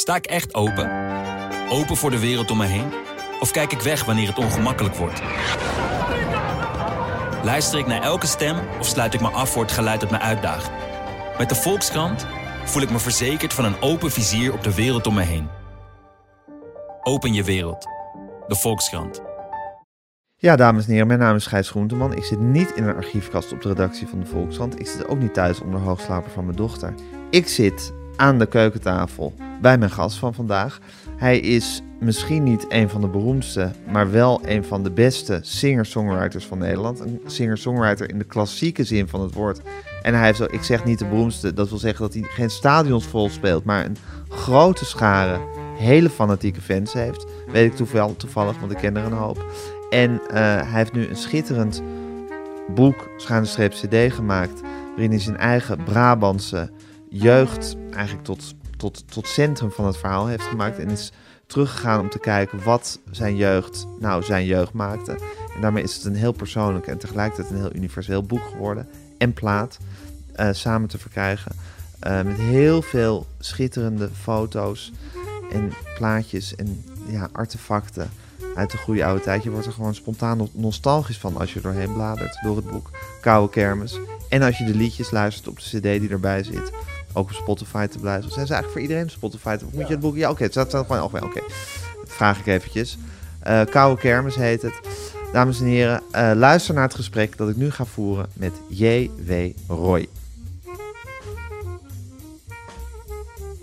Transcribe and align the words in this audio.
Sta 0.00 0.16
ik 0.16 0.26
echt 0.26 0.54
open? 0.54 0.90
Open 1.68 1.96
voor 1.96 2.10
de 2.10 2.18
wereld 2.18 2.50
om 2.50 2.56
me 2.56 2.66
heen? 2.66 2.92
Of 3.40 3.50
kijk 3.50 3.72
ik 3.72 3.80
weg 3.80 4.04
wanneer 4.04 4.28
het 4.28 4.38
ongemakkelijk 4.38 4.94
wordt? 4.94 5.22
Luister 7.44 7.78
ik 7.78 7.86
naar 7.86 8.02
elke 8.02 8.26
stem 8.26 8.56
of 8.78 8.86
sluit 8.86 9.14
ik 9.14 9.20
me 9.20 9.28
af 9.28 9.50
voor 9.50 9.62
het 9.62 9.72
geluid 9.72 10.00
dat 10.00 10.10
me 10.10 10.18
uitdaagt? 10.18 10.70
Met 11.38 11.48
de 11.48 11.54
Volkskrant 11.54 12.26
voel 12.64 12.82
ik 12.82 12.90
me 12.90 12.98
verzekerd 12.98 13.52
van 13.52 13.64
een 13.64 13.80
open 13.80 14.10
vizier 14.10 14.52
op 14.52 14.62
de 14.62 14.74
wereld 14.74 15.06
om 15.06 15.14
me 15.14 15.22
heen. 15.22 15.48
Open 17.02 17.32
je 17.32 17.44
wereld. 17.44 17.86
De 18.46 18.56
Volkskrant. 18.56 19.22
Ja, 20.36 20.56
dames 20.56 20.84
en 20.84 20.90
heren, 20.90 21.06
mijn 21.06 21.18
naam 21.18 21.36
is 21.36 21.46
Gijs 21.46 21.70
Groenteman. 21.70 22.16
Ik 22.16 22.24
zit 22.24 22.40
niet 22.40 22.72
in 22.74 22.84
een 22.84 22.96
archiefkast 22.96 23.52
op 23.52 23.62
de 23.62 23.68
redactie 23.68 24.06
van 24.06 24.20
de 24.20 24.26
Volkskrant. 24.26 24.80
Ik 24.80 24.86
zit 24.86 25.08
ook 25.08 25.18
niet 25.18 25.34
thuis 25.34 25.60
onder 25.60 25.80
hoogslaper 25.80 26.30
van 26.30 26.44
mijn 26.44 26.56
dochter. 26.56 26.94
Ik 27.30 27.48
zit 27.48 27.92
aan 28.20 28.38
de 28.38 28.46
keukentafel 28.46 29.34
bij 29.60 29.78
mijn 29.78 29.90
gast 29.90 30.18
van 30.18 30.34
vandaag. 30.34 30.80
Hij 31.16 31.38
is 31.38 31.82
misschien 32.00 32.42
niet 32.42 32.66
een 32.68 32.88
van 32.88 33.00
de 33.00 33.08
beroemdste, 33.08 33.70
maar 33.92 34.10
wel 34.10 34.40
een 34.44 34.64
van 34.64 34.82
de 34.82 34.90
beste 34.90 35.38
singer-songwriters 35.42 36.46
van 36.46 36.58
Nederland. 36.58 37.00
Een 37.00 37.20
singer-songwriter 37.26 38.10
in 38.10 38.18
de 38.18 38.24
klassieke 38.24 38.84
zin 38.84 39.08
van 39.08 39.20
het 39.20 39.34
woord. 39.34 39.60
En 40.02 40.14
hij 40.14 40.24
heeft, 40.24 40.40
ik 40.40 40.62
zeg 40.62 40.84
niet 40.84 40.98
de 40.98 41.06
beroemdste, 41.06 41.52
dat 41.52 41.68
wil 41.68 41.78
zeggen 41.78 42.04
dat 42.04 42.14
hij 42.14 42.22
geen 42.22 42.50
stadions 42.50 43.06
vol 43.06 43.28
speelt, 43.28 43.64
maar 43.64 43.84
een 43.84 43.96
grote 44.28 44.84
schare 44.84 45.40
hele 45.76 46.10
fanatieke 46.10 46.60
fans 46.60 46.92
heeft. 46.92 47.26
Weet 47.52 47.70
ik 47.70 47.76
toevallig, 47.76 48.16
toevallig 48.16 48.58
want 48.58 48.72
ik 48.72 48.78
ken 48.78 48.96
er 48.96 49.04
een 49.04 49.12
hoop. 49.12 49.44
En 49.90 50.20
eh, 50.28 50.36
hij 50.42 50.78
heeft 50.78 50.92
nu 50.92 51.06
een 51.06 51.16
schitterend 51.16 51.82
boek, 52.74 53.08
schuine 53.16 53.68
cd 53.68 54.14
gemaakt, 54.14 54.60
waarin 54.90 55.10
hij 55.10 55.20
zijn 55.20 55.36
eigen 55.36 55.84
Brabantse 55.84 56.70
jeugd 57.10 57.76
eigenlijk 57.92 58.24
tot, 58.24 58.54
tot, 58.76 59.12
tot 59.12 59.26
centrum 59.26 59.70
van 59.70 59.86
het 59.86 59.96
verhaal 59.96 60.26
heeft 60.26 60.44
gemaakt. 60.44 60.78
En 60.78 60.90
is 60.90 61.12
teruggegaan 61.46 62.00
om 62.00 62.10
te 62.10 62.18
kijken 62.18 62.62
wat 62.62 63.00
zijn 63.10 63.36
jeugd 63.36 63.86
nou 63.98 64.22
zijn 64.22 64.46
jeugd 64.46 64.72
maakte. 64.72 65.18
En 65.54 65.60
daarmee 65.60 65.82
is 65.82 65.94
het 65.94 66.04
een 66.04 66.14
heel 66.14 66.32
persoonlijk 66.32 66.86
en 66.86 66.98
tegelijkertijd 66.98 67.50
een 67.50 67.60
heel 67.60 67.74
universeel 67.74 68.22
boek 68.22 68.42
geworden. 68.50 68.88
En 69.18 69.32
plaat 69.32 69.78
eh, 70.32 70.48
samen 70.52 70.88
te 70.88 70.98
verkrijgen. 70.98 71.52
Eh, 72.00 72.22
met 72.22 72.36
heel 72.36 72.82
veel 72.82 73.26
schitterende 73.38 74.08
foto's 74.20 74.92
en 75.50 75.72
plaatjes 75.94 76.54
en 76.54 76.84
ja, 77.06 77.28
artefacten 77.32 78.10
uit 78.54 78.70
de 78.70 78.76
goede 78.76 79.04
oude 79.04 79.22
tijd. 79.22 79.42
Je 79.42 79.50
wordt 79.50 79.66
er 79.66 79.72
gewoon 79.72 79.94
spontaan 79.94 80.48
nostalgisch 80.52 81.18
van 81.18 81.36
als 81.36 81.52
je 81.52 81.60
doorheen 81.60 81.92
bladert 81.92 82.38
door 82.42 82.56
het 82.56 82.70
boek 82.70 82.90
Koude 83.20 83.52
Kermis. 83.52 83.98
En 84.28 84.42
als 84.42 84.58
je 84.58 84.64
de 84.64 84.74
liedjes 84.74 85.10
luistert 85.10 85.48
op 85.48 85.58
de 85.58 85.78
cd 85.78 85.82
die 85.82 86.10
erbij 86.10 86.42
zit. 86.42 86.72
Ook 87.12 87.28
op 87.28 87.34
Spotify 87.34 87.86
te 87.86 87.98
blijven. 87.98 88.30
Zijn 88.30 88.46
ze 88.46 88.52
eigenlijk 88.52 88.72
voor 88.72 88.80
iedereen 88.80 89.02
op 89.02 89.10
Spotify? 89.10 89.56
Of 89.66 89.72
moet 89.72 89.86
je 89.86 89.92
het 89.92 90.00
boek? 90.00 90.16
Ja, 90.16 90.30
oké. 90.30 90.42
het 90.42 90.52
staat 90.52 90.70
gewoon 90.70 91.02
oké. 91.02 91.24
oké. 91.24 91.40
Dat 92.00 92.08
vraag 92.08 92.38
ik 92.38 92.46
eventjes. 92.46 92.98
Uh, 93.46 93.60
Koude 93.64 94.00
Kermis 94.00 94.34
heet 94.34 94.62
het. 94.62 94.80
Dames 95.32 95.60
en 95.60 95.66
heren, 95.66 96.02
uh, 96.12 96.30
luister 96.34 96.74
naar 96.74 96.82
het 96.82 96.94
gesprek 96.94 97.36
dat 97.36 97.48
ik 97.48 97.56
nu 97.56 97.70
ga 97.70 97.84
voeren 97.84 98.26
met 98.32 98.52
J.W. 98.68 99.32
Roy. 99.68 100.08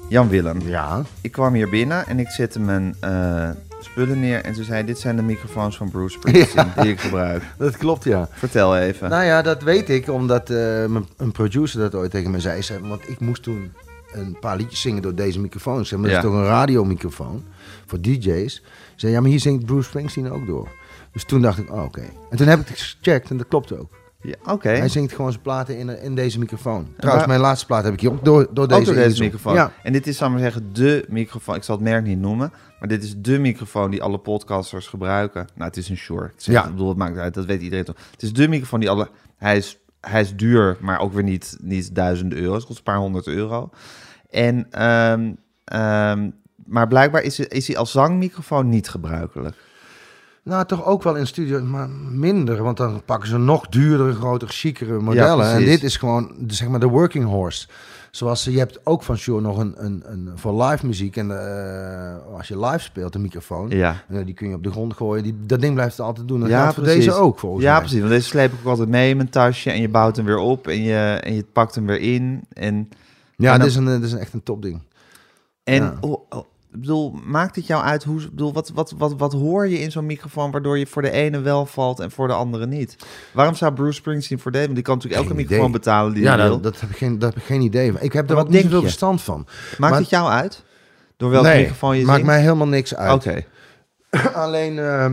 Jan 0.09 0.27
Willem. 0.27 0.61
Ja. 0.61 1.03
Ik 1.21 1.31
kwam 1.31 1.53
hier 1.53 1.69
binnen 1.69 2.07
en 2.07 2.19
ik 2.19 2.29
zette 2.29 2.59
mijn 2.59 2.95
uh, 3.03 3.49
spullen 3.91 4.19
neer. 4.19 4.43
En 4.43 4.53
toen 4.53 4.63
zei 4.63 4.85
dit 4.85 4.99
zijn 4.99 5.15
de 5.15 5.21
microfoons 5.21 5.77
van 5.77 5.89
Bruce 5.89 6.17
Springsteen 6.17 6.71
die 6.81 6.91
ik 6.91 6.99
gebruik. 6.99 7.43
Dat 7.57 7.77
klopt, 7.77 8.03
ja. 8.03 8.29
Vertel 8.31 8.77
even. 8.77 9.09
Nou 9.09 9.23
ja, 9.23 9.41
dat 9.41 9.61
weet 9.61 9.89
ik 9.89 10.09
omdat 10.09 10.49
uh, 10.49 10.83
een 11.17 11.31
producer 11.31 11.79
dat 11.79 11.95
ooit 11.95 12.11
tegen 12.11 12.31
me 12.31 12.39
zei. 12.39 12.61
Want 12.81 13.09
ik 13.09 13.19
moest 13.19 13.43
toen 13.43 13.71
een 14.11 14.37
paar 14.39 14.57
liedjes 14.57 14.81
zingen 14.81 15.01
door 15.01 15.15
deze 15.15 15.39
microfoon. 15.39 15.85
Zeg 15.85 15.99
maar, 15.99 16.09
ja. 16.09 16.15
dat 16.15 16.23
is 16.23 16.29
toch 16.29 16.39
een 16.39 16.47
radiomicrofoon 16.47 17.43
voor 17.85 18.01
DJ's. 18.01 18.63
Zei, 18.95 19.11
ja, 19.11 19.19
maar 19.21 19.29
hier 19.29 19.39
zingt 19.39 19.65
Bruce 19.65 19.87
Springsteen 19.87 20.31
ook 20.31 20.45
door. 20.45 20.67
Dus 21.11 21.23
toen 21.23 21.41
dacht 21.41 21.57
ik, 21.57 21.71
oh, 21.71 21.83
oké. 21.83 21.99
Okay. 21.99 22.09
En 22.29 22.37
toen 22.37 22.47
heb 22.47 22.59
ik 22.59 22.67
het 22.67 22.79
gecheckt 22.79 23.29
en 23.29 23.37
dat 23.37 23.47
klopte 23.47 23.79
ook. 23.79 23.91
Ja, 24.21 24.35
oké. 24.53 24.69
Hij 24.69 24.89
zingt 24.89 25.13
gewoon 25.13 25.31
zijn 25.31 25.43
platen 25.43 25.77
in, 25.77 26.01
in 26.01 26.15
deze 26.15 26.39
microfoon. 26.39 26.87
Trouwens, 26.97 27.27
mijn 27.27 27.39
laatste 27.39 27.65
plaat 27.65 27.83
heb 27.83 27.93
ik 27.93 27.99
hier 27.99 28.11
ook 28.11 28.25
door, 28.25 28.47
door 28.51 28.67
deze, 28.67 28.79
ook 28.79 28.85
door 28.85 28.95
deze 28.95 29.23
microfoon. 29.23 29.53
Ja. 29.53 29.71
En 29.83 29.93
dit 29.93 30.07
is, 30.07 30.17
zal 30.17 30.29
maar 30.29 30.39
zeggen, 30.39 30.73
de 30.73 31.05
microfoon. 31.09 31.55
Ik 31.55 31.63
zal 31.63 31.75
het 31.75 31.83
merk 31.83 32.03
niet 32.03 32.19
noemen, 32.19 32.53
maar 32.79 32.89
dit 32.89 33.03
is 33.03 33.15
de 33.17 33.39
microfoon 33.39 33.91
die 33.91 34.03
alle 34.03 34.17
podcasters 34.17 34.87
gebruiken. 34.87 35.47
Nou, 35.53 35.67
het 35.67 35.77
is 35.77 35.89
een 35.89 35.97
Shure. 35.97 36.25
Ik, 36.25 36.33
zeg, 36.35 36.55
ja. 36.55 36.63
ik 36.65 36.71
bedoel, 36.71 36.89
het 36.89 36.97
maakt 36.97 37.17
uit, 37.17 37.33
dat 37.33 37.45
weet 37.45 37.61
iedereen 37.61 37.85
toch. 37.85 37.95
Het 38.11 38.21
is 38.23 38.33
de 38.33 38.47
microfoon 38.47 38.79
die 38.79 38.89
alle... 38.89 39.09
Hij 39.37 39.57
is, 39.57 39.79
hij 40.01 40.21
is 40.21 40.35
duur, 40.35 40.77
maar 40.79 40.99
ook 40.99 41.13
weer 41.13 41.23
niet, 41.23 41.57
niet 41.61 41.95
duizenden 41.95 42.37
euro. 42.37 42.53
Het 42.53 42.65
kost 42.65 42.77
een 42.77 42.83
paar 42.83 42.97
honderd 42.97 43.27
euro. 43.27 43.69
En, 44.29 44.83
um, 44.87 45.37
um, 45.79 46.33
maar 46.65 46.87
blijkbaar 46.87 47.21
is, 47.21 47.39
is 47.39 47.67
hij 47.67 47.77
als 47.77 47.91
zangmicrofoon 47.91 48.69
niet 48.69 48.89
gebruikelijk. 48.89 49.55
Nou, 50.47 50.65
toch 50.65 50.85
ook 50.85 51.03
wel 51.03 51.15
in 51.15 51.27
studio, 51.27 51.63
maar 51.63 51.89
minder. 52.11 52.63
Want 52.63 52.77
dan 52.77 53.01
pakken 53.05 53.29
ze 53.29 53.37
nog 53.37 53.67
duurdere, 53.67 54.13
grotere, 54.13 54.51
chicere 54.51 54.99
modellen. 54.99 55.45
Ja, 55.45 55.53
en 55.53 55.65
dit 55.65 55.83
is 55.83 55.97
gewoon, 55.97 56.31
zeg 56.47 56.67
maar, 56.67 56.79
de 56.79 56.87
working 56.87 57.25
horse. 57.25 57.67
Zoals 58.11 58.43
je 58.43 58.57
hebt 58.57 58.79
ook 58.83 59.03
van 59.03 59.17
Shure 59.17 59.41
nog 59.41 59.57
een, 59.57 59.73
een, 59.77 60.03
een 60.05 60.31
voor 60.35 60.63
live 60.63 60.85
muziek. 60.85 61.17
En 61.17 61.29
uh, 61.29 62.35
als 62.37 62.47
je 62.47 62.59
live 62.59 62.79
speelt, 62.79 63.15
een 63.15 63.21
microfoon. 63.21 63.69
Ja. 63.69 64.03
Uh, 64.09 64.25
die 64.25 64.33
kun 64.33 64.49
je 64.49 64.55
op 64.55 64.63
de 64.63 64.71
grond 64.71 64.93
gooien. 64.93 65.23
Die, 65.23 65.35
dat 65.45 65.61
ding 65.61 65.73
blijft 65.73 65.97
het 65.97 66.05
altijd 66.05 66.27
doen. 66.27 66.39
Dat 66.39 66.49
ja, 66.49 66.73
voor 66.73 66.83
deze 66.83 67.13
ook, 67.13 67.39
volgens 67.39 67.63
ja, 67.63 67.71
mij. 67.71 67.79
precies. 67.79 67.99
Want 67.99 68.11
deze 68.11 68.27
sleep 68.27 68.53
ik 68.53 68.65
altijd 68.65 68.89
mee 68.89 69.09
in 69.09 69.17
mijn 69.17 69.29
tasje. 69.29 69.71
En 69.71 69.81
je 69.81 69.89
bouwt 69.89 70.15
hem 70.15 70.25
weer 70.25 70.37
op. 70.37 70.67
En 70.67 70.81
je, 70.81 71.19
en 71.23 71.33
je 71.33 71.45
pakt 71.53 71.75
hem 71.75 71.85
weer 71.85 71.99
in. 71.99 72.43
En, 72.53 72.89
ja, 73.35 73.53
en 73.53 73.59
dit, 73.59 73.67
is 73.67 73.75
een, 73.75 73.85
dit 73.85 74.03
is 74.03 74.13
echt 74.13 74.33
een 74.33 74.43
topding. 74.43 74.81
En 75.63 75.83
ja. 75.83 75.97
oh, 76.01 76.21
oh, 76.29 76.45
ik 76.73 76.79
bedoel, 76.79 77.19
maakt 77.23 77.55
het 77.55 77.67
jou 77.67 77.83
uit? 77.83 78.03
Hoe, 78.03 78.29
bedoel, 78.29 78.53
wat, 78.53 78.71
wat, 78.73 78.93
wat, 78.97 79.13
wat 79.17 79.33
hoor 79.33 79.67
je 79.67 79.79
in 79.79 79.91
zo'n 79.91 80.05
microfoon 80.05 80.51
waardoor 80.51 80.77
je 80.77 80.87
voor 80.87 81.01
de 81.01 81.11
ene 81.11 81.39
wel 81.39 81.65
valt 81.65 81.99
en 81.99 82.11
voor 82.11 82.27
de 82.27 82.33
andere 82.33 82.67
niet? 82.67 82.95
Waarom 83.33 83.55
zou 83.55 83.73
Bruce 83.73 83.93
Springsteen 83.93 84.39
voor? 84.39 84.51
Want 84.51 84.73
die 84.73 84.83
kan 84.83 84.95
natuurlijk 84.95 85.23
elke 85.23 85.35
microfoon 85.35 85.71
betalen 85.71 86.13
die 86.13 86.23
ja, 86.23 86.29
hij 86.29 86.37
dat, 86.37 86.47
wil. 86.47 86.59
Dat 86.59 86.79
heb 86.79 86.89
ik 86.89 86.97
geen, 86.97 87.19
dat 87.19 87.33
heb 87.33 87.41
ik 87.41 87.47
geen 87.47 87.61
idee. 87.61 87.93
Ik 87.99 88.13
heb 88.13 88.29
er 88.29 88.35
wat 88.35 88.49
niet 88.49 88.67
veel 88.67 88.81
verstand 88.81 89.21
van. 89.21 89.47
Maakt 89.77 89.93
maar, 89.93 90.01
het 90.01 90.09
jou 90.09 90.29
uit? 90.29 90.63
Door 91.17 91.29
welke 91.29 91.47
nee, 91.47 91.59
microfoon 91.59 91.97
je 91.97 92.05
maakt 92.05 92.15
zingt? 92.15 92.31
mij 92.31 92.41
helemaal 92.41 92.67
niks 92.67 92.95
uit. 92.95 93.13
Oké. 93.13 93.45
Okay. 94.09 94.33
Alleen... 94.43 94.73
Uh, 94.73 95.11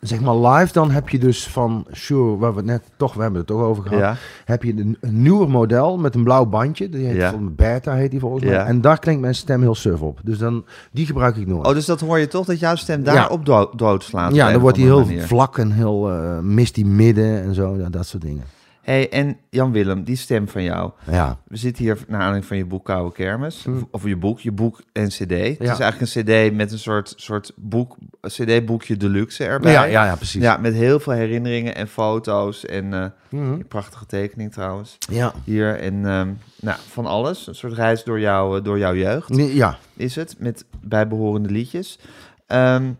zeg 0.00 0.20
maar 0.20 0.36
live, 0.36 0.72
dan 0.72 0.90
heb 0.90 1.08
je 1.08 1.18
dus 1.18 1.46
van 1.48 1.86
Shure, 1.94 2.36
waar 2.36 2.50
we 2.50 2.56
het 2.56 2.66
net 2.66 2.82
toch, 2.96 3.14
we 3.14 3.20
hebben 3.22 3.38
het 3.38 3.48
toch 3.48 3.60
over 3.60 3.82
gehad, 3.82 3.98
Ja. 3.98 4.16
heb 4.44 4.62
je 4.62 4.72
een, 4.76 4.96
een 5.00 5.22
nieuwer 5.22 5.48
model 5.50 5.98
met 5.98 6.14
een 6.14 6.22
blauw 6.24 6.46
bandje. 6.46 6.88
Die 6.88 7.06
heet 7.06 7.16
Ja. 7.16 7.30
van 7.30 7.54
Beta, 7.54 7.94
heet 7.94 8.10
die 8.10 8.20
volgens 8.20 8.44
mij. 8.44 8.52
Ja. 8.52 8.64
En 8.64 8.80
daar 8.80 8.98
klinkt 8.98 9.20
mijn 9.20 9.34
stem 9.34 9.60
heel 9.60 9.74
suf 9.74 10.00
op. 10.00 10.20
Dus 10.22 10.38
dan, 10.38 10.64
die 10.92 11.06
gebruik 11.06 11.36
ik 11.36 11.46
nooit. 11.46 11.66
Oh, 11.66 11.72
dus 11.72 11.86
dat 11.86 12.00
hoor 12.00 12.18
je 12.18 12.28
toch, 12.28 12.46
dat 12.46 12.58
jouw 12.60 12.74
stem 12.76 13.02
daar 13.02 13.14
Ja. 13.14 13.26
op 13.26 13.46
dood, 13.46 13.78
doodslaat? 13.78 14.34
ja, 14.34 14.50
dan 14.52 14.60
wordt 14.60 14.76
hij 14.76 14.86
heel 14.86 15.04
manier. 15.04 15.22
vlak 15.26 15.58
en 15.58 15.72
heel 15.72 16.10
uh, 16.12 16.38
mist 16.38 16.74
die 16.74 16.86
midden 16.86 17.42
en 17.42 17.54
zo, 17.54 17.76
ja, 17.76 17.88
dat 17.88 18.06
soort 18.06 18.22
dingen. 18.22 18.42
Hey, 18.88 19.08
en 19.10 19.36
Jan-Willem, 19.50 20.04
die 20.04 20.16
stem 20.16 20.48
van 20.48 20.62
jou. 20.62 20.90
Ja, 21.10 21.38
We 21.46 21.56
zitten 21.56 21.84
hier 21.84 21.96
naar 22.06 22.16
aanleiding 22.16 22.44
van 22.46 22.56
je 22.56 22.64
boek 22.64 22.84
Koude 22.84 23.12
Kermis. 23.14 23.64
Hm. 23.64 23.70
Of 23.90 24.04
je 24.04 24.16
boek, 24.16 24.40
je 24.40 24.52
boek 24.52 24.80
en 24.92 25.08
cd. 25.08 25.18
Het 25.18 25.56
Ja. 25.58 25.72
is 25.72 25.78
eigenlijk 25.78 26.00
een 26.00 26.22
cd 26.50 26.54
met 26.56 26.72
een 26.72 26.78
soort, 26.78 27.12
soort 27.16 27.52
boek, 27.56 27.96
cd-boekje 28.20 28.96
deluxe 28.96 29.44
erbij. 29.44 29.72
ja, 29.72 29.84
ja, 29.84 30.04
ja, 30.04 30.16
precies. 30.16 30.42
Ja, 30.42 30.56
met 30.56 30.74
heel 30.74 31.00
veel 31.00 31.12
herinneringen 31.12 31.74
en 31.74 31.88
foto's 31.88 32.64
en 32.66 32.92
eh, 32.94 33.04
Mhm. 33.30 33.58
prachtige 33.68 34.06
tekening 34.06 34.52
trouwens. 34.52 34.96
ja. 35.10 35.32
Hier 35.44 35.80
en 35.80 36.06
ehm, 36.06 36.28
nou, 36.60 36.78
van 36.88 37.06
alles. 37.06 37.46
Een 37.46 37.54
soort 37.54 37.72
reis 37.72 38.04
door, 38.04 38.20
jou, 38.20 38.62
door 38.62 38.78
jouw 38.78 38.94
jeugd 38.94 39.36
ja. 39.36 39.78
is 39.96 40.14
het, 40.16 40.34
met 40.38 40.64
bijbehorende 40.80 41.50
liedjes. 41.50 41.98
Ehm, 42.46 42.90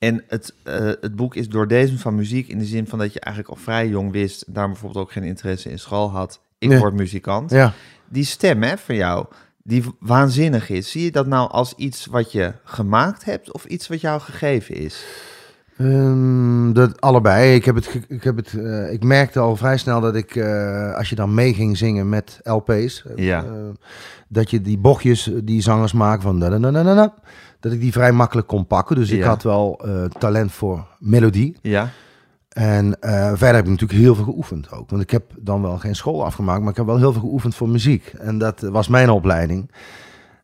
en 0.00 0.24
het, 0.28 0.54
eh, 0.62 0.74
het 1.00 1.16
boek 1.16 1.34
is 1.34 1.48
doordezen 1.48 1.98
van 1.98 2.14
muziek 2.14 2.48
in 2.48 2.58
de 2.58 2.64
zin 2.64 2.86
van 2.86 2.98
dat 2.98 3.12
je 3.12 3.20
eigenlijk 3.20 3.54
al 3.56 3.62
vrij 3.62 3.88
jong 3.88 4.12
wist, 4.12 4.42
en 4.42 4.52
daarom 4.52 4.72
bijvoorbeeld 4.72 5.04
ook 5.04 5.12
geen 5.12 5.22
interesse 5.24 5.70
in 5.70 5.78
school 5.78 6.10
had. 6.10 6.40
Ik 6.58 6.68
Nee. 6.68 6.78
word 6.78 6.94
muzikant. 6.94 7.50
ja. 7.50 7.72
Die 8.08 8.24
stem 8.24 8.62
hè, 8.62 8.78
van 8.78 8.94
jou, 8.94 9.26
die 9.62 9.84
waanzinnig 9.98 10.68
is. 10.70 10.90
Zie 10.90 11.04
je 11.04 11.10
dat 11.10 11.26
nou 11.26 11.50
als 11.50 11.74
iets 11.76 12.06
wat 12.06 12.32
je 12.32 12.52
gemaakt 12.64 13.24
hebt 13.24 13.52
of 13.52 13.64
iets 13.64 13.88
wat 13.88 14.00
jou 14.00 14.20
gegeven 14.20 14.74
is? 14.74 15.04
Ehm, 15.80 16.72
dat 16.72 17.00
allebei. 17.00 17.54
Ik, 17.54 17.64
heb 17.64 17.74
het, 17.74 18.00
ik, 18.08 18.24
heb 18.24 18.36
het, 18.36 18.54
eh, 18.54 18.92
ik 18.92 19.02
merkte 19.04 19.38
al 19.40 19.56
vrij 19.56 19.76
snel 19.76 20.00
dat 20.00 20.14
ik, 20.14 20.36
eh, 20.36 20.94
als 20.94 21.08
je 21.08 21.14
dan 21.14 21.34
mee 21.34 21.54
ging 21.54 21.76
zingen 21.76 22.08
met 22.08 22.40
LP's, 22.42 23.04
eh, 23.16 23.24
Ja. 23.24 23.44
dat 24.28 24.50
je 24.50 24.60
die 24.60 24.78
bochtjes 24.78 25.30
die 25.44 25.62
zangers 25.62 25.92
maken 25.92 26.22
van 26.22 26.38
da 26.40 26.48
da 26.48 26.58
da 26.58 26.70
da 26.70 26.82
da 26.82 26.94
da, 26.94 27.14
dat 27.60 27.72
ik 27.72 27.80
die 27.80 27.92
vrij 27.92 28.12
makkelijk 28.12 28.46
kon 28.46 28.66
pakken. 28.66 28.96
Dus 28.96 29.10
ik 29.10 29.18
Ja. 29.18 29.26
had 29.26 29.42
wel 29.42 29.80
talent 30.18 30.52
voor 30.52 30.86
melodie. 30.98 31.56
Ja, 31.62 31.88
En 32.50 32.96
verder 33.34 33.54
heb 33.54 33.64
ik 33.64 33.70
natuurlijk 33.70 34.00
heel 34.00 34.14
veel 34.14 34.24
geoefend 34.24 34.72
ook. 34.72 34.90
Want 34.90 35.02
ik 35.02 35.10
heb 35.10 35.22
dan 35.38 35.62
wel 35.62 35.78
geen 35.78 35.96
school 35.96 36.24
afgemaakt, 36.24 36.60
maar 36.60 36.70
ik 36.70 36.76
heb 36.76 36.86
wel 36.86 36.98
heel 36.98 37.12
veel 37.12 37.20
geoefend 37.20 37.54
voor 37.54 37.68
muziek. 37.68 38.06
En 38.18 38.38
dat 38.38 38.60
was 38.60 38.88
mijn 38.88 39.10
opleiding. 39.10 39.70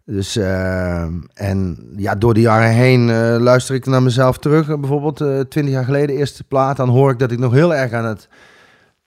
Dus, 0.09 0.37
eh, 0.37 1.03
en 1.35 1.79
ja, 1.97 2.15
door 2.15 2.35
de 2.35 2.41
jaren 2.41 2.71
heen 2.71 3.11
eh, 3.11 3.37
luister 3.39 3.75
ik 3.75 3.87
naar 3.87 4.03
mezelf 4.03 4.39
terug. 4.39 4.69
Eh, 4.69 4.79
Bijvoorbeeld 4.79 5.17
twintig 5.51 5.75
jaar 5.75 5.85
geleden, 5.85 6.17
eerste 6.17 6.45
plaat. 6.45 6.77
Dan 6.77 6.89
hoor 6.89 7.11
ik 7.11 7.19
dat 7.19 7.31
ik 7.33 7.39
nog 7.39 7.53
heel 7.53 7.75
erg 7.75 7.93
aan 7.93 8.05
het 8.05 8.29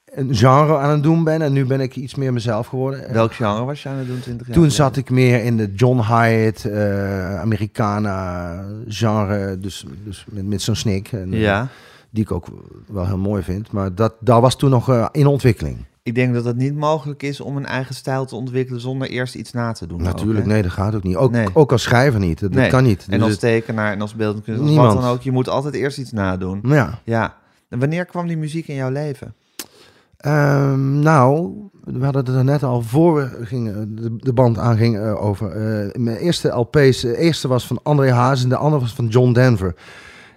een 0.10 0.36
genre 0.36 0.78
aan 0.78 0.90
het 0.90 1.04
doen 1.04 1.24
ben. 1.24 1.42
En 1.42 1.54
nu 1.54 1.66
ben 1.66 1.81
ik 1.81 1.96
iets 1.96 2.16
meer 2.16 2.34
mezelf 2.34 2.68
geworden. 2.68 3.13
Welk 3.13 3.34
genre 3.34 3.63
was 3.66 3.84
je 3.84 3.90
aan 3.90 3.96
het 3.98 4.07
doen 4.07 4.19
20 4.19 4.48
jaar 4.48 4.56
Toen 4.56 4.69
geleden? 4.72 4.72
zat 4.86 4.96
ik 4.98 5.10
meer 5.10 5.44
in 5.44 5.57
de 5.57 5.74
John 5.74 6.01
Hyatt, 6.01 6.66
eh 6.66 7.40
Americana 7.40 8.66
genre. 8.88 9.60
Dus, 9.60 9.86
dus 10.06 10.25
met, 10.30 10.46
met 10.48 10.62
zo'n 10.62 10.75
snik. 10.75 11.12
En, 11.12 11.34
eh, 11.34 11.42
Ja, 11.42 11.68
Die 12.10 12.24
ik 12.24 12.31
ook 12.31 12.46
wel 12.88 13.06
heel 13.06 13.18
mooi 13.18 13.44
vind. 13.44 13.72
Maar 13.72 13.96
dat, 13.96 14.13
dat 14.19 14.42
was 14.42 14.57
toen 14.57 14.69
nog 14.69 14.90
eh, 14.90 15.07
in 15.12 15.28
ontwikkeling. 15.28 15.78
Ik 16.09 16.15
denk 16.15 16.33
dat 16.33 16.45
het 16.45 16.57
niet 16.57 16.75
mogelijk 16.75 17.23
is 17.23 17.41
om 17.41 17.57
een 17.57 17.65
eigen 17.65 17.95
stijl 17.95 18.25
te 18.25 18.35
ontwikkelen 18.35 18.81
zonder 18.81 19.09
eerst 19.09 19.35
iets 19.35 19.51
na 19.51 19.71
te 19.71 19.88
doen. 19.88 20.01
Natuurlijk, 20.01 20.39
ook, 20.39 20.51
nee, 20.51 20.61
dat 20.61 20.71
gaat 20.71 20.95
ook 20.95 21.03
niet. 21.03 21.15
Ook, 21.15 21.31
Nee. 21.31 21.47
ook 21.53 21.71
als 21.71 21.81
schrijver 21.83 22.19
niet. 22.19 22.53
Dat, 22.53 22.67
kan 22.67 22.83
niet. 22.83 23.06
En 23.09 23.11
Dus 23.11 23.21
als 23.21 23.31
het- 23.31 23.39
tekenaar 23.39 23.91
en 23.91 24.01
als 24.01 24.15
beeldend 24.15 24.44
kunstenaar, 24.44 24.71
Niemand. 24.73 24.94
wat 24.94 25.03
dan 25.03 25.11
ook. 25.11 25.21
Je 25.21 25.31
moet 25.31 25.50
altijd 25.50 25.73
eerst 25.73 25.97
iets 25.97 26.11
nadoen. 26.11 26.59
ja. 26.63 27.00
Ja. 27.03 27.35
En 27.69 27.79
wanneer 27.79 28.06
kwam 28.06 28.27
die 28.27 28.38
muziek 28.38 28.67
in 28.67 28.75
jouw 28.75 28.89
leven? 28.91 29.33
Ehm, 30.17 31.00
nou, 31.00 31.53
we 31.83 32.03
hadden 32.03 32.25
het 32.25 32.35
er 32.35 32.44
net 32.44 32.63
al 32.63 32.81
voor 32.81 33.13
we 33.15 33.45
gingen, 33.45 33.95
de, 33.95 34.15
de 34.17 34.33
band 34.33 34.57
aanging 34.57 34.97
eh, 35.00 35.23
over. 35.25 35.51
eh, 35.51 36.01
mijn 36.01 36.17
eerste 36.17 36.47
LP's, 36.47 37.00
de 37.01 37.17
eerste 37.17 37.47
was 37.47 37.67
van 37.67 37.79
André 37.83 38.12
Haas 38.12 38.44
en 38.44 38.50
de 38.50 38.55
andere 38.55 38.81
was 38.81 38.94
van 38.94 39.07
John 39.07 39.31
Denver. 39.33 39.75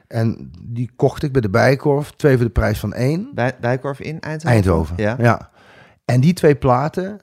En 0.09 0.51
die 0.63 0.91
kocht 0.97 1.23
ik 1.23 1.33
bij 1.33 1.41
de 1.41 1.51
Bijkorf, 1.51 2.11
twee 2.17 2.37
voor 2.37 2.45
de 2.47 2.51
prijs 2.53 2.79
van 2.79 2.93
één. 2.93 3.29
Bij, 3.35 3.53
Bijkorf 3.61 4.01
in 4.01 4.21
Eindhoven? 4.21 4.51
Eindhoven. 4.51 4.95
Ja. 4.97 5.17
ja. 5.19 5.51
En 6.13 6.21
die 6.21 6.33
twee 6.33 6.55
platen, 6.55 7.21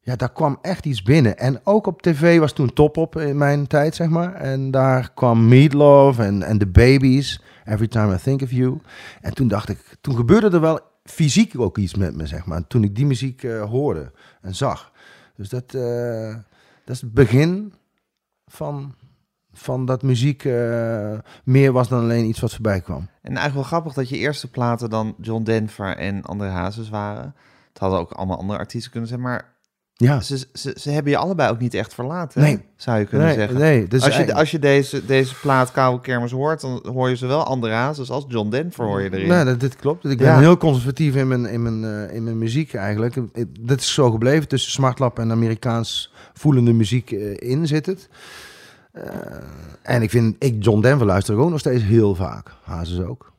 ja, 0.00 0.16
daar 0.16 0.32
kwam 0.32 0.58
echt 0.62 0.86
iets 0.86 1.02
binnen. 1.02 1.38
En 1.38 1.60
ook 1.64 1.86
op 1.86 2.02
tv 2.02 2.38
was 2.38 2.52
toen 2.52 2.72
top 2.72 2.96
op 2.96 3.16
in 3.16 3.36
mijn 3.36 3.66
tijd, 3.66 3.94
zeg 3.94 4.08
maar. 4.08 4.34
En 4.34 4.70
daar 4.70 5.12
kwam 5.14 5.48
Meatloaf 5.48 6.18
en, 6.18 6.42
en 6.42 6.58
The 6.58 6.66
Babies, 6.66 7.42
Every 7.64 7.88
Time 7.88 8.14
I 8.14 8.18
Think 8.18 8.42
of 8.42 8.50
You. 8.50 8.80
En 9.20 9.34
toen 9.34 9.48
dacht 9.48 9.68
ik, 9.68 9.96
toen 10.00 10.16
gebeurde 10.16 10.50
er 10.50 10.60
wel 10.60 10.80
fysiek 11.04 11.58
ook 11.58 11.78
iets 11.78 11.94
met 11.94 12.16
me, 12.16 12.26
zeg 12.26 12.46
maar. 12.46 12.66
Toen 12.66 12.84
ik 12.84 12.96
die 12.96 13.06
muziek 13.06 13.42
eh, 13.42 13.62
hoorde 13.62 14.12
en 14.40 14.54
zag. 14.54 14.92
Dus 15.36 15.48
dat, 15.48 15.74
eh, 15.74 16.34
dat 16.84 16.94
is 16.94 17.00
het 17.00 17.12
begin 17.12 17.74
van, 18.46 18.94
van 19.52 19.84
dat 19.84 20.02
muziek 20.02 20.44
eh, 20.44 21.18
meer 21.44 21.72
was 21.72 21.88
dan 21.88 22.02
alleen 22.02 22.28
iets 22.28 22.40
wat 22.40 22.52
voorbij 22.52 22.80
kwam. 22.80 23.08
En 23.22 23.36
eigenlijk 23.36 23.54
wel 23.54 23.62
grappig 23.62 23.92
dat 23.92 24.08
je 24.08 24.16
eerste 24.16 24.50
platen 24.50 24.90
dan 24.90 25.14
John 25.20 25.42
Denver 25.42 25.96
en 25.96 26.22
André 26.22 26.48
Hazes 26.48 26.88
waren. 26.88 27.34
Het 27.76 27.84
hadden 27.84 28.00
ook 28.00 28.12
allemaal 28.12 28.38
andere 28.38 28.58
artiesten 28.58 28.90
kunnen 28.90 29.08
zijn, 29.08 29.20
maar 29.20 29.54
Ja, 29.98 30.20
ze, 30.20 30.46
ze, 30.52 30.76
ze 30.80 30.90
hebben 30.90 31.12
je 31.12 31.18
allebei 31.18 31.50
ook 31.50 31.58
niet 31.58 31.74
echt 31.74 31.94
verlaten, 31.94 32.42
Nee. 32.42 32.64
zou 32.76 32.98
je 32.98 33.04
kunnen 33.04 33.26
nee, 33.26 33.36
zeggen. 33.36 33.58
nee. 33.58 33.86
Dus 33.88 33.92
als 34.02 34.02
je, 34.02 34.08
eigenlijk- 34.10 34.38
als 34.38 34.50
je 34.50 34.58
deze, 34.58 35.06
deze 35.06 35.34
plaat 35.40 35.72
Koude 35.72 36.00
Kermis 36.02 36.30
hoort, 36.30 36.60
dan 36.60 36.84
hoor 36.92 37.08
je 37.08 37.16
zowel 37.16 37.44
André 37.44 37.72
Hazes 37.72 38.10
als 38.10 38.24
John 38.28 38.50
Denver 38.50 38.84
hoor 38.84 39.00
je 39.02 39.12
erin. 39.12 39.28
Nee, 39.28 39.44
dat, 39.44 39.60
dit 39.60 39.76
klopt. 39.76 40.04
Ik 40.04 40.18
ben 40.18 40.26
Ja. 40.26 40.38
heel 40.38 40.56
conservatief 40.56 41.14
in 41.14 41.28
mijn, 41.28 41.46
in 41.46 41.62
mijn, 41.62 42.08
eh, 42.08 42.14
in 42.14 42.24
mijn 42.24 42.38
muziek 42.38 42.74
eigenlijk. 42.74 43.14
Dat 43.60 43.80
is 43.80 43.94
zo 43.94 44.10
gebleven. 44.10 44.48
Tussen 44.48 44.72
smartlap 44.72 45.18
en 45.18 45.30
Amerikaans 45.30 46.12
voelende 46.34 46.72
muziek 46.72 47.10
eh, 47.12 47.50
in 47.50 47.66
zit 47.66 47.86
het. 47.86 48.08
Eh, 48.92 49.04
en 49.82 50.02
ik 50.02 50.10
vind, 50.10 50.36
ik 50.38 50.64
John 50.64 50.80
Denver 50.80 51.06
luister 51.06 51.36
ook 51.36 51.50
nog 51.50 51.58
steeds 51.58 51.82
heel 51.82 52.14
vaak. 52.14 52.52
Hazes 52.62 53.00
ook. 53.00 53.32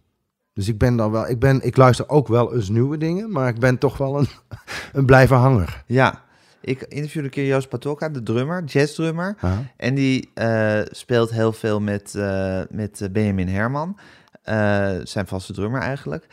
Dus 0.58 0.68
ik 0.68 0.78
ben 0.78 0.96
dan 0.96 1.12
wel, 1.12 1.30
ik 1.30 1.40
ben, 1.40 1.62
ik 1.62 1.78
luister 1.78 2.10
ook 2.10 2.28
wel 2.28 2.56
eens 2.56 2.70
nieuwe 2.70 2.98
dingen, 2.98 3.32
maar 3.32 3.48
ik 3.48 3.60
ben 3.60 3.78
toch 3.78 3.98
wel 3.98 4.20
een, 4.20 4.28
een 4.94 5.06
blijven 5.06 5.38
hanger. 5.38 5.84
Ja, 5.86 6.24
ik 6.62 6.82
interviewde 6.82 7.28
een 7.28 7.34
keer 7.34 7.46
Joost 7.46 7.70
Patoka, 7.70 8.10
de 8.10 8.24
drummer, 8.24 8.64
jazzdrummer. 8.64 9.36
Ja. 9.42 9.64
En 9.78 9.96
die 9.96 10.30
eh, 10.34 10.80
speelt 10.92 11.32
heel 11.32 11.54
veel 11.54 11.80
met, 11.82 12.16
eh, 12.16 12.62
met 12.70 13.02
eh, 13.02 13.10
Benjamin 13.10 13.48
Herman, 13.48 13.98
zijn 15.04 15.28
vaste 15.28 15.54
drummer 15.54 15.82
eigenlijk. 15.82 16.28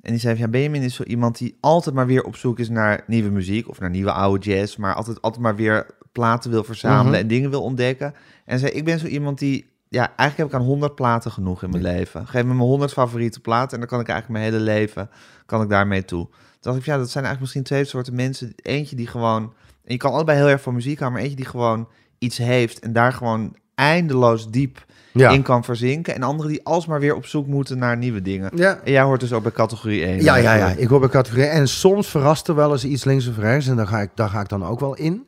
En 0.00 0.10
die 0.10 0.20
zei 0.20 0.34
van, 0.34 0.44
ja, 0.44 0.50
Benjamin 0.50 0.82
is 0.82 0.94
zo 0.94 1.02
iemand 1.02 1.38
die 1.38 1.56
altijd 1.60 1.94
maar 1.94 2.06
weer 2.06 2.22
op 2.22 2.36
zoek 2.36 2.58
is 2.58 2.68
naar 2.68 3.04
nieuwe 3.06 3.30
muziek 3.30 3.68
of 3.68 3.80
naar 3.80 3.90
nieuwe 3.90 4.12
oude 4.12 4.50
jazz, 4.50 4.76
maar 4.76 4.94
altijd, 4.94 5.22
altijd 5.22 5.42
maar 5.42 5.56
weer 5.56 5.86
platen 6.12 6.50
wil 6.50 6.64
verzamelen 6.64 7.12
Mhm. 7.12 7.20
en 7.20 7.28
dingen 7.28 7.50
wil 7.50 7.62
ontdekken. 7.62 8.14
En 8.44 8.58
zei, 8.58 8.72
ik 8.72 8.84
ben 8.84 8.98
zo 8.98 9.06
iemand 9.06 9.38
die, 9.38 9.68
ja, 9.88 10.12
eigenlijk 10.16 10.36
heb 10.36 10.46
ik 10.46 10.54
aan 10.54 10.72
100 10.72 10.94
platen 10.94 11.30
genoeg 11.30 11.62
in 11.62 11.70
mijn 11.70 11.82
leven. 11.82 12.26
Geef 12.26 12.42
me 12.42 12.54
mijn 12.54 12.68
100 12.68 12.92
favoriete 12.92 13.40
platen 13.40 13.72
en 13.72 13.78
dan 13.78 13.88
kan 13.88 14.00
ik 14.00 14.08
eigenlijk 14.08 14.40
mijn 14.40 14.52
hele 14.52 14.64
leven, 14.64 15.10
kan 15.46 15.62
ik 15.62 15.68
daarmee 15.68 16.04
toe. 16.04 16.24
Toen 16.26 16.36
dacht 16.60 16.76
ik, 16.78 16.84
ja, 16.84 16.96
dat 16.98 17.10
zijn 17.10 17.24
eigenlijk 17.24 17.40
misschien 17.40 17.62
twee 17.62 17.84
soorten 17.84 18.14
mensen. 18.14 18.52
Eentje 18.56 18.96
die 18.96 19.06
gewoon, 19.06 19.42
en 19.84 19.92
je 19.92 19.96
kan 19.96 20.12
allebei 20.12 20.38
heel 20.38 20.48
erg 20.48 20.60
van 20.62 20.74
muziek 20.74 20.98
houden, 20.98 21.12
maar 21.12 21.28
eentje 21.28 21.42
die 21.44 21.50
gewoon 21.52 21.88
iets 22.18 22.38
heeft 22.38 22.78
en 22.78 22.92
daar 22.92 23.12
gewoon 23.12 23.56
eindeloos 23.74 24.50
diep 24.50 24.84
Ja. 25.12 25.30
in 25.30 25.42
kan 25.42 25.64
verzinken. 25.64 26.14
En 26.14 26.22
anderen 26.22 26.50
die 26.52 26.64
alsmaar 26.64 27.00
weer 27.00 27.14
op 27.14 27.26
zoek 27.26 27.46
moeten 27.46 27.78
naar 27.78 27.96
nieuwe 27.96 28.22
dingen. 28.22 28.50
Ja. 28.54 28.80
En 28.84 28.92
jij 28.92 29.02
hoort 29.02 29.20
dus 29.20 29.32
ook 29.32 29.42
bij 29.42 29.52
categorie 29.52 30.04
1. 30.04 30.22
Ja, 30.22 30.36
ja, 30.36 30.54
ja. 30.54 30.68
Ik 30.68 30.88
hoor 30.88 31.00
bij 31.00 31.08
categorie. 31.08 31.44
En 31.44 31.68
soms 31.68 32.08
verrast 32.08 32.48
er 32.48 32.54
wel 32.54 32.72
eens 32.72 32.84
iets 32.84 33.04
links 33.04 33.28
of 33.28 33.38
rechts. 33.38 33.66
En 33.66 33.76
daar 33.76 33.86
ga 33.86 34.00
ik, 34.00 34.10
daar 34.14 34.28
ga 34.28 34.40
ik 34.40 34.48
dan 34.48 34.64
ook 34.64 34.80
wel 34.80 34.94
in. 34.96 35.26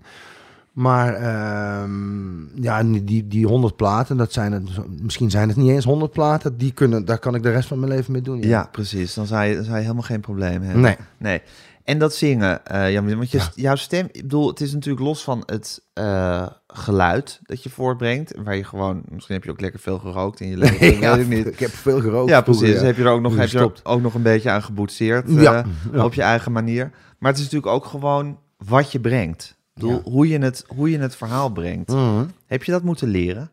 Maar 0.81 1.15
ehm, 1.15 2.63
ja, 2.63 2.83
die, 2.83 3.29
die 3.29 3.47
100 3.47 3.77
platen, 3.77 4.17
dat 4.17 4.33
zijn 4.33 4.53
het, 4.53 4.63
misschien 5.03 5.31
zijn 5.31 5.49
het 5.49 5.57
niet 5.57 5.71
eens 5.71 5.85
100 5.85 6.13
platen. 6.13 6.57
Die 6.57 6.73
kunnen, 6.73 7.05
daar 7.05 7.19
kan 7.19 7.35
ik 7.35 7.43
de 7.43 7.51
rest 7.51 7.69
van 7.69 7.79
mijn 7.79 7.93
leven 7.93 8.13
mee 8.13 8.23
doen. 8.23 8.43
Ja, 8.43 8.69
precies. 8.73 9.15
Dan 9.15 9.27
zou, 9.27 9.45
je, 9.45 9.55
dan 9.55 9.65
zou 9.65 9.77
je 9.77 9.83
helemaal 9.83 10.03
geen 10.03 10.21
probleem 10.21 10.63
hebben. 10.63 10.81
Nee. 10.83 10.97
Nee. 11.19 11.43
En 11.85 11.99
dat 11.99 12.15
zingen, 12.15 12.67
eh 12.67 12.93
Jan, 12.93 13.17
want 13.17 13.31
je, 13.31 13.39
Ja. 13.39 13.51
jouw 13.55 13.77
stem, 13.77 14.09
ik 14.13 14.23
bedoel, 14.23 14.49
het 14.49 14.61
is 14.61 14.73
natuurlijk 14.73 15.05
los 15.05 15.23
van 15.23 15.43
het 15.47 15.83
eh, 15.93 16.47
geluid 16.67 17.41
dat 17.43 17.63
je 17.63 17.71
voortbrengt, 17.71 18.35
waar 18.45 18.57
je 18.57 18.65
gewoon, 18.65 19.03
misschien 19.09 19.35
heb 19.35 19.45
je 19.45 19.51
ook 19.51 19.61
lekker 19.61 19.81
veel 19.81 19.99
gerookt 19.99 20.41
in 20.41 20.49
je 20.49 20.57
leven, 20.65 20.99
Ja, 21.01 21.17
weet 21.17 21.25
ik 21.25 21.33
niet. 21.37 21.47
ik 21.47 21.59
heb 21.59 21.71
veel 21.71 22.01
gerookt. 22.01 22.31
Ja, 22.31 22.43
vroeger, 22.43 22.65
precies. 22.67 22.83
Heb 22.83 22.97
je 22.97 23.03
er 23.03 23.11
ook 23.11 23.21
nog, 23.21 23.37
heb 23.37 23.49
je 23.49 23.59
er 23.59 23.73
ook 23.83 24.03
nog 24.03 24.15
een 24.15 24.23
beetje 24.23 24.51
aan 24.51 24.63
geboetseerd 24.63 25.37
eh, 25.37 25.63
op 26.05 26.15
je 26.15 26.23
eigen 26.23 26.53
manier. 26.53 26.91
Maar 27.19 27.31
het 27.31 27.39
is 27.41 27.45
natuurlijk 27.45 27.73
ook 27.73 27.85
gewoon 27.85 28.39
wat 28.67 28.93
je 28.93 29.01
brengt. 29.01 29.59
Hoe, 30.05 30.29
je 30.29 30.39
het, 30.39 30.65
hoe 30.69 30.91
je 30.91 30.99
het 30.99 31.17
verhaal 31.17 31.49
brengt. 31.53 31.89
Mhm. 31.89 32.25
Heb 32.47 32.63
je 32.63 32.73
dat 32.73 32.83
moeten 32.83 33.09
leren? 33.09 33.51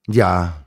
Ja, 0.00 0.64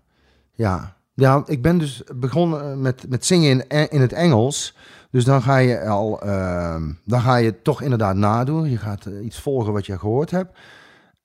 ja. 0.54 0.94
Ja, 1.14 1.44
ik 1.46 1.62
ben 1.62 1.78
dus 1.78 2.04
begonnen 2.16 2.82
met, 2.82 3.10
met 3.10 3.26
zingen 3.26 3.50
in, 3.50 3.64
E- 3.68 3.88
in 3.90 4.02
het 4.02 4.14
Engels. 4.14 4.76
Dus 5.12 5.24
dan 5.26 5.42
ga 5.42 5.58
je 5.58 5.88
al, 5.88 6.22
ehm, 6.22 6.92
dan 7.06 7.22
ga 7.22 7.36
je 7.36 7.62
toch 7.62 7.82
inderdaad 7.82 8.16
nadoen. 8.16 8.70
Je 8.70 8.78
gaat 8.78 9.06
eh, 9.06 9.26
iets 9.26 9.40
volgen 9.40 9.74
wat 9.74 9.86
je 9.86 10.00
gehoord 10.00 10.32
hebt. 10.32 10.58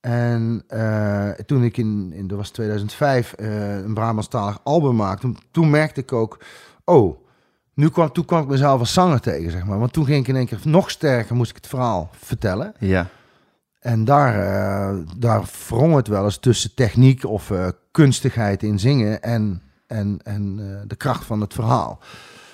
En 0.00 0.64
eh, 0.66 1.28
toen 1.30 1.64
ik 1.64 1.76
in, 1.76 2.12
in, 2.14 2.26
dat 2.26 2.38
was 2.38 2.50
2005, 2.50 3.32
eh, 3.32 3.76
een 3.76 3.94
Brabantstalig 3.94 4.58
album 4.62 4.96
maakte, 4.96 5.20
toen, 5.20 5.38
toen 5.50 5.70
merkte 5.70 6.00
ik 6.00 6.12
ook, 6.12 6.38
oh, 6.84 7.18
nu 7.74 7.88
kwam, 7.88 8.12
toen 8.12 8.24
kwam 8.24 8.42
ik 8.42 8.48
mezelf 8.48 8.80
als 8.80 8.92
zanger 8.92 9.20
tegen, 9.20 9.50
zeg 9.50 9.64
maar. 9.64 9.78
Want 9.78 9.92
toen 9.92 10.04
ging 10.04 10.20
ik 10.20 10.28
in 10.28 10.36
één 10.36 10.46
keer 10.46 10.60
nog 10.64 10.90
sterker, 10.90 11.36
moest 11.36 11.50
ik 11.50 11.56
het 11.56 11.66
verhaal 11.66 12.10
vertellen. 12.12 12.72
Ja. 12.78 13.06
En 13.80 14.04
daar, 14.04 14.34
eh, 14.34 14.98
daar 15.18 15.44
wrong 15.68 15.94
het 15.94 16.08
wel 16.08 16.24
eens 16.24 16.38
tussen 16.38 16.74
techniek 16.74 17.24
of 17.24 17.50
eh, 17.50 17.66
kunstigheid 17.90 18.62
in 18.62 18.78
zingen 18.78 19.22
en, 19.22 19.62
en, 19.86 20.20
en 20.22 20.58
eh, 20.58 20.88
de 20.88 20.96
kracht 20.96 21.24
van 21.24 21.40
het 21.40 21.54
verhaal. 21.54 21.98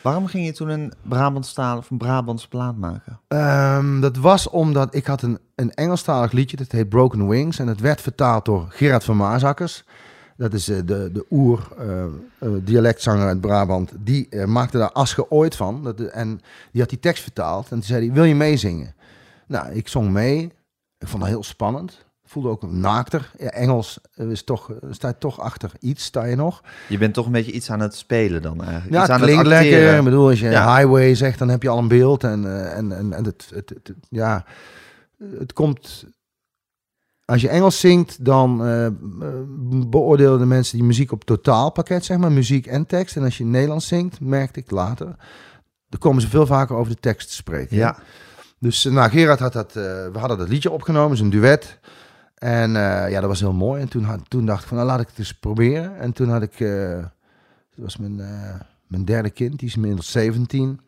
Waarom 0.02 0.26
ging 0.26 0.46
je 0.46 0.52
toen 0.52 0.68
een 0.68 0.92
Brabantstaal 1.02 1.76
of 1.76 1.90
een 1.90 1.98
Brabants 1.98 2.48
plaat 2.48 2.76
maken? 2.76 3.20
Ehm, 3.28 4.00
dat 4.00 4.16
was 4.16 4.48
omdat 4.48 4.94
ik 4.94 5.06
had 5.06 5.22
een, 5.22 5.38
een 5.54 5.74
Engelstalig 5.74 6.32
liedje, 6.32 6.56
dat 6.56 6.72
heet 6.72 6.88
Broken 6.88 7.28
Wings. 7.28 7.58
En 7.58 7.66
dat 7.66 7.80
werd 7.80 8.00
vertaald 8.00 8.44
door 8.44 8.66
Gerard 8.68 9.04
van 9.04 9.16
Maasakkers. 9.16 9.84
Dat 10.36 10.52
is 10.52 10.64
de, 10.64 10.84
de 10.84 11.26
oer 11.30 11.68
eh, 11.78 12.04
eh, 12.04 12.08
dialectzanger 12.62 13.26
uit 13.26 13.40
Brabant. 13.40 13.92
Die 13.98 14.46
maakte 14.46 14.78
daar 14.78 14.92
Asge 14.92 15.30
ooit 15.30 15.56
van. 15.56 15.84
Dat, 15.84 16.00
en 16.00 16.40
die 16.72 16.80
had 16.80 16.90
die 16.90 17.00
tekst 17.00 17.22
vertaald. 17.22 17.64
En 17.64 17.70
toen 17.70 17.82
zei 17.82 18.06
hij, 18.06 18.14
wil 18.14 18.24
je 18.24 18.34
meezingen? 18.34 18.94
Nou, 19.46 19.72
ik 19.72 19.88
zong 19.88 20.10
mee. 20.10 20.52
Ik 21.06 21.12
vond 21.12 21.22
dat 21.24 21.32
heel 21.32 21.42
spannend. 21.44 22.04
Voelde 22.24 22.48
ook 22.48 22.70
naakter. 22.70 23.30
Ja, 23.38 23.48
Engels 23.50 23.98
eh, 24.14 24.30
is 24.30 24.44
toch, 24.44 24.70
eh, 24.72 24.76
staat 24.90 25.20
toch 25.20 25.40
achter 25.40 25.70
iets, 25.80 26.04
sta 26.04 26.24
je 26.24 26.36
nog. 26.36 26.62
Je 26.88 26.98
bent 26.98 27.14
toch 27.14 27.26
een 27.26 27.32
beetje 27.32 27.52
iets 27.52 27.70
aan 27.70 27.80
het 27.80 27.94
spelen 27.94 28.42
dan 28.42 28.62
eigenlijk. 28.62 28.92
Ja, 28.94 28.98
iets 29.02 29.08
het 29.12 29.20
aan 29.20 29.26
klinkt 29.26 29.46
acteren. 29.46 29.70
lekker. 29.80 29.98
Ik 29.98 30.04
bedoel, 30.04 30.28
als 30.28 30.40
je 30.40 30.48
Ja. 30.50 30.76
highway 30.76 31.14
zegt, 31.14 31.38
dan 31.38 31.48
heb 31.48 31.62
je 31.62 31.68
al 31.68 31.78
een 31.78 31.88
beeld. 31.88 32.24
En, 32.24 32.44
eh, 32.44 32.76
en, 32.76 32.92
en, 32.92 33.12
en 33.12 33.24
het, 33.24 33.46
het, 33.54 33.68
het- 33.68 33.86
het- 33.88 34.06
ja, 34.10 34.44
het 35.38 35.52
komt... 35.52 36.04
Als 37.24 37.40
je 37.40 37.48
Engels 37.48 37.80
zingt, 37.80 38.24
dan 38.24 38.64
eh, 38.64 38.86
eh, 38.86 38.92
beoordelen 39.86 40.38
de 40.38 40.46
mensen 40.46 40.76
die 40.78 40.86
muziek 40.86 41.12
op 41.12 41.24
totaalpakket, 41.24 42.04
zeg 42.04 42.18
maar, 42.18 42.32
muziek 42.32 42.66
en 42.66 42.86
tekst. 42.86 43.16
En 43.16 43.22
als 43.22 43.38
je 43.38 43.44
Nederlands 43.44 43.86
zingt, 43.86 44.20
merkte 44.20 44.60
ik 44.60 44.70
later, 44.70 45.06
dan 45.88 46.00
komen 46.00 46.22
ze 46.22 46.28
veel 46.28 46.46
vaker 46.46 46.76
over 46.76 46.92
de 46.92 47.00
tekst 47.00 47.28
te 47.28 47.34
spreken. 47.34 47.76
Ja. 47.76 47.98
Dus 48.58 48.84
eh, 48.84 48.92
nou, 48.92 49.10
Gerard 49.10 49.38
had 49.38 49.52
dat, 49.52 49.68
eh, 49.68 49.82
we 49.82 50.18
hadden 50.18 50.38
dat 50.38 50.48
liedje 50.48 50.70
opgenomen, 50.70 51.12
is 51.12 51.20
een 51.20 51.30
duet. 51.30 51.78
En 52.34 52.76
eh, 52.76 53.10
ja, 53.10 53.20
dat 53.20 53.28
was 53.28 53.40
heel 53.40 53.52
mooi. 53.52 53.80
En 53.80 53.88
toen, 53.88 54.04
had, 54.04 54.20
toen 54.28 54.46
dacht 54.46 54.62
ik 54.62 54.68
van, 54.68 54.76
nou 54.76 54.88
laat 54.88 55.00
ik 55.00 55.08
het 55.08 55.18
eens 55.18 55.34
proberen. 55.34 55.98
En 55.98 56.12
toen 56.12 56.28
had 56.28 56.42
ik, 56.42 56.58
dat 56.58 57.84
was 57.84 57.96
mijn, 57.96 58.16
mijn 58.86 59.04
derde 59.04 59.30
kind, 59.30 59.58
die 59.58 59.68
is 59.68 59.74
inmiddels 59.74 60.10
17. 60.10 60.80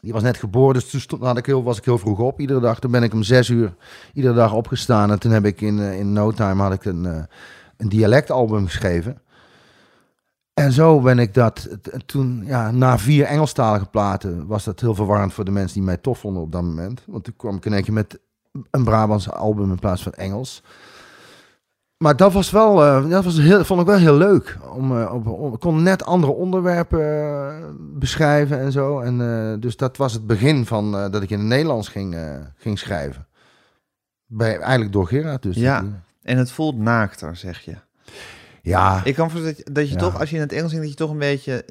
Die 0.00 0.12
was 0.12 0.22
net 0.22 0.36
geboren, 0.36 0.82
dus 0.90 1.06
toen 1.06 1.22
had 1.22 1.38
ik 1.38 1.46
heel, 1.46 1.62
was 1.62 1.78
ik 1.78 1.84
heel 1.84 1.98
vroeg 1.98 2.18
op 2.18 2.40
iedere 2.40 2.60
dag. 2.60 2.78
Toen 2.78 2.90
ben 2.90 3.02
ik 3.02 3.12
om 3.12 3.22
zes 3.22 3.48
uur 3.48 3.74
iedere 4.12 4.34
dag 4.34 4.52
opgestaan. 4.52 5.10
En 5.10 5.18
toen 5.18 5.32
heb 5.32 5.44
ik 5.44 5.60
in, 5.60 5.78
in 5.78 6.12
no 6.12 6.32
time 6.32 6.62
had 6.62 6.72
ik 6.72 6.84
een, 6.84 7.04
een 7.76 7.88
dialectalbum 7.88 8.66
geschreven. 8.66 9.20
En 10.60 10.72
zo 10.72 11.00
ben 11.00 11.18
ik 11.18 11.34
dat 11.34 11.68
toen, 12.06 12.42
ja, 12.44 12.70
na 12.70 12.98
vier 12.98 13.24
Engelstalige 13.24 13.86
platen 13.86 14.46
was 14.46 14.64
dat 14.64 14.80
heel 14.80 14.94
verwarrend 14.94 15.32
voor 15.32 15.44
de 15.44 15.50
mensen 15.50 15.74
die 15.74 15.82
mij 15.82 15.96
tof 15.96 16.18
vonden 16.18 16.42
op 16.42 16.52
dat 16.52 16.62
moment. 16.62 17.02
Want 17.06 17.24
toen 17.24 17.36
kwam 17.36 17.56
ik 17.56 17.64
in 17.64 17.72
één 17.72 17.82
keer 17.82 17.92
met 17.92 18.18
een 18.70 18.84
Brabantse 18.84 19.32
album 19.32 19.70
in 19.70 19.78
plaats 19.78 20.02
van 20.02 20.12
Engels. 20.12 20.62
Maar 21.96 22.16
dat 22.16 22.32
was 22.32 22.50
wel, 22.50 22.84
eh, 22.84 23.10
dat 23.10 23.24
was 23.24 23.38
heel, 23.38 23.64
vond 23.64 23.80
ik 23.80 23.86
wel 23.86 23.98
heel 23.98 24.16
leuk. 24.16 24.58
Om, 24.74 25.00
eh, 25.00 25.14
op, 25.14 25.54
ik 25.54 25.60
kon 25.60 25.82
net 25.82 26.04
andere 26.04 26.32
onderwerpen 26.32 27.00
eh, 27.00 27.54
beschrijven 27.78 28.58
en 28.58 28.72
zo. 28.72 29.00
En, 29.00 29.60
dus 29.60 29.76
dat 29.76 29.96
was 29.96 30.12
het 30.12 30.26
begin 30.26 30.66
van 30.66 30.92
dat 30.92 31.22
ik 31.22 31.30
in 31.30 31.38
het 31.38 31.48
Nederlands 31.48 31.88
ging, 31.88 32.16
ging 32.56 32.78
schrijven. 32.78 33.26
Bij, 34.26 34.58
eigenlijk 34.58 34.92
door 34.92 35.06
Gerard 35.06 35.42
dus. 35.42 35.56
Ja. 35.56 35.84
En 36.22 36.38
het 36.38 36.50
voelt 36.50 36.78
naakter, 36.78 37.36
zeg 37.36 37.60
je. 37.60 37.76
Ja, 38.68 39.00
Ik 39.04 39.14
kan 39.14 39.30
voorstellen 39.30 39.56
dat 39.56 39.66
je, 39.66 39.72
dat 39.72 39.88
je 39.88 39.94
Ja. 39.94 40.00
toch, 40.00 40.20
als 40.20 40.30
je 40.30 40.34
in 40.36 40.42
het 40.42 40.52
Engels 40.52 40.70
zingt, 40.70 40.84
dat 40.84 40.92
je 40.92 40.98
toch 40.98 41.10
een 41.10 41.18
beetje, 41.18 41.64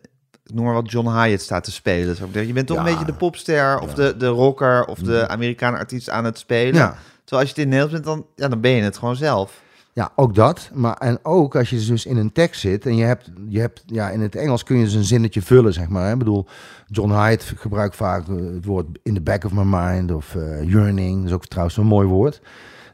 noem 0.44 0.66
maar 0.66 0.74
wat, 0.74 0.92
John 0.92 1.10
Hyatt 1.10 1.42
staat 1.42 1.64
te 1.64 1.72
spelen. 1.72 2.16
Je 2.48 2.54
bent 2.54 2.68
toch 2.68 2.78
een 2.78 2.84
beetje 2.84 3.06
de 3.06 3.14
popster 3.14 3.80
of 3.80 3.94
de, 3.94 4.18
de 4.18 4.28
rocker 4.28 4.86
of 4.86 5.00
de 5.00 5.28
Amerikaanse 5.28 5.80
artiest 5.80 6.10
aan 6.10 6.25
het 6.25 6.38
spelen. 6.38 6.74
ja. 6.75 6.98
Terwijl 7.24 7.48
als 7.48 7.56
je 7.56 7.62
het 7.62 7.72
in 7.72 7.78
Nederlands 7.78 7.94
bent, 7.94 8.06
dan, 8.06 8.25
ja, 8.36 8.48
dan 8.48 8.62
ben 8.62 8.72
je 8.72 8.82
het 8.82 8.98
gewoon 8.98 9.16
zelf. 9.16 9.64
Ja, 9.94 10.12
ook 10.16 10.36
dat. 10.36 10.70
Maar 10.74 10.98
en 10.98 11.20
ook 11.24 11.56
als 11.56 11.70
je 11.70 11.86
dus 11.86 12.06
in 12.06 12.18
een 12.18 12.32
tekst 12.32 12.62
zit 12.62 12.86
en 12.86 12.96
je 12.96 13.04
hebt, 13.04 13.30
je 13.48 13.60
hebt 13.60 13.84
ja, 13.86 14.10
in 14.10 14.22
het 14.22 14.36
Engels 14.36 14.64
kun 14.64 14.78
je 14.78 14.84
dus 14.84 14.94
een 14.94 15.04
zinnetje 15.04 15.42
vullen, 15.42 15.74
zeg 15.74 15.88
maar. 15.88 16.06
hè. 16.06 16.12
Ik 16.12 16.18
bedoel, 16.18 16.46
John 16.88 17.12
Hyde 17.14 17.44
gebruikt 17.56 17.96
vaak 17.96 18.28
eh, 18.28 18.36
het 18.36 18.66
woord 18.66 18.86
in 19.04 19.14
the 19.14 19.22
back 19.22 19.44
of 19.46 19.52
my 19.52 19.64
mind 19.66 20.12
of 20.12 20.36
eh, 20.36 20.64
yearning. 20.70 21.18
Dat 21.18 21.28
is 21.28 21.34
ook 21.34 21.46
trouwens 21.46 21.78
een 21.78 21.86
mooi 21.86 22.08
woord. 22.08 22.42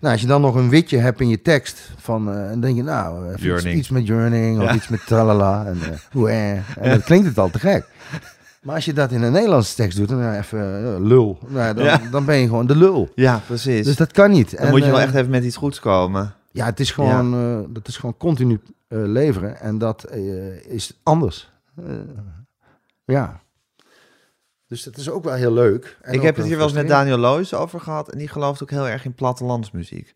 Nou, 0.02 0.14
als 0.14 0.22
je 0.22 0.28
dan 0.28 0.42
nog 0.42 0.56
een 0.56 0.70
witje 0.70 0.98
hebt 0.98 1.20
in 1.22 1.30
je 1.30 1.42
tekst 1.42 1.92
van, 1.98 2.34
eh, 2.34 2.50
dan 2.50 2.60
denk 2.60 2.76
je, 2.76 2.84
nou, 2.84 3.34
even 3.34 3.56
iets, 3.56 3.66
iets 3.66 3.90
met 3.90 4.08
yearning 4.08 4.58
of 4.60 4.64
Ja. 4.64 4.74
iets 4.76 4.88
met 4.88 5.06
tralala 5.06 5.66
en 5.66 5.78
eh, 5.82 5.98
hoe 6.14 6.30
eh. 6.30 6.52
En 6.52 6.90
dan 6.90 7.02
klinkt 7.04 7.28
het 7.28 7.38
al 7.38 7.50
te 7.50 7.60
gek. 7.60 7.86
Maar 8.62 8.76
als 8.76 8.86
je 8.86 8.94
dat 8.94 9.12
in 9.12 9.22
een 9.22 9.32
Nederlandse 9.32 9.76
tekst 9.76 9.98
doet, 9.98 10.08
dan 10.10 10.32
even 10.34 10.60
eh, 10.96 11.00
lul. 11.06 11.40
Nou, 11.48 11.74
dan, 11.76 11.86
Ja. 11.86 12.02
dan 12.12 12.26
ben 12.26 12.36
je 12.38 12.46
gewoon 12.48 12.68
de 12.68 12.76
lul. 12.76 13.10
Ja, 13.16 13.42
precies. 13.46 13.86
Dus 13.86 13.96
dat 13.96 14.12
kan 14.12 14.32
niet. 14.32 14.58
dan 14.58 14.70
moet 14.70 14.80
je 14.84 14.90
wel 14.90 14.98
eh, 15.00 15.04
echt 15.04 15.16
even 15.16 15.30
met 15.30 15.44
iets 15.44 15.56
goeds 15.58 15.80
komen. 15.80 16.34
ja, 16.52 16.66
het 16.66 16.80
is 16.80 16.92
gewoon, 16.92 17.34
eh, 17.34 17.74
dat 17.74 17.88
is 17.88 17.98
gewoon 17.98 18.18
continu 18.18 18.60
eh, 18.88 18.98
leveren 19.04 19.60
en 19.60 19.78
dat 19.78 20.04
eh, 20.04 20.66
is 20.66 21.00
anders. 21.04 21.52
Eh, 21.78 21.84
ja. 23.06 23.42
Dus 24.72 24.84
dat 24.84 24.98
is 24.98 25.10
ook 25.10 25.24
wel 25.24 25.34
heel 25.34 25.54
leuk. 25.54 25.98
En 26.02 26.14
ik 26.14 26.22
heb 26.22 26.36
het 26.36 26.46
hier 26.46 26.58
wel 26.58 26.66
eens 26.66 26.76
met. 26.76 26.88
Daniel 26.88 27.18
Loos 27.18 27.54
over 27.54 27.80
gehad. 27.80 28.12
En 28.12 28.18
die 28.18 28.28
gelooft 28.28 28.64
ook 28.64 28.70
heel 28.70 28.88
erg 28.88 29.06
in 29.06 29.14
plattelandsmuziek. 29.14 30.14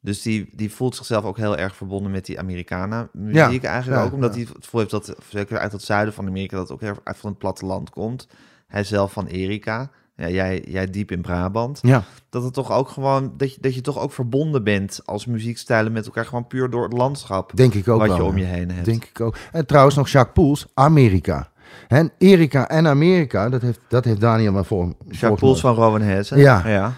Dus 0.00 0.22
die, 0.22 0.50
die 0.52 0.72
voelt 0.72 0.96
zichzelf 0.96 1.24
ook 1.24 1.36
heel 1.36 1.56
erg 1.56 1.76
verbonden 1.76 2.10
met 2.12 2.26
die 2.26 2.38
Americana-muziek 2.38 3.62
Ja, 3.62 3.70
eigenlijk 3.70 4.02
ja, 4.02 4.06
ook. 4.06 4.12
Omdat 4.12 4.34
ja. 4.34 4.40
hij 4.40 4.48
het 4.54 4.64
gevoel 4.64 4.80
heeft 4.80 4.92
dat, 4.92 5.14
zeker 5.28 5.58
uit 5.58 5.72
het 5.72 5.82
zuiden 5.82 6.14
van 6.14 6.26
Amerika, 6.26 6.56
dat 6.56 6.72
ook 6.72 6.80
heel 6.80 6.88
erg 6.88 7.00
uit 7.04 7.16
van 7.16 7.30
het 7.30 7.38
platteland 7.38 7.90
komt. 7.90 8.28
Hij 8.66 8.84
zelf 8.84 9.12
van 9.12 9.26
Erika. 9.26 9.90
Ja, 10.16 10.28
jij, 10.28 10.64
jij 10.66 10.90
diep 10.90 11.10
in 11.10 11.22
Brabant. 11.22 11.78
Ja, 11.82 12.04
Dat 12.30 12.42
het 12.42 12.54
toch 12.54 12.72
ook 12.72 12.88
gewoon, 12.88 13.32
dat 13.36 13.54
je, 13.54 13.60
dat 13.60 13.74
je 13.74 13.80
toch 13.80 13.98
ook 13.98 14.12
verbonden 14.12 14.64
bent 14.64 15.00
als 15.04 15.26
muziekstijlen 15.26 15.92
met 15.92 16.06
elkaar. 16.06 16.24
Gewoon 16.24 16.46
puur 16.46 16.70
door 16.70 16.82
het 16.82 16.92
landschap 16.92 17.52
denk 17.54 17.74
ik 17.74 17.88
ook 17.88 17.98
wat 17.98 18.08
wel. 18.08 18.16
je 18.16 18.22
om 18.22 18.38
je 18.38 18.44
heen 18.44 18.70
hebt. 18.70 18.84
Denk 18.84 19.04
ik 19.04 19.20
ook. 19.20 19.36
En 19.52 19.66
trouwens 19.66 19.96
nog 19.96 20.08
Jacques 20.08 20.34
Poels, 20.34 20.66
Amerika. 20.74 21.50
En 21.88 22.10
Erika 22.18 22.68
en 22.68 22.86
Amerika, 22.86 23.48
dat 23.48 23.62
heeft, 23.62 23.80
dat 23.88 24.04
heeft 24.04 24.20
Daniel 24.20 24.52
maar 24.52 24.64
voor. 24.64 24.94
Jacques 25.08 25.40
Poels 25.40 25.60
van 25.60 25.74
Rowan 25.74 26.00
Hessen. 26.02 26.38
Ja. 26.38 26.68
ja. 26.68 26.92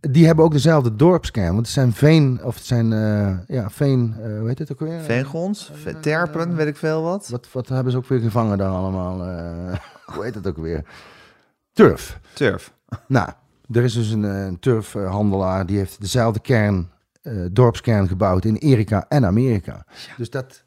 Die 0.00 0.26
hebben 0.26 0.44
ook 0.44 0.52
dezelfde 0.52 0.96
dorpskern. 0.96 1.46
Want 1.52 1.58
het 1.58 1.68
zijn 1.68 1.92
veen, 1.92 2.40
of 2.42 2.54
het 2.54 2.64
zijn, 2.64 2.92
eh, 2.92 3.56
ja, 3.56 3.70
veen, 3.70 4.14
eh 4.22 4.38
hoe 4.38 4.48
heet 4.48 4.58
het 4.58 4.72
ook 4.72 4.80
weer? 4.80 5.00
Veengons, 5.00 5.70
Ve- 5.74 6.00
Terpen, 6.00 6.56
weet 6.56 6.66
ik 6.66 6.76
veel 6.76 7.02
wat. 7.02 7.28
Wat, 7.28 7.48
wat 7.52 7.68
hebben 7.68 7.92
ze 7.92 7.98
ook 7.98 8.06
weer 8.06 8.20
gevangen 8.20 8.58
daar 8.58 8.70
allemaal? 8.70 9.22
eh, 9.26 9.76
hoe 10.14 10.24
heet 10.24 10.34
het 10.34 10.46
ook 10.46 10.56
weer? 10.56 10.84
Turf. 11.72 12.18
Turf. 12.34 12.72
Nou, 13.06 13.28
er 13.72 13.82
is 13.82 13.92
dus 13.94 14.10
een, 14.10 14.22
een 14.22 14.58
turfhandelaar 14.58 15.66
die 15.66 15.76
heeft 15.78 16.00
dezelfde 16.00 16.40
kern, 16.40 16.90
eh, 17.22 17.32
dorpskern 17.52 18.08
gebouwd 18.08 18.44
in 18.44 18.56
Erika 18.56 19.04
en 19.08 19.24
Amerika. 19.26 19.84
Dus 20.16 20.30
dat, 20.30 20.62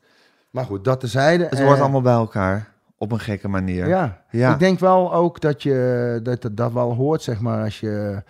maar 0.49 0.65
goed, 0.65 0.83
dat 0.83 0.99
tezijde. 0.99 1.47
Het 1.49 1.59
hoort 1.59 1.79
allemaal 1.79 2.01
bij 2.01 2.13
elkaar. 2.13 2.71
Op 3.03 3.11
een 3.11 3.19
gekke 3.19 3.47
manier. 3.47 3.87
Ja. 3.87 4.21
Ja. 4.29 4.53
ik 4.53 4.59
denk 4.59 4.79
wel 4.79 5.13
ook 5.13 5.39
dat 5.41 5.63
je 5.63 6.19
dat, 6.23 6.41
dat, 6.41 6.57
dat 6.57 6.71
wel 6.73 6.93
hoort, 6.93 7.21
zeg 7.21 7.39
maar, 7.39 7.63
als 7.63 7.79
je 7.79 8.23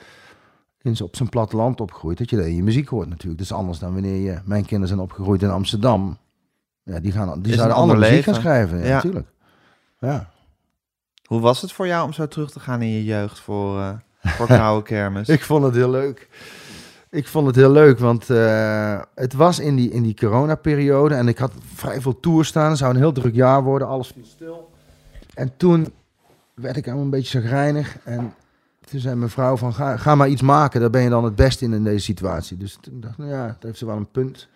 in, 0.81 1.01
op 1.03 1.15
zo'n 1.15 1.29
platteland 1.29 1.81
opgroeit, 1.81 2.17
dat 2.17 2.29
je 2.29 2.35
dat 2.35 2.45
in 2.45 2.55
je 2.55 2.63
muziek 2.63 2.87
hoort 2.87 3.09
natuurlijk. 3.09 3.37
Dat 3.37 3.47
is 3.51 3.53
anders 3.57 3.79
dan 3.79 3.93
wanneer 3.93 4.21
je, 4.21 4.39
mijn 4.45 4.61
kinderen 4.61 4.87
zijn 4.87 4.99
opgegroeid 4.99 5.41
in 5.41 5.49
Amsterdam. 5.49 6.17
Ja, 6.83 6.99
die, 6.99 7.11
gaan, 7.11 7.41
die 7.41 7.51
Is 7.51 7.57
zouden 7.57 7.77
andere 7.77 7.95
ander 7.97 8.09
muziek 8.09 8.25
gaan 8.25 8.41
schrijven. 8.41 8.77
Ja, 8.79 8.85
Ja. 8.85 8.93
natuurlijk. 8.93 9.27
Ja. 9.99 10.29
Hoe 11.23 11.39
was 11.39 11.61
het 11.61 11.71
voor 11.71 11.87
jou 11.87 12.05
om 12.05 12.13
zo 12.13 12.27
terug 12.27 12.51
te 12.51 12.59
gaan 12.59 12.81
in 12.81 12.89
je 12.89 13.03
jeugd 13.03 13.39
voor, 13.39 13.79
eh 13.79 13.89
voor 14.21 14.47
Koude 14.57 14.83
Kermis? 14.85 15.29
Ik 15.29 15.43
vond 15.43 15.63
het 15.63 15.75
heel 15.75 15.89
leuk. 15.89 16.29
Ik 17.13 17.27
vond 17.27 17.47
het 17.47 17.55
heel 17.55 17.71
leuk, 17.71 17.99
want 17.99 18.29
eh, 18.29 19.01
het 19.15 19.33
was 19.33 19.59
in 19.59 19.75
die, 19.75 19.91
in 19.91 20.03
die 20.03 20.15
coronaperiode 20.15 21.15
en 21.15 21.27
ik 21.27 21.37
had 21.37 21.51
vrij 21.73 22.01
veel 22.01 22.19
tours 22.19 22.47
staan. 22.47 22.69
Het 22.69 22.77
zou 22.77 22.93
een 22.93 22.99
heel 22.99 23.11
druk 23.11 23.35
jaar 23.35 23.63
worden, 23.63 23.87
alles 23.87 24.07
viel 24.07 24.25
stil. 24.25 24.71
En 25.33 25.53
toen 25.57 25.93
werd 26.53 26.77
ik 26.77 26.85
helemaal 26.85 27.05
een 27.05 27.11
beetje 27.11 27.41
chagrijnig 27.41 27.97
en 28.03 28.33
toen 28.85 28.99
zei 28.99 29.15
mijn 29.15 29.29
vrouw 29.29 29.57
van 29.57 29.73
ga, 29.73 29.97
ga 29.97 30.15
maar 30.15 30.27
iets 30.27 30.41
maken, 30.41 30.79
daar 30.81 30.89
ben 30.89 31.01
je 31.01 31.09
dan 31.09 31.23
het 31.23 31.35
beste 31.35 31.65
in 31.65 31.73
in 31.73 31.83
deze 31.83 32.03
situatie. 32.03 32.57
Dus 32.57 32.77
toen 32.81 32.99
dacht 32.99 33.13
ik, 33.13 33.19
nou 33.19 33.31
ja, 33.31 33.45
daar 33.45 33.55
heeft 33.59 33.77
ze 33.77 33.85
wel 33.85 33.97
een 33.97 34.11
punt. 34.11 34.47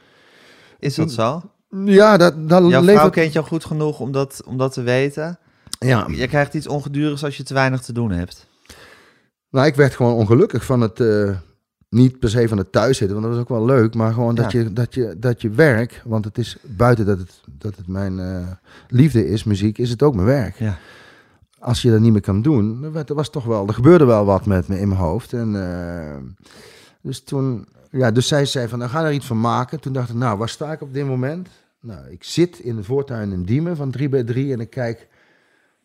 Is 0.80 0.96
dat 0.96 1.12
zo? 1.12 1.42
Ja, 1.70 2.18
dat, 2.18 2.50
dat 2.50 2.62
Jouw 2.62 2.70
vrouw 2.70 2.82
levert... 2.82 3.14
kent 3.14 3.34
jou 3.34 3.46
goed 3.46 3.66
genoeg 3.66 4.00
om 4.00 4.12
dat, 4.12 4.42
om 4.46 4.58
dat 4.58 4.74
te 4.74 4.82
weten. 4.82 5.40
Ja, 5.80 6.08
Je 6.10 6.28
krijgt 6.28 6.54
iets 6.54 6.68
ongedurigs 6.68 7.24
als 7.24 7.38
je 7.38 7.44
te 7.44 7.54
weinig 7.54 7.82
te 7.82 7.94
doen 7.94 8.12
hebt. 8.12 8.48
Nou, 9.50 9.68
ik 9.68 9.76
werd 9.76 9.96
gewoon 9.96 10.14
ongelukkig 10.14 10.66
van 10.66 10.82
het, 10.82 11.00
eh, 11.00 11.36
niet 11.90 12.20
per 12.20 12.30
se 12.30 12.48
van 12.48 12.58
het 12.58 12.72
thuiszitten, 12.72 13.16
want 13.16 13.28
dat 13.28 13.36
was 13.36 13.44
ook 13.44 13.58
wel 13.58 13.66
leuk, 13.66 13.94
maar 13.94 14.14
gewoon 14.14 14.36
dat, 14.36 14.52
je, 14.52 14.74
dat, 14.74 14.94
je, 14.94 15.16
dat 15.18 15.42
je 15.42 15.50
werk, 15.50 16.02
want 16.06 16.26
het 16.26 16.38
is 16.38 16.58
buiten 16.62 17.06
dat 17.06 17.18
het, 17.18 17.42
dat 17.58 17.76
het 17.76 17.88
mijn 17.88 18.20
eh, 18.20 18.48
liefde 18.90 19.28
is, 19.28 19.44
muziek, 19.44 19.78
is 19.78 19.90
het 19.90 20.04
ook 20.04 20.16
mijn 20.16 20.28
werk. 20.28 20.56
Ja. 20.56 20.78
Als 21.60 21.82
je 21.82 21.92
dat 21.92 22.00
niet 22.00 22.12
meer 22.12 22.22
kan 22.22 22.42
doen, 22.42 22.82
dan 22.82 22.92
werd, 22.92 23.10
er 23.10 23.16
was 23.16 23.30
toch 23.30 23.46
wel, 23.46 23.68
er 23.68 23.74
gebeurde 23.74 24.06
wel 24.06 24.26
wat 24.26 24.46
met 24.46 24.68
me 24.68 24.80
in 24.80 24.88
mijn 24.88 25.00
hoofd. 25.00 25.34
En, 25.34 25.56
eh, 25.56 26.16
dus 27.02 27.24
toen, 27.24 27.68
ja, 27.92 28.12
dus 28.12 28.28
zij 28.28 28.46
zei 28.46 28.68
van, 28.68 28.80
nou 28.80 28.92
ga 28.92 29.06
er 29.06 29.12
iets 29.12 29.26
van 29.26 29.40
maken. 29.40 29.80
Toen 29.80 29.94
dacht 29.94 30.10
ik, 30.10 30.16
nou, 30.16 30.38
waar 30.38 30.50
sta 30.50 30.72
ik 30.72 30.82
op 30.82 30.94
dit 30.94 31.06
moment? 31.06 31.48
Nou, 31.80 32.10
ik 32.10 32.24
zit 32.24 32.60
in 32.60 32.76
de 32.76 32.84
voortuin 32.84 33.32
in 33.32 33.44
Diemen 33.44 33.76
van 33.76 33.92
3 33.92 34.10
bij 34.10 34.24
3 34.24 34.54
en 34.54 34.60
ik 34.60 34.70
kijk 34.70 35.08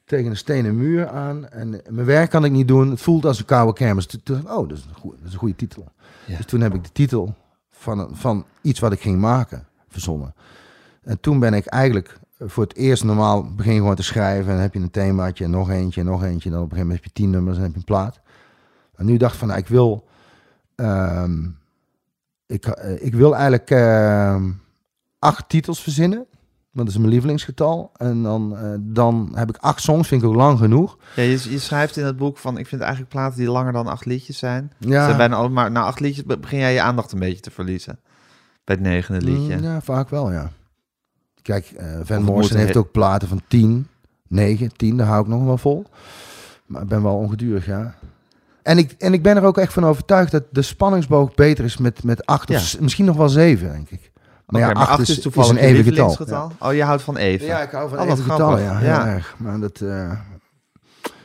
tegen 0.04 0.30
een 0.30 0.36
stenen 0.36 0.76
muur 0.76 1.08
aan. 1.08 1.48
En 1.48 1.80
mijn 1.88 2.06
werk 2.06 2.30
kan 2.30 2.44
ik 2.44 2.52
niet 2.52 2.68
doen. 2.68 2.90
Het 2.90 3.00
voelt 3.00 3.24
als 3.24 3.38
een 3.38 3.44
koude 3.44 3.72
kermis. 3.72 4.06
Toen 4.06 4.50
oh, 4.50 4.68
dat 4.68 4.78
is 4.78 4.84
een 4.84 4.94
goede, 4.94 5.16
dat 5.16 5.26
is 5.26 5.32
een 5.32 5.38
goede 5.38 5.56
titel. 5.56 5.92
Ja. 6.26 6.36
Dus 6.36 6.46
toen 6.46 6.60
heb 6.60 6.74
ik 6.74 6.84
de 6.84 6.92
titel 6.92 7.34
van, 7.70 8.08
van 8.12 8.44
iets 8.60 8.80
wat 8.80 8.92
ik 8.92 9.00
ging 9.00 9.20
maken 9.20 9.66
verzonnen. 9.88 10.34
En 11.02 11.20
toen 11.20 11.38
ben 11.38 11.54
ik 11.54 11.66
eigenlijk 11.66 12.18
voor 12.38 12.62
het 12.62 12.76
eerst 12.76 13.04
normaal 13.04 13.54
begin 13.54 13.76
gewoon 13.76 13.94
te 13.94 14.02
schrijven. 14.02 14.46
En 14.46 14.52
dan 14.52 14.60
heb 14.60 14.74
je 14.74 14.80
een 14.80 14.90
themaatje 14.90 15.44
en 15.44 15.50
nog 15.50 15.70
eentje 15.70 16.00
en 16.00 16.06
nog 16.06 16.22
eentje. 16.22 16.48
En 16.48 16.54
dan 16.54 16.64
op 16.64 16.70
een 16.70 16.76
gegeven 16.76 16.86
moment 16.86 17.04
heb 17.04 17.04
je 17.04 17.22
tien 17.22 17.30
nummers 17.30 17.56
en 17.56 17.62
heb 17.62 17.72
je 17.72 17.78
een 17.78 17.84
plaat. 17.84 18.20
En 18.96 19.06
nu 19.06 19.16
dacht 19.16 19.32
ik 19.32 19.38
van, 19.38 19.48
nou, 19.48 19.60
ik 19.60 19.68
wil... 19.68 20.04
ehm, 20.74 21.48
ik, 22.46 22.66
eh, 22.66 23.04
ik 23.04 23.14
wil 23.14 23.32
eigenlijk 23.32 23.70
ehm, 23.70 24.50
acht 25.18 25.48
titels 25.48 25.82
verzinnen. 25.82 26.26
Dat 26.74 26.88
is 26.88 26.96
mijn 26.96 27.08
lievelingsgetal. 27.10 27.90
En 27.96 28.22
dan, 28.22 28.56
eh, 28.56 28.70
dan 28.80 29.30
heb 29.34 29.48
ik 29.48 29.56
acht 29.56 29.82
songs, 29.82 30.08
vind 30.08 30.22
ik 30.22 30.28
ook 30.28 30.34
lang 30.34 30.58
genoeg. 30.58 30.98
Ja, 31.16 31.22
je, 31.22 31.50
je 31.50 31.58
schrijft 31.58 31.96
in 31.96 32.04
het 32.04 32.16
boek 32.16 32.38
van, 32.38 32.58
ik 32.58 32.66
vind 32.66 32.80
eigenlijk 32.80 33.10
platen 33.12 33.38
die 33.38 33.50
langer 33.50 33.72
dan 33.72 33.86
acht 33.86 34.04
liedjes 34.04 34.38
zijn. 34.38 34.72
Ja, 34.78 34.98
Ze 35.00 35.04
zijn 35.04 35.16
bijna 35.16 35.36
allemaal, 35.36 35.70
na 35.70 35.82
acht 35.82 36.00
liedjes 36.00 36.24
be- 36.24 36.38
begin 36.38 36.58
jij 36.58 36.72
je 36.72 36.80
aandacht 36.80 37.12
een 37.12 37.18
beetje 37.18 37.40
te 37.40 37.50
verliezen. 37.50 37.98
Bij 38.64 38.74
het 38.74 38.84
negende 38.84 39.20
liedje. 39.24 39.56
Mm, 39.56 39.62
Ja, 39.62 39.80
vaak 39.80 40.08
wel, 40.08 40.32
ja. 40.32 40.50
Kijk, 41.42 41.66
eh 41.76 41.86
Van 42.02 42.22
Morrison 42.22 42.56
heeft 42.56 42.72
he- 42.74 42.78
ook 42.80 42.92
platen 42.92 43.28
van 43.28 43.42
10, 43.48 43.86
9, 44.28 44.76
10, 44.76 44.96
daar 44.96 45.06
hou 45.06 45.22
ik 45.22 45.28
nog 45.28 45.44
wel 45.44 45.58
vol. 45.58 45.84
Maar 46.66 46.82
ik 46.82 46.88
ben 46.88 47.02
wel 47.02 47.16
ongedurig, 47.16 47.66
ja. 47.66 47.94
En 48.62 48.78
ik, 48.78 48.92
en 48.98 49.12
ik 49.12 49.22
ben 49.22 49.36
er 49.36 49.44
ook 49.44 49.58
echt 49.58 49.72
van 49.72 49.84
overtuigd 49.84 50.32
dat 50.32 50.44
de 50.50 50.62
spanningsboog 50.62 51.34
beter 51.34 51.64
is 51.64 51.76
met, 51.76 52.02
met 52.04 52.26
8 52.26 52.48
Ja. 52.48 52.56
of 52.56 52.80
misschien 52.80 53.04
nog 53.04 53.16
wel 53.16 53.28
7, 53.28 53.72
denk 53.72 53.90
ik. 53.90 54.11
Maar 54.52 54.60
ja, 54.60 54.66
maar 54.66 54.76
8 54.76 54.90
acht 54.90 55.00
is, 55.00 55.08
is 55.08 55.20
toevallig 55.20 55.50
is 55.50 55.56
een 55.56 55.62
even 55.62 56.16
getal. 56.16 56.52
Oh, 56.58 56.74
je 56.74 56.82
houdt 56.82 57.02
van 57.02 57.16
even. 57.16 57.46
Ja, 57.46 57.60
ik 57.62 57.70
hou 57.70 57.88
van 57.88 57.98
Oh, 57.98 58.04
even 58.04 58.24
getallen, 58.24 58.62
ja. 58.62 58.76
Heel 58.78 59.06
erg. 59.06 59.34
Maar 59.38 59.60
dat, 59.60 59.80
eh, 59.80 60.12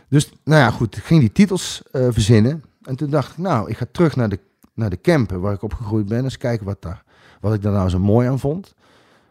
Dus, 0.09 0.31
nou 0.43 0.61
ja, 0.61 0.71
goed. 0.71 0.97
Ik 0.97 1.03
ging 1.03 1.19
die 1.19 1.31
titels 1.31 1.81
eh, 1.91 2.07
verzinnen. 2.09 2.63
En 2.81 2.95
toen 2.95 3.09
dacht 3.09 3.31
ik, 3.31 3.37
nou, 3.37 3.69
ik 3.69 3.77
ga 3.77 3.85
terug 3.91 4.15
naar 4.15 4.29
de, 4.29 4.39
naar 4.73 4.89
de 4.89 5.01
camper 5.01 5.39
waar 5.39 5.53
ik 5.53 5.61
opgegroeid 5.61 6.05
ben. 6.07 6.23
Eens 6.23 6.37
kijken 6.37 6.65
wat, 6.65 6.81
daar, 6.81 7.03
wat 7.39 7.53
ik 7.53 7.61
daar 7.61 7.71
nou 7.73 7.89
zo 7.89 7.99
mooi 7.99 8.27
aan 8.27 8.39
vond. 8.39 8.73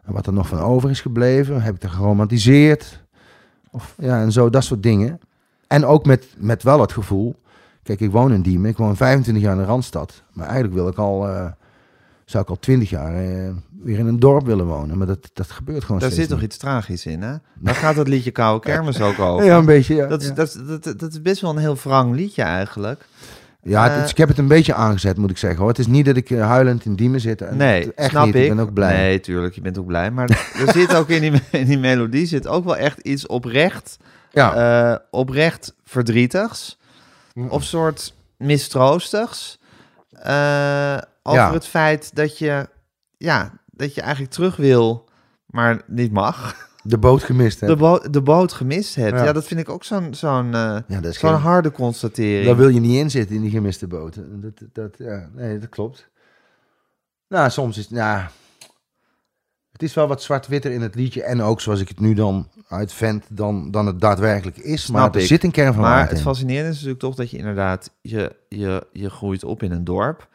En 0.04 0.12
wat 0.12 0.26
er 0.26 0.32
nog 0.32 0.48
van 0.48 0.58
over 0.58 0.90
is 0.90 1.00
gebleven. 1.00 1.62
Heb 1.62 1.74
ik 1.74 1.82
er 1.82 1.90
geromantiseerd? 1.90 3.02
Of, 3.70 3.94
ja, 3.98 4.20
en 4.20 4.32
zo, 4.32 4.50
dat 4.50 4.64
soort 4.64 4.82
dingen. 4.82 5.20
En 5.66 5.84
ook 5.86 6.06
met, 6.06 6.26
met 6.38 6.62
wel 6.62 6.80
het 6.80 6.92
gevoel... 6.92 7.36
Kijk, 7.82 8.00
ik 8.00 8.10
woon 8.10 8.32
in 8.32 8.42
Diemen. 8.42 8.70
Ik 8.70 8.76
woon 8.76 8.96
25 8.96 9.44
jaar 9.44 9.52
in 9.52 9.58
de 9.60 9.66
Randstad. 9.66 10.22
Maar 10.32 10.44
eigenlijk 10.46 10.74
wil 10.74 10.88
ik 10.88 10.96
al... 10.96 11.28
eh, 11.28 11.46
zou 12.26 12.42
ik 12.42 12.50
al 12.50 12.58
twintig 12.58 12.90
jaar 12.90 13.14
eh, 13.14 13.50
weer 13.82 13.98
in 13.98 14.06
een 14.06 14.18
dorp 14.18 14.46
willen 14.46 14.66
wonen. 14.66 14.98
Maar 14.98 15.06
dat, 15.06 15.30
dat 15.32 15.50
gebeurt 15.50 15.84
gewoon 15.84 16.00
Daar 16.00 16.10
zit 16.10 16.28
toch 16.28 16.42
iets 16.42 16.56
tragisch 16.56 17.06
in, 17.06 17.22
hè? 17.22 17.34
Daar 17.58 17.74
gaat 17.74 17.96
het 17.96 18.08
liedje 18.08 18.30
Koude 18.30 18.64
Kermis 18.66 19.00
ook 19.00 19.18
over. 19.18 19.44
Ja, 19.46 19.56
een 19.58 19.64
beetje, 19.64 19.94
ja. 19.94 20.06
Dat 20.06 20.22
is, 20.22 20.28
ja. 20.28 20.34
dat, 20.34 20.48
is, 20.48 20.82
dat, 20.82 20.98
dat 20.98 21.12
is 21.12 21.22
best 21.22 21.40
wel 21.40 21.50
een 21.50 21.58
heel 21.58 21.76
wrang 21.82 22.14
liedje 22.14 22.42
eigenlijk. 22.42 23.06
Ja, 23.62 23.90
het- 23.90 24.10
ik 24.10 24.16
heb 24.16 24.28
het 24.28 24.38
een 24.38 24.48
beetje 24.48 24.74
aangezet, 24.74 25.16
moet 25.16 25.30
ik 25.30 25.38
zeggen. 25.38 25.58
Hoor. 25.58 25.68
Het 25.68 25.78
is 25.78 25.86
niet 25.86 26.04
dat 26.06 26.16
ik 26.16 26.30
eh, 26.30 26.46
huilend 26.46 26.84
in 26.84 26.94
Diemen 26.96 27.20
zit. 27.20 27.42
En 27.42 27.56
Nee, 27.56 27.92
echt 27.94 28.10
snap 28.10 28.24
niet. 28.26 28.34
ik. 28.34 28.42
Ik 28.42 28.48
ben 28.48 28.60
ook 28.60 28.72
blij. 28.72 28.96
Nee, 28.96 29.20
tuurlijk, 29.20 29.54
je 29.54 29.60
bent 29.60 29.78
ook 29.78 29.86
blij. 29.86 30.10
Maar 30.10 30.30
er 30.66 30.72
zit 30.72 30.94
ook 30.94 31.08
in 31.08 31.20
die, 31.20 31.40
in 31.50 31.66
die 31.66 31.78
melodie 31.78 32.26
zit 32.26 32.46
ook 32.46 32.64
wel 32.64 32.76
echt 32.76 32.98
iets 32.98 33.26
oprecht, 33.26 33.96
Ja, 34.32 35.02
oprecht 35.10 35.74
verdrietigs. 35.84 36.78
Of 37.48 37.62
soort 37.64 38.14
mistroostigs. 38.36 39.58
eh, 40.12 40.96
over 41.26 41.40
Ja. 41.40 41.52
het 41.52 41.66
feit 41.66 42.14
dat 42.14 42.38
je, 42.38 42.68
ja, 43.16 43.52
dat 43.66 43.94
je 43.94 44.00
eigenlijk 44.00 44.32
terug 44.32 44.56
wil, 44.56 45.08
maar 45.46 45.82
niet 45.86 46.12
mag. 46.12 46.54
de 46.82 46.98
boot 46.98 47.22
gemist. 47.22 47.60
Hè? 47.60 47.66
De, 47.66 47.76
bo- 47.76 48.10
de 48.10 48.22
boot 48.22 48.52
gemist 48.52 48.94
hebt. 48.94 49.18
Ja. 49.18 49.24
Ja. 49.24 49.32
dat 49.32 49.44
vind 49.46 49.60
ik 49.60 49.68
ook 49.68 49.84
zo'n 49.84 50.14
zo'n 50.14 50.54
eh, 50.54 50.78
ja, 50.86 51.02
zo'n 51.02 51.12
geen- 51.12 51.32
harde 51.34 51.70
constatering. 51.72 52.46
Daar 52.46 52.56
wil 52.56 52.68
je 52.68 52.80
niet 52.80 52.96
in 52.96 53.10
zitten, 53.10 53.36
in 53.36 53.42
die 53.42 53.50
gemiste 53.50 53.86
boot. 53.86 54.14
Dat, 54.28 54.52
dat, 54.72 54.94
ja, 54.98 55.28
nee, 55.34 55.58
dat 55.58 55.68
klopt. 55.68 56.08
Nou, 57.28 57.50
soms 57.50 57.78
is 57.78 57.90
nou, 57.90 58.22
het 59.72 59.82
is 59.82 59.94
wel 59.94 60.06
wat 60.08 60.22
zwart-witter 60.22 60.70
in 60.72 60.80
het 60.82 60.94
liedje. 60.94 61.22
En 61.22 61.42
ook 61.42 61.60
zoals 61.60 61.80
ik 61.80 61.88
het 61.88 62.00
nu 62.00 62.14
dan 62.14 62.48
uitvent, 62.68 63.24
dan, 63.30 63.70
dan 63.70 63.86
het 63.86 64.00
daadwerkelijk 64.00 64.56
is. 64.56 64.82
Snap 64.82 64.96
maar 65.00 65.14
er 65.14 65.20
ik. 65.20 65.26
zit 65.26 65.44
een 65.44 65.50
kern 65.50 65.72
van 65.72 65.82
Maar 65.82 66.00
het 66.08 66.16
in. 66.16 66.22
fascinerende 66.22 66.68
is 66.68 66.74
natuurlijk 66.74 67.00
toch 67.00 67.14
dat 67.14 67.30
je 67.30 67.36
inderdaad, 67.36 67.90
je, 68.00 68.36
je, 68.48 68.86
je 68.92 69.10
groeit 69.10 69.44
op 69.44 69.62
in 69.62 69.72
een 69.72 69.84
dorp. 69.84 70.28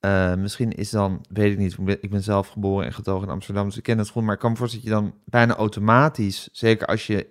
Eh, 0.00 0.34
misschien 0.34 0.72
is 0.72 0.90
dan, 0.90 1.24
weet 1.28 1.52
ik 1.52 1.58
niet, 1.58 1.76
ik 2.00 2.10
ben, 2.10 2.22
zelf 2.22 2.48
geboren 2.48 2.86
en 2.86 2.92
getogen 2.92 3.26
in 3.26 3.32
Amsterdam, 3.32 3.66
dus 3.66 3.76
ik 3.76 3.82
ken 3.82 3.98
het 3.98 4.08
goed. 4.08 4.22
Maar 4.22 4.34
ik 4.34 4.40
kan 4.40 4.50
me 4.50 4.56
voorstellen 4.56 4.86
dat 4.86 4.94
je 4.94 5.02
dan 5.02 5.14
bijna 5.24 5.54
automatisch, 5.54 6.48
zeker 6.52 6.86
als 6.86 7.06
je 7.06 7.28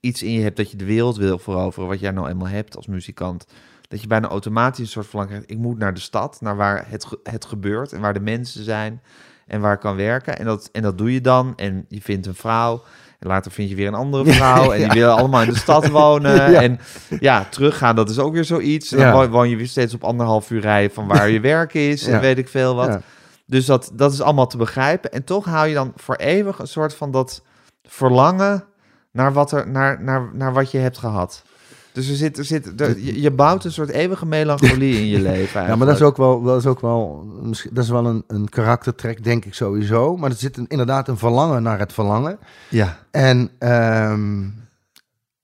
iets 0.00 0.22
in 0.22 0.32
je 0.32 0.40
hebt 0.40 0.56
dat 0.56 0.70
je 0.70 0.76
de 0.76 0.84
wereld 0.84 1.16
wil 1.16 1.38
veroveren, 1.38 1.88
wat 1.88 2.00
jij 2.00 2.10
nou 2.10 2.28
eenmaal 2.28 2.48
hebt 2.48 2.76
als 2.76 2.86
muzikant, 2.86 3.46
dat 3.88 4.00
je 4.00 4.06
bijna 4.06 4.28
automatisch 4.28 4.96
een 4.96 5.04
soort 5.04 5.26
krijgt, 5.26 5.50
ik 5.50 5.58
moet 5.58 5.78
naar 5.78 5.94
de 5.94 6.00
stad, 6.00 6.40
naar 6.40 6.56
waar 6.56 6.88
het, 6.88 7.06
het 7.22 7.44
gebeurt 7.44 7.92
en 7.92 8.00
waar 8.00 8.14
de 8.14 8.20
mensen 8.20 8.64
zijn 8.64 9.02
en 9.46 9.60
waar 9.60 9.74
ik 9.74 9.80
kan 9.80 9.96
werken. 9.96 10.38
En 10.38 10.44
dat, 10.44 10.68
en 10.72 10.82
dat 10.82 10.98
doe 10.98 11.12
je 11.12 11.20
dan 11.20 11.56
en 11.56 11.84
je 11.88 12.00
vindt 12.00 12.26
een 12.26 12.34
vrouw. 12.34 12.82
En 13.20 13.28
later 13.28 13.50
vind 13.52 13.68
je 13.68 13.74
weer 13.74 13.86
een 13.86 13.94
andere 13.94 14.32
vrouw. 14.32 14.70
En 14.72 14.78
die 14.78 14.86
Ja. 14.86 14.92
willen 14.94 15.16
allemaal 15.16 15.42
in 15.42 15.48
de 15.48 15.56
stad 15.56 15.88
wonen. 15.88 16.34
Ja. 16.52 16.62
En 16.62 16.80
ja, 17.20 17.44
teruggaan, 17.50 17.96
dat 17.96 18.10
is 18.10 18.18
ook 18.18 18.32
weer 18.32 18.44
zoiets. 18.44 18.92
En 18.92 18.98
dan 19.12 19.28
woon- 19.30 19.48
je 19.48 19.56
weer 19.56 19.66
steeds 19.68 19.94
op 19.94 20.04
anderhalf 20.04 20.50
uur 20.50 20.60
rijden 20.60 20.94
van 20.94 21.06
waar 21.06 21.28
je 21.28 21.40
werk 21.54 21.74
is. 21.74 22.06
En 22.06 22.20
weet 22.20 22.38
ik 22.38 22.48
veel 22.48 22.74
wat. 22.74 22.98
Dus 23.46 23.66
dat, 23.66 23.90
dat 23.94 24.12
is 24.12 24.20
allemaal 24.20 24.46
te 24.46 24.56
begrijpen. 24.56 25.12
En 25.12 25.24
toch 25.24 25.44
hou 25.44 25.66
je 25.68 25.74
dan 25.74 25.92
voor 25.96 26.14
eeuwig 26.14 26.58
een 26.58 26.66
soort 26.66 26.94
van 26.94 27.10
dat 27.10 27.42
verlangen 27.82 28.64
naar 29.12 29.32
wat, 29.32 29.52
er, 29.52 29.68
naar, 29.68 30.02
naar, 30.02 30.30
naar 30.32 30.52
wat 30.52 30.70
je 30.70 30.78
hebt 30.78 30.98
gehad. 30.98 31.42
Dus 31.92 32.08
er 32.08 32.16
zit, 32.16 32.38
er 32.38 32.44
zit, 32.44 32.80
er- 32.80 32.98
je, 32.98 33.20
je 33.20 33.30
bouwt 33.30 33.64
een 33.64 33.72
soort 33.72 33.88
eeuwige 33.88 34.26
melancholie 34.26 34.94
in 34.98 35.06
je 35.06 35.20
leven. 35.30 35.62
Ja, 35.66 35.76
maar 35.76 35.86
dat 35.86 35.96
is 35.96 36.02
ook 36.02 36.16
wel, 36.16 36.42
dat 36.42 36.58
is 36.58 36.66
ook 36.66 36.80
wel, 36.80 37.26
dat 37.70 37.84
is 37.84 37.90
wel 37.90 38.06
een, 38.06 38.24
een 38.26 38.48
karaktertrek, 38.48 39.24
denk 39.24 39.44
ik 39.44 39.54
sowieso. 39.54 40.16
Maar 40.16 40.30
er 40.30 40.36
zit 40.36 40.56
een, 40.56 40.66
inderdaad 40.68 41.08
een 41.08 41.18
verlangen 41.18 41.62
naar 41.62 41.78
het 41.78 41.92
verlangen. 41.92 42.38
Ja, 42.68 42.98
En 43.10 43.50
ehm, 43.58 44.42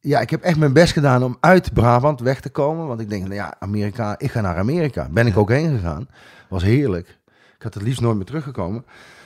ja, 0.00 0.20
ik 0.20 0.30
heb 0.30 0.42
echt 0.42 0.58
mijn 0.58 0.72
best 0.72 0.92
gedaan 0.92 1.22
om 1.24 1.36
uit 1.40 1.72
Brabant 1.74 2.20
weg 2.20 2.40
te 2.40 2.48
komen. 2.50 2.86
Want 2.86 3.00
ik 3.00 3.08
denk, 3.10 3.22
nou 3.22 3.34
ja, 3.34 3.54
Amerika, 3.58 4.14
ik 4.18 4.30
ga 4.30 4.40
naar 4.40 4.56
Amerika. 4.56 5.08
Ben 5.10 5.26
ik 5.26 5.36
ook 5.36 5.50
heen 5.50 5.76
gegaan. 5.76 6.08
Was 6.48 6.62
heerlijk. 6.62 7.08
Ik 7.56 7.62
had 7.62 7.74
het 7.74 7.82
liefst 7.82 8.00
nooit 8.00 8.16
meer 8.16 8.24
teruggekomen. 8.24 8.84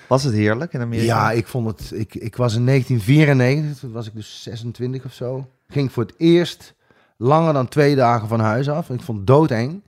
was 0.09 0.23
het 0.25 0.35
heerlijk 0.35 0.73
in 0.73 0.81
Amerika? 0.81 1.07
Ja, 1.07 1.31
ik 1.31 1.47
vond 1.47 1.67
het. 1.67 1.91
Ik, 1.95 2.15
ik 2.15 2.37
was 2.37 2.55
in 2.55 2.67
1994, 2.67 3.79
toen 3.81 3.93
was 3.93 4.07
ik 4.07 4.15
dus 4.15 4.43
26 4.43 5.05
of 5.05 5.13
zo. 5.13 5.47
Ging 5.69 5.93
voor 5.93 6.03
het 6.03 6.15
eerst 6.17 6.75
langer 7.21 7.53
dan 7.53 7.69
twee 7.69 7.95
dagen 7.97 8.29
van 8.29 8.41
huis 8.41 8.69
af. 8.69 8.91
Ik 8.91 9.03
vond 9.03 9.19
het 9.19 9.27
doodeng, 9.27 9.83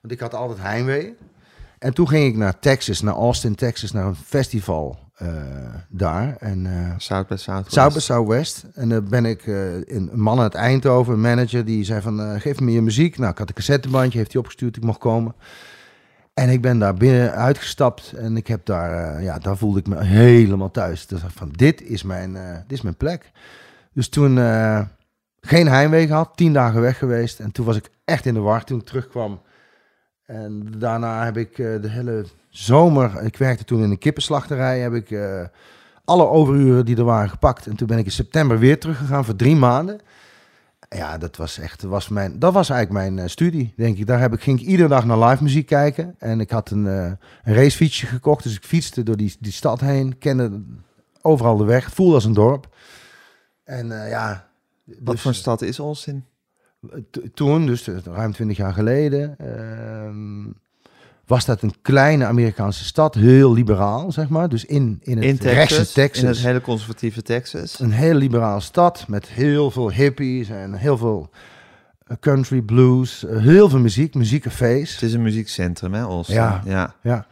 want 0.00 0.12
ik 0.12 0.20
had 0.20 0.34
altijd 0.34 0.58
heimwee. 0.60 1.16
En 1.78 1.94
toen 1.94 2.08
ging 2.08 2.26
ik 2.26 2.36
naar 2.36 2.58
Texas, 2.58 3.00
naar 3.00 3.14
Austin, 3.14 3.54
Texas, 3.54 3.92
naar 3.92 4.06
een 4.06 4.16
festival 4.16 4.98
eh, 5.14 5.28
daar. 5.88 6.36
En 6.36 6.66
eh 6.66 6.94
South 6.96 7.26
by 7.26 7.36
Southwest. 7.36 7.72
South 7.72 7.92
by 7.92 7.98
Southwest. 7.98 8.64
En 8.74 8.88
dan 8.88 9.08
ben 9.08 9.24
ik 9.24 9.46
eh, 9.46 9.74
een 9.74 10.10
man 10.12 10.40
uit 10.40 10.54
Eindhoven, 10.54 11.12
een 11.12 11.20
manager, 11.20 11.64
die 11.64 11.84
zei 11.84 12.00
van, 12.00 12.40
geef 12.40 12.60
me 12.60 12.72
je 12.72 12.82
muziek. 12.82 13.18
Nou, 13.18 13.30
ik 13.30 13.38
had 13.38 13.48
een 13.48 13.54
cassettebandje, 13.54 14.18
heeft 14.18 14.32
hij 14.32 14.40
opgestuurd, 14.40 14.76
ik 14.76 14.84
mocht 14.84 14.98
komen. 14.98 15.34
En 16.34 16.48
ik 16.48 16.60
ben 16.60 16.78
daar 16.78 16.94
binnen 16.94 17.32
uitgestapt 17.34 18.12
en 18.12 18.36
ik 18.36 18.46
heb 18.46 18.66
daar, 18.66 19.22
ja, 19.22 19.38
daar 19.38 19.56
voelde 19.56 19.78
ik 19.78 19.86
me 19.86 20.04
helemaal 20.04 20.70
thuis. 20.70 21.06
Dus 21.06 21.20
van, 21.26 21.50
dit 21.52 21.82
is 21.82 22.02
mijn, 22.02 22.32
dit 22.66 22.78
is 22.78 22.82
mijn 22.82 22.96
plek. 22.96 23.30
Dus 23.92 24.08
toen 24.08 24.38
geen 25.40 25.68
heimwee 25.68 26.06
gehad, 26.06 26.30
tien 26.34 26.52
dagen 26.52 26.80
weg 26.80 26.98
geweest. 26.98 27.40
En 27.40 27.52
toen 27.52 27.66
was 27.66 27.76
ik 27.76 27.90
echt 28.04 28.26
in 28.26 28.34
de 28.34 28.40
war 28.40 28.64
toen 28.64 28.78
ik 28.78 28.86
terugkwam. 28.86 29.40
En 30.30 30.72
daarna 30.78 31.24
heb 31.24 31.36
ik 31.36 31.58
eh, 31.58 31.82
de 31.82 31.88
hele 31.88 32.24
zomer, 32.48 33.22
ik 33.22 33.36
werkte 33.36 33.64
toen 33.64 33.82
in 33.82 33.90
een 33.90 33.98
kippenslachterij, 33.98 34.78
heb 34.78 34.94
ik 34.94 35.10
eh, 35.10 35.44
alle 36.04 36.26
overuren 36.26 36.84
die 36.84 36.96
er 36.96 37.04
waren 37.04 37.30
gepakt. 37.30 37.66
En 37.66 37.76
toen 37.76 37.86
ben 37.86 37.98
ik 37.98 38.04
in 38.04 38.10
september 38.10 38.58
weer 38.58 38.78
teruggegaan 38.78 39.24
voor 39.24 39.36
drie 39.36 39.56
maanden. 39.56 40.00
Ja, 40.88 41.18
dat 41.18 41.36
was 41.36 41.58
echt, 41.58 41.82
was 41.82 42.08
mijn, 42.08 42.38
dat 42.38 42.52
was 42.52 42.70
eigenlijk 42.70 43.04
mijn 43.04 43.18
eh, 43.24 43.30
studie, 43.30 43.72
denk 43.76 43.98
ik. 43.98 44.06
Daar 44.06 44.20
heb 44.20 44.32
ik, 44.32 44.40
ging 44.40 44.60
ik 44.60 44.66
iedere 44.66 44.88
dag 44.88 45.04
naar 45.04 45.18
live 45.18 45.42
muziek 45.42 45.66
kijken. 45.66 46.14
En 46.18 46.40
ik 46.40 46.50
had 46.50 46.70
een, 46.70 46.84
een 46.84 47.18
racefietsje 47.42 48.06
gekocht, 48.06 48.42
dus 48.42 48.56
ik 48.56 48.64
fietste 48.64 49.02
door 49.02 49.16
die, 49.16 49.36
die 49.40 49.52
stad 49.52 49.80
heen. 49.80 50.18
Kende 50.18 50.62
overal 51.22 51.56
de 51.56 51.64
weg, 51.64 51.92
voelde 51.92 52.14
als 52.14 52.24
een 52.24 52.34
dorp. 52.34 52.76
En 53.64 53.86
ja... 53.88 54.49
Wat 54.98 55.12
dus- 55.14 55.20
voor 55.20 55.30
een 55.30 55.36
stad 55.36 55.62
is 55.62 55.78
Austin? 55.78 56.24
Toen, 57.34 57.66
dus 57.66 57.88
eh, 57.88 57.96
ruim 58.04 58.32
20 58.32 58.56
jaar 58.56 58.72
geleden, 58.72 59.36
ehm, 59.38 60.52
was 61.26 61.44
dat 61.44 61.62
een 61.62 61.74
kleine 61.82 62.24
Amerikaanse 62.24 62.84
stad, 62.84 63.14
heel 63.14 63.52
liberaal, 63.52 64.12
zeg 64.12 64.28
maar. 64.28 64.48
Dus 64.48 64.64
in, 64.64 64.98
in 65.02 65.16
het 65.16 65.24
In 65.26 65.38
Texas, 65.38 65.92
Texas. 65.92 66.22
in 66.22 66.28
het 66.28 66.38
hele 66.38 66.60
conservatieve 66.60 67.22
Texas. 67.22 67.80
Een 67.80 67.92
heel 67.92 68.14
liberale 68.14 68.60
stad 68.60 69.04
met 69.08 69.28
heel 69.28 69.70
veel 69.70 69.90
hippies 69.92 70.48
en 70.48 70.74
heel 70.74 70.96
veel 70.98 71.30
eh, 72.06 72.16
country 72.20 72.60
blues, 72.62 73.24
eh, 73.24 73.38
heel 73.38 73.68
veel 73.68 73.78
muziek, 73.78 74.14
muziekcafés. 74.14 74.92
Het 74.92 75.02
is 75.02 75.12
een 75.12 75.22
muziekcentrum, 75.22 75.94
hè, 75.94 76.00
Austin? 76.02 76.34
Ja. 76.34 76.62
ja. 76.64 76.94
Ja, 77.02 77.26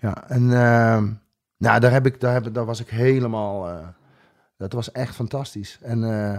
ja. 0.00 0.28
En 0.28 0.42
ehm, 0.42 1.08
nou, 1.56 1.80
daar, 1.80 1.92
heb 1.92 2.06
ik, 2.06 2.20
daar, 2.20 2.32
heb, 2.32 2.54
daar 2.54 2.64
was 2.64 2.80
ik 2.80 2.88
helemaal. 2.88 3.68
eh, 3.68 3.86
dat 4.56 4.72
was 4.72 4.92
echt 4.92 5.14
fantastisch. 5.14 5.78
En, 5.82 6.04
eh, 6.04 6.36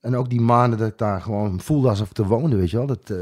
en 0.00 0.16
ook 0.16 0.30
die 0.30 0.40
maanden 0.40 0.78
dat 0.78 0.88
ik 0.88 0.98
daar 0.98 1.20
gewoon 1.20 1.60
voelde 1.60 1.88
alsof 1.88 2.10
ik 2.10 2.18
er 2.18 2.26
woonde, 2.26 2.56
weet 2.56 2.70
je 2.70 2.76
wel. 2.76 2.86
Dat, 2.86 3.10
eh, 3.10 3.16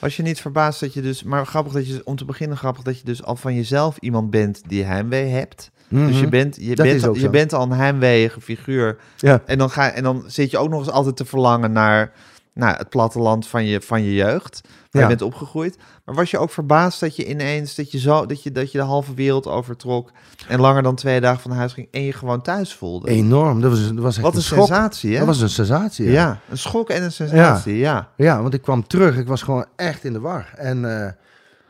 Was 0.00 0.16
je 0.16 0.22
niet 0.22 0.40
verbaasd 0.40 0.80
dat 0.80 0.94
je 0.94 1.00
dus... 1.00 1.22
Maar 1.22 1.46
grappig 1.46 1.72
dat 1.72 1.88
je, 1.88 2.00
om 2.04 2.16
te 2.16 2.24
beginnen 2.24 2.56
grappig 2.56 2.82
dat 2.82 2.98
je 2.98 3.04
dus 3.04 3.22
al 3.22 3.36
van 3.36 3.54
jezelf 3.54 3.98
iemand 3.98 4.30
bent 4.30 4.62
die 4.66 4.84
heimwee 4.84 5.28
hebt. 5.28 5.70
Dus 5.88 6.16
je 6.16 6.20
mhm. 6.20 6.30
bent, 6.30 6.56
je, 6.56 6.74
Dat 6.74 6.86
bent, 6.86 7.06
al, 7.06 7.14
je 7.14 7.30
bent 7.30 7.52
al 7.52 7.62
een 7.62 7.72
heimweeige 7.72 8.40
figuur. 8.40 8.98
Ja. 9.16 9.42
En 9.46 9.58
dan, 9.58 9.70
ga, 9.70 9.90
en 9.90 10.02
dan 10.02 10.24
zit 10.26 10.50
je 10.50 10.58
ook 10.58 10.70
nog 10.70 10.78
eens 10.78 10.90
altijd 10.90 11.16
te 11.16 11.24
verlangen 11.24 11.72
naar 11.72 12.12
nou, 12.58 12.76
het 12.76 12.88
platteland 12.88 13.46
van 13.46 13.64
je, 13.64 13.80
van 13.80 14.02
je 14.02 14.14
jeugd. 14.14 14.60
Waar 14.62 14.72
Ja. 14.90 15.00
je 15.00 15.06
bent 15.16 15.22
opgegroeid. 15.22 15.76
Maar 16.04 16.14
was 16.14 16.30
je 16.30 16.38
ook 16.38 16.50
verbaasd 16.50 17.00
dat 17.00 17.16
je 17.16 17.28
ineens 17.28 17.74
dat 17.74 17.90
je, 17.90 17.98
zo, 17.98 18.26
dat 18.26 18.42
je, 18.42 18.52
dat 18.52 18.72
je 18.72 18.78
de 18.78 18.84
halve 18.84 19.14
wereld 19.14 19.46
overtrok. 19.46 20.10
En 20.48 20.60
langer 20.60 20.82
dan 20.82 20.94
twee 20.94 21.20
dagen 21.20 21.40
van 21.40 21.50
huis 21.50 21.72
ging. 21.72 21.88
En 21.90 22.02
je 22.02 22.12
gewoon 22.12 22.42
thuis 22.42 22.74
voelde. 22.74 23.08
Enorm. 23.08 23.60
Dat 23.60 23.70
was, 23.70 23.86
dat 23.88 23.98
was 23.98 24.14
echt 24.14 24.22
Wat 24.22 24.32
een, 24.32 24.38
een 24.38 24.44
sensatie, 24.44 25.12
hè? 25.12 25.18
Dat 25.18 25.26
was 25.26 25.40
een 25.40 25.48
sensatie. 25.50 26.04
ja. 26.06 26.12
Ja. 26.12 26.40
een 26.50 26.58
schok 26.58 26.90
en 26.90 27.02
een 27.02 27.12
sensatie, 27.12 27.76
ja. 27.76 28.08
ja, 28.16 28.42
want 28.42 28.54
ik 28.54 28.62
kwam 28.62 28.86
terug. 28.86 29.16
Ik 29.16 29.26
was 29.26 29.42
gewoon 29.42 29.66
echt 29.76 30.04
in 30.04 30.12
de 30.12 30.20
war. 30.20 30.52
En 30.56 31.04
eh, 31.04 31.12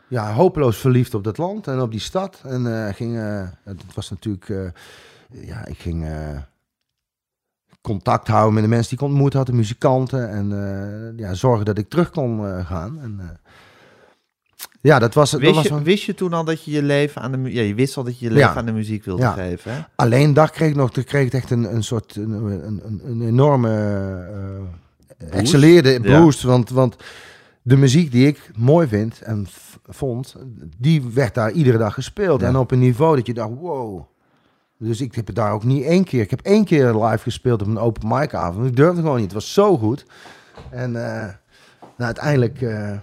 ja, 0.07 0.33
hopeloos 0.33 0.77
verliefd 0.77 1.13
op 1.13 1.23
dat 1.23 1.37
land 1.37 1.67
en 1.67 1.81
op 1.81 1.91
die 1.91 1.99
stad. 1.99 2.41
En 2.45 2.85
eh, 2.87 2.93
ging, 2.93 3.17
eh, 3.17 3.41
het 3.63 3.83
was 3.95 4.09
natuurlijk, 4.09 4.73
ja, 5.29 5.65
ik 5.65 5.77
ging 5.79 6.07
contact 7.81 8.27
houden 8.27 8.53
met 8.53 8.63
de 8.63 8.69
mensen 8.69 8.89
die 8.89 8.97
ik 9.05 9.11
ontmoet 9.13 9.33
had, 9.33 9.45
de 9.45 9.53
muzikanten. 9.53 10.29
En 10.29 10.51
eh, 10.51 11.19
ja, 11.19 11.33
zorgen 11.33 11.65
dat 11.65 11.77
ik 11.77 11.89
terug 11.89 12.09
kon 12.09 12.45
eh, 12.47 12.65
gaan. 12.65 12.99
En, 13.01 13.15
eh, 13.19 13.25
ja, 14.81 14.99
dat 14.99 15.13
was, 15.13 15.31
dat 15.31 15.39
Wist 15.39 15.53
was 15.55 15.63
je, 15.63 15.69
wel- 15.69 15.81
wist 15.81 16.03
je 16.03 16.13
toen 16.13 16.33
al 16.33 16.43
dat 16.43 16.63
je 16.63 16.71
je 16.71 16.83
leven 16.83 17.21
aan 17.21 17.31
de 17.31 17.51
ja, 17.53 17.61
je 17.61 17.73
wist 17.73 17.97
al 17.97 18.03
dat 18.03 18.19
je 18.19 18.25
je 18.25 18.31
leven 18.31 18.49
Ja. 18.49 18.55
aan 18.55 18.65
de 18.65 18.71
muziek 18.71 19.03
wilde 19.05 19.21
Ja. 19.21 19.31
geven, 19.31 19.73
hè? 19.73 19.79
Alleen 19.95 20.33
daar 20.33 20.51
kreeg 20.51 20.69
ik 20.69 20.75
nog, 20.75 20.91
daar 20.91 21.03
kreeg 21.03 21.25
ik 21.25 21.33
echt 21.33 21.51
een, 21.51 21.73
een 21.75 21.83
soort, 21.83 22.15
een, 22.15 22.31
een, 22.31 22.81
een, 22.85 23.01
een 23.05 23.21
enorme, 23.21 24.27
excelleerde 25.17 25.99
Ja. 26.01 26.19
boost. 26.21 26.43
Want, 26.43 26.69
want 26.69 26.95
de 27.61 27.77
muziek 27.77 28.11
die 28.11 28.27
ik 28.27 28.51
mooi 28.57 28.87
vind 28.87 29.21
en 29.21 29.47
vond, 29.87 30.35
die 30.77 31.03
werd 31.13 31.33
daar 31.33 31.51
iedere 31.51 31.77
dag 31.77 31.93
gespeeld. 31.93 32.41
En 32.41 32.55
op 32.57 32.71
een 32.71 32.79
niveau 32.79 33.15
dat 33.15 33.27
je 33.27 33.33
dacht, 33.33 33.49
wow. 33.59 34.01
Dus 34.81 35.01
ik 35.01 35.15
heb 35.15 35.27
het 35.27 35.35
daar 35.35 35.51
ook 35.51 35.63
niet 35.63 35.83
één 35.83 36.03
keer. 36.03 36.21
Ik 36.21 36.29
heb 36.29 36.41
één 36.41 36.65
keer 36.65 36.93
live 36.93 37.23
gespeeld 37.23 37.61
op 37.61 37.67
een 37.67 37.77
open 37.77 38.07
mic 38.07 38.33
avond. 38.33 38.67
Ik 38.67 38.75
durfde 38.75 39.01
gewoon 39.01 39.15
niet. 39.15 39.25
Het 39.25 39.33
was 39.33 39.53
zo 39.53 39.77
goed. 39.77 40.05
En 40.69 40.95
eh, 40.95 41.21
nou, 41.21 41.35
uiteindelijk, 41.97 42.61
eh, 42.61 42.97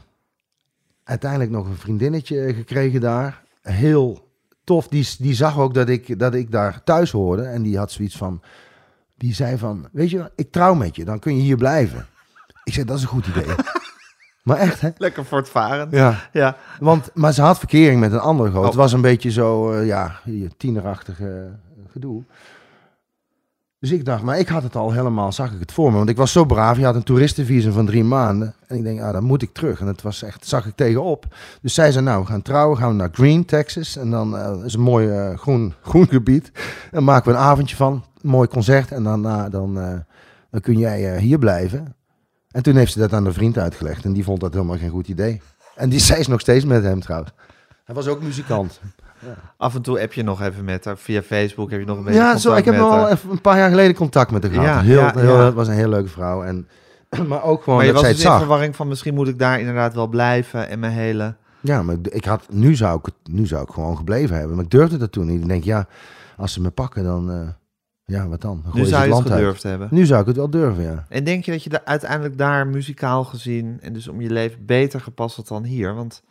uiteindelijk 1.05 1.51
nog 1.51 1.67
een 1.67 1.77
vriendinnetje 1.77 2.55
gekregen 2.55 3.01
daar. 3.01 3.43
heel 3.63 4.29
tof. 4.65 4.89
Die, 4.89 5.09
die 5.19 5.35
zag 5.35 5.59
ook 5.59 5.75
dat 5.75 5.89
ik, 5.89 6.19
dat 6.19 6.35
ik 6.35 6.51
daar 6.51 6.85
thuis 6.85 7.11
hoorde. 7.11 7.43
En 7.43 7.63
die 7.63 7.79
had 7.79 7.93
zoiets 7.93 8.17
van... 8.17 8.43
Die 9.17 9.35
zei 9.35 9.59
van, 9.59 9.89
weet 9.93 10.11
je, 10.11 10.31
ik 10.35 10.53
trouw 10.53 10.75
met 10.75 10.97
je. 10.97 11.05
Dan 11.05 11.19
kun 11.19 11.37
je 11.37 11.43
hier 11.43 11.57
blijven. 11.57 12.07
Ik 12.65 12.73
zei, 12.73 12.87
dat 12.87 12.97
is 12.97 13.03
een 13.03 13.09
goed 13.09 13.27
idee. 13.27 13.55
maar 14.45 14.57
echt, 14.57 14.81
hè? 14.81 14.91
Lekker 14.97 15.25
voortvarend. 15.25 15.93
Ja. 15.93 16.29
Ja. 16.33 16.57
Want, 16.81 17.11
maar 17.15 17.33
ze 17.33 17.43
had 17.43 17.59
verkering 17.59 18.01
met 18.01 18.13
een 18.13 18.19
andere 18.19 18.51
goot. 18.51 18.61
Oh. 18.61 18.67
Het 18.67 18.75
was 18.75 18.93
een 18.93 19.01
beetje 19.01 19.31
zo, 19.31 19.73
eh, 19.73 19.87
ja, 19.87 20.21
tienerachtig 20.57 21.21
eh, 21.21 21.29
gedoe. 21.97 22.23
Dus 23.79 23.91
ik 23.91 24.05
dacht, 24.05 24.23
maar 24.23 24.39
ik 24.39 24.49
had 24.49 24.63
het 24.63 24.77
al 24.77 24.93
helemaal, 24.93 25.33
zag 25.33 25.53
ik 25.53 25.61
het 25.61 25.73
voor 25.73 25.91
me. 25.91 25.97
Want 25.97 26.09
ik 26.09 26.17
was 26.17 26.33
zo 26.33 26.45
braaf. 26.45 26.77
Je 26.77 26.85
had 26.85 26.95
een 26.95 27.03
toeristenvisum 27.03 27.73
van 27.73 27.87
drie 27.87 28.05
maanden. 28.05 28.55
En 28.67 28.77
ik 28.77 28.83
denk, 28.83 29.01
ah, 29.01 29.13
dan 29.13 29.25
moet 29.25 29.43
ik 29.43 29.53
terug. 29.53 29.81
En 29.81 29.87
het 29.87 30.03
was 30.03 30.23
echt, 30.23 30.47
zag 30.47 30.67
ik 30.67 30.75
tegenop. 30.75 31.27
Dus 31.63 31.75
zij 31.75 31.93
zei, 31.93 32.05
nou, 32.05 32.21
we 32.21 32.27
gaan 32.27 32.43
trouwen. 32.43 32.79
Gaan 32.79 32.89
we 32.89 32.95
naar 32.95 33.09
Green, 33.13 33.45
Texas. 33.45 33.97
En 33.97 34.11
dan 34.11 34.37
eh, 34.39 34.65
is 34.65 34.75
een 34.75 34.81
mooi 34.81 35.09
eh, 35.09 35.39
groen, 35.39 35.75
groen 35.91 36.09
gebied. 36.09 36.53
En 36.91 37.05
maken 37.05 37.33
we 37.33 37.39
een 37.39 37.45
avondje 37.45 37.77
van. 37.77 38.05
Mooi 38.21 38.49
concert. 38.49 38.93
En 38.93 39.03
daarna, 39.03 39.49
dan, 39.49 39.81
eh, 39.81 39.99
dan 40.51 40.61
kun 40.61 40.79
jij 40.79 41.19
hier 41.19 41.39
blijven. 41.39 41.95
En 42.51 42.63
toen 42.63 42.77
heeft 42.77 42.93
ze 42.93 42.99
dat 42.99 43.13
aan 43.13 43.25
de 43.25 43.33
vriend 43.33 43.59
uitgelegd. 43.59 44.05
En 44.05 44.13
die 44.13 44.25
vond 44.25 44.41
dat 44.41 44.53
helemaal 44.53 44.79
geen 44.79 44.91
goed 44.91 45.09
idee. 45.09 45.41
En 45.75 45.89
die, 45.89 46.01
zij 46.09 46.19
is 46.19 46.27
nog 46.27 46.41
steeds 46.41 46.65
met 46.65 46.83
hem 46.83 47.01
trouwens. 47.01 47.33
Hij 47.85 47.95
was 47.95 48.07
ook 48.07 48.23
muzikant. 48.23 48.81
Af 49.57 49.75
en 49.75 49.83
toe 49.83 49.99
heb 49.99 50.13
je 50.13 50.23
nog 50.23 50.43
even 50.43 50.65
met 50.65 50.85
haar. 50.85 50.99
Via 50.99 51.23
Facebook 51.23 51.71
heb 51.71 51.81
je 51.81 51.87
nog 51.87 51.99
een 51.99 52.05
beetje 52.05 52.21
Ja, 52.21 52.37
zo, 52.37 52.55
ik 52.55 52.65
heb 52.65 52.77
met 52.77 53.11
even 53.11 53.31
een 53.31 53.41
paar 53.41 53.57
jaar 53.59 53.69
geleden 53.71 53.95
contact 53.97 54.31
met 54.31 54.43
haar 54.43 54.53
gehad. 54.53 54.67
Ja, 54.67 54.81
heel, 54.81 55.09
heel. 55.21 55.39
Het 55.39 55.55
was 55.55 55.69
een 55.69 55.75
heel 55.75 55.89
leuke 55.89 56.09
vrouw. 56.09 56.43
En, 56.43 56.69
maar 57.29 57.43
ook 57.43 57.63
gewoon 57.63 57.77
Maar 57.79 57.87
je 57.87 57.93
dat 57.93 58.01
was 58.03 58.11
zij 58.11 58.11
dus 58.15 58.23
het 58.23 58.27
in 58.27 58.33
zag. 58.33 58.39
verwarring 58.39 58.77
van 58.77 58.89
misschien 58.89 59.15
moet 59.15 59.29
ik 59.29 59.39
daar 59.39 59.59
inderdaad 59.59 59.95
wel 59.95 60.07
blijven 60.07 60.69
en 60.69 60.79
mijn 60.79 60.93
hele... 60.93 61.35
Ja, 61.61 61.83
maar 61.83 61.97
ik 62.03 62.25
had, 62.25 62.47
nu, 62.51 62.75
zou 62.75 63.01
ik 63.03 63.13
nu 63.35 63.47
zou 63.47 63.63
ik 63.63 63.71
gewoon 63.71 63.97
gebleven 63.97 64.37
hebben. 64.37 64.57
Maar 64.57 64.65
ik 64.65 64.71
durfde 64.71 64.97
dat 64.97 65.13
toen 65.13 65.27
niet. 65.27 65.41
Ik 65.41 65.49
denk, 65.49 65.65
ja, 65.65 65.87
als 66.37 66.53
ze 66.53 66.61
me 66.61 66.71
pakken, 66.71 67.05
dan... 67.05 67.31
eh, 67.31 67.49
ja, 68.05 68.29
wat 68.29 68.41
dan? 68.41 68.61
dan 68.65 68.73
Nu 68.81 68.85
zou 68.85 69.09
je 69.09 69.15
het 69.15 69.31
uit. 69.31 69.63
hebben. 69.63 69.89
Nu 69.91 70.07
zou 70.07 70.21
ik 70.21 70.27
het 70.27 70.37
wel 70.37 70.51
durven, 70.51 70.83
ja. 70.83 71.05
En 71.09 71.25
denk 71.25 71.45
je 71.45 71.51
dat 71.51 71.63
je 71.63 71.71
da- 71.71 71.81
uiteindelijk 71.85 72.39
daar 72.39 72.67
muzikaal 72.67 73.25
gezien 73.25 73.79
en 73.81 73.93
dus 73.93 74.09
om 74.09 74.21
je 74.21 74.31
leven 74.31 74.67
beter 74.67 75.01
gepast 75.01 75.37
had 75.37 75.49
dan 75.49 75.65
hier? 75.65 75.95
Want 75.95 76.23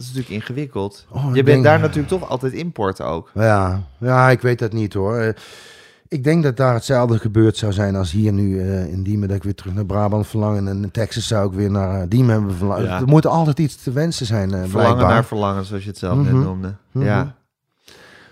dat 0.00 0.08
is 0.08 0.14
natuurlijk 0.14 0.42
ingewikkeld. 0.44 1.06
Oh, 1.10 1.24
je 1.26 1.30
bent 1.32 1.46
denk- 1.46 1.64
daar 1.64 1.80
natuurlijk 1.80 2.08
toch 2.08 2.28
altijd 2.28 2.52
import 2.52 3.00
ook. 3.00 3.30
Ja, 3.34 3.80
ja, 3.98 4.30
ik 4.30 4.40
weet 4.40 4.58
dat 4.58 4.72
niet 4.72 4.92
hoor. 4.94 5.16
Eh, 5.16 5.32
Ik 6.08 6.24
denk 6.24 6.42
dat 6.42 6.56
daar 6.56 6.74
hetzelfde 6.74 7.18
gebeurd 7.18 7.56
zou 7.56 7.72
zijn 7.72 7.96
als 7.96 8.10
hier 8.12 8.32
nu 8.32 8.60
eh, 8.60 8.86
in 8.92 9.02
Diemen. 9.02 9.28
Dat 9.28 9.36
ik 9.36 9.42
weer 9.42 9.54
terug 9.54 9.74
naar 9.74 9.84
Brabant 9.86 10.26
verlangen. 10.26 10.68
En 10.68 10.82
in 10.82 10.90
Texas 10.90 11.26
zou 11.26 11.46
ik 11.48 11.52
weer 11.52 11.70
naar 11.70 12.00
eh, 12.00 12.06
Diemen 12.08 12.30
hebben 12.34 12.54
verlangen. 12.54 12.84
Ja. 12.84 13.00
Er 13.00 13.06
moet 13.06 13.26
altijd 13.26 13.58
iets 13.58 13.82
te 13.82 13.92
wensen 13.92 14.26
zijn, 14.26 14.48
Verlangen 14.50 14.70
blijkbaar. 14.70 15.08
naar 15.08 15.24
verlangen, 15.24 15.64
zoals 15.64 15.82
je 15.82 15.88
het 15.88 15.98
zelf 15.98 16.16
net 16.16 16.32
Mhm. 16.32 16.42
noemde. 16.42 16.74
Mhm. 16.92 17.04
Ja. 17.04 17.34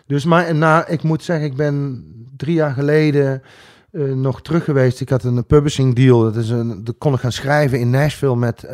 Dus 0.06 0.24
maar 0.24 0.54
na, 0.54 0.86
ik 0.86 1.02
moet 1.02 1.22
zeggen, 1.22 1.46
ik 1.46 1.56
ben 1.56 2.04
drie 2.36 2.54
jaar 2.54 2.72
geleden 2.72 3.42
nog 4.14 4.42
terug 4.42 4.64
geweest. 4.64 5.00
Ik 5.00 5.08
had 5.08 5.24
een 5.24 5.46
publishing 5.46 5.94
deal. 5.94 6.20
Dat 6.22 6.36
is 6.36 6.50
een, 6.50 6.84
dat 6.84 6.94
kon 6.98 7.14
ik 7.14 7.20
gaan 7.20 7.32
schrijven 7.32 7.80
in 7.80 7.90
Nashville 7.90 8.36
met. 8.36 8.66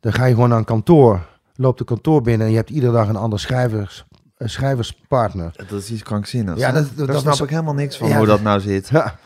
dan 0.00 0.12
ga 0.12 0.24
je 0.24 0.34
gewoon 0.34 0.48
naar 0.48 0.58
een 0.58 0.64
kantoor. 0.64 1.20
Loopt 1.56 1.80
een 1.80 1.86
kantoor 1.86 2.22
binnen 2.22 2.46
en 2.46 2.52
je 2.52 2.58
hebt 2.58 2.70
iedere 2.70 2.92
dag 2.92 3.08
een 3.08 3.16
ander 3.16 3.40
schrijvers, 3.40 4.04
schrijverspartner. 4.38 5.52
Dat 5.68 5.80
is 5.82 5.90
iets 5.90 6.02
krankzinnigs. 6.02 6.60
Ja, 6.60 6.72
dat- 6.72 6.88
dat 6.96 7.06
Daar 7.06 7.16
snap 7.16 7.24
was- 7.32 7.40
ik 7.40 7.50
helemaal 7.50 7.74
niks 7.74 7.96
van 7.96 8.08
Ja, 8.08 8.16
hoe 8.16 8.26
dat- 8.26 8.36
dat 8.36 8.44
nou 8.44 8.60
zit. 8.60 8.88
Ja, 8.88 9.18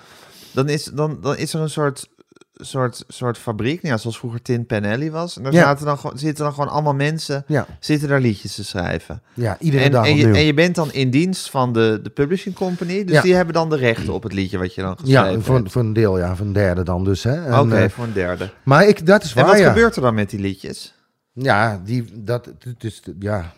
Dan 0.53 0.69
is, 0.69 0.85
dan, 0.85 1.19
dan 1.21 1.37
is 1.37 1.55
er 1.55 1.61
een 1.61 1.71
soort, 1.71 2.09
soort, 2.55 3.05
soort 3.09 3.39
fabriek, 3.39 3.83
nou 3.83 3.95
ja, 3.95 4.01
zoals 4.01 4.19
vroeger 4.19 4.43
Tin 4.43 4.67
Pan 4.67 4.85
Alley 4.85 5.11
was. 5.11 5.37
En 5.37 5.43
daar 5.43 5.53
Ja. 5.53 5.61
zaten 5.63 5.87
dan, 5.87 5.99
zitten 6.15 6.45
dan 6.45 6.53
gewoon 6.55 6.69
allemaal 6.69 6.95
mensen, 6.95 7.45
ja, 7.47 7.67
zitten 7.81 8.09
daar 8.09 8.21
liedjes 8.21 8.55
te 8.55 8.65
schrijven. 8.65 9.23
ja 9.35 9.57
iedere 9.61 9.83
En, 9.85 9.91
dag 9.91 10.07
en, 10.07 10.17
je, 10.17 10.27
en 10.27 10.45
je 10.45 10.55
bent 10.55 10.75
dan 10.75 10.93
in 10.93 11.11
dienst 11.11 11.51
van 11.51 11.73
de, 11.73 12.01
de 12.03 12.11
publishing 12.11 12.55
company, 12.55 13.05
dus 13.05 13.23
die 13.23 13.35
hebben 13.35 13.55
dan 13.55 13.71
de 13.71 13.77
rechten 13.77 14.13
op 14.13 14.23
het 14.23 14.33
liedje 14.33 14.59
wat 14.59 14.75
je 14.75 14.83
dan 14.83 14.99
geschreven 14.99 15.33
ja, 15.33 15.41
voor, 15.41 15.55
hebt. 15.57 15.73
voor 15.73 15.83
een 15.83 15.93
deel, 15.93 16.19
ja, 16.19 16.37
voor 16.37 16.47
een 16.47 16.53
derde 16.53 16.83
dan 16.83 17.05
dus. 17.05 17.23
hè. 17.23 17.45
En, 17.47 17.59
Oké, 17.59 17.77
eh, 17.77 17.89
voor 17.91 18.05
een 18.05 18.13
derde. 18.13 18.51
maar 18.63 18.87
ik, 18.89 19.07
dat 19.07 19.23
is 19.25 19.31
En 19.31 19.37
waar, 19.37 19.47
wat 19.47 19.59
ja. 19.59 19.69
gebeurt 19.69 19.97
er 19.97 20.03
dan 20.03 20.15
met 20.15 20.31
die 20.31 20.41
liedjes? 20.41 20.95
Ja, 21.43 21.81
die, 21.85 22.05
dat, 22.15 22.47
het 22.59 22.85
is, 22.85 23.03
ja, 23.19 23.53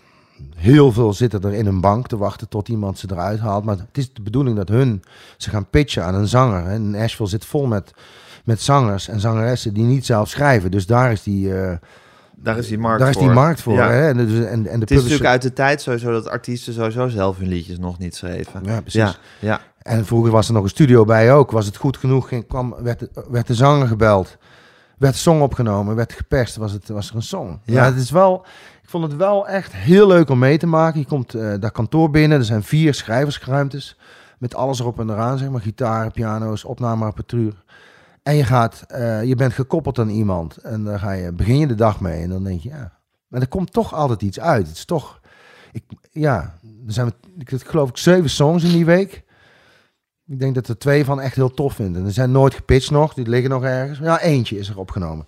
heel 0.56 0.92
veel 0.92 1.12
zitten 1.12 1.42
er 1.42 1.52
in 1.52 1.66
een 1.66 1.80
bank 1.80 2.06
te 2.06 2.16
wachten 2.16 2.48
tot 2.48 2.68
iemand 2.68 2.98
ze 2.98 3.06
eruit 3.10 3.40
haalt. 3.40 3.64
Maar 3.64 3.76
het 3.76 3.98
is 3.98 4.12
de 4.12 4.22
bedoeling 4.22 4.56
dat 4.56 4.68
hun 4.68 5.02
ze 5.36 5.50
gaan 5.50 5.66
pitchen 5.70 6.04
aan 6.04 6.14
een 6.14 6.28
zanger. 6.28 6.66
En 6.66 6.90
Nashville 6.90 7.28
zit 7.28 7.44
vol 7.44 7.66
met, 7.66 7.92
met 8.44 8.60
zangers 8.60 9.08
en 9.08 9.20
zangeressen 9.20 9.74
die 9.74 9.84
niet 9.84 10.06
zelf 10.06 10.28
schrijven. 10.28 10.70
Dus 10.70 10.86
daar 10.86 11.12
is 11.12 11.22
die, 11.22 11.54
eh, 11.60 11.76
Daar 12.36 12.58
is 12.58 12.66
die 12.66 12.78
markt 12.78 12.98
daar 13.00 13.08
is 13.08 13.14
voor. 13.14 13.24
die 13.24 13.32
markt 13.34 13.60
voor. 13.60 13.74
Ja. 13.74 13.90
Hè? 13.90 14.08
En, 14.08 14.16
dus, 14.16 14.38
en, 14.38 14.44
en 14.46 14.62
de 14.62 14.68
Het 14.68 14.72
is 14.72 14.78
publisher- 14.78 14.96
natuurlijk 15.02 15.28
uit 15.30 15.42
de 15.42 15.52
tijd 15.52 15.80
sowieso 15.82 16.12
dat 16.12 16.28
artiesten 16.28 16.72
sowieso 16.72 17.08
zelf 17.08 17.38
hun 17.38 17.48
liedjes 17.48 17.78
nog 17.78 17.98
niet 17.98 18.14
schreven. 18.16 18.60
Ja, 18.64 18.80
precies. 18.80 19.00
Ja, 19.00 19.14
ja. 19.38 19.60
En 19.82 20.06
vroeger 20.06 20.30
was 20.32 20.48
er 20.48 20.54
nog 20.54 20.62
een 20.62 20.68
studio 20.68 21.04
bij 21.04 21.32
ook. 21.34 21.50
Was 21.50 21.66
het 21.66 21.76
goed 21.76 21.96
genoeg, 21.96 22.28
kwam, 22.48 22.74
werd, 22.82 22.98
de- 22.98 23.10
werd 23.30 23.46
de 23.46 23.54
zanger 23.54 23.86
gebeld. 23.86 24.36
Werd 25.02 25.16
song 25.16 25.40
opgenomen, 25.40 25.94
werd 25.94 26.12
geperst, 26.12 26.56
was, 26.56 26.72
het, 26.72 26.88
was 26.88 27.08
er 27.08 27.16
een 27.16 27.22
song. 27.22 27.60
Ja. 27.64 27.84
Het 27.84 27.96
is 27.96 28.10
wel, 28.10 28.44
ik 28.82 28.88
vond 28.88 29.04
het 29.04 29.16
wel 29.16 29.48
echt 29.48 29.72
heel 29.72 30.06
leuk 30.06 30.28
om 30.28 30.38
mee 30.38 30.58
te 30.58 30.66
maken. 30.66 31.00
Je 31.00 31.06
komt 31.06 31.34
eh 31.34 31.54
dat 31.60 31.72
kantoor 31.72 32.10
binnen, 32.10 32.38
er 32.38 32.44
zijn 32.44 32.62
vier 32.62 32.94
schrijversruimtes. 32.94 33.98
Met 34.38 34.54
alles 34.54 34.80
erop 34.80 35.00
en 35.00 35.10
eraan, 35.10 35.38
zeg 35.38 35.48
maar. 35.48 35.60
Gitaar, 35.60 36.10
piano's, 36.10 36.64
opnameapparatuur. 36.64 37.64
En 38.22 38.34
je, 38.34 38.44
gaat, 38.44 38.84
eh, 38.88 39.24
je 39.24 39.34
bent 39.34 39.52
gekoppeld 39.52 39.98
aan 39.98 40.08
iemand. 40.08 40.56
En 40.56 40.84
dan 40.84 40.98
ga 40.98 41.12
je, 41.12 41.32
begin 41.32 41.58
je 41.58 41.66
de 41.66 41.74
dag 41.74 42.00
mee. 42.00 42.22
En 42.22 42.28
dan 42.28 42.44
denk 42.44 42.60
je, 42.60 42.68
ja. 42.68 42.92
Maar 43.28 43.40
er 43.40 43.48
komt 43.48 43.72
toch 43.72 43.94
altijd 43.94 44.22
iets 44.22 44.40
uit. 44.40 44.66
Het 44.66 44.76
is 44.76 44.84
toch, 44.84 45.20
ik, 45.72 45.84
ja. 46.10 46.54
Er 46.86 46.92
zijn, 46.92 47.12
ik 47.38 47.52
geloof 47.66 47.88
ik, 47.88 47.96
zeven 47.96 48.30
songs 48.30 48.64
in 48.64 48.72
die 48.72 48.84
week. 48.84 49.24
Ik 50.32 50.38
denk 50.38 50.54
dat 50.54 50.68
er 50.68 50.78
twee 50.78 51.04
van 51.04 51.20
echt 51.20 51.34
heel 51.34 51.54
tof 51.54 51.74
vinden. 51.74 52.04
Er 52.04 52.12
zijn 52.12 52.30
nooit 52.30 52.54
gepitcht 52.54 52.90
nog, 52.90 53.14
die 53.14 53.28
liggen 53.28 53.50
nog 53.50 53.62
ergens. 53.64 53.98
Ja, 53.98 54.20
eentje 54.20 54.58
is 54.58 54.68
er 54.68 54.78
opgenomen. 54.78 55.26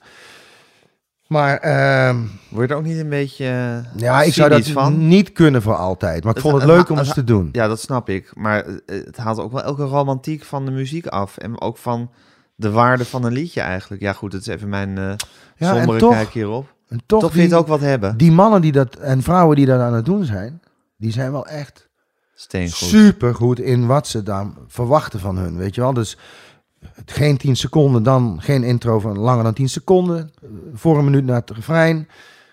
Maar 1.26 1.56
ehm, 1.58 2.16
Word 2.50 2.68
je 2.68 2.74
er 2.74 2.80
ook 2.80 2.86
niet 2.86 2.98
een 2.98 3.08
beetje 3.08 3.44
eh, 3.46 4.00
ja, 4.00 4.22
ik 4.22 4.32
zou 4.34 4.48
dat 4.50 4.66
van? 4.68 5.06
niet 5.08 5.32
kunnen 5.32 5.62
voor 5.62 5.76
altijd. 5.76 6.22
Maar 6.24 6.36
ik 6.36 6.42
Het- 6.42 6.50
vond 6.50 6.60
het 6.62 6.70
het- 6.70 6.78
leuk 6.78 6.88
om 6.90 6.96
het- 6.96 7.06
eens 7.06 7.14
te 7.14 7.24
doen. 7.24 7.48
Ja, 7.52 7.68
dat 7.68 7.80
snap 7.80 8.08
ik. 8.08 8.30
Maar 8.36 8.64
eh, 8.64 8.74
het 8.86 9.16
haalt 9.16 9.38
ook 9.38 9.52
wel 9.52 9.62
elke 9.62 9.84
romantiek 9.84 10.44
van 10.44 10.64
de 10.64 10.70
muziek 10.70 11.06
af. 11.06 11.36
En 11.36 11.60
ook 11.60 11.78
van 11.78 12.10
de 12.54 12.70
waarde 12.70 13.04
van 13.04 13.24
een 13.24 13.32
liedje 13.32 13.60
eigenlijk. 13.60 14.02
Ja 14.02 14.12
goed, 14.12 14.32
dat 14.32 14.40
is 14.40 14.46
even 14.46 14.68
mijn 14.68 14.98
eh 14.98 15.12
Ja, 15.56 15.74
sombere 15.76 15.98
toch- 15.98 16.12
kijk 16.12 16.28
hierop. 16.30 16.74
En 16.88 17.00
toch, 17.06 17.20
Toch 17.20 17.32
die, 17.32 17.42
het 17.42 17.54
ook 17.54 17.66
wat 17.66 17.80
hebben. 17.80 18.16
die 18.16 18.32
mannen 18.32 18.60
die 18.60 18.72
dat, 18.72 18.94
en 18.96 19.22
vrouwen 19.22 19.56
die 19.56 19.66
dat 19.66 19.80
aan 19.80 19.94
het 19.94 20.04
doen 20.04 20.24
zijn, 20.24 20.60
die 20.96 21.12
zijn 21.12 21.32
wel 21.32 21.46
echt 21.46 21.83
Steengoed. 22.34 22.74
super 22.74 23.34
goed 23.34 23.60
in 23.60 23.86
wat 23.86 24.06
ze 24.06 24.22
daar 24.22 24.46
verwachten 24.66 25.20
van 25.20 25.36
hun. 25.36 25.56
Weet 25.56 25.74
je 25.74 25.80
wel, 25.80 25.92
dus 25.92 26.18
geen 27.06 27.36
10 27.36 27.56
seconden, 27.56 28.02
dan 28.02 28.38
geen 28.40 28.62
intro 28.62 29.00
van 29.00 29.18
langer 29.18 29.44
dan 29.44 29.54
10 29.54 29.68
seconden. 29.68 30.30
Voor 30.74 30.98
een 30.98 31.04
minuut 31.04 31.24
naar 31.24 31.40
het 31.40 31.50
refrein. 31.50 32.08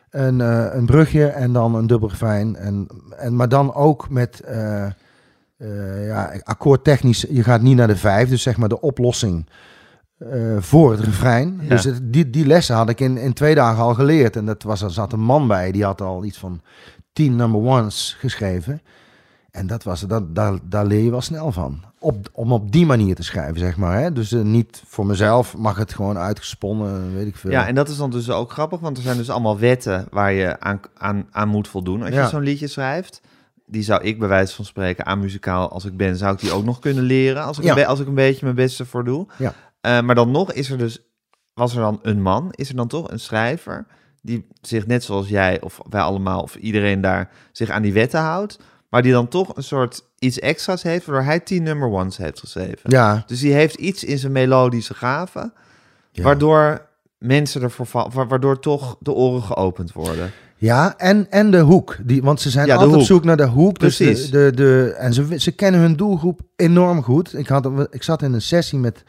Een, 0.10 0.42
eh, 0.42 0.68
een 0.72 0.86
brugje 0.86 1.26
en 1.26 1.54
dan 1.54 1.76
een 1.76 1.88
dubbel 1.88 2.10
refrein. 2.10 2.56
En, 2.56 2.88
en, 3.18 3.36
maar 3.36 3.50
dan 3.50 3.74
ook 3.74 4.10
met 4.10 4.40
eh 4.40 4.86
eh 5.62 6.08
ja, 6.08 6.34
akkoordtechnisch. 6.44 7.26
Je 7.30 7.44
gaat 7.44 7.62
niet 7.62 7.76
naar 7.76 7.88
de 7.88 7.96
vijf, 7.96 8.30
dus 8.30 8.42
zeg 8.42 8.58
maar 8.58 8.70
de 8.70 8.82
oplossing 8.82 9.50
eh, 10.18 10.58
voor 10.60 10.92
het 10.92 11.00
refrein. 11.00 11.60
Ja. 11.62 11.70
Dus 11.70 11.84
het, 11.84 12.14
die, 12.14 12.30
die 12.30 12.46
lessen 12.46 12.76
had 12.76 12.90
ik 12.90 13.00
in, 13.00 13.18
in 13.18 13.34
twee 13.34 13.56
dagen 13.56 13.84
al 13.84 13.94
geleerd. 13.94 14.36
En 14.36 14.46
dat 14.46 14.64
was, 14.64 14.82
er 14.82 14.92
zat 14.92 15.14
een 15.14 15.20
man 15.20 15.48
bij, 15.48 15.72
die 15.72 15.84
had 15.84 16.02
al 16.02 16.24
iets 16.24 16.38
van 16.38 16.62
tien 17.14 17.36
number 17.36 17.62
ones 17.62 18.16
geschreven. 18.20 18.82
En 19.52 19.68
dat 19.68 19.84
was, 19.84 20.02
dat, 20.02 20.36
daar, 20.36 20.54
daar 20.64 20.86
leer 20.86 21.04
je 21.04 21.12
wel 21.12 21.22
snel 21.22 21.52
van. 21.52 21.84
Op, 22.00 22.30
om 22.32 22.52
op 22.52 22.72
die 22.72 22.86
manier 22.86 23.16
te 23.16 23.24
schrijven, 23.24 23.60
zeg 23.60 23.78
maar. 23.78 24.00
Hè? 24.00 24.12
Dus 24.12 24.32
eh, 24.32 24.42
niet 24.42 24.84
voor 24.86 25.06
mezelf, 25.06 25.58
mag 25.58 25.78
het 25.78 25.94
gewoon 25.94 26.18
uitgesponnen, 26.18 27.14
weet 27.14 27.28
ik 27.28 27.36
veel. 27.36 27.52
Ja, 27.52 27.68
en 27.68 27.76
dat 27.76 27.90
is 27.90 27.98
dan 27.98 28.10
dus 28.10 28.30
ook 28.30 28.52
grappig, 28.52 28.80
want 28.80 28.98
er 28.98 29.04
zijn 29.04 29.18
dus 29.18 29.30
allemaal 29.30 29.60
wetten 29.60 30.08
waar 30.12 30.32
je 30.32 30.60
aan, 30.60 30.80
aan, 30.98 31.28
aan 31.32 31.48
moet 31.48 31.68
voldoen 31.68 32.02
als 32.02 32.10
Ja. 32.14 32.22
je 32.24 32.30
zo'n 32.30 32.42
liedje 32.44 32.68
schrijft. 32.68 33.22
Die 33.66 33.84
zou 33.84 34.02
ik 34.04 34.20
bij 34.20 34.28
wijze 34.28 34.56
van 34.56 34.66
spreken 34.66 35.06
aan 35.06 35.20
muzikaal 35.20 35.70
als 35.72 35.86
ik 35.86 35.98
ben, 35.98 36.18
zou 36.18 36.34
ik 36.34 36.40
die 36.40 36.52
ook 36.52 36.66
nog 36.66 36.80
kunnen 36.80 37.04
leren 37.04 37.44
als 37.44 37.58
ik, 37.58 37.64
Ja. 37.64 37.78
een, 37.78 37.86
als 37.86 38.00
ik 38.00 38.08
een 38.08 38.14
beetje 38.16 38.44
mijn 38.44 38.56
beste 38.56 38.86
voor 38.86 39.04
doe. 39.04 39.28
Ja. 39.38 39.54
Eh, 39.82 40.02
maar 40.02 40.16
dan 40.16 40.32
nog 40.32 40.52
is 40.54 40.70
er 40.70 40.78
dus, 40.78 41.00
was 41.54 41.76
er 41.76 41.82
dan 41.82 42.00
een 42.02 42.22
man, 42.22 42.48
is 42.52 42.70
er 42.70 42.76
dan 42.76 42.88
toch 42.88 43.12
een 43.12 43.20
schrijver 43.20 43.86
die 44.22 44.48
zich 44.62 44.88
net 44.88 45.04
zoals 45.04 45.30
jij 45.30 45.62
of 45.62 45.80
wij 45.90 46.02
allemaal 46.02 46.42
of 46.42 46.56
iedereen 46.56 47.02
daar 47.02 47.30
zich 47.52 47.70
aan 47.70 47.82
die 47.82 47.94
wetten 47.94 48.20
houdt, 48.20 48.60
maar 48.92 49.02
die 49.02 49.12
dan 49.12 49.28
toch 49.28 49.56
een 49.56 49.64
soort 49.64 50.04
iets 50.20 50.40
extra's 50.40 50.84
heeft 50.84 51.06
waardoor 51.06 51.26
hij 51.26 51.40
tien 51.40 51.64
number 51.64 51.90
ones 51.90 52.18
heeft 52.18 52.40
geschreven. 52.40 52.80
ja, 52.90 53.24
Dus 53.28 53.40
die 53.40 53.54
heeft 53.54 53.76
iets 53.76 54.04
in 54.04 54.18
zijn 54.18 54.32
melodische 54.32 54.94
gave, 54.94 55.52
ja. 56.12 56.24
waardoor 56.24 56.86
mensen 57.18 57.62
ervoor 57.62 57.86
vallen, 57.86 58.12
wa- 58.14 58.28
waardoor 58.28 58.60
toch 58.60 58.96
de 59.00 59.12
oren 59.12 59.42
geopend 59.44 59.94
worden. 59.94 60.32
Ja, 60.56 60.98
en, 60.98 61.28
en 61.32 61.52
de 61.52 61.60
hoek. 61.60 61.98
Die, 62.04 62.22
want 62.24 62.42
ze 62.42 62.50
zijn 62.50 62.68
Ja, 62.68 62.76
altijd 62.76 62.96
op 62.96 63.02
zoek 63.02 63.24
naar 63.24 63.38
de 63.38 63.46
hoek. 63.48 63.80
Dus 63.80 63.98
de, 63.98 64.04
Precies. 64.06 64.30
de, 64.32 64.52
de, 64.56 64.94
en 64.98 65.14
ze, 65.14 65.40
ze 65.40 65.52
kennen 65.52 65.82
hun 65.82 65.96
doelgroep 65.96 66.42
enorm 66.56 67.04
goed. 67.04 67.38
Ik, 67.38 67.48
had, 67.48 67.70
ik 67.90 68.04
zat 68.04 68.22
in 68.22 68.34
een 68.34 68.42
sessie 68.42 68.80
met, 68.80 69.04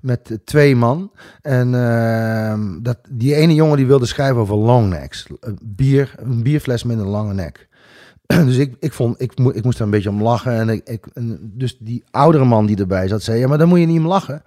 met 0.00 0.38
twee 0.44 0.76
man. 0.76 1.10
En 1.42 1.74
ehm, 1.74 2.82
dat, 2.82 2.98
die 3.10 3.34
ene 3.34 3.54
jongen 3.54 3.76
die 3.76 3.86
wilde 3.86 4.06
schrijven 4.06 4.36
over 4.40 4.56
long 4.56 4.88
necks. 4.88 5.26
Een, 5.40 5.58
bier, 5.62 6.14
een 6.16 6.42
bierfles 6.42 6.84
met 6.84 6.98
een 6.98 7.06
lange 7.06 7.34
nek. 7.34 7.68
dus 8.46 8.56
ik, 8.56 8.74
ik, 8.80 8.92
vond, 8.92 9.20
ik, 9.20 9.38
mo- 9.38 9.50
ik 9.54 9.64
moest 9.64 9.78
er 9.78 9.84
een 9.84 9.90
beetje 9.90 10.10
om 10.10 10.22
lachen. 10.22 10.52
En 10.52 10.68
ik, 10.68 10.88
ik, 10.88 11.06
en 11.14 11.38
dus 11.54 11.76
die 11.78 12.04
oudere 12.10 12.44
man 12.44 12.66
die 12.66 12.76
erbij 12.76 13.08
zat, 13.08 13.22
zei... 13.22 13.38
Ja, 13.38 13.48
maar 13.48 13.58
dan 13.58 13.68
moet 13.68 13.78
je 13.80 13.86
niet 13.86 13.98
om 14.00 14.06
lachen. 14.06 14.42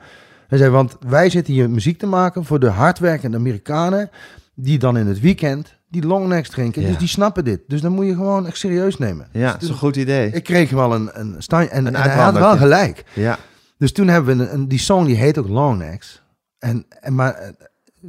Hij 0.47 0.57
zei, 0.57 0.69
want 0.69 0.97
wij 1.07 1.29
zitten 1.29 1.53
hier 1.53 1.69
muziek 1.69 1.99
te 1.99 2.05
maken 2.07 2.45
voor 2.45 2.59
de 2.59 2.69
hardwerkende 2.69 3.37
Amerikanen... 3.37 4.09
die 4.55 4.79
dan 4.79 4.97
in 4.97 5.07
het 5.07 5.19
weekend 5.19 5.73
die 5.89 6.05
longnecks 6.05 6.49
drinken. 6.49 6.81
Ja. 6.81 6.87
Dus 6.87 6.97
die 6.97 7.07
snappen 7.07 7.43
dit. 7.43 7.61
Dus 7.67 7.81
dan 7.81 7.91
moet 7.91 8.05
je 8.05 8.13
gewoon 8.13 8.47
echt 8.47 8.57
serieus 8.57 8.97
nemen. 8.97 9.27
Ja, 9.31 9.51
dat 9.51 9.61
is 9.61 9.69
een 9.69 9.75
goed 9.75 9.95
idee. 9.95 10.29
Ik 10.31 10.43
kreeg 10.43 10.69
wel 10.69 10.93
een, 10.93 11.09
een 11.13 11.35
en, 11.49 11.85
Een 11.85 11.95
en 11.95 11.95
hij 11.95 12.15
had 12.15 12.33
wel 12.37 12.57
gelijk. 12.57 13.03
Ja, 13.13 13.37
Dus 13.77 13.91
toen 13.91 14.07
hebben 14.07 14.37
we 14.37 14.43
een, 14.43 14.53
een- 14.53 14.67
die 14.67 14.79
song 14.79 15.05
die 15.05 15.15
heet 15.15 15.37
ook 15.37 15.47
Longnecks. 15.47 16.21
En, 16.59 16.85
en 16.99 17.15
maar 17.15 17.33
eh, 17.33 17.49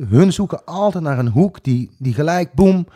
hun 0.09 0.33
zoeken 0.33 0.65
altijd 0.65 1.05
naar 1.05 1.19
een 1.19 1.29
hoek 1.29 1.62
die, 1.65 1.91
die 1.99 2.15
gelijk 2.15 2.53
boem 2.53 2.87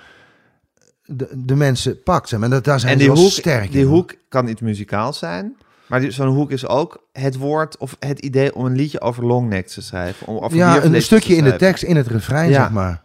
de, 1.10 1.28
de 1.44 1.54
mensen 1.56 2.02
pakt. 2.02 2.28
Maar. 2.28 2.42
En 2.42 2.50
dat, 2.50 2.64
daar 2.64 2.80
zijn 2.80 2.92
en 2.92 2.98
ze 2.98 3.04
die 3.04 3.14
wel 3.14 3.22
hoek, 3.22 3.32
sterk 3.32 3.70
die 3.72 3.80
in. 3.80 3.86
hoek 3.86 4.14
kan 4.28 4.48
iets 4.48 4.60
muzikaals 4.60 5.18
zijn. 5.18 5.56
Maar 5.86 6.12
zo'n 6.12 6.28
hoek 6.34 6.50
is 6.50 6.66
ook 6.66 7.06
het 7.12 7.36
woord 7.36 7.76
of 7.76 7.96
het 7.98 8.18
idee 8.18 8.54
om 8.54 8.64
een 8.64 8.76
liedje 8.76 9.00
over 9.00 9.24
longnecks 9.26 9.74
te 9.74 9.82
schrijven. 9.82 10.26
Om 10.26 10.38
over 10.38 10.56
ja, 10.56 10.82
een 10.84 11.02
stukje 11.02 11.34
in 11.36 11.44
de 11.44 11.56
tekst, 11.56 11.82
in 11.82 11.96
het 11.96 12.06
refrein, 12.06 12.50
Ja. 12.50 12.62
zeg 12.62 12.70
maar. 12.70 13.02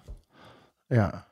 Ja. 0.88 1.26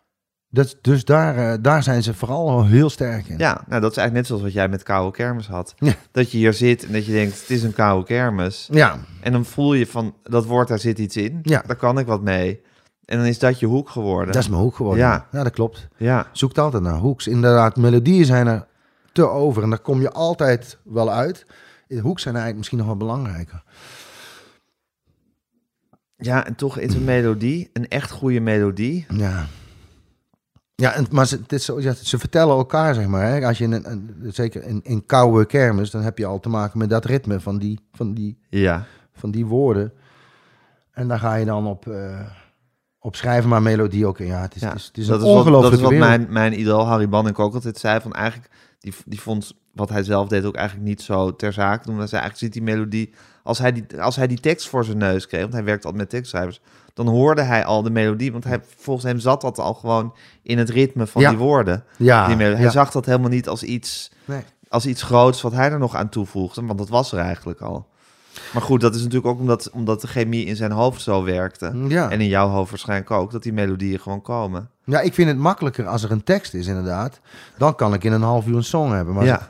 Dat, 0.49 0.75
dus 0.81 1.05
daar, 1.05 1.37
eh, 1.37 1.57
daar 1.61 1.83
zijn 1.83 2.03
ze 2.03 2.13
vooral 2.13 2.49
al 2.49 2.65
heel 2.65 2.89
sterk 2.89 3.27
in. 3.27 3.37
Ja, 3.37 3.63
nou 3.67 3.81
dat 3.81 3.91
is 3.91 3.97
eigenlijk 3.97 4.13
net 4.13 4.25
zoals 4.27 4.41
wat 4.41 4.53
jij 4.53 4.69
met 4.69 4.83
koude 4.83 5.17
kermis 5.17 5.47
had. 5.47 5.73
Ja. 5.77 5.93
Dat 6.11 6.31
je 6.31 6.37
hier 6.37 6.53
zit 6.53 6.85
en 6.85 6.91
dat 6.93 7.05
je 7.05 7.11
denkt, 7.11 7.39
het 7.39 7.49
is 7.49 7.63
een 7.63 7.73
koude 7.73 8.05
kermis. 8.05 8.67
Ja, 8.71 8.99
En 9.21 9.31
dan 9.31 9.45
voel 9.45 9.73
je 9.73 9.87
van, 9.87 10.15
dat 10.23 10.45
woord, 10.45 10.67
daar 10.67 10.79
zit 10.79 10.99
iets 10.99 11.17
in. 11.17 11.39
Ja. 11.43 11.63
Daar 11.67 11.75
kan 11.75 11.99
ik 11.99 12.05
wat 12.05 12.21
mee. 12.21 12.61
En 13.05 13.17
dan 13.17 13.27
is 13.27 13.39
dat 13.39 13.59
je 13.59 13.65
hoek 13.65 13.89
geworden. 13.89 14.33
dat 14.33 14.41
is 14.43 14.49
mijn 14.49 14.61
hoek 14.61 14.75
geworden. 14.75 15.03
Ja. 15.05 15.27
ja, 15.31 15.43
dat 15.43 15.53
klopt. 15.53 15.87
Ja, 15.97 16.27
Zoekt 16.31 16.57
altijd 16.57 16.83
naar 16.83 16.97
hoeks. 16.97 17.27
Inderdaad, 17.27 17.75
melodieën 17.77 18.25
zijn 18.25 18.47
er 18.47 18.67
te 19.11 19.27
over. 19.29 19.63
En 19.63 19.69
daar 19.69 19.79
kom 19.79 20.01
je 20.01 20.11
altijd 20.11 20.77
wel 20.83 21.11
uit. 21.11 21.45
Hoeks 22.01 22.21
zijn 22.21 22.35
eigenlijk 22.35 22.55
misschien 22.57 22.77
nog 22.77 22.87
wel 22.87 22.97
belangrijker. 22.97 23.63
ja, 26.15 26.45
en 26.45 26.55
toch 26.55 26.77
is 26.77 26.93
een 26.93 27.03
melodie, 27.03 27.69
een 27.73 27.87
echt 27.87 28.11
goede 28.11 28.39
melodie. 28.39 29.05
Ja. 29.09 29.45
Ja, 30.75 30.93
en, 30.93 31.05
maar 31.11 31.27
ze, 31.27 31.37
het 31.37 31.51
is 31.53 31.65
zo, 31.65 31.81
ja, 31.81 31.93
ze 31.93 32.19
vertellen 32.19 32.55
elkaar, 32.57 32.93
zeg 32.93 33.07
maar. 33.07 33.25
Hè. 33.27 33.45
Als 33.45 33.57
je 33.57 33.63
in 33.63 33.71
een, 33.71 33.91
een- 33.91 34.33
zeker 34.33 34.63
in, 34.63 34.79
in 34.83 35.05
koude 35.05 35.45
kermis, 35.45 35.91
dan 35.91 36.01
heb 36.01 36.17
je 36.17 36.25
al 36.25 36.39
te 36.39 36.49
maken 36.49 36.79
met 36.79 36.89
dat 36.89 37.05
ritme 37.05 37.39
van 37.39 37.57
die, 37.57 37.79
van 37.91 38.13
die, 38.13 38.37
Ja, 38.49 38.85
van 39.13 39.31
die 39.31 39.45
woorden. 39.45 39.93
En 40.91 41.07
daar 41.07 41.19
ga 41.19 41.35
je 41.35 41.45
dan 41.45 41.67
op, 41.67 41.87
eh, 41.87 42.19
op 43.03 43.15
schrijven, 43.15 43.49
maar 43.49 43.61
melodie 43.61 44.05
ook. 44.05 44.19
in. 44.19 44.25
Ja, 44.25 44.41
het 44.41 44.55
is, 44.55 44.61
ja. 44.61 44.67
het 44.67 44.77
is, 44.77 44.85
het 44.85 44.97
is 44.97 45.07
dat, 45.07 45.21
een 45.21 45.27
is 45.27 45.33
wat, 45.33 45.43
dat 45.45 45.53
is 45.53 45.57
ongelooflijke 45.57 45.99
wat 45.99 46.07
mijn, 46.09 46.25
mijn 46.29 46.59
idool 46.59 46.85
Harry 46.85 47.09
Banning 47.09 47.37
ook 47.37 47.53
altijd 47.53 47.77
zei. 47.77 47.99
Van 48.01 48.13
eigenlijk, 48.13 48.49
die, 48.79 48.93
die 49.05 49.21
vond 49.21 49.53
wat 49.73 49.89
hij 49.89 50.03
zelf 50.03 50.27
deed 50.27 50.45
ook 50.45 50.55
eigenlijk 50.55 50.87
niet 50.87 51.01
zo 51.01 51.35
ter 51.35 51.53
zake 51.53 51.85
doen. 51.85 51.93
Hij 51.97 52.07
eigenlijk 52.07 52.37
zit 52.37 52.53
die 52.53 52.61
melodie, 52.61 53.13
als 53.43 53.59
hij 53.59 53.71
die, 53.71 54.01
als 54.01 54.15
hij 54.15 54.27
die 54.27 54.39
tekst 54.39 54.69
voor 54.69 54.85
zijn 54.85 54.97
neus 54.97 55.27
kreeg, 55.27 55.41
want 55.41 55.53
hij 55.53 55.63
werkt 55.63 55.85
altijd 55.85 56.01
met 56.01 56.11
tekstschrijvers, 56.11 56.61
dan 56.93 57.07
hoorde 57.07 57.41
hij 57.41 57.65
al 57.65 57.81
de 57.83 57.89
melodie. 57.89 58.31
Want 58.31 58.43
hij, 58.43 58.61
volgens 58.77 59.05
hem 59.05 59.19
zat 59.19 59.41
dat 59.41 59.59
al 59.59 59.73
gewoon 59.73 60.15
in 60.43 60.57
het 60.57 60.69
ritme 60.69 61.07
van 61.07 61.21
Ja. 61.21 61.29
die 61.29 61.37
woorden. 61.37 61.83
Ja, 61.97 62.27
die 62.27 62.35
melodie. 62.35 62.55
Hij 62.57 62.65
ja. 62.65 62.71
zag 62.71 62.91
dat 62.91 63.05
helemaal 63.05 63.29
niet 63.29 63.47
als 63.47 63.63
iets, 63.63 64.11
Nee. 64.25 64.41
als 64.67 64.85
iets 64.85 65.01
groots 65.01 65.41
wat 65.41 65.53
hij 65.53 65.71
er 65.71 65.79
nog 65.79 65.95
aan 65.95 66.09
toevoegde, 66.09 66.65
want 66.65 66.77
dat 66.79 66.89
was 66.89 67.11
er 67.11 67.19
eigenlijk 67.19 67.61
al. 67.61 67.87
Maar 68.53 68.61
goed, 68.61 68.81
dat 68.81 68.95
is 68.95 68.99
natuurlijk 69.01 69.27
ook 69.27 69.39
omdat, 69.39 69.69
omdat 69.69 70.01
de 70.01 70.07
chemie 70.07 70.45
in 70.45 70.55
zijn 70.55 70.71
hoofd 70.71 71.01
zo 71.01 71.23
werkte. 71.23 71.71
Ja. 71.87 72.09
En 72.09 72.21
in 72.21 72.27
jouw 72.27 72.47
hoofd 72.47 72.69
waarschijnlijk 72.69 73.11
ook, 73.11 73.31
dat 73.31 73.43
die 73.43 73.53
melodieën 73.53 73.99
gewoon 73.99 74.21
komen. 74.21 74.69
ja, 74.83 74.99
ik 74.99 75.13
vind 75.13 75.27
het 75.29 75.37
makkelijker 75.37 75.87
als 75.87 76.03
er 76.03 76.11
een 76.11 76.23
tekst 76.23 76.53
is, 76.53 76.67
inderdaad. 76.67 77.19
Dan 77.57 77.75
kan 77.75 77.93
ik 77.93 78.03
in 78.03 78.11
een 78.11 78.21
half 78.21 78.47
uur 78.47 78.55
een 78.55 78.63
song 78.63 78.91
hebben. 78.91 79.13
Maar 79.13 79.23
als, 79.31 79.39
het, 79.39 79.49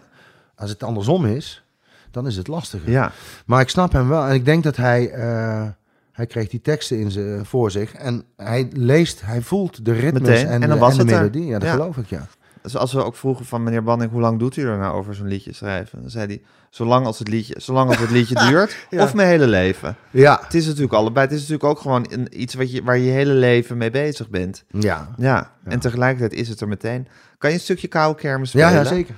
als 0.55 0.69
het 0.69 0.83
andersom 0.83 1.25
is, 1.25 1.63
dan 2.11 2.27
is 2.27 2.35
het 2.37 2.47
lastiger. 2.47 2.89
ja, 2.91 3.11
Maar 3.45 3.61
ik 3.61 3.69
snap 3.69 3.91
hem 3.91 4.07
wel. 4.09 4.25
En 4.25 4.33
ik 4.33 4.45
denk 4.45 4.63
dat 4.63 4.75
hij... 4.75 5.09
eh, 5.11 5.63
hij 6.11 6.25
kreeg 6.27 6.47
die 6.49 6.61
teksten 6.61 6.99
in 6.99 7.45
voor 7.45 7.71
zich. 7.71 7.93
En 7.93 8.23
hij 8.37 8.67
leest, 8.73 9.21
hij 9.25 9.41
voelt 9.41 9.85
de 9.85 9.91
ritmes 9.93 10.21
Meteen. 10.21 10.45
en, 10.47 10.51
En 10.53 10.59
dan 10.69 10.69
de, 10.69 10.77
was 10.77 10.97
en 10.97 10.97
de 10.97 11.03
het 11.03 11.11
er. 11.11 11.19
melodie. 11.19 11.45
Ja, 11.45 11.59
dat 11.59 11.69
geloof 11.69 11.97
ik, 11.97 12.05
ja. 12.09 12.27
Dus 12.63 12.78
als 12.78 12.93
we 12.93 13.04
ook 13.04 13.15
vroegen 13.15 13.45
van 13.45 13.63
meneer 13.63 13.84
Banning, 13.84 14.12
hoe 14.12 14.21
lang 14.21 14.39
doet 14.39 14.56
u 14.58 14.67
er 14.67 14.78
nou 14.78 14.95
over 14.95 15.15
zo'n 15.15 15.28
liedje 15.28 15.54
schrijven? 15.54 16.02
Dan 16.02 16.10
zei 16.10 16.26
hij, 16.28 16.41
zolang 16.69 17.06
als 17.06 17.19
het 17.19 17.28
liedje, 17.28 17.54
zolang 17.58 17.89
als 17.89 17.99
het 17.99 18.10
liedje 18.10 18.36
duurt, 18.47 18.76
Ja. 18.89 19.04
of 19.04 19.13
mijn 19.13 19.28
hele 19.28 19.47
leven. 19.47 19.95
Ja. 20.12 20.39
Het 20.43 20.54
is 20.54 20.65
natuurlijk 20.65 20.93
allebei. 20.93 21.26
Het 21.26 21.36
is 21.36 21.41
natuurlijk 21.41 21.69
ook 21.69 21.80
gewoon 21.80 22.06
een, 22.10 22.41
iets 22.41 22.54
wat 22.54 22.71
je, 22.71 22.84
waar 22.84 22.97
je 22.97 23.06
je 23.06 23.12
hele 23.12 23.34
leven 23.34 23.78
mee 23.78 23.91
bezig 23.91 24.30
bent. 24.30 24.63
Ja. 24.67 24.80
Ja, 25.17 25.52
Ja. 25.63 25.71
en 25.71 25.80
tegelijkertijd 25.80 26.34
is 26.41 26.49
het 26.49 26.62
er 26.62 26.67
meteen. 26.67 27.08
Kan 27.38 27.49
je 27.49 27.56
een 27.56 27.62
stukje 27.62 27.88
koude 27.88 28.19
kermis 28.19 28.49
spelen? 28.49 28.69
Ja, 28.69 28.76
ja, 28.76 28.84
zeker. 28.84 29.15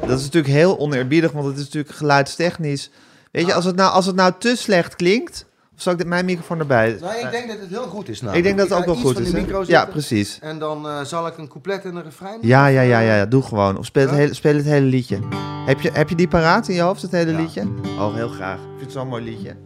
Dat 0.00 0.18
is 0.18 0.24
natuurlijk 0.24 0.54
heel 0.54 0.78
oneerbiedig, 0.78 1.32
want 1.32 1.46
het 1.46 1.56
is 1.56 1.64
natuurlijk 1.64 1.94
geluidstechnisch. 1.94 2.90
Weet 3.30 3.46
je, 3.46 3.54
als 3.54 3.64
het 3.64 3.76
nou, 3.76 3.92
als 3.92 4.06
het 4.06 4.16
nou 4.16 4.32
te 4.38 4.56
slecht 4.56 4.96
klinkt, 4.96 5.46
of 5.76 5.82
zal 5.82 5.92
ik 5.92 5.98
dit, 5.98 6.06
mijn 6.06 6.24
microfoon 6.24 6.58
erbij? 6.58 6.96
Nou, 7.00 7.14
ik 7.18 7.30
denk 7.30 7.48
dat 7.48 7.58
het 7.60 7.68
heel 7.68 7.82
goed 7.86 8.08
is. 8.08 8.20
Nou. 8.20 8.36
ik 8.36 8.42
denk 8.42 8.58
dat 8.58 8.68
het 8.68 8.78
ook 8.78 8.84
wel 8.84 8.94
goed 8.94 9.18
is. 9.18 9.66
Ja, 9.66 9.86
precies. 9.86 10.38
En 10.40 10.58
dan 10.58 10.88
eh, 10.88 11.00
zal 11.02 11.26
ik 11.26 11.38
een 11.38 11.48
couplet 11.48 11.84
en 11.84 11.96
een 11.96 12.02
refrein. 12.02 12.38
Ja, 12.40 12.66
ja, 12.66 12.80
ja, 12.80 12.98
ja, 12.98 13.16
ja, 13.16 13.26
doe 13.26 13.42
gewoon. 13.42 13.78
Of 13.78 13.84
speel 13.84 14.06
het, 14.06 14.16
hele, 14.16 14.34
speel 14.34 14.54
het 14.56 14.64
hele 14.64 14.86
liedje. 14.86 15.18
Heb 15.66 15.80
je, 15.80 15.90
heb 15.92 16.08
je 16.08 16.14
die 16.14 16.28
paraat 16.28 16.68
in 16.68 16.74
je 16.74 16.80
hoofd, 16.80 17.02
het 17.02 17.10
hele 17.10 17.30
Ja. 17.32 17.38
liedje? 17.38 17.62
Oh, 17.98 18.14
heel 18.14 18.28
graag. 18.28 18.58
Ik 18.58 18.64
vind 18.68 18.80
het 18.80 18.92
zo'n 18.92 19.08
mooi 19.08 19.24
liedje. 19.24 19.56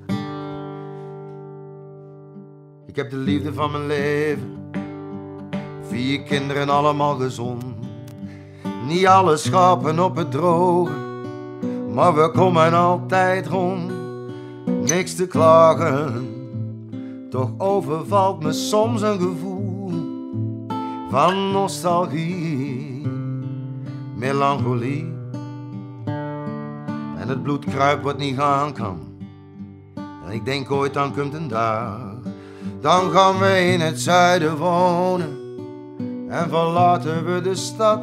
Ik 2.87 2.97
heb 2.97 3.11
de 3.11 3.17
liefde 3.17 3.53
van 3.53 3.71
mijn 3.71 3.87
leven. 3.87 4.57
Vier 5.89 6.23
kinderen 6.23 6.69
allemaal 6.69 7.17
gezond. 7.17 7.65
Niet 8.87 9.07
alle 9.07 9.37
schapen 9.37 9.99
op 9.99 10.17
het 10.17 10.31
droge. 10.31 10.93
Maar 11.95 12.15
we 12.15 12.31
komen 12.31 12.73
altijd 12.73 13.47
rond. 13.47 13.93
Niks 14.83 15.15
te 15.15 15.27
klagen. 15.27 16.37
Toch 17.31 17.51
overvalt 17.59 18.43
me 18.43 18.53
soms 18.53 19.03
een 19.03 19.21
gevoel 19.21 19.91
van 21.11 21.51
nostalgie, 21.51 23.07
melancholie. 24.17 25.13
En 27.19 27.29
het 27.29 27.43
bloed 27.43 27.65
kruipt 27.65 28.05
wat 28.05 28.19
niet 28.19 28.37
gaan 28.37 28.73
kan. 28.73 28.99
En 30.27 30.33
ik 30.33 30.45
denk 30.45 30.71
ooit 30.71 30.95
dan 30.95 31.15
komt 31.15 31.35
een 31.35 31.49
dag. 31.49 31.99
Dan 32.81 33.11
gaan 33.11 33.39
we 33.39 33.61
in 33.73 33.81
het 33.81 34.01
zuiden 34.01 34.57
wonen. 34.57 35.37
En 36.29 36.49
verlaten 36.49 37.35
we 37.35 37.41
de 37.41 37.55
stad. 37.55 38.03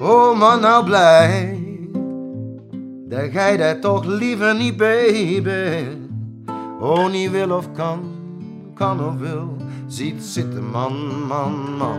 Oh 0.00 0.38
man, 0.38 0.60
nou 0.60 0.84
blij. 0.84 1.58
Dat 3.08 3.30
gij 3.30 3.56
dat 3.56 3.80
toch 3.80 4.04
liever 4.04 4.54
niet 4.54 4.76
baby. 4.76 5.99
Oh, 6.80 7.10
niet 7.10 7.30
wil 7.30 7.50
of 7.50 7.72
kan, 7.72 8.00
kan 8.74 9.04
of 9.04 9.16
wil. 9.16 9.56
Ziet 9.86 10.22
zitten 10.22 10.70
man, 10.70 10.92
man, 11.28 11.76
man. 11.78 11.98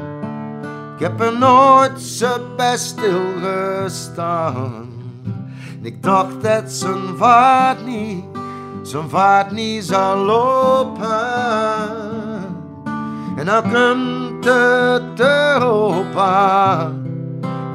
Ik 0.96 1.02
heb 1.08 1.20
er 1.20 1.38
nooit 1.38 2.02
zo 2.02 2.28
best 2.58 2.86
stilgestaan. 2.86 4.90
Ik 5.82 6.04
dacht 6.04 6.42
dat 6.42 6.72
zijn 6.72 7.18
vaart 7.18 7.86
niet, 7.86 8.24
zijn 8.82 9.10
vaart 9.10 9.52
niet 9.52 9.84
zou 9.84 10.26
lopen. 10.26 11.10
En 13.38 13.46
dan 13.46 13.62
komt 13.62 14.46
het 14.46 15.20
Europa. 15.20 16.92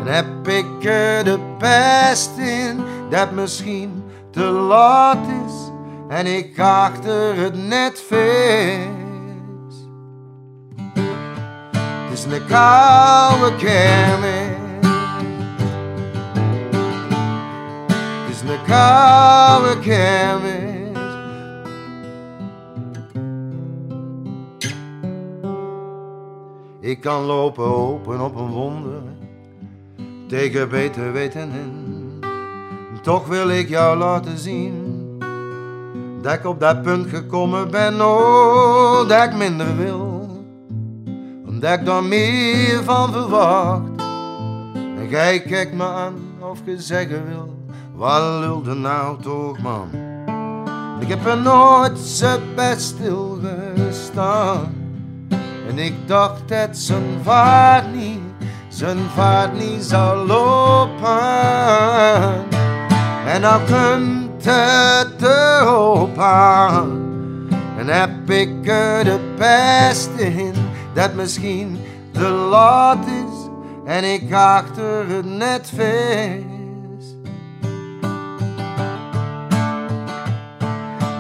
En 0.01 0.07
heb 0.07 0.49
ik 0.49 0.85
er 0.85 1.25
de 1.25 1.39
pest 1.59 2.39
in, 2.39 2.81
dat 3.11 3.31
misschien 3.31 4.03
te 4.31 4.45
laat 4.45 5.27
is. 5.47 5.66
En 6.09 6.27
ik 6.27 6.59
achter 6.59 7.37
het 7.37 7.55
net 7.55 8.05
vis. 8.09 8.87
Het 11.77 12.13
is 12.13 12.25
een 12.25 12.47
koude 12.47 13.57
kermis. 13.57 14.65
Het 18.23 18.31
is 18.31 18.41
een 18.41 18.65
koude 18.67 19.79
kermis. 19.79 20.65
Ik 26.81 27.01
kan 27.01 27.23
lopen 27.23 27.65
open 27.65 28.21
op 28.21 28.37
een 28.37 28.51
wonder, 28.51 29.03
tegen 30.29 30.69
beter 30.69 31.13
weten 31.13 31.51
in. 31.51 31.85
Toch 33.03 33.27
wil 33.27 33.51
ik 33.51 33.69
jou 33.69 33.99
laten 33.99 34.39
zien, 34.39 34.86
dat 36.27 36.35
ik 36.35 36.47
op 36.47 36.61
dat 36.61 36.83
punt 36.83 37.09
gekomen 37.09 37.71
ben, 37.71 38.07
oh, 38.07 39.09
dat 39.09 39.25
ik 39.25 39.35
minder 39.35 39.77
wil. 39.77 40.29
Omdat 41.47 41.79
ik 41.79 41.85
daar 41.85 42.05
meer 42.05 42.83
van 42.85 43.13
verwacht. 43.13 44.01
En 44.75 45.09
jij 45.09 45.41
kijkt 45.41 45.75
me 45.75 45.85
aan 45.85 46.15
of 46.41 46.59
je 46.65 46.81
zeggen 46.81 47.27
wil, 47.29 47.55
wat 47.95 48.23
lulde 48.41 48.75
nou 48.75 49.23
toch 49.23 49.59
man. 49.59 49.89
Ik 51.01 51.09
heb 51.09 51.27
er 51.27 51.39
nooit 51.39 51.99
zo 51.99 52.39
best 52.55 52.81
stilgestaan. 52.81 54.75
En 55.69 55.79
ik 55.79 55.95
dacht 56.07 56.49
dat 56.49 56.77
zijn 56.77 57.21
vaart 57.23 57.95
niet, 57.95 58.21
zijn 58.69 58.99
vaart 59.15 59.59
niet 59.59 59.83
zou 59.83 60.27
lopen. 60.27 61.21
En 63.27 63.41
nou 63.41 63.61
komt 63.71 64.26
het 64.47 65.23
erop 65.23 66.19
aan. 66.19 67.05
En 67.79 67.89
heb 67.89 68.31
ik 68.31 68.67
er 68.67 69.05
de 69.05 69.35
pest 69.37 70.11
in 70.17 70.55
dat 70.95 71.15
misschien 71.15 71.79
te 72.13 72.29
laat 72.29 73.07
is 73.07 73.49
en 73.85 74.13
ik 74.13 74.33
achter 74.33 75.09
het 75.09 75.25
net 75.25 75.73
vis. 75.75 76.45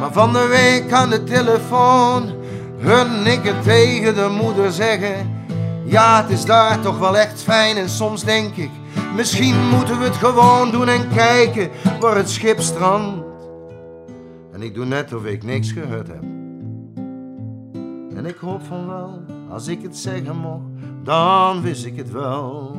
Maar 0.01 0.13
van 0.13 0.33
de 0.33 0.47
week 0.47 0.93
aan 0.93 1.11
de 1.11 1.25
telefoon 1.25 2.35
hun 2.79 3.27
ik 3.27 3.63
tegen 3.63 4.15
de 4.15 4.29
moeder 4.29 4.73
zeggen. 4.73 5.45
Ja, 5.85 6.23
het 6.23 6.31
is 6.31 6.45
daar 6.45 6.81
toch 6.81 6.99
wel 6.99 7.17
echt 7.17 7.43
fijn 7.43 7.77
en 7.77 7.89
soms 7.89 8.25
denk 8.25 8.57
ik, 8.57 8.71
misschien 9.15 9.69
moeten 9.69 9.99
we 9.99 10.05
het 10.05 10.17
gewoon 10.17 10.71
doen 10.71 10.89
en 10.89 11.09
kijken 11.09 11.71
waar 12.01 12.17
het 12.17 12.31
schip 12.31 12.61
strandt. 12.61 13.25
En 14.53 14.63
ik 14.63 14.75
doe 14.75 14.85
net 14.85 15.15
of 15.15 15.25
ik 15.25 15.43
niks 15.43 15.73
gehoord 15.73 16.07
heb. 16.07 16.23
En 18.17 18.27
ik 18.27 18.37
hoop 18.37 18.63
van 18.69 18.87
wel, 18.87 19.23
als 19.51 19.67
ik 19.67 19.83
het 19.83 19.97
zeggen 19.97 20.37
mocht, 20.37 20.65
dan 21.03 21.63
wist 21.63 21.85
ik 21.85 21.97
het 21.97 22.11
wel. 22.11 22.77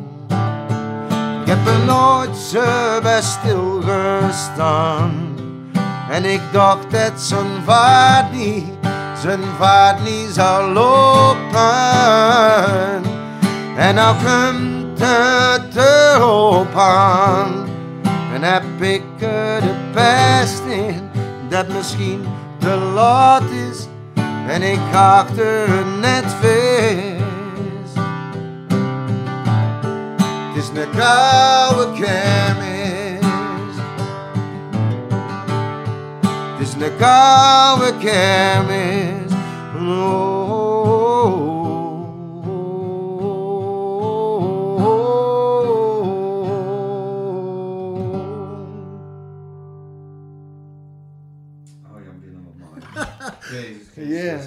Ik 1.41 1.47
heb 1.53 1.67
er 1.67 1.85
nooit 1.85 2.35
zo 2.35 2.63
bij 3.01 3.21
stilgestaan. 3.21 5.11
En 6.09 6.25
ik 6.25 6.41
dacht 6.51 6.91
dat 6.91 7.21
zijn 7.21 7.63
vaart 7.65 8.31
niet, 8.33 8.65
zijn 9.21 9.41
vaart 9.57 10.03
niet 10.03 10.29
zou 10.31 10.73
lopen. 10.73 11.61
En 13.77 13.95
nou 13.95 14.15
komt 14.15 14.76
erop 15.01 16.75
aan. 16.75 17.65
En 18.33 18.43
heb 18.43 18.63
ik 18.79 19.03
er 19.19 19.61
de 19.61 19.75
pest 19.93 20.63
in, 20.65 21.09
dat 21.49 21.67
misschien 21.67 22.25
te 22.59 22.75
laat 22.93 23.49
is. 23.69 23.87
En 24.47 24.61
ik 24.61 24.79
ga 24.91 25.19
achter 25.19 25.67
het 25.67 25.99
net 26.01 26.25
vis. 26.39 27.25
Het 30.53 30.63
is 30.63 30.69
een 30.69 30.89
koude 30.97 31.91
kermis. 31.91 33.25
Het 36.57 36.67
is 36.67 36.73
een 36.73 36.95
koude 36.97 37.93
kermis. 37.99 39.27
Yeah. 53.95 54.39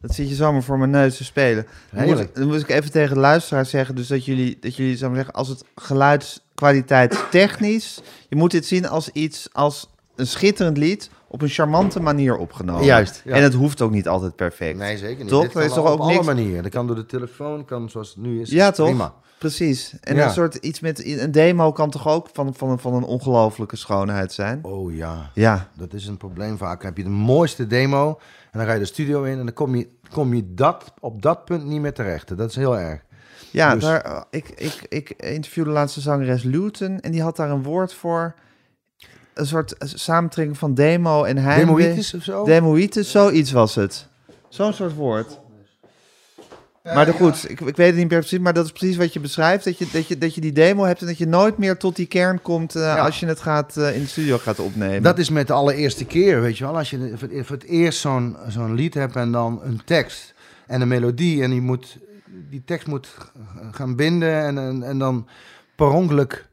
Dat 0.00 0.14
zit 0.14 0.28
je 0.28 0.34
zomaar 0.34 0.62
voor 0.62 0.78
mijn 0.78 0.90
neus 0.90 1.16
te 1.16 1.24
spelen. 1.24 1.66
Dan 1.90 2.04
moet, 2.04 2.34
dan 2.34 2.46
moet 2.46 2.60
ik 2.60 2.68
even 2.68 2.90
tegen 2.90 3.14
de 3.14 3.20
luisteraar 3.20 3.66
zeggen, 3.66 3.94
dus 3.94 4.06
dat 4.06 4.24
jullie, 4.24 4.56
dat 4.60 4.76
jullie 4.76 4.96
zou 4.96 5.14
zeggen, 5.14 5.34
als 5.34 5.48
het 5.48 5.64
geluidskwaliteit 5.74 7.24
technisch, 7.30 8.00
je 8.28 8.36
moet 8.36 8.50
dit 8.50 8.66
zien 8.66 8.88
als 8.88 9.08
iets, 9.08 9.48
als 9.52 9.90
een 10.16 10.26
schitterend 10.26 10.76
lied 10.76 11.10
op 11.28 11.42
een 11.42 11.48
charmante 11.48 12.00
manier 12.00 12.36
opgenomen. 12.36 12.84
Juist, 12.84 13.22
ja. 13.24 13.34
En 13.34 13.42
het 13.42 13.54
hoeft 13.54 13.80
ook 13.82 13.90
niet 13.90 14.08
altijd 14.08 14.36
perfect. 14.36 14.78
Nee, 14.78 14.98
zeker 14.98 15.18
niet. 15.18 15.28
Toch? 15.28 15.42
Dit 15.42 15.54
Er 15.54 15.60
is 15.62 15.66
kan 15.66 15.76
toch 15.76 15.86
op 15.86 15.92
ook 15.92 16.00
alle 16.04 16.12
niks- 16.12 16.26
manieren. 16.26 16.62
Dat 16.62 16.72
kan 16.72 16.86
door 16.86 16.96
de 16.96 17.06
telefoon, 17.06 17.64
kan 17.64 17.90
zoals 17.90 18.08
het 18.08 18.16
nu 18.16 18.40
is. 18.40 18.50
Ja, 18.50 18.70
toch? 18.70 18.86
Prima. 18.88 19.14
Precies. 19.48 19.94
En 20.00 20.16
Ja. 20.16 20.24
een 20.24 20.30
soort 20.32 20.54
iets 20.54 20.80
met 20.80 21.04
een 21.06 21.30
demo 21.32 21.72
kan 21.72 21.90
toch 21.90 22.08
ook 22.08 22.28
van, 22.32 22.54
van, 22.54 22.78
van 22.80 22.94
een 22.94 23.02
ongelofelijke 23.02 23.76
schoonheid 23.76 24.32
zijn? 24.32 24.58
Oh 24.62 24.94
ja, 24.94 25.30
Ja, 25.34 25.68
dat 25.74 25.92
is 25.92 26.06
een 26.06 26.16
probleem 26.16 26.58
vaak. 26.58 26.76
Dan 26.78 26.86
heb 26.86 26.96
je 26.96 27.02
de 27.02 27.08
mooiste 27.08 27.66
demo 27.66 28.08
en 28.52 28.58
dan 28.58 28.66
ga 28.66 28.72
je 28.72 28.78
de 28.78 28.84
studio 28.84 29.22
in 29.22 29.38
en 29.38 29.44
dan 29.44 29.52
kom 29.54 29.74
je, 29.74 29.88
kom 30.12 30.34
je 30.34 30.54
dat, 30.54 30.92
op 31.00 31.22
dat 31.22 31.44
punt 31.44 31.64
niet 31.64 31.80
meer 31.80 31.92
terecht. 31.92 32.36
Dat 32.36 32.48
is 32.50 32.56
heel 32.56 32.78
erg. 32.78 33.00
ja 33.50 33.74
Dus- 33.74 33.82
daar, 33.84 34.00
eh, 34.00 34.20
ik, 34.30 34.48
ik, 34.48 34.86
ik 34.88 35.10
interviewde 35.10 35.72
de 35.94 36.00
zangeres 36.00 36.42
Luton 36.42 37.00
en 37.00 37.12
die 37.12 37.22
had 37.22 37.36
daar 37.36 37.50
een 37.50 37.62
woord 37.62 37.94
voor. 37.94 38.34
Een 39.34 39.46
soort 39.46 39.76
eh, 39.78 39.88
samentrekking 39.94 40.58
van 40.58 40.74
demo 40.74 41.24
en 41.24 41.36
heimwee. 41.38 41.76
Demoïtis 41.76 42.14
of 42.14 42.22
zo? 42.22 42.44
Demoïtis, 42.44 43.10
zoiets 43.10 43.52
was 43.52 43.74
het. 43.74 44.08
Zo'n 44.48 44.72
soort 44.72 44.94
woord. 44.94 45.42
Maar 46.92 47.06
goed, 47.06 47.50
ik, 47.50 47.60
ik 47.60 47.76
weet 47.76 47.86
het 47.86 47.96
niet 47.96 48.10
meer 48.10 48.18
precies, 48.18 48.38
maar 48.38 48.52
dat 48.52 48.64
is 48.64 48.72
precies 48.72 48.96
wat 48.96 49.12
je 49.12 49.20
beschrijft. 49.20 49.64
Dat 49.64 49.78
je, 49.78 49.86
dat, 49.92 50.08
je, 50.08 50.18
dat 50.18 50.34
je 50.34 50.40
die 50.40 50.52
demo 50.52 50.84
hebt 50.84 51.00
en 51.00 51.06
dat 51.06 51.18
je 51.18 51.26
nooit 51.26 51.58
meer 51.58 51.76
tot 51.76 51.96
die 51.96 52.06
kern 52.06 52.42
komt 52.42 52.76
eh, 52.76 53.04
als 53.04 53.20
je 53.20 53.26
het 53.26 53.40
gaat, 53.40 53.76
eh, 53.76 53.94
in 53.96 54.00
de 54.02 54.08
studio 54.08 54.38
gaat 54.38 54.58
opnemen. 54.58 55.02
Dat 55.02 55.18
is 55.18 55.30
met 55.30 55.46
de 55.46 55.52
allereerste 55.52 56.04
keer, 56.04 56.40
weet 56.40 56.58
je 56.58 56.64
wel. 56.64 56.76
Als 56.76 56.90
je 56.90 57.12
voor 57.16 57.28
het- 57.28 57.46
voor 57.46 57.56
het 57.56 57.64
eerst 57.64 58.00
zo'n 58.00 58.36
zo'n 58.48 58.74
lied 58.74 58.94
hebt 58.94 59.16
en 59.16 59.32
dan 59.32 59.60
een 59.64 59.80
tekst 59.84 60.34
en 60.66 60.80
een 60.80 60.88
melodie... 60.88 61.42
en 61.42 61.50
die, 61.50 61.60
moet, 61.60 61.98
die 62.50 62.62
tekst 62.64 62.86
moet 62.86 63.08
gaan 63.72 63.96
binden 63.96 64.42
en, 64.42 64.58
en, 64.58 64.82
en 64.82 64.98
dan 64.98 65.26
per 65.76 65.88
ongeluk 65.90 66.46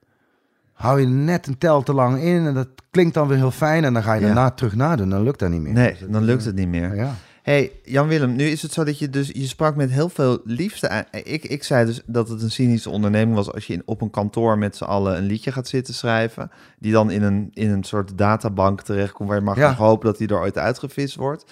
hou 0.73 0.99
je 0.99 1.07
net 1.07 1.47
een 1.47 1.57
tel 1.57 1.83
te 1.83 1.93
lang 1.93 2.21
in... 2.21 2.45
en 2.47 2.53
dat 2.53 2.67
klinkt 2.91 3.13
dan 3.13 3.27
weer 3.27 3.37
heel 3.37 3.51
fijn 3.51 3.83
en 3.83 3.93
dan 3.93 4.03
ga 4.03 4.13
je 4.13 4.19
Ja. 4.19 4.25
daarna 4.25 4.51
terug 4.51 4.75
nadoen. 4.75 5.09
Dan 5.09 5.23
lukt 5.23 5.39
dat 5.39 5.49
niet 5.49 5.61
meer. 5.61 5.73
Nee, 5.73 5.95
dan 6.09 6.23
lukt 6.23 6.45
het 6.45 6.55
niet 6.55 6.67
meer. 6.67 6.95
Ja. 6.95 7.15
Hey, 7.41 7.71
Jan-Willem, 7.83 8.35
nu 8.35 8.43
is 8.45 8.61
het 8.61 8.71
zo 8.73 8.83
dat 8.83 8.99
je 8.99 9.09
dus... 9.09 9.27
Je 9.27 9.47
sprak 9.47 9.75
met 9.75 9.91
heel 9.91 10.09
veel 10.09 10.41
liefde. 10.43 10.89
aan- 10.89 11.05
Ik, 11.11 11.43
ik 11.45 11.63
zei 11.63 11.85
dus 11.85 12.01
dat 12.05 12.29
het 12.29 12.41
een 12.41 12.51
cynische 12.51 12.89
onderneming 12.89 13.35
was... 13.35 13.51
als 13.53 13.67
je 13.67 13.73
in, 13.73 13.81
op 13.85 14.01
een 14.01 14.09
kantoor 14.09 14.57
met 14.57 14.75
z'n 14.75 14.83
allen 14.83 15.17
een 15.17 15.23
liedje 15.25 15.51
gaat 15.51 15.67
zitten 15.67 15.93
schrijven... 15.93 16.51
die 16.79 16.91
dan 16.91 17.11
in 17.11 17.23
een, 17.23 17.49
in 17.53 17.69
een 17.69 17.83
soort 17.83 18.17
databank 18.17 18.81
terechtkomt... 18.81 19.29
waar 19.29 19.37
je 19.37 19.43
mag 19.43 19.57
Ja. 19.57 19.69
nog 19.69 19.77
hopen 19.77 20.05
dat 20.05 20.17
die 20.17 20.27
er 20.27 20.39
ooit 20.39 20.57
uitgevist 20.57 21.15
wordt. 21.15 21.43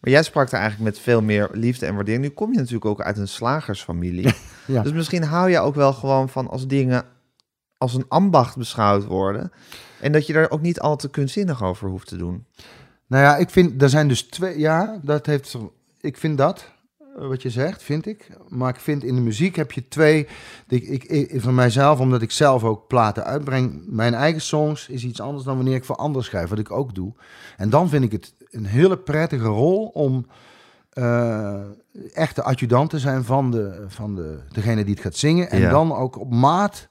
Maar 0.00 0.10
jij 0.12 0.22
sprak 0.22 0.46
er 0.48 0.58
eigenlijk 0.58 0.84
met 0.94 0.98
veel 1.02 1.22
meer 1.22 1.48
liefde 1.52 1.86
en 1.86 1.94
waardering. 1.94 2.22
Nu 2.24 2.30
kom 2.30 2.52
je 2.52 2.58
natuurlijk 2.58 2.84
ook 2.84 3.00
uit 3.02 3.18
een 3.18 3.28
slagersfamilie. 3.28 4.34
Ja. 4.66 4.82
Dus 4.82 4.92
misschien 4.92 5.22
hou 5.24 5.50
je 5.50 5.58
ook 5.58 5.74
wel 5.74 5.92
gewoon 5.92 6.28
van 6.28 6.48
als 6.48 6.66
dingen 6.66 7.04
als 7.78 7.94
een 7.94 8.04
ambacht 8.08 8.56
beschouwd 8.56 9.04
worden... 9.04 9.52
en 10.00 10.12
dat 10.12 10.26
je 10.26 10.32
daar 10.32 10.50
ook 10.50 10.60
niet 10.60 10.80
al 10.80 10.96
te 10.96 11.10
kunstzinnig 11.10 11.62
over 11.62 11.88
hoeft 11.88 12.06
te 12.08 12.16
doen. 12.16 12.44
Nou 13.12 13.24
ja, 13.24 13.36
ik 13.36 13.50
vind, 13.50 13.82
er 13.82 13.88
zijn 13.88 14.08
dus 14.08 14.22
twee, 14.22 14.58
ja, 14.58 14.98
dat 15.02 15.26
heeft, 15.26 15.56
ik 16.00 16.16
vind 16.16 16.38
dat, 16.38 16.70
eh, 17.16 17.26
wat 17.26 17.42
je 17.42 17.50
zegt, 17.50 17.82
vind 17.82 18.06
ik. 18.06 18.28
Maar 18.48 18.68
ik 18.68 18.80
vind 18.80 19.04
in 19.04 19.14
de 19.14 19.20
muziek 19.20 19.56
heb 19.56 19.72
je 19.72 19.88
twee, 19.88 20.26
ik, 20.68 20.82
ik, 20.82 21.04
ik, 21.04 21.40
van 21.40 21.54
mijzelf, 21.54 22.00
omdat 22.00 22.22
ik 22.22 22.30
zelf 22.30 22.64
ook 22.64 22.86
platen 22.86 23.24
uitbreng, 23.24 23.82
mijn 23.86 24.14
eigen 24.14 24.40
songs 24.40 24.88
is 24.88 25.04
iets 25.04 25.20
anders 25.20 25.44
dan 25.44 25.56
wanneer 25.56 25.74
ik 25.74 25.84
voor 25.84 25.96
anderen 25.96 26.24
schrijf, 26.24 26.48
wat 26.48 26.58
ik 26.58 26.70
ook 26.70 26.94
doe. 26.94 27.12
En 27.56 27.70
dan 27.70 27.88
vind 27.88 28.04
ik 28.04 28.12
het 28.12 28.34
een 28.50 28.66
hele 28.66 28.98
prettige 28.98 29.46
rol 29.46 29.86
om 29.86 30.26
eh 30.92 31.60
echt 32.12 32.36
de 32.36 32.42
adjudant 32.42 32.90
te 32.90 32.98
zijn 32.98 33.24
van, 33.24 33.50
de, 33.50 33.84
van 33.88 34.14
de, 34.14 34.38
degene 34.52 34.84
die 34.84 34.94
het 34.94 35.02
gaat 35.02 35.16
zingen. 35.16 35.50
En 35.50 35.60
Ja. 35.60 35.70
dan 35.70 35.94
ook 35.94 36.18
op 36.18 36.30
maat 36.34 36.88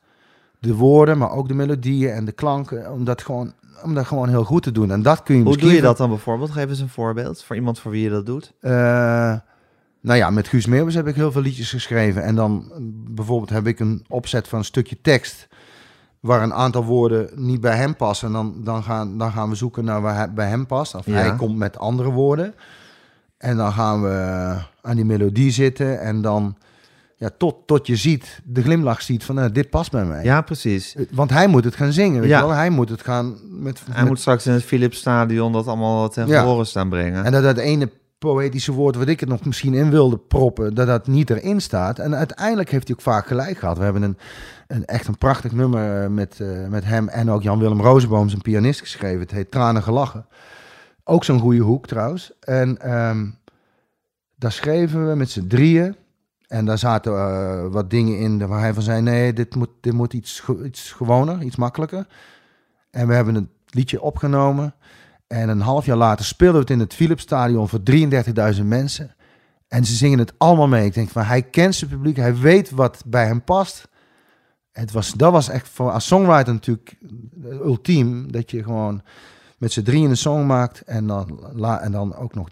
de 0.59 0.75
woorden, 0.75 1.17
maar 1.17 1.31
ook 1.31 1.47
de 1.47 1.53
melodieën 1.53 2.11
en 2.11 2.25
de 2.25 2.31
klanken, 2.31 2.91
om 2.91 3.03
dat 3.05 3.21
gewoon, 3.21 3.53
om 3.83 3.93
dat 3.93 4.05
gewoon 4.05 4.29
heel 4.29 4.43
goed 4.43 4.63
te 4.63 4.71
doen. 4.71 4.91
En 4.91 5.01
dat 5.01 5.23
kun 5.23 5.37
je 5.37 5.43
Hoe 5.43 5.57
doe 5.57 5.73
je 5.73 5.81
dat 5.81 5.97
dan 5.97 6.09
bijvoorbeeld? 6.09 6.51
Geef 6.51 6.69
eens 6.69 6.79
een 6.79 6.89
voorbeeld 6.89 7.43
voor 7.43 7.55
iemand 7.55 7.79
voor 7.79 7.91
wie 7.91 8.03
je 8.03 8.09
dat 8.09 8.25
doet. 8.25 8.53
eh, 8.59 9.33
nou 10.01 10.17
ja, 10.17 10.29
met 10.29 10.47
Guus 10.47 10.65
Meeuwis 10.65 10.95
heb 10.95 11.07
ik 11.07 11.15
heel 11.15 11.31
veel 11.31 11.41
liedjes 11.41 11.69
geschreven. 11.69 12.23
En 12.23 12.35
dan 12.35 12.65
eh, 12.71 12.77
bijvoorbeeld 13.13 13.49
heb 13.49 13.67
ik 13.67 13.79
een 13.79 14.05
opzet 14.07 14.47
van 14.47 14.59
een 14.59 14.65
stukje 14.65 14.97
tekst... 15.01 15.47
waar 16.19 16.43
een 16.43 16.53
aantal 16.53 16.83
woorden 16.85 17.29
niet 17.35 17.61
bij 17.61 17.75
hem 17.75 17.95
passen. 17.95 18.27
En 18.27 18.33
dan, 18.33 18.55
dan, 18.57 18.83
gaan, 18.83 19.17
dan 19.17 19.31
gaan 19.31 19.49
we 19.49 19.55
zoeken 19.55 19.85
naar 19.85 20.01
waar 20.01 20.15
hij 20.15 20.33
bij 20.33 20.47
hem 20.47 20.65
past. 20.65 20.95
Of 20.95 21.05
Ja. 21.05 21.13
hij 21.13 21.35
komt 21.35 21.57
met 21.57 21.77
andere 21.79 22.09
woorden. 22.09 22.53
En 23.37 23.57
dan 23.57 23.71
gaan 23.71 24.01
we 24.01 24.55
aan 24.81 24.95
die 24.95 25.05
melodie 25.05 25.51
zitten. 25.51 25.99
En 26.01 26.21
dan, 26.21 26.55
ja, 27.21 27.29
tot, 27.37 27.55
tot 27.67 27.87
je 27.87 27.95
ziet, 27.95 28.41
de 28.43 28.61
glimlach 28.61 29.01
ziet 29.01 29.23
van... 29.23 29.35
nou, 29.35 29.51
dit 29.51 29.69
past 29.69 29.91
bij 29.91 30.05
mij. 30.05 30.23
Ja, 30.23 30.41
precies. 30.41 30.95
Eh, 30.95 31.05
Want 31.11 31.29
hij 31.29 31.47
moet 31.47 31.63
het 31.63 31.75
gaan 31.75 31.91
zingen, 31.91 32.21
weet 32.21 32.29
Ja. 32.29 32.39
je 32.39 32.45
wel? 32.45 32.55
Hij 32.55 32.69
moet 32.69 32.89
het 32.89 33.01
gaan 33.01 33.37
met... 33.49 33.81
Hij 33.89 33.99
met- 33.99 34.07
moet 34.07 34.19
straks 34.19 34.45
in 34.45 34.53
het 34.53 34.63
Philips 34.63 34.97
Stadion 34.97 35.51
dat 35.51 35.67
allemaal 35.67 36.09
ten 36.09 36.27
Ja. 36.27 36.39
gehore 36.41 36.65
staan 36.65 36.89
brengen. 36.89 37.25
En 37.25 37.31
dat 37.31 37.43
dat 37.43 37.57
ene 37.57 37.89
poëtische 38.17 38.71
woord 38.71 38.95
wat 38.95 39.07
ik 39.07 39.21
er 39.21 39.27
nog 39.27 39.45
misschien 39.45 39.73
in 39.73 39.89
wilde 39.89 40.17
proppen, 40.17 40.73
dat 40.73 40.87
dat 40.87 41.07
niet 41.07 41.29
erin 41.29 41.61
staat. 41.61 41.99
En 41.99 42.15
uiteindelijk 42.15 42.69
heeft 42.71 42.87
hij 42.87 42.95
ook 42.95 43.01
vaak 43.03 43.27
gelijk 43.27 43.57
gehad. 43.57 43.77
We 43.77 43.83
hebben 43.83 44.01
een, 44.01 44.17
een 44.67 44.85
echt 44.85 45.07
een 45.07 45.17
prachtig 45.17 45.51
nummer 45.51 46.03
eh, 46.03 46.09
met, 46.09 46.39
eh, 46.39 46.67
met 46.67 46.85
hem 46.85 47.07
en 47.09 47.31
ook 47.31 47.41
Jan-Willem 47.41 47.81
Rozenboom, 47.81 48.29
zijn 48.29 48.41
pianist, 48.41 48.79
geschreven. 48.79 49.19
Het 49.19 49.31
heet 49.31 49.51
Tranen 49.51 49.83
gelachen. 49.83 50.25
Ook 51.03 51.23
zo'n 51.23 51.39
goede 51.39 51.59
hoek 51.61 51.87
trouwens. 51.87 52.31
En 52.39 52.77
ehm, 52.81 53.25
daar 54.35 54.51
schreven 54.51 55.09
we 55.09 55.15
met 55.15 55.29
z'n 55.29 55.47
drieën. 55.47 55.95
En 56.51 56.65
daar 56.65 56.77
zaten 56.77 57.13
eh, 57.13 57.65
wat 57.67 57.89
dingen 57.89 58.17
in 58.17 58.47
waar 58.47 58.59
hij 58.59 58.73
van 58.73 58.83
zei: 58.83 59.01
nee, 59.01 59.33
dit 59.33 59.55
moet, 59.55 59.69
dit 59.81 59.93
moet 59.93 60.13
iets, 60.13 60.43
iets 60.63 60.91
gewoner, 60.91 61.41
iets 61.41 61.55
makkelijker. 61.55 62.07
En 62.89 63.07
we 63.07 63.13
hebben 63.13 63.35
het 63.35 63.47
liedje 63.65 64.01
opgenomen. 64.01 64.73
En 65.27 65.49
een 65.49 65.61
half 65.61 65.85
jaar 65.85 65.97
later 65.97 66.25
speelden 66.25 66.55
we 66.55 66.61
het 66.61 66.69
in 66.69 66.79
het 66.79 66.93
Philipsstadion 66.93 67.69
voor 67.69 67.79
33.000 68.55 68.63
mensen. 68.63 69.15
En 69.67 69.85
ze 69.85 69.95
zingen 69.95 70.19
het 70.19 70.33
allemaal 70.37 70.67
mee. 70.67 70.85
Ik 70.85 70.93
denk 70.93 71.09
van, 71.09 71.23
hij 71.23 71.41
kent 71.41 71.75
zijn 71.75 71.89
publiek, 71.89 72.15
hij 72.15 72.35
weet 72.35 72.69
wat 72.71 73.03
bij 73.05 73.25
hem 73.25 73.43
past. 73.43 73.87
het 74.71 74.91
was, 74.91 75.11
dat 75.11 75.31
was 75.31 75.49
echt 75.49 75.69
voor 75.69 75.91
als 75.91 76.07
songwriter 76.07 76.53
natuurlijk 76.53 76.97
ultiem. 77.43 78.31
Dat 78.31 78.51
je 78.51 78.63
gewoon 78.63 79.01
met 79.61 79.71
z'n 79.71 79.81
drieën 79.81 80.09
een 80.09 80.17
song 80.17 80.45
maakt 80.45 80.81
en 80.81 81.07
dan, 81.07 81.39
la, 81.53 81.79
en 81.81 81.91
dan 81.91 82.15
ook 82.15 82.35
nog 82.35 82.47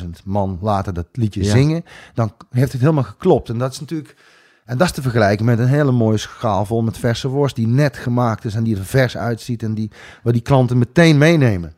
33.000 0.00 0.08
man 0.24 0.58
later 0.60 0.92
dat 0.94 1.06
liedje 1.12 1.42
Ja. 1.44 1.50
zingen. 1.50 1.84
Dan 2.14 2.32
heeft 2.50 2.72
het 2.72 2.80
helemaal 2.80 3.02
geklopt. 3.04 3.48
En 3.48 3.58
dat 3.58 3.72
is 3.72 3.80
natuurlijk... 3.80 4.16
En 4.64 4.78
dat 4.78 4.86
is 4.86 4.92
te 4.92 5.02
vergelijken 5.02 5.44
met 5.44 5.58
een 5.58 5.66
hele 5.66 5.92
mooie 5.92 6.16
schaal 6.16 6.64
vol 6.66 6.82
met 6.82 6.98
verse 6.98 7.28
worst 7.28 7.56
die 7.56 7.66
net 7.66 7.96
gemaakt 7.96 8.44
is 8.44 8.54
en 8.54 8.64
die 8.64 8.76
er 8.76 8.84
vers 8.84 9.16
uitziet 9.16 9.62
en 9.62 9.74
die, 9.74 9.90
waar 10.22 10.32
die 10.32 10.42
klanten 10.42 10.78
meteen 10.78 11.18
meenemen. 11.18 11.74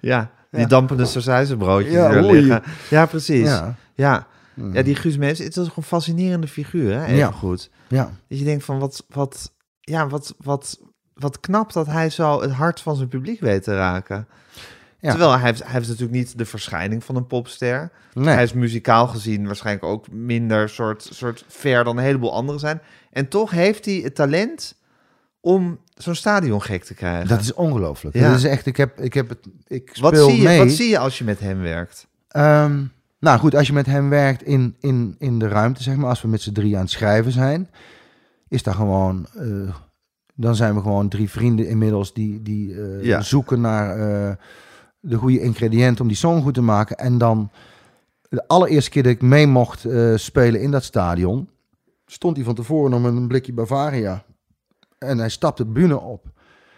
Ja, 0.00 0.30
die 0.50 0.60
Ja. 0.60 0.66
dampende 0.66 1.04
sausijzenbroodjes 1.04 1.92
Ja, 1.92 2.10
er 2.10 2.22
liggen. 2.32 2.62
Ja, 2.90 3.06
precies. 3.06 3.46
Ja. 3.48 3.74
Ja, 3.94 4.26
Ja. 4.72 4.82
die 4.82 4.94
Guus 4.94 5.14
het 5.16 5.38
is 5.40 5.54
toch 5.54 5.76
een 5.76 5.82
fascinerende 5.82 6.48
figuur, 6.48 6.92
hè? 6.94 7.04
Even 7.04 7.16
Ja. 7.16 7.30
goed. 7.30 7.70
ja. 7.88 8.10
Dat 8.28 8.38
je 8.38 8.44
denkt 8.44 8.64
van, 8.64 8.78
wat, 8.78 9.04
wat, 9.08 9.52
ja, 9.80 10.08
wat, 10.08 10.34
wat, 10.38 10.80
wat 11.18 11.40
knap 11.40 11.72
dat 11.72 11.86
hij 11.86 12.10
zo 12.10 12.40
het 12.40 12.50
hart 12.50 12.80
van 12.80 12.96
zijn 12.96 13.08
publiek 13.08 13.40
weet 13.40 13.62
te 13.62 13.76
raken. 13.76 14.26
Ja. 14.98 15.10
Terwijl 15.10 15.32
hij 15.32 15.40
heeft, 15.40 15.62
hij 15.62 15.72
heeft 15.72 15.88
natuurlijk 15.88 16.18
niet 16.18 16.38
de 16.38 16.44
verschijning 16.44 17.04
van 17.04 17.16
een 17.16 17.26
popster. 17.26 17.90
Nee. 18.12 18.34
Hij 18.34 18.42
is 18.42 18.52
muzikaal 18.52 19.06
gezien 19.06 19.46
waarschijnlijk 19.46 19.86
ook 19.86 20.10
minder 20.10 20.68
soort, 20.68 21.08
soort 21.12 21.44
ver 21.48 21.84
dan 21.84 21.96
een 21.96 22.04
heleboel 22.04 22.32
anderen 22.32 22.60
zijn. 22.60 22.80
En 23.10 23.28
toch 23.28 23.50
heeft 23.50 23.84
hij 23.84 23.94
het 23.94 24.14
talent 24.14 24.74
om 25.40 25.78
zo'n 25.94 26.14
stadion 26.14 26.62
gek 26.62 26.84
te 26.84 26.94
krijgen. 26.94 27.28
Dat 27.28 27.40
is 27.40 27.54
ongelooflijk. 27.54 28.16
Ja. 28.16 28.28
Dat 28.28 28.38
is 28.38 28.44
echt, 28.44 28.66
ik 28.66 28.76
heb, 28.76 29.00
ik 29.00 29.14
heb 29.14 29.28
het, 29.28 29.38
ik 29.66 29.90
speel 29.92 30.10
wat, 30.10 30.30
zie 30.30 30.36
je, 30.36 30.48
mee. 30.48 30.58
wat 30.58 30.70
zie 30.70 30.88
je 30.88 30.98
als 30.98 31.18
je 31.18 31.24
met 31.24 31.40
hem 31.40 31.60
werkt? 31.60 32.06
Ehm, 32.28 32.84
nou 33.18 33.38
goed, 33.38 33.54
als 33.54 33.66
je 33.66 33.72
met 33.72 33.86
hem 33.86 34.08
werkt 34.08 34.42
in, 34.42 34.76
in, 34.80 35.16
in 35.18 35.38
de 35.38 35.48
ruimte, 35.48 35.82
zeg 35.82 35.96
maar, 35.96 36.08
als 36.08 36.22
we 36.22 36.28
met 36.28 36.42
z'n 36.42 36.52
drie 36.52 36.74
aan 36.74 36.82
het 36.82 36.90
schrijven 36.90 37.32
zijn, 37.32 37.70
is 38.48 38.62
dat 38.62 38.74
gewoon, 38.74 39.26
eh, 39.34 39.74
dan 40.36 40.56
zijn 40.56 40.74
we 40.74 40.80
gewoon 40.80 41.08
drie 41.08 41.30
vrienden 41.30 41.68
inmiddels 41.68 42.12
die, 42.12 42.42
die 42.42 42.74
eh, 42.82 43.04
Ja. 43.04 43.20
zoeken 43.20 43.60
naar 43.60 43.90
eh, 43.98 44.34
de 45.00 45.16
goede 45.16 45.40
ingrediënten 45.40 46.02
om 46.02 46.08
die 46.08 46.16
song 46.16 46.42
goed 46.42 46.54
te 46.54 46.60
maken. 46.62 46.96
En 46.96 47.18
dan, 47.18 47.50
de 48.28 48.48
allereerste 48.48 48.90
keer 48.90 49.02
dat 49.02 49.12
ik 49.12 49.22
mee 49.22 49.46
mocht 49.46 49.84
eh, 49.84 50.12
spelen 50.16 50.60
in 50.60 50.70
dat 50.70 50.84
stadion, 50.84 51.48
stond 52.06 52.36
hij 52.36 52.44
van 52.44 52.54
tevoren 52.54 52.90
nog 52.90 53.02
met 53.02 53.12
een 53.12 53.28
blikje 53.28 53.52
Bavaria. 53.52 54.24
En 54.98 55.18
hij 55.18 55.28
stapte 55.28 55.64
de 55.64 55.70
bühne 55.70 56.00
op. 56.00 56.24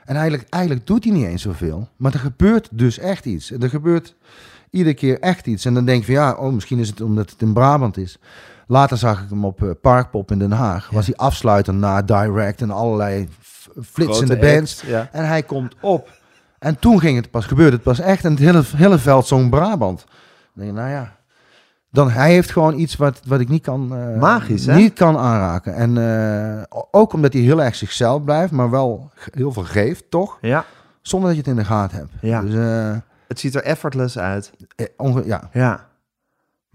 En 0.05 0.15
eigenlijk, 0.17 0.49
eigenlijk 0.49 0.87
doet 0.87 1.05
hij 1.05 1.13
niet 1.13 1.27
eens 1.27 1.43
zoveel. 1.43 1.89
Maar 1.97 2.13
er 2.13 2.19
gebeurt 2.19 2.69
dus 2.73 2.99
echt 2.99 3.25
iets. 3.25 3.51
Er 3.51 3.69
gebeurt 3.69 4.15
iedere 4.71 4.95
keer 4.95 5.21
echt 5.21 5.47
iets. 5.47 5.65
En 5.65 5.75
dan 5.75 5.85
denk 5.85 5.99
je 6.01 6.05
van 6.05 6.15
ja, 6.15 6.33
oh, 6.33 6.53
misschien 6.53 6.79
is 6.79 6.89
het 6.89 7.01
omdat 7.01 7.31
het 7.31 7.43
in 7.43 7.53
Brabant 7.53 7.97
is. 7.97 8.19
Later 8.71 8.97
zag 8.97 9.23
ik 9.23 9.29
hem 9.31 9.45
op 9.45 9.63
eh, 9.63 9.71
Parkpop 9.83 10.31
in 10.31 10.39
Den 10.39 10.53
Haag. 10.53 10.91
Was 10.91 11.07
hij 11.07 11.17
afsluiter 11.17 11.75
na 11.75 12.03
Direct 12.03 12.61
en 12.63 12.71
allerlei 12.71 13.29
flitsende 13.85 14.35
Grote 14.37 14.55
bands. 14.55 14.81
act, 14.81 14.89
ja. 14.91 15.09
En 15.13 15.27
hij 15.27 15.43
komt 15.43 15.75
op. 15.81 16.11
En 16.59 16.79
toen 16.79 17.01
ging 17.01 17.17
het 17.17 17.31
pas, 17.31 17.47
gebeurde 17.47 17.73
het 17.77 17.83
pas 17.85 17.99
echt. 17.99 18.25
En 18.25 18.31
het 18.31 18.41
hele, 18.41 18.63
hele 18.77 18.99
veld 18.99 19.27
zong 19.27 19.51
Brabant. 19.51 20.05
Dan 20.09 20.65
denk 20.65 20.69
je, 20.69 20.77
nou 20.77 20.91
ja. 20.91 21.17
Dan, 21.91 22.11
hij 22.11 22.33
heeft 22.33 22.51
gewoon 22.51 22.79
iets 22.79 22.97
wat, 22.97 23.21
wat 23.27 23.41
ik 23.41 23.49
niet 23.49 23.63
kan, 23.63 23.97
eh, 23.97 24.21
Magisch, 24.21 24.67
hè? 24.67 24.75
niet 24.75 24.93
kan 24.93 25.17
aanraken. 25.19 25.75
En 25.75 25.99
eh, 26.59 26.63
ook 26.91 27.13
omdat 27.13 27.33
hij 27.33 27.43
heel 27.43 27.63
erg 27.63 27.75
zichzelf 27.75 28.25
blijft, 28.25 28.53
maar 28.53 28.71
wel 28.71 29.11
heel 29.33 29.53
veel 29.53 29.65
geeft, 29.65 30.11
toch? 30.11 30.39
Ja, 30.41 30.65
Zonder 31.03 31.29
dat 31.29 31.39
je 31.39 31.43
het 31.51 31.59
in 31.59 31.63
de 31.63 31.69
gaten 31.69 31.97
hebt. 31.99 32.11
Ja. 32.21 32.41
Dus, 32.43 32.55
het 33.29 33.41
ziet 33.41 33.55
er 33.55 33.63
effortless 33.63 34.19
uit. 34.19 34.53
onge- 34.97 35.27
ja. 35.27 35.49
Ja. 35.53 35.87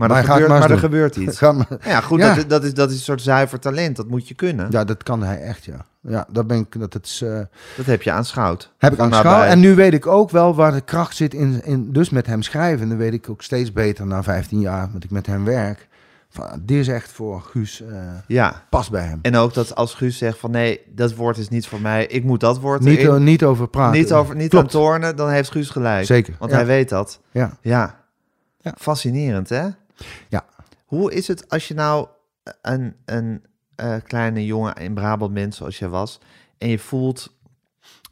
Maar, 0.10 0.12
Maar 0.24 0.24
er, 0.24 0.28
hij 0.28 0.34
gaat 0.38 0.44
gebeurt, 0.44 0.70
maar 0.70 0.72
er 0.72 0.84
gebeurt 0.84 1.16
iets. 1.16 1.38
Ga 1.38 1.52
maar- 1.52 1.68
Ja, 1.86 2.02
goed, 2.02 2.20
Ja. 2.20 2.36
Dat, 2.36 2.50
dat, 2.50 2.64
is, 2.64 2.74
dat 2.74 2.90
is 2.90 2.96
een 2.96 3.02
soort 3.02 3.22
zuiver 3.22 3.60
talent. 3.60 3.96
Dat 3.96 4.08
moet 4.08 4.28
je 4.28 4.34
kunnen. 4.34 4.68
ja, 4.70 4.84
dat 4.84 5.04
kan 5.04 5.24
hij 5.24 5.42
echt, 5.42 5.66
ja. 5.66 5.86
Ja, 6.02 6.26
dat 6.32 6.48
ben 6.48 6.58
ik, 6.58 6.80
dat 6.80 6.94
het 6.94 7.06
is, 7.06 7.22
eh, 7.22 7.40
Dat 7.78 7.86
heb 7.86 8.02
je 8.02 8.12
aanschouwd. 8.12 8.74
heb 8.78 8.94
ik 8.94 9.00
aanschouwd. 9.00 9.46
En 9.46 9.60
nu 9.60 9.76
weet 9.76 9.94
ik 9.94 10.08
ook 10.08 10.30
wel 10.30 10.56
waar 10.56 10.72
de 10.72 10.82
kracht 10.82 11.16
zit 11.16 11.34
in, 11.34 11.62
in, 11.66 11.92
dus 11.92 12.10
met 12.10 12.26
hem 12.26 12.42
schrijven. 12.42 12.90
Dan 12.90 12.98
weet 12.98 13.14
ik 13.14 13.30
ook 13.30 13.42
steeds 13.42 13.72
beter 13.74 14.06
na 14.06 14.24
15 14.24 14.60
jaar 14.60 14.90
dat 14.94 15.04
ik 15.04 15.12
met 15.12 15.26
hem 15.26 15.46
werk. 15.46 15.88
Van, 16.30 16.46
dit 16.62 16.78
is 16.78 16.88
echt 16.88 17.12
voor 17.12 17.42
Guus, 17.42 17.82
eh 17.82 17.98
Ja. 18.28 18.64
past 18.70 18.92
bij 18.92 19.04
hem. 19.04 19.20
En 19.22 19.36
ook 19.36 19.54
dat 19.54 19.76
als 19.76 19.94
Guus 19.94 20.18
zegt 20.18 20.38
van 20.38 20.52
nee, 20.52 20.80
dat 20.96 21.16
woord 21.16 21.38
is 21.38 21.50
niet 21.50 21.68
voor 21.68 21.82
mij. 21.82 22.06
Ik 22.06 22.24
moet 22.24 22.40
dat 22.40 22.60
woord 22.60 22.82
Niet, 22.82 22.98
erin. 22.98 23.16
eh, 23.16 23.22
niet 23.22 23.44
over 23.44 23.68
praten. 23.68 24.00
niet, 24.00 24.14
over, 24.14 24.36
niet 24.36 24.50
Klopt. 24.50 24.66
aan 24.66 24.72
tornen, 24.72 25.16
dan 25.16 25.30
heeft 25.30 25.52
Guus 25.52 25.70
gelijk. 25.70 26.06
Zeker. 26.06 26.36
Want 26.40 26.52
ja. 26.52 26.58
hij 26.58 26.66
weet 26.66 26.90
dat. 26.90 27.20
Ja. 27.32 27.58
Ja. 27.62 28.02
Ja. 28.60 28.74
Fascinerend, 28.78 29.50
hè? 29.50 29.68
Ja. 30.30 30.46
Hoe 30.86 31.14
is 31.14 31.28
het 31.28 31.50
als 31.50 31.68
je 31.68 31.74
nou 31.74 32.08
een, 32.62 32.96
een 33.06 33.46
eh, 33.76 33.96
kleine 34.04 34.46
jongen 34.46 34.76
in 34.76 34.94
Brabant 34.94 35.34
bent 35.34 35.56
zoals 35.56 35.80
jij 35.80 35.90
was... 35.90 36.20
en 36.58 36.70
je 36.70 36.80
voelt, 36.80 37.38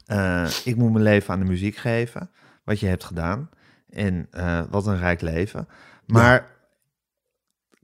eh, 0.06 0.48
ik 0.64 0.76
moet 0.76 0.92
mijn 0.92 1.04
leven 1.04 1.34
aan 1.34 1.40
de 1.40 1.46
muziek 1.46 1.76
geven... 1.76 2.30
wat 2.64 2.80
je 2.80 2.86
hebt 2.86 3.04
gedaan. 3.04 3.50
En 3.90 4.26
eh, 4.30 4.62
wat 4.70 4.86
een 4.86 4.98
rijk 4.98 5.20
leven. 5.20 5.68
Maar 6.06 6.50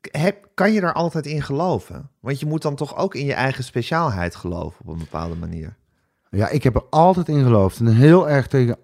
heb, 0.01 0.49
kan 0.55 0.73
je 0.73 0.81
daar 0.81 0.93
altijd 0.93 1.27
in 1.27 1.43
geloven? 1.43 2.11
Want 2.21 2.41
je 2.41 2.47
moet 2.47 2.63
dan 2.63 2.75
toch 2.75 2.97
ook 2.97 3.15
in 3.15 3.25
je 3.25 3.35
eigen 3.35 3.65
speciaalheid 3.65 4.35
geloven 4.35 4.81
op 4.81 4.89
een 4.93 4.99
bepaalde 4.99 5.35
manier. 5.35 5.77
Ja, 6.31 6.49
ik 6.49 6.63
heb 6.63 6.75
er 6.75 6.85
altijd 6.91 7.29
in 7.29 7.43
geloofd. 7.43 7.79
En 7.79 7.87
heel 7.87 8.29
erg 8.29 8.47
tegen 8.47 8.77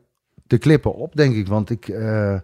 de 0.47 0.59
klippen 0.59 0.95
op, 0.95 1.17
denk 1.17 1.35
ik. 1.35 1.49
Want 1.49 1.71
ik, 1.71 1.89
eh, 1.89 2.37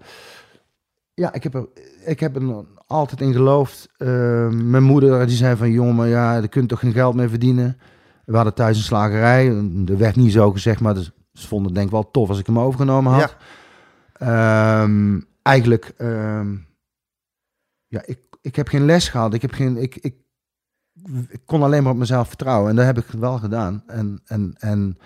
ja, 1.20 1.32
ik 1.32 1.42
heb 1.42 1.54
er, 1.54 1.68
ik 2.04 2.20
heb 2.20 2.36
er 2.36 2.64
altijd 2.86 3.20
in 3.20 3.32
geloofd. 3.32 3.88
Eh, 3.96 4.48
mijn 4.48 4.82
moeder 4.82 5.26
die 5.26 5.36
zei 5.36 5.56
van, 5.56 5.70
jongen, 5.70 5.94
maar 5.94 6.08
ja, 6.08 6.36
je 6.36 6.66
toch 6.66 6.78
geen 6.78 6.92
geld 6.92 7.14
mee 7.14 7.28
verdienen. 7.28 7.78
We 8.24 8.36
hadden 8.36 8.54
thuis 8.54 8.76
een 8.76 8.82
slagerij. 8.82 9.46
Er 9.86 9.98
werd 9.98 10.16
niet 10.16 10.32
zo 10.32 10.52
gezegd, 10.52 10.80
maar 10.80 10.94
dus, 10.94 11.10
ze 11.32 11.46
vonden 11.46 11.66
het 11.66 11.74
denk 11.74 11.86
ik 11.86 11.92
wel 11.92 12.10
tof 12.10 12.28
als 12.28 12.38
ik 12.38 12.46
hem 12.46 12.58
overgenomen 12.58 13.12
had. 13.12 13.36
Ehm, 14.12 15.20
eigenlijk, 15.42 15.92
ehm, 15.96 16.56
ja, 17.86 18.02
ik, 18.04 18.18
ik 18.40 18.56
heb 18.56 18.68
geen 18.68 18.84
les 18.84 19.08
gehad. 19.08 19.34
Ik 19.34 19.42
heb 19.42 19.52
geen, 19.52 19.76
ik, 19.76 19.96
ik, 19.96 20.14
ik 21.28 21.40
kon 21.44 21.62
alleen 21.62 21.82
maar 21.82 21.92
op 21.92 21.98
mezelf 21.98 22.28
vertrouwen. 22.28 22.70
En 22.70 22.76
dat 22.76 22.84
heb 22.84 22.98
ik 22.98 23.06
wel 23.06 23.38
gedaan. 23.38 23.82
En, 23.86 24.20
en, 24.24 24.54
en 24.58 24.98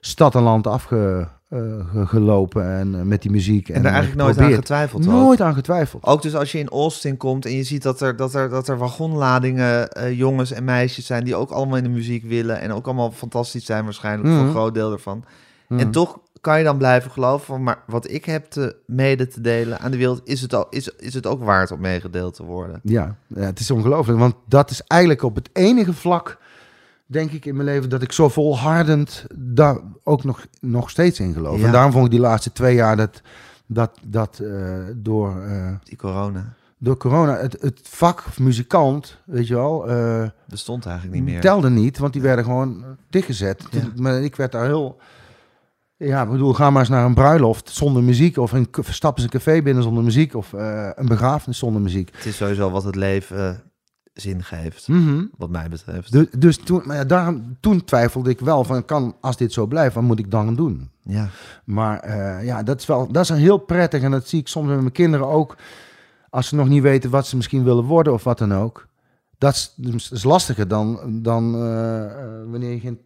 stad 0.00 0.34
en 0.34 0.42
land 0.42 0.66
afgelopen 0.66 2.64
en 2.64 2.94
eh, 2.94 3.00
met 3.02 3.22
die 3.22 3.30
muziek. 3.30 3.68
En, 3.68 3.82
daar 3.82 3.92
eigenlijk 3.92 4.22
nooit 4.22 4.38
aan 4.38 4.52
getwijfeld 4.52 5.06
ook. 5.06 5.12
Nooit 5.12 5.40
aan 5.40 5.54
getwijfeld. 5.54 6.04
Ook 6.04 6.22
dus 6.22 6.34
als 6.34 6.52
je 6.52 6.58
in 6.58 6.68
Austin 6.68 7.16
komt 7.16 7.44
en 7.46 7.52
je 7.52 7.62
ziet 7.62 7.82
dat 7.82 8.00
er, 8.00 8.16
dat 8.16 8.34
er, 8.34 8.48
dat 8.48 8.68
er 8.68 8.78
wagonladingen 8.78 9.90
eh, 9.90 10.18
jongens 10.18 10.52
en 10.52 10.64
meisjes 10.64 11.06
zijn 11.06 11.24
die 11.24 11.36
ook 11.36 11.50
allemaal 11.50 11.76
in 11.76 11.82
de 11.82 11.88
muziek 11.88 12.24
willen 12.24 12.60
en 12.60 12.72
ook 12.72 12.86
allemaal 12.86 13.10
fantastisch 13.10 13.64
zijn 13.64 13.84
waarschijnlijk 13.84 14.28
voor 14.28 14.36
Mhm. 14.36 14.46
een 14.46 14.52
groot 14.54 14.74
deel 14.74 14.92
ervan. 14.92 15.24
Mhm. 15.68 15.80
En 15.80 15.90
toch 15.90 16.18
kan 16.40 16.58
je 16.58 16.64
dan 16.64 16.78
blijven 16.78 17.10
geloven 17.10 17.62
maar 17.62 17.78
wat 17.86 18.10
ik 18.10 18.24
heb 18.24 18.44
te 18.50 18.76
mede 18.86 19.26
te 19.28 19.40
delen 19.40 19.80
aan 19.80 19.90
de 19.90 19.96
wereld, 19.96 20.20
is 20.24 20.40
het, 20.40 20.54
al, 20.54 20.66
is, 20.70 20.88
is 20.88 21.14
het 21.14 21.26
ook 21.26 21.44
waard 21.44 21.70
om 21.70 21.80
meegedeeld 21.80 22.34
te 22.34 22.42
worden. 22.44 22.80
Ja, 22.82 23.16
ja, 23.26 23.40
het 23.40 23.60
is 23.60 23.70
ongelooflijk. 23.70 24.18
Want 24.18 24.34
dat 24.46 24.70
is 24.70 24.82
eigenlijk 24.86 25.22
op 25.22 25.34
het 25.34 25.50
enige 25.52 25.92
vlak, 25.92 26.38
denk 27.10 27.30
ik, 27.30 27.44
in 27.44 27.54
mijn 27.54 27.68
leven... 27.68 27.88
dat 27.88 28.02
ik 28.02 28.12
zo 28.12 28.28
volhardend 28.28 29.24
daar 29.34 29.78
ook 30.04 30.24
nog, 30.24 30.46
nog 30.60 30.90
steeds 30.90 31.20
in 31.20 31.32
geloof. 31.32 31.58
Ja. 31.58 31.66
En 31.66 31.72
daarom 31.72 31.92
vond 31.92 32.04
ik 32.04 32.10
die 32.10 32.20
laatste 32.20 32.52
twee 32.52 32.74
jaar 32.74 32.96
dat, 32.96 33.22
dat, 33.66 33.98
dat 34.02 34.38
eh, 34.38 34.78
door, 34.96 35.42
eh, 35.42 35.72
Die 35.84 35.96
corona 35.96 36.54
door 36.78 36.96
corona... 36.96 37.36
Het, 37.36 37.56
het 37.60 37.80
vak 37.82 38.38
muzikant, 38.38 39.18
weet 39.24 39.46
je 39.46 39.54
wel... 39.54 39.88
eh, 39.88 40.28
bestond 40.44 40.86
eigenlijk 40.86 41.16
niet 41.16 41.24
meer. 41.24 41.40
telde 41.40 41.70
niet, 41.70 41.98
want 41.98 42.12
die 42.12 42.22
werden 42.22 42.44
gewoon 42.44 42.84
dichtgezet. 43.10 43.64
Ja. 43.70 43.80
Maar 43.96 44.22
ik 44.22 44.36
werd 44.36 44.52
daar 44.52 44.64
heel... 44.64 44.98
Ja, 45.96 46.22
ik 46.22 46.30
bedoel, 46.30 46.52
ga 46.52 46.70
maar 46.70 46.80
eens 46.80 46.90
naar 46.90 47.04
een 47.04 47.14
bruiloft 47.14 47.70
zonder 47.70 48.02
muziek... 48.02 48.36
of 48.36 48.52
een, 48.52 48.68
stappen 48.90 49.22
ze 49.22 49.28
een 49.32 49.40
café 49.40 49.62
binnen 49.62 49.82
zonder 49.82 50.04
muziek... 50.04 50.34
of 50.34 50.52
een 50.52 51.06
begrafenis 51.06 51.58
zonder 51.58 51.82
muziek. 51.82 52.10
Het 52.16 52.24
is 52.24 52.36
sowieso 52.36 52.70
wat 52.70 52.84
het 52.84 52.94
leven 52.94 53.69
zin 54.20 54.42
geeft, 54.44 54.88
Mhm. 54.88 55.24
wat 55.36 55.50
mij 55.50 55.68
betreft. 55.68 56.12
Dus, 56.12 56.26
dus 56.38 56.56
toen, 56.56 56.82
maar 56.84 56.96
ja, 56.96 57.04
daarom, 57.04 57.56
toen 57.60 57.84
twijfelde 57.84 58.30
ik 58.30 58.40
wel 58.40 58.64
van, 58.64 58.84
kan, 58.84 59.16
als 59.20 59.36
dit 59.36 59.52
zo 59.52 59.66
blijft, 59.66 59.94
wat 59.94 60.04
moet 60.04 60.18
ik 60.18 60.30
dan 60.30 60.54
doen? 60.54 60.90
Ja. 61.02 61.28
Maar 61.64 62.00
eh, 62.00 62.44
ja, 62.44 62.62
dat 62.62 62.80
is 62.80 62.86
wel, 62.86 63.12
dat 63.12 63.22
is 63.22 63.28
een 63.28 63.36
heel 63.36 63.58
prettig 63.58 64.02
en 64.02 64.10
dat 64.10 64.28
zie 64.28 64.40
ik 64.40 64.48
soms 64.48 64.68
met 64.68 64.80
mijn 64.80 64.92
kinderen 64.92 65.26
ook. 65.26 65.56
Als 66.30 66.48
ze 66.48 66.54
nog 66.54 66.68
niet 66.68 66.82
weten 66.82 67.10
wat 67.10 67.26
ze 67.26 67.36
misschien 67.36 67.64
willen 67.64 67.84
worden 67.84 68.12
of 68.12 68.24
wat 68.24 68.38
dan 68.38 68.54
ook. 68.54 68.88
Dat 69.38 69.54
is, 69.54 69.72
dat 69.76 70.10
is 70.12 70.24
lastiger 70.24 70.68
dan, 70.68 71.00
dan 71.22 71.54
eh, 71.54 72.04
eh, 72.04 72.10
wanneer, 72.50 72.72
je 72.72 72.80
geen, 72.80 73.00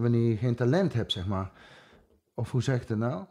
wanneer 0.00 0.28
je 0.28 0.36
geen 0.36 0.54
talent 0.54 0.92
hebt, 0.92 1.12
zeg 1.12 1.26
maar. 1.26 1.50
Of 2.34 2.50
hoe 2.50 2.62
zeg 2.62 2.80
ik 2.80 2.88
dat 2.88 2.98
nou? 2.98 3.24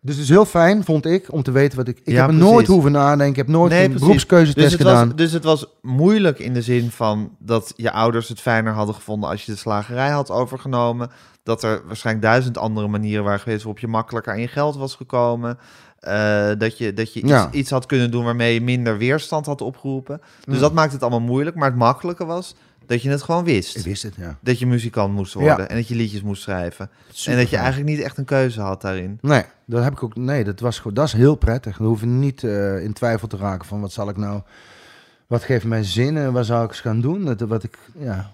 Dus 0.00 0.14
het 0.14 0.24
is 0.24 0.30
heel 0.30 0.44
fijn, 0.44 0.84
vond 0.84 1.06
ik, 1.06 1.32
om 1.32 1.42
te 1.42 1.50
weten 1.50 1.78
wat 1.78 1.88
ik... 1.88 1.98
Ik 1.98 2.12
Ja, 2.12 2.20
heb 2.20 2.28
er 2.28 2.34
nooit 2.34 2.66
hoeven 2.66 2.92
nadenken. 2.92 3.26
Ik 3.30 3.36
heb 3.36 3.48
nooit 3.48 3.70
Nee, 3.70 3.80
een 3.80 3.86
precies. 3.88 4.06
beroepskeuzetest 4.06 4.64
Dus 4.70 4.72
het, 4.78 4.80
gedaan. 4.88 5.06
was, 5.06 5.16
dus 5.16 5.32
het 5.32 5.44
was 5.44 5.66
moeilijk 5.82 6.38
in 6.38 6.54
de 6.54 6.62
zin 6.62 6.90
van 6.90 7.36
dat 7.38 7.72
je 7.76 7.92
ouders 7.92 8.28
het 8.28 8.40
fijner 8.40 8.72
hadden 8.72 8.94
gevonden 8.94 9.30
als 9.30 9.44
je 9.44 9.52
de 9.52 9.58
slagerij 9.58 10.08
had 10.10 10.30
overgenomen. 10.30 11.10
Dat 11.42 11.62
er 11.62 11.82
waarschijnlijk 11.86 12.26
duizend 12.26 12.58
andere 12.58 12.88
manieren 12.88 13.24
waren 13.24 13.40
geweest 13.40 13.62
waarop 13.62 13.80
je 13.80 13.88
makkelijker 13.88 14.32
aan 14.32 14.40
je 14.40 14.48
geld 14.48 14.76
was 14.76 14.94
gekomen. 14.94 15.58
Eh, 15.98 16.48
dat 16.58 16.78
je, 16.78 16.92
dat 16.92 17.12
je 17.14 17.20
iets, 17.20 17.28
Ja. 17.30 17.48
iets 17.52 17.70
had 17.70 17.86
kunnen 17.86 18.10
doen 18.10 18.24
waarmee 18.24 18.54
je 18.54 18.60
minder 18.60 18.98
weerstand 18.98 19.46
had 19.46 19.60
opgeroepen. 19.60 20.20
Dus 20.44 20.54
Ja. 20.54 20.60
dat 20.60 20.72
maakt 20.72 20.92
het 20.92 21.00
allemaal 21.02 21.20
moeilijk. 21.20 21.56
Maar 21.56 21.68
het 21.68 21.78
makkelijke 21.78 22.24
was 22.24 22.54
Dat 22.88 23.02
je 23.02 23.10
het 23.10 23.22
gewoon 23.22 23.44
wist. 23.44 23.76
Ik 23.76 23.84
wist 23.84 24.02
het, 24.02 24.14
ja. 24.16 24.38
Dat 24.40 24.58
je 24.58 24.66
muzikant 24.66 25.14
moest 25.14 25.34
worden 25.34 25.56
Ja. 25.58 25.68
en 25.68 25.76
dat 25.76 25.88
je 25.88 25.94
liedjes 25.94 26.22
moest 26.22 26.42
schrijven. 26.42 26.90
en 27.26 27.36
dat 27.36 27.50
je 27.50 27.56
eigenlijk 27.56 27.88
niet 27.88 28.00
echt 28.00 28.18
een 28.18 28.24
keuze 28.24 28.60
had 28.60 28.80
daarin. 28.80 29.18
Nee, 29.20 29.42
dat 29.66 29.82
heb 29.84 29.92
ik 29.92 30.02
ook. 30.02 30.16
Nee, 30.16 30.44
dat 30.44 30.60
was 30.60 30.76
gewoon. 30.78 30.94
Dat 30.94 31.06
is 31.06 31.12
heel 31.12 31.34
prettig. 31.34 31.76
Dan 31.76 31.86
hoef 31.86 32.00
je 32.00 32.06
niet 32.06 32.44
eh, 32.44 32.82
in 32.84 32.92
twijfel 32.92 33.28
te 33.28 33.36
raken 33.36 33.66
van 33.66 33.80
wat 33.80 33.92
zal 33.92 34.08
ik 34.08 34.16
nou. 34.16 34.40
Wat 35.26 35.42
geeft 35.42 35.64
mij 35.64 35.82
zin 35.84 36.16
en 36.16 36.32
wat 36.32 36.46
zou 36.46 36.64
ik 36.64 36.70
eens 36.70 36.80
gaan 36.80 37.00
doen? 37.00 37.24
Dat, 37.24 37.40
wat 37.40 37.62
ik, 37.62 37.78
ja. 37.98 38.32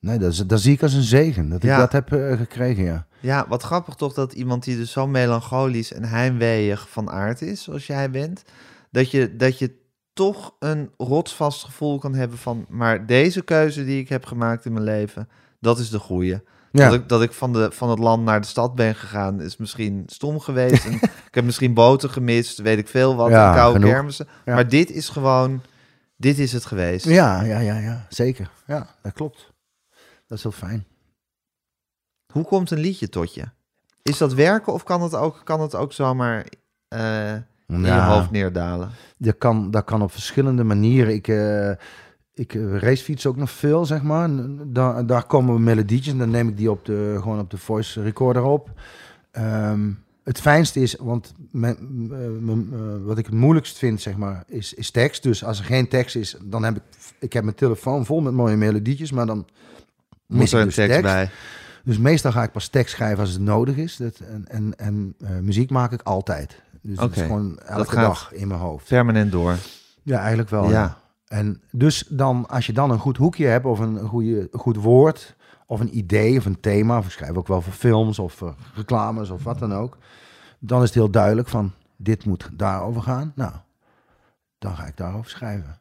Nee, 0.00 0.18
dat, 0.18 0.32
is, 0.32 0.38
dat 0.38 0.60
zie 0.60 0.72
ik 0.72 0.82
als 0.82 0.92
een 0.92 1.02
zegen. 1.02 1.48
Dat 1.48 1.62
ik 1.62 1.68
Ja. 1.68 1.78
dat 1.78 1.92
heb 1.92 2.12
eh, 2.12 2.36
gekregen, 2.36 2.84
ja. 2.84 3.06
Ja, 3.20 3.46
wat 3.48 3.62
grappig 3.62 3.94
toch 3.94 4.14
dat 4.14 4.32
iemand 4.32 4.64
die 4.64 4.76
dus 4.76 4.92
zo 4.92 5.06
melancholisch 5.06 5.92
en 5.92 6.04
heimweeig 6.04 6.88
van 6.88 7.10
aard 7.10 7.42
is, 7.42 7.62
zoals 7.62 7.86
jij 7.86 8.10
bent, 8.10 8.42
dat 8.90 9.10
je, 9.10 9.36
dat 9.36 9.58
je 9.58 9.72
toch 10.18 10.54
een 10.58 10.90
rotsvast 10.96 11.64
gevoel 11.64 11.98
kan 11.98 12.14
hebben 12.14 12.38
van, 12.38 12.66
maar 12.68 13.06
deze 13.06 13.42
keuze 13.42 13.84
die 13.84 14.00
ik 14.00 14.08
heb 14.08 14.24
gemaakt 14.24 14.64
in 14.64 14.72
mijn 14.72 14.84
leven, 14.84 15.28
dat 15.60 15.78
is 15.78 15.90
de 15.90 15.98
goede. 15.98 16.42
Ja, 16.72 16.84
Dat 16.90 16.94
ik, 16.94 17.08
dat 17.08 17.22
ik 17.22 17.32
van, 17.32 17.52
de, 17.52 17.70
van 17.72 17.90
het 17.90 17.98
land 17.98 18.24
naar 18.24 18.40
de 18.40 18.46
stad 18.46 18.74
ben 18.74 18.94
gegaan, 18.94 19.40
is 19.40 19.56
misschien 19.56 20.02
stom 20.06 20.40
geweest. 20.40 20.84
en 20.84 20.92
ik 21.28 21.34
heb 21.34 21.44
misschien 21.44 21.74
boten 21.74 22.10
gemist, 22.10 22.58
weet 22.58 22.78
ik 22.78 22.88
veel 22.88 23.14
wat, 23.16 23.30
Ja, 23.30 23.48
en 23.48 23.54
koude 23.56 23.78
genoeg. 23.78 23.92
kermissen. 23.94 24.28
Ja. 24.44 24.54
Maar 24.54 24.68
dit 24.68 24.90
is 24.90 25.08
gewoon, 25.08 25.62
dit 26.16 26.38
is 26.38 26.52
het 26.52 26.64
geweest. 26.64 27.04
ja, 27.04 27.42
ja, 27.42 27.58
ja, 27.58 27.78
ja, 27.78 28.06
zeker. 28.08 28.50
Ja, 28.66 28.86
dat 29.02 29.12
klopt. 29.12 29.52
Dat 30.26 30.36
is 30.38 30.42
heel 30.42 30.52
fijn. 30.52 30.86
Hoe 32.32 32.44
komt 32.44 32.70
een 32.70 32.78
liedje 32.78 33.08
tot 33.08 33.34
je? 33.34 33.44
Is 34.02 34.18
dat 34.18 34.32
werken 34.34 34.72
of 34.72 34.82
kan 34.82 35.02
het 35.02 35.14
ook, 35.14 35.40
kan 35.44 35.60
het 35.60 35.74
ook 35.74 35.92
zomaar 35.92 36.46
eh, 36.88 37.34
in 37.68 37.80
je 37.80 38.00
hoofd 38.00 38.30
neerdalen? 38.30 38.90
Dat 39.16 39.38
kan, 39.38 39.70
dat 39.70 39.84
kan 39.84 40.02
op 40.02 40.12
verschillende 40.12 40.64
manieren. 40.64 41.14
Ik, 41.14 41.28
eh 41.28 41.70
ik 42.38 42.54
eh, 42.54 42.76
racefiets 42.76 43.26
ook 43.26 43.36
nog 43.36 43.50
veel, 43.50 43.84
zeg 43.84 44.02
maar. 44.02 44.30
Daar, 44.66 45.06
daar 45.06 45.26
komen 45.26 45.62
melodietjes 45.62 46.12
en 46.12 46.18
dan 46.18 46.30
neem 46.30 46.48
ik 46.48 46.56
die 46.56 46.70
op 46.70 46.84
de, 46.84 47.18
gewoon 47.22 47.38
op 47.38 47.50
de 47.50 47.58
voice 47.58 48.02
recorder 48.02 48.42
op. 48.42 48.70
Ehm, 49.30 49.90
het 50.24 50.40
fijnste 50.40 50.80
is, 50.80 50.96
want 51.00 51.34
mijn, 51.50 51.76
eh, 52.12 52.18
mijn, 52.40 53.04
wat 53.04 53.18
ik 53.18 53.26
het 53.26 53.34
moeilijkst 53.34 53.78
vind, 53.78 54.00
zeg 54.00 54.16
maar, 54.16 54.44
is, 54.46 54.74
is 54.74 54.90
tekst. 54.90 55.22
Dus 55.22 55.44
als 55.44 55.58
er 55.58 55.64
geen 55.64 55.88
tekst 55.88 56.16
is, 56.16 56.36
dan 56.44 56.64
heb 56.64 56.76
ik... 56.76 56.82
Ik 57.18 57.32
heb 57.32 57.44
mijn 57.44 57.56
telefoon 57.56 58.06
vol 58.06 58.20
met 58.20 58.32
mooie 58.32 58.56
melodietjes, 58.56 59.12
maar 59.12 59.26
dan 59.26 59.46
Moet 60.26 60.38
mis 60.38 60.52
er 60.52 60.58
ik 60.58 60.60
een 60.60 60.66
dus 60.66 60.86
tekst, 60.86 61.02
bij? 61.02 61.30
Dus 61.84 61.98
meestal 61.98 62.32
ga 62.32 62.42
ik 62.42 62.52
pas 62.52 62.68
tekst 62.68 62.94
schrijven 62.94 63.20
als 63.20 63.32
het 63.32 63.40
nodig 63.40 63.76
is. 63.76 63.96
Dat, 63.96 64.20
en 64.48 64.74
en, 64.76 65.14
en 65.16 65.44
muziek 65.44 65.70
maak 65.70 65.92
ik 65.92 66.02
altijd. 66.02 66.62
Dus 66.82 66.98
Oké, 66.98 67.20
is 67.20 67.26
gewoon 67.26 67.58
elke 67.58 67.94
dag 67.94 68.32
in 68.32 68.48
mijn 68.48 68.60
hoofd. 68.60 68.88
Permanent 68.88 69.32
door. 69.32 69.56
Ja, 70.02 70.18
eigenlijk 70.18 70.50
wel. 70.50 70.64
Ja. 70.64 70.70
Ja. 70.70 70.98
En 71.28 71.62
dus 71.70 72.04
dan, 72.08 72.46
als 72.48 72.66
je 72.66 72.72
dan 72.72 72.90
een 72.90 72.98
goed 72.98 73.16
hoekje 73.16 73.46
hebt 73.46 73.64
of 73.64 73.78
een 73.78 73.98
goede, 73.98 74.48
goed 74.52 74.76
woord 74.76 75.36
of 75.66 75.80
een 75.80 75.96
idee 75.96 76.38
of 76.38 76.44
een 76.44 76.60
thema, 76.60 76.98
of 76.98 77.04
ik 77.04 77.10
schrijf 77.10 77.36
ook 77.36 77.48
wel 77.48 77.60
voor 77.60 77.72
films 77.72 78.18
of 78.18 78.32
voor 78.32 78.54
reclames 78.74 79.30
of 79.30 79.44
wat 79.44 79.58
dan 79.58 79.74
ook, 79.74 79.96
dan 80.58 80.78
is 80.78 80.86
het 80.86 80.94
heel 80.94 81.10
duidelijk 81.10 81.48
van 81.48 81.72
dit 81.96 82.24
moet 82.24 82.50
daarover 82.52 83.02
gaan. 83.02 83.32
Nou, 83.34 83.52
dan 84.58 84.76
ga 84.76 84.86
ik 84.86 84.96
daarover 84.96 85.30
schrijven. 85.30 85.80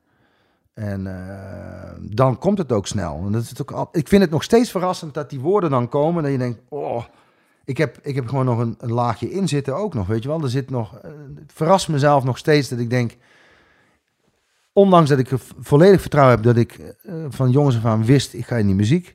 En 0.74 1.08
eh, 1.08 1.92
dan 2.02 2.38
komt 2.38 2.58
het 2.58 2.72
ook 2.72 2.88
snel. 2.88 3.24
En 3.26 3.32
dat 3.32 3.42
is 3.42 3.62
ook 3.62 3.72
al, 3.72 3.90
ik 3.92 4.08
vind 4.08 4.22
het 4.22 4.32
nog 4.32 4.44
steeds 4.44 4.72
verrassend 4.72 5.14
dat 5.14 5.30
die 5.30 5.40
woorden 5.40 5.70
dan 5.70 5.90
komen. 5.90 6.24
Dat 6.24 6.32
je 6.32 6.38
denkt, 6.38 6.62
oh, 6.70 7.04
ik 7.68 7.78
heb, 7.78 8.00
ik 8.02 8.16
heb 8.16 8.28
gewoon 8.28 8.46
nog 8.46 8.60
een, 8.60 8.76
een 8.80 8.92
laagje 8.92 9.32
in 9.32 9.48
zitten 9.48 9.76
ook 9.76 9.94
nog, 9.94 10.08
weet 10.08 10.24
je 10.24 10.30
wel. 10.30 10.44
Er 10.44 10.50
zit 10.50 10.70
nog, 10.70 10.98
eh, 10.98 11.12
het 11.36 11.52
verrast 11.54 11.88
mezelf 11.90 12.24
nog 12.24 12.38
steeds 12.38 12.70
dat 12.70 12.80
ik 12.80 12.90
denk, 12.90 13.18
ondanks 14.74 15.10
dat 15.10 15.20
ik 15.20 15.30
volledig 15.60 16.02
vertrouwen 16.02 16.36
heb 16.36 16.44
dat 16.44 16.56
ik 16.56 16.74
eh, 16.74 17.26
van 17.30 17.52
jongens 17.52 17.76
af 17.76 17.86
aan 17.86 18.06
wist, 18.06 18.34
ik 18.34 18.46
ga 18.46 18.56
in 18.56 18.66
die 18.66 18.76
muziek, 18.76 19.14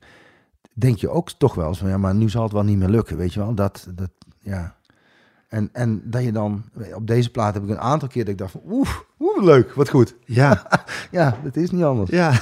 denk 0.72 0.98
je 0.98 1.09
ook 1.09 1.30
toch 1.30 1.55
wel 1.55 1.68
eens 1.68 1.78
van, 1.78 1.88
ja, 1.88 1.98
maar 1.98 2.14
nu 2.14 2.28
zal 2.28 2.42
het 2.42 2.53
wel 2.53 2.62
niet 2.62 2.78
meer 2.78 2.88
lukken, 2.88 3.16
weet 3.16 3.32
je 3.32 3.40
wel. 3.40 3.55
Dat, 3.55 3.86
dat, 3.94 4.11
ja. 4.38 4.76
En, 5.53 5.68
en 5.72 6.03
dat 6.05 6.22
je 6.22 6.32
dan, 6.32 6.62
op 6.94 7.07
deze 7.07 7.30
plaat 7.30 7.55
heb 7.55 7.62
ik 7.62 7.68
een 7.68 7.80
aantal 7.80 8.09
keer 8.09 8.22
dat 8.24 8.32
ik 8.32 8.38
dacht 8.38 8.50
van, 8.53 8.61
oeh, 8.70 8.88
oeh, 9.20 9.42
leuk, 9.44 9.72
wat 9.74 9.88
goed. 9.88 10.14
Ja, 10.24 10.62
Ja, 11.11 11.36
dat 11.44 11.57
is 11.57 11.70
niet 11.70 11.82
anders. 11.84 12.11
ja. 12.11 12.32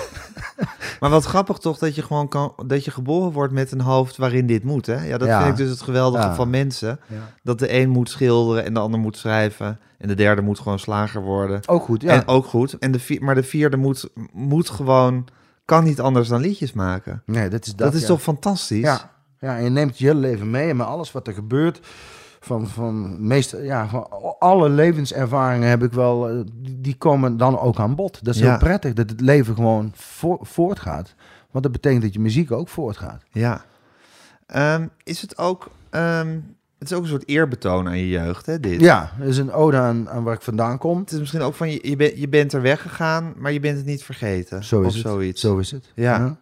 maar 1.00 1.10
wat 1.10 1.24
grappig 1.24 1.58
toch 1.58 1.78
dat 1.78 1.94
je 1.94 2.02
gewoon 2.02 2.28
kan, 2.28 2.52
dat 2.66 2.84
je 2.84 2.90
geboren 2.90 3.32
wordt 3.32 3.52
met 3.52 3.72
een 3.72 3.80
hoofd 3.80 4.16
waarin 4.16 4.46
dit 4.46 4.64
moet, 4.64 4.86
hè? 4.86 5.04
Ja, 5.04 5.18
dat 5.18 5.28
Ja. 5.28 5.38
vind 5.42 5.50
ik 5.58 5.64
dus 5.64 5.70
het 5.70 5.80
geweldige 5.82 6.24
Ja. 6.26 6.34
van 6.34 6.50
mensen. 6.50 7.00
Ja. 7.06 7.16
Dat 7.42 7.58
de 7.58 7.72
een 7.74 7.88
moet 7.88 8.10
schilderen 8.10 8.64
en 8.64 8.74
de 8.74 8.80
ander 8.80 9.00
moet 9.00 9.16
schrijven. 9.16 9.78
En 9.98 10.08
de 10.08 10.14
derde 10.14 10.42
moet 10.42 10.58
gewoon 10.58 10.78
slager 10.78 11.22
worden. 11.22 11.60
Ook 11.68 11.82
goed, 11.84 12.02
ja. 12.02 12.12
En 12.12 12.26
ook 12.28 12.44
goed. 12.46 12.78
En 12.78 12.92
de 12.92 12.98
vier, 12.98 13.24
maar 13.24 13.34
de 13.34 13.42
vierde 13.42 13.76
moet, 13.76 14.08
moet 14.32 14.70
gewoon, 14.70 15.26
kan 15.64 15.84
niet 15.84 16.00
anders 16.00 16.28
dan 16.28 16.40
liedjes 16.40 16.72
maken. 16.72 17.22
nee, 17.26 17.48
dat 17.48 17.66
is 17.66 17.74
dat. 17.74 17.92
Dat, 17.92 18.00
is 18.00 18.06
toch 18.06 18.22
fantastisch? 18.22 18.80
Ja, 18.84 19.10
ja, 19.38 19.56
en 19.56 19.64
je 19.64 19.70
neemt 19.70 19.98
je 19.98 20.06
hele 20.06 20.20
leven 20.20 20.50
mee. 20.50 20.70
En 20.70 20.76
met 20.76 20.86
alles 20.86 21.12
wat 21.12 21.26
er 21.26 21.32
gebeurt, 21.34 21.80
van, 22.40 22.68
van, 22.68 23.26
meest, 23.26 23.56
ja, 23.62 23.88
van 23.88 24.08
alle 24.38 24.68
levenservaringen 24.68 25.68
heb 25.68 25.82
ik 25.82 25.92
wel, 25.92 26.28
eh, 26.28 26.40
die, 26.78 26.94
komen 26.96 27.36
dan 27.36 27.58
ook 27.58 27.78
aan 27.78 27.94
bod. 27.94 28.24
Dat 28.24 28.34
is 28.34 28.40
Ja. 28.40 28.48
heel 28.48 28.58
prettig, 28.58 28.92
dat 28.92 29.10
het 29.10 29.20
leven 29.20 29.54
gewoon 29.54 29.90
vo- 29.94 30.38
voortgaat. 30.40 31.14
Want 31.50 31.64
dat 31.64 31.72
betekent 31.72 32.02
dat 32.02 32.12
je 32.12 32.20
muziek 32.20 32.50
ook 32.52 32.68
voortgaat. 32.68 33.22
Ja. 33.30 33.64
Ehm, 34.46 34.86
is 35.02 35.20
het 35.22 35.38
ook... 35.38 35.70
ehm, 35.90 36.38
het 36.78 36.90
is 36.90 36.96
ook 36.96 37.02
een 37.02 37.08
soort 37.08 37.28
eerbetoon 37.28 37.86
aan 37.88 37.98
je 37.98 38.08
jeugd, 38.08 38.46
hè, 38.46 38.60
dit? 38.60 38.80
Ja, 38.80 39.12
dat 39.18 39.28
is 39.28 39.38
een 39.38 39.52
ode 39.52 39.76
aan, 39.76 40.08
aan 40.10 40.22
waar 40.24 40.34
ik 40.34 40.42
vandaan 40.42 40.78
kom. 40.78 40.98
Het 40.98 41.12
is 41.12 41.18
misschien 41.18 41.40
ook 41.40 41.54
van, 41.54 41.70
je, 41.70 41.78
je, 41.88 41.96
bent 41.96 42.18
je 42.18 42.28
bent 42.28 42.52
er 42.52 42.62
weggegaan, 42.62 43.34
maar 43.36 43.52
je 43.52 43.60
bent 43.60 43.76
het 43.76 43.86
niet 43.86 44.02
vergeten. 44.04 44.64
Zo 44.64 44.80
is 44.80 44.86
of 44.86 44.92
het. 44.92 45.02
zoiets. 45.02 45.40
Zo 45.40 45.58
is 45.58 45.70
het. 45.70 45.92
Ja. 45.94 46.36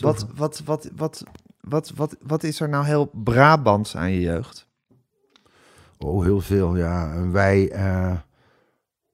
Wat, 0.00 0.26
wat, 0.34 0.62
wat, 0.64 0.90
wat, 0.96 1.22
wat, 1.60 1.92
wat, 1.96 2.16
wat 2.22 2.42
is 2.42 2.60
er 2.60 2.68
nou 2.68 2.84
heel 2.84 3.10
Brabants 3.12 3.96
aan 3.96 4.10
je 4.12 4.20
jeugd? 4.20 4.66
Oh, 5.98 6.24
heel 6.24 6.40
veel, 6.40 6.76
ja. 6.76 7.28
Wij, 7.30 7.70
eh, 7.70 8.12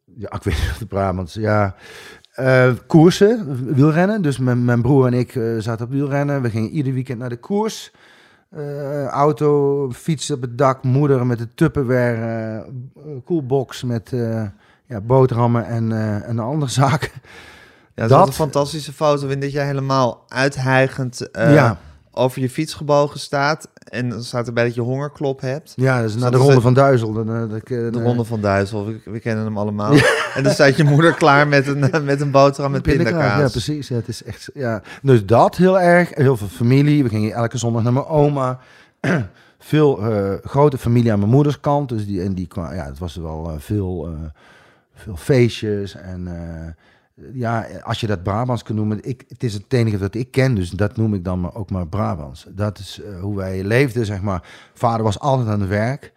ja, 0.05 0.33
ik 0.33 0.43
weet 0.45 0.55
niet 0.59 0.71
of 0.71 0.79
de 0.79 0.87
Brabants, 0.87 1.35
ja. 1.35 1.75
Eh, 2.33 2.73
koersen, 2.87 3.65
wielrennen. 3.75 4.23
Dus 4.23 4.39
mijn, 4.39 4.65
mijn 4.65 4.83
broer 4.83 5.07
en 5.07 5.15
ik 5.15 5.35
eh, 5.35 5.59
zaten 5.59 5.87
op 5.87 5.93
wielrennen. 5.93 6.43
We 6.43 6.51
gingen 6.51 6.71
ieder 6.71 6.93
weekend 6.93 7.19
naar 7.19 7.29
de 7.29 7.37
koers. 7.37 7.93
Auto, 9.11 9.91
fiets 9.93 10.31
op 10.31 10.41
het 10.41 10.59
dak, 10.59 10.83
moeder 10.83 11.27
met 11.27 11.39
de 11.39 11.55
Tupperware, 11.55 12.67
koelbox 13.25 13.83
met 13.83 14.13
ja, 14.87 15.01
boterhammen 15.01 15.67
en, 15.67 15.93
eh, 15.93 16.29
en 16.29 16.39
andere 16.39 16.71
zaken. 16.71 17.11
Ja, 17.95 18.07
Dat- 18.07 18.27
een 18.27 18.33
fantastische 18.33 18.93
foto 18.93 19.29
in 19.29 19.41
dat 19.41 19.53
jij 19.53 19.67
helemaal 19.67 20.25
uithijgend 20.29 21.29
ja. 21.33 21.79
Over 22.15 22.41
je 22.41 22.51
fiets 22.51 22.75
gebogen 22.75 23.21
staat. 23.21 23.69
En 23.89 24.09
dan 24.09 24.23
staat 24.23 24.47
erbij 24.47 24.65
dat 24.65 24.75
je 24.75 24.81
hongerklop 24.81 25.41
hebt. 25.41 25.73
ja, 25.77 26.03
dus 26.03 26.15
naar 26.15 26.31
de 26.31 26.37
Ronde 26.37 26.61
van 26.61 26.75
Duizel. 26.75 27.13
Dan, 27.13 27.29
eh, 27.29 27.43
eh, 27.43 27.63
De 27.67 27.99
eh, 27.99 28.03
Ronde 28.03 28.25
van 28.25 28.41
Duitsel, 28.41 28.87
we, 28.87 29.01
we 29.05 29.21
kennen 29.21 29.45
hem 29.45 29.59
allemaal. 29.59 29.93
En 30.35 30.43
dan 30.43 30.53
staat 30.53 30.77
je 30.77 30.85
moeder 30.85 31.15
klaar 31.15 31.49
met 31.49 31.67
een, 31.67 31.91
met 32.05 32.21
een 32.21 32.31
boterham 32.31 32.73
met 32.73 32.83
Pindakaas, 32.83 33.13
pindakaas. 33.13 33.41
Ja, 33.41 33.49
precies. 33.49 33.89
Ja, 33.89 33.97
het 33.97 34.09
is 34.09 34.23
echt, 34.25 34.51
ja. 34.55 34.83
Dus 35.03 35.27
dat 35.27 35.57
heel 35.57 35.81
erg. 35.81 36.15
Heel 36.15 36.37
veel 36.37 36.49
familie. 36.49 37.03
We 37.03 37.09
gingen 37.09 37.33
elke 37.33 37.59
zondag 37.59 37.83
naar 37.83 37.93
mijn 37.93 38.07
oma. 38.07 38.59
veel 39.65 39.99
eh, 40.03 40.35
grote 40.45 40.79
familie 40.79 41.13
aan 41.13 41.19
mijn 41.19 41.31
moeders 41.31 41.61
kant. 41.61 41.89
Dus 41.89 42.07
die, 42.07 42.23
en 42.23 42.35
die 42.35 42.47
kwam, 42.47 42.75
ja, 42.75 42.85
het 42.85 42.99
was 42.99 43.17
wel 43.17 43.51
eh, 43.51 43.57
veel, 43.59 44.07
eh, 44.07 44.13
veel 44.95 45.17
feestjes. 45.17 45.95
En 45.95 46.27
eh, 46.27 46.73
ja, 47.33 47.67
als 47.83 48.01
je 48.01 48.07
dat 48.07 48.23
Brabants 48.23 48.63
kunt 48.63 48.79
noemen. 48.79 48.99
Ik, 49.05 49.25
het 49.29 49.43
is 49.43 49.55
het 49.55 49.73
enige 49.73 49.99
dat 49.99 50.15
ik 50.15 50.31
ken, 50.31 50.55
dus 50.55 50.71
dat 50.71 50.97
noem 50.97 51.15
ik 51.15 51.25
dan 51.25 51.41
maar 51.41 51.55
ook 51.55 51.71
maar 51.71 51.87
Brabants. 51.89 52.47
Dat 52.51 52.79
is 52.79 53.01
eh, 53.03 53.21
hoe 53.21 53.37
wij 53.37 53.63
leefden, 53.65 54.07
zeg 54.07 54.23
maar. 54.23 54.43
Vader 54.75 55.03
was 55.03 55.19
altijd 55.19 55.49
aan 55.49 55.61
het 55.61 55.69
werk. 55.69 56.13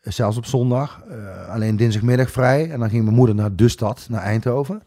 eh, 0.00 0.12
Zelfs 0.12 0.36
op 0.36 0.44
zondag. 0.46 1.02
eh, 1.08 1.48
alleen 1.48 1.76
dinsdagmiddag 1.76 2.30
vrij. 2.30 2.70
En 2.70 2.80
dan 2.80 2.90
ging 2.90 3.02
mijn 3.04 3.16
moeder 3.16 3.34
naar 3.34 3.54
de 3.56 3.68
stad, 3.68 4.06
naar 4.10 4.22
Eindhoven. 4.22 4.82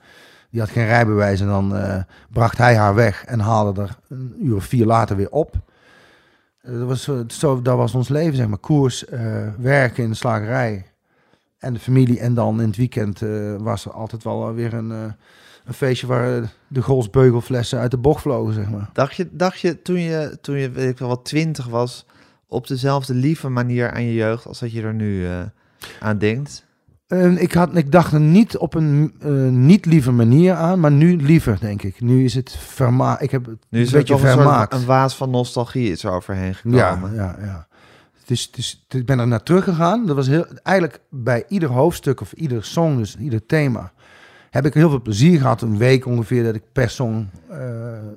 Die 0.50 0.60
had 0.60 0.70
geen 0.70 0.86
rijbewijs 0.86 1.42
en 1.42 1.48
dan 1.48 1.74
bracht 2.32 2.58
hij 2.58 2.76
haar 2.76 2.96
weg 2.96 3.26
en 3.26 3.40
haalde 3.40 3.82
er 3.82 3.98
een 4.10 4.36
uur 4.40 4.56
of 4.56 4.66
vier 4.66 4.86
later 4.86 5.16
weer 5.16 5.30
op. 5.30 5.56
Dat, 6.62 6.88
was, 6.88 7.10
zo- 7.28 7.62
dat 7.62 7.78
was 7.78 7.96
ons 7.96 8.10
leven, 8.10 8.36
zeg 8.36 8.48
maar. 8.48 8.58
Koers, 8.58 9.06
werken 9.58 10.04
in 10.04 10.10
de 10.10 10.16
slagerij 10.16 10.86
en 11.62 11.74
de 11.74 11.80
familie. 11.80 12.20
En 12.20 12.34
dan 12.34 12.62
in 12.62 12.68
het 12.68 12.78
weekend 12.78 13.22
eh, 13.22 13.56
was 13.58 13.86
er 13.86 13.92
altijd 13.92 14.24
wel 14.24 14.54
weer 14.54 14.74
een, 14.74 14.92
eh, 14.92 15.04
een 15.66 15.74
feestje 15.74 16.08
waar 16.08 16.38
eh, 16.38 16.48
de 16.68 16.82
golfsbeugelflessen 16.82 17.80
uit 17.80 17.92
de 17.92 17.98
bocht 17.98 18.22
vlogen, 18.22 18.54
zeg 18.54 18.70
maar. 18.70 18.90
Dacht 18.94 19.16
je, 19.16 19.28
dacht 19.32 19.60
je 19.60 19.82
toen 19.82 20.00
je, 20.00 20.38
toen 20.42 20.58
je 20.58 20.72
weet 20.72 20.90
ik 20.90 20.98
wel, 20.98 21.08
wat 21.08 21.26
twintig 21.26 21.68
was, 21.68 22.06
op 22.48 22.68
dezelfde 22.68 23.14
lieve 23.14 23.50
manier 23.50 23.92
aan 23.92 24.04
je 24.04 24.14
jeugd 24.14 24.46
als 24.46 24.60
dat 24.60 24.72
je 24.72 24.82
er 24.82 24.94
nu 24.94 25.28
aan 26.00 26.18
denkt? 26.18 26.70
Ik, 27.38 27.54
had, 27.54 27.76
ik 27.76 27.92
dacht 27.92 28.14
er 28.14 28.20
niet 28.20 28.58
op 28.58 28.74
een 28.74 29.14
niet 29.66 29.86
lieve 29.86 30.12
manier 30.12 30.54
aan, 30.54 30.80
maar 30.80 30.92
nu 30.92 31.16
liever, 31.16 31.58
denk 31.60 31.84
ik. 31.84 32.02
Nu 32.02 32.24
is 32.24 32.34
het 32.34 32.58
verma. 32.60 33.20
Ik 33.20 33.32
heb 33.32 33.46
het 33.46 33.66
Nu 33.70 33.82
is 33.82 33.92
een 33.92 33.98
beetje 33.98 34.14
een, 34.14 34.20
vermaakt. 34.20 34.72
soort, 34.72 34.82
een 34.82 34.88
waas 34.88 35.16
van 35.16 35.30
nostalgie 35.30 35.92
is 35.92 36.04
er 36.04 36.12
overheen 36.12 36.56
gekomen. 36.56 37.14
Ja, 37.14 37.36
ja, 37.40 37.46
ja. 37.46 37.68
Is, 38.32 38.86
ik 38.88 39.06
ben 39.06 39.20
er 39.20 39.28
naar 39.28 39.44
teruggegaan. 39.44 40.06
Dat 40.06 40.16
was 40.16 40.28
heel, 40.28 40.46
eigenlijk 40.64 41.00
bij 41.10 41.46
ieder 41.48 41.70
hoofdstuk 41.70 42.22
of 42.22 42.32
ieder 42.32 42.64
song, 42.64 42.98
dus 42.98 43.18
ieder 43.18 43.46
thema, 43.46 43.92
heb 44.50 44.66
ik 44.66 44.74
heel 44.74 44.90
veel 44.90 45.02
plezier 45.02 45.40
gehad. 45.40 45.62
Een 45.62 45.78
week 45.78 46.06
ongeveer 46.06 46.44
dat 46.44 46.56
ik 46.56 46.64
per 46.72 46.90
song 46.90 47.30
eh, 47.50 47.58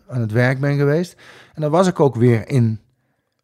aan 0.09 0.21
het 0.21 0.33
werk 0.33 0.61
ben 0.61 0.77
geweest. 0.77 1.17
En 1.55 1.63
dan 1.63 1.71
was 1.71 1.87
ik 1.87 2.01
ook 2.01 2.17
weer 2.17 2.49
in, 2.49 2.81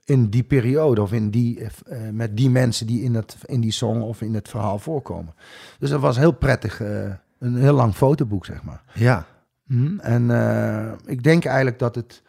in 0.05 0.29
die 0.29 0.43
periode 0.43 1.03
of 1.03 1.13
in 1.13 1.31
die, 1.31 1.61
eh, 1.61 1.99
met 2.13 2.37
die 2.37 2.51
mensen 2.51 2.87
die 2.87 3.03
in, 3.03 3.13
dat, 3.13 3.37
in 3.45 3.61
die 3.61 3.73
song 3.73 4.01
of 4.01 4.23
in 4.23 4.35
het 4.35 4.49
verhaal 4.49 4.79
voorkomen. 4.79 5.35
Dus 5.79 5.91
dat 5.91 6.01
was 6.01 6.17
heel 6.17 6.33
prettig. 6.33 6.81
eh, 6.81 7.11
een 7.41 7.57
heel 7.57 7.75
lang 7.75 7.95
fotoboek, 7.95 8.45
zeg 8.45 8.63
maar. 8.63 8.83
Ja. 8.95 9.27
Mhm. 9.67 9.99
En 9.99 10.31
eh, 10.31 10.93
ik 11.07 11.23
denk 11.23 11.45
eigenlijk 11.45 11.79
dat, 11.79 11.95
het, 11.95 12.23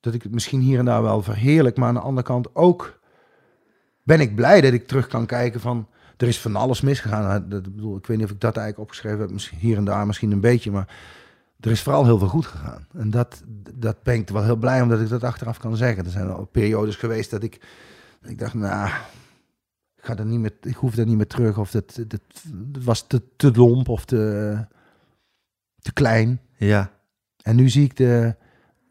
dat 0.00 0.14
ik 0.14 0.22
het 0.22 0.32
misschien 0.32 0.60
hier 0.60 0.78
en 0.78 0.84
daar 0.84 1.02
wel 1.02 1.22
verheerlijk. 1.22 1.76
Maar 1.76 1.88
aan 1.88 1.94
de 1.94 2.00
andere 2.00 2.26
kant 2.26 2.54
ook 2.54 3.00
ben 4.04 4.20
ik 4.20 4.34
blij 4.34 4.60
dat 4.60 4.72
ik 4.72 4.86
terug 4.86 5.06
kan 5.06 5.26
kijken 5.26 5.60
van... 5.60 5.88
Er 6.16 6.28
is 6.28 6.40
van 6.40 6.56
alles 6.56 6.80
misgegaan. 6.80 7.22
Nou, 7.22 7.48
Dat, 7.48 7.66
ik 7.66 7.74
bedoel, 7.74 7.96
ik 7.96 8.06
weet 8.06 8.16
niet 8.16 8.26
of 8.26 8.32
ik 8.32 8.40
dat 8.40 8.56
eigenlijk 8.56 8.88
opgeschreven 8.88 9.20
heb. 9.20 9.30
Misschien 9.30 9.58
hier 9.58 9.76
en 9.76 9.84
daar 9.84 10.06
misschien 10.06 10.32
een 10.32 10.40
beetje. 10.40 10.70
Maar 10.70 10.96
er 11.60 11.70
is 11.70 11.82
vooral 11.82 12.04
heel 12.04 12.18
veel 12.18 12.28
goed 12.28 12.46
gegaan. 12.46 12.86
En 12.94 13.10
dat, 13.10 13.42
dat 13.74 14.02
ben 14.02 14.14
ik 14.14 14.28
wel 14.28 14.44
heel 14.44 14.56
blij 14.56 14.82
omdat 14.82 15.00
ik 15.00 15.08
dat 15.08 15.24
achteraf 15.24 15.58
kan 15.58 15.76
zeggen. 15.76 16.04
Er 16.04 16.10
zijn 16.10 16.30
al 16.30 16.44
periodes 16.44 16.96
geweest 16.96 17.30
dat 17.30 17.42
ik, 17.42 17.60
dat 18.20 18.30
ik 18.30 18.38
dacht, 18.38 18.54
nou, 18.54 18.88
ik, 19.96 20.04
ga 20.04 20.16
er 20.16 20.24
niet 20.24 20.40
meer, 20.40 20.52
ik 20.60 20.74
hoef 20.74 20.96
er 20.96 21.06
niet 21.06 21.16
meer 21.16 21.26
terug. 21.26 21.58
Of 21.58 21.70
dat, 21.70 21.94
dat, 22.06 22.20
dat 22.52 22.84
was 22.84 23.06
te, 23.06 23.22
te 23.36 23.50
lomp 23.52 23.88
of 23.88 24.04
te, 24.04 24.56
te 25.78 25.92
klein. 25.92 26.40
Ja. 26.56 26.90
En 27.42 27.56
nu 27.56 27.68
zie 27.68 27.84
ik, 27.84 27.96
de, 27.96 28.36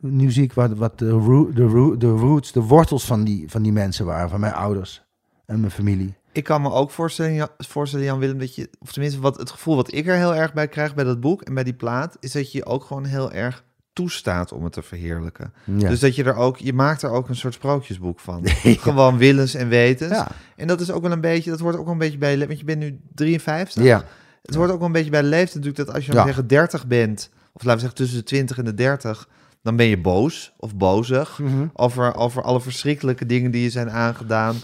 nu 0.03 0.31
zie 0.31 0.43
ik 0.43 0.53
wat, 0.53 0.73
wat 0.77 0.99
de, 0.99 1.09
roo- 1.09 1.51
de, 1.53 1.63
roo- 1.63 1.97
de 1.97 2.09
roots, 2.09 2.51
de 2.51 2.59
wortels 2.61 3.05
van 3.05 3.23
die, 3.23 3.45
van 3.49 3.61
die 3.61 3.71
mensen 3.71 4.05
waren. 4.05 4.29
Van 4.29 4.39
mijn 4.39 4.53
ouders 4.53 5.03
en 5.45 5.59
mijn 5.59 5.71
familie. 5.71 6.13
Ik 6.31 6.43
kan 6.43 6.61
me 6.61 6.71
ook 6.71 6.91
voorstellen, 6.91 7.33
Jan- 7.33 7.49
voorstellen, 7.57 8.05
Jan 8.05 8.19
Willem, 8.19 8.37
dat 8.39 8.55
je, 8.55 8.69
of 8.79 8.91
tenminste 8.91 9.19
wat 9.21 9.37
het 9.37 9.51
gevoel 9.51 9.75
wat 9.75 9.93
ik 9.93 10.07
er 10.07 10.15
heel 10.15 10.35
erg 10.35 10.53
bij 10.53 10.67
krijg 10.67 10.95
bij 10.95 11.03
dat 11.03 11.19
boek 11.19 11.41
en 11.41 11.53
bij 11.53 11.63
die 11.63 11.73
plaat, 11.73 12.17
is 12.19 12.31
dat 12.31 12.51
je 12.51 12.57
je 12.57 12.65
ook 12.65 12.83
gewoon 12.83 13.05
heel 13.05 13.31
erg 13.31 13.63
toestaat 13.93 14.51
om 14.51 14.63
het 14.63 14.73
te 14.73 14.81
verheerlijken. 14.81 15.53
Ja. 15.63 15.89
Dus 15.89 15.99
dat 15.99 16.15
je 16.15 16.23
er 16.23 16.35
ook, 16.35 16.57
je 16.57 16.73
maakt 16.73 17.01
er 17.01 17.09
ook 17.09 17.29
een 17.29 17.35
soort 17.35 17.53
sprookjesboek 17.53 18.19
van. 18.19 18.41
Gewoon 18.87 19.17
willens 19.17 19.53
en 19.53 19.67
wetens. 19.69 20.11
ja. 20.11 20.27
En 20.55 20.67
dat 20.67 20.81
is 20.81 20.91
ook 20.91 21.01
wel 21.01 21.11
een 21.11 21.21
beetje, 21.21 21.49
dat 21.49 21.59
hoort 21.59 21.75
ook 21.77 21.87
een 21.87 21.97
beetje 21.97 22.17
bij 22.17 22.37
want 22.47 22.59
je 22.59 22.65
bent 22.65 22.79
nu 22.79 22.99
53. 23.15 23.83
ja. 23.83 24.03
Het 24.43 24.55
hoort 24.55 24.71
ook 24.71 24.77
wel 24.77 24.87
een 24.87 24.93
beetje 24.93 25.09
bij 25.11 25.21
de 25.21 25.27
leeftijd 25.27 25.55
natuurlijk 25.65 25.85
dat 25.85 25.95
als 25.95 26.05
je 26.05 26.11
Ja. 26.13 26.23
zeggen 26.25 26.47
30 26.47 26.87
bent, 26.87 27.29
of 27.53 27.63
laten 27.63 27.73
we 27.73 27.79
zeggen 27.79 27.95
tussen 27.97 28.17
de 28.17 28.23
20 28.23 28.57
en 28.57 28.65
de 28.65 28.73
30, 28.73 29.27
dan 29.63 29.75
ben 29.75 29.85
je 29.85 29.97
boos 29.97 30.53
of 30.57 30.75
bozig 30.75 31.39
Mhm. 31.39 31.65
over, 31.73 32.15
over 32.15 32.41
alle 32.43 32.61
verschrikkelijke 32.61 33.25
dingen 33.25 33.51
die 33.51 33.63
je 33.63 33.69
zijn 33.69 33.91
aangedaan. 33.91 34.55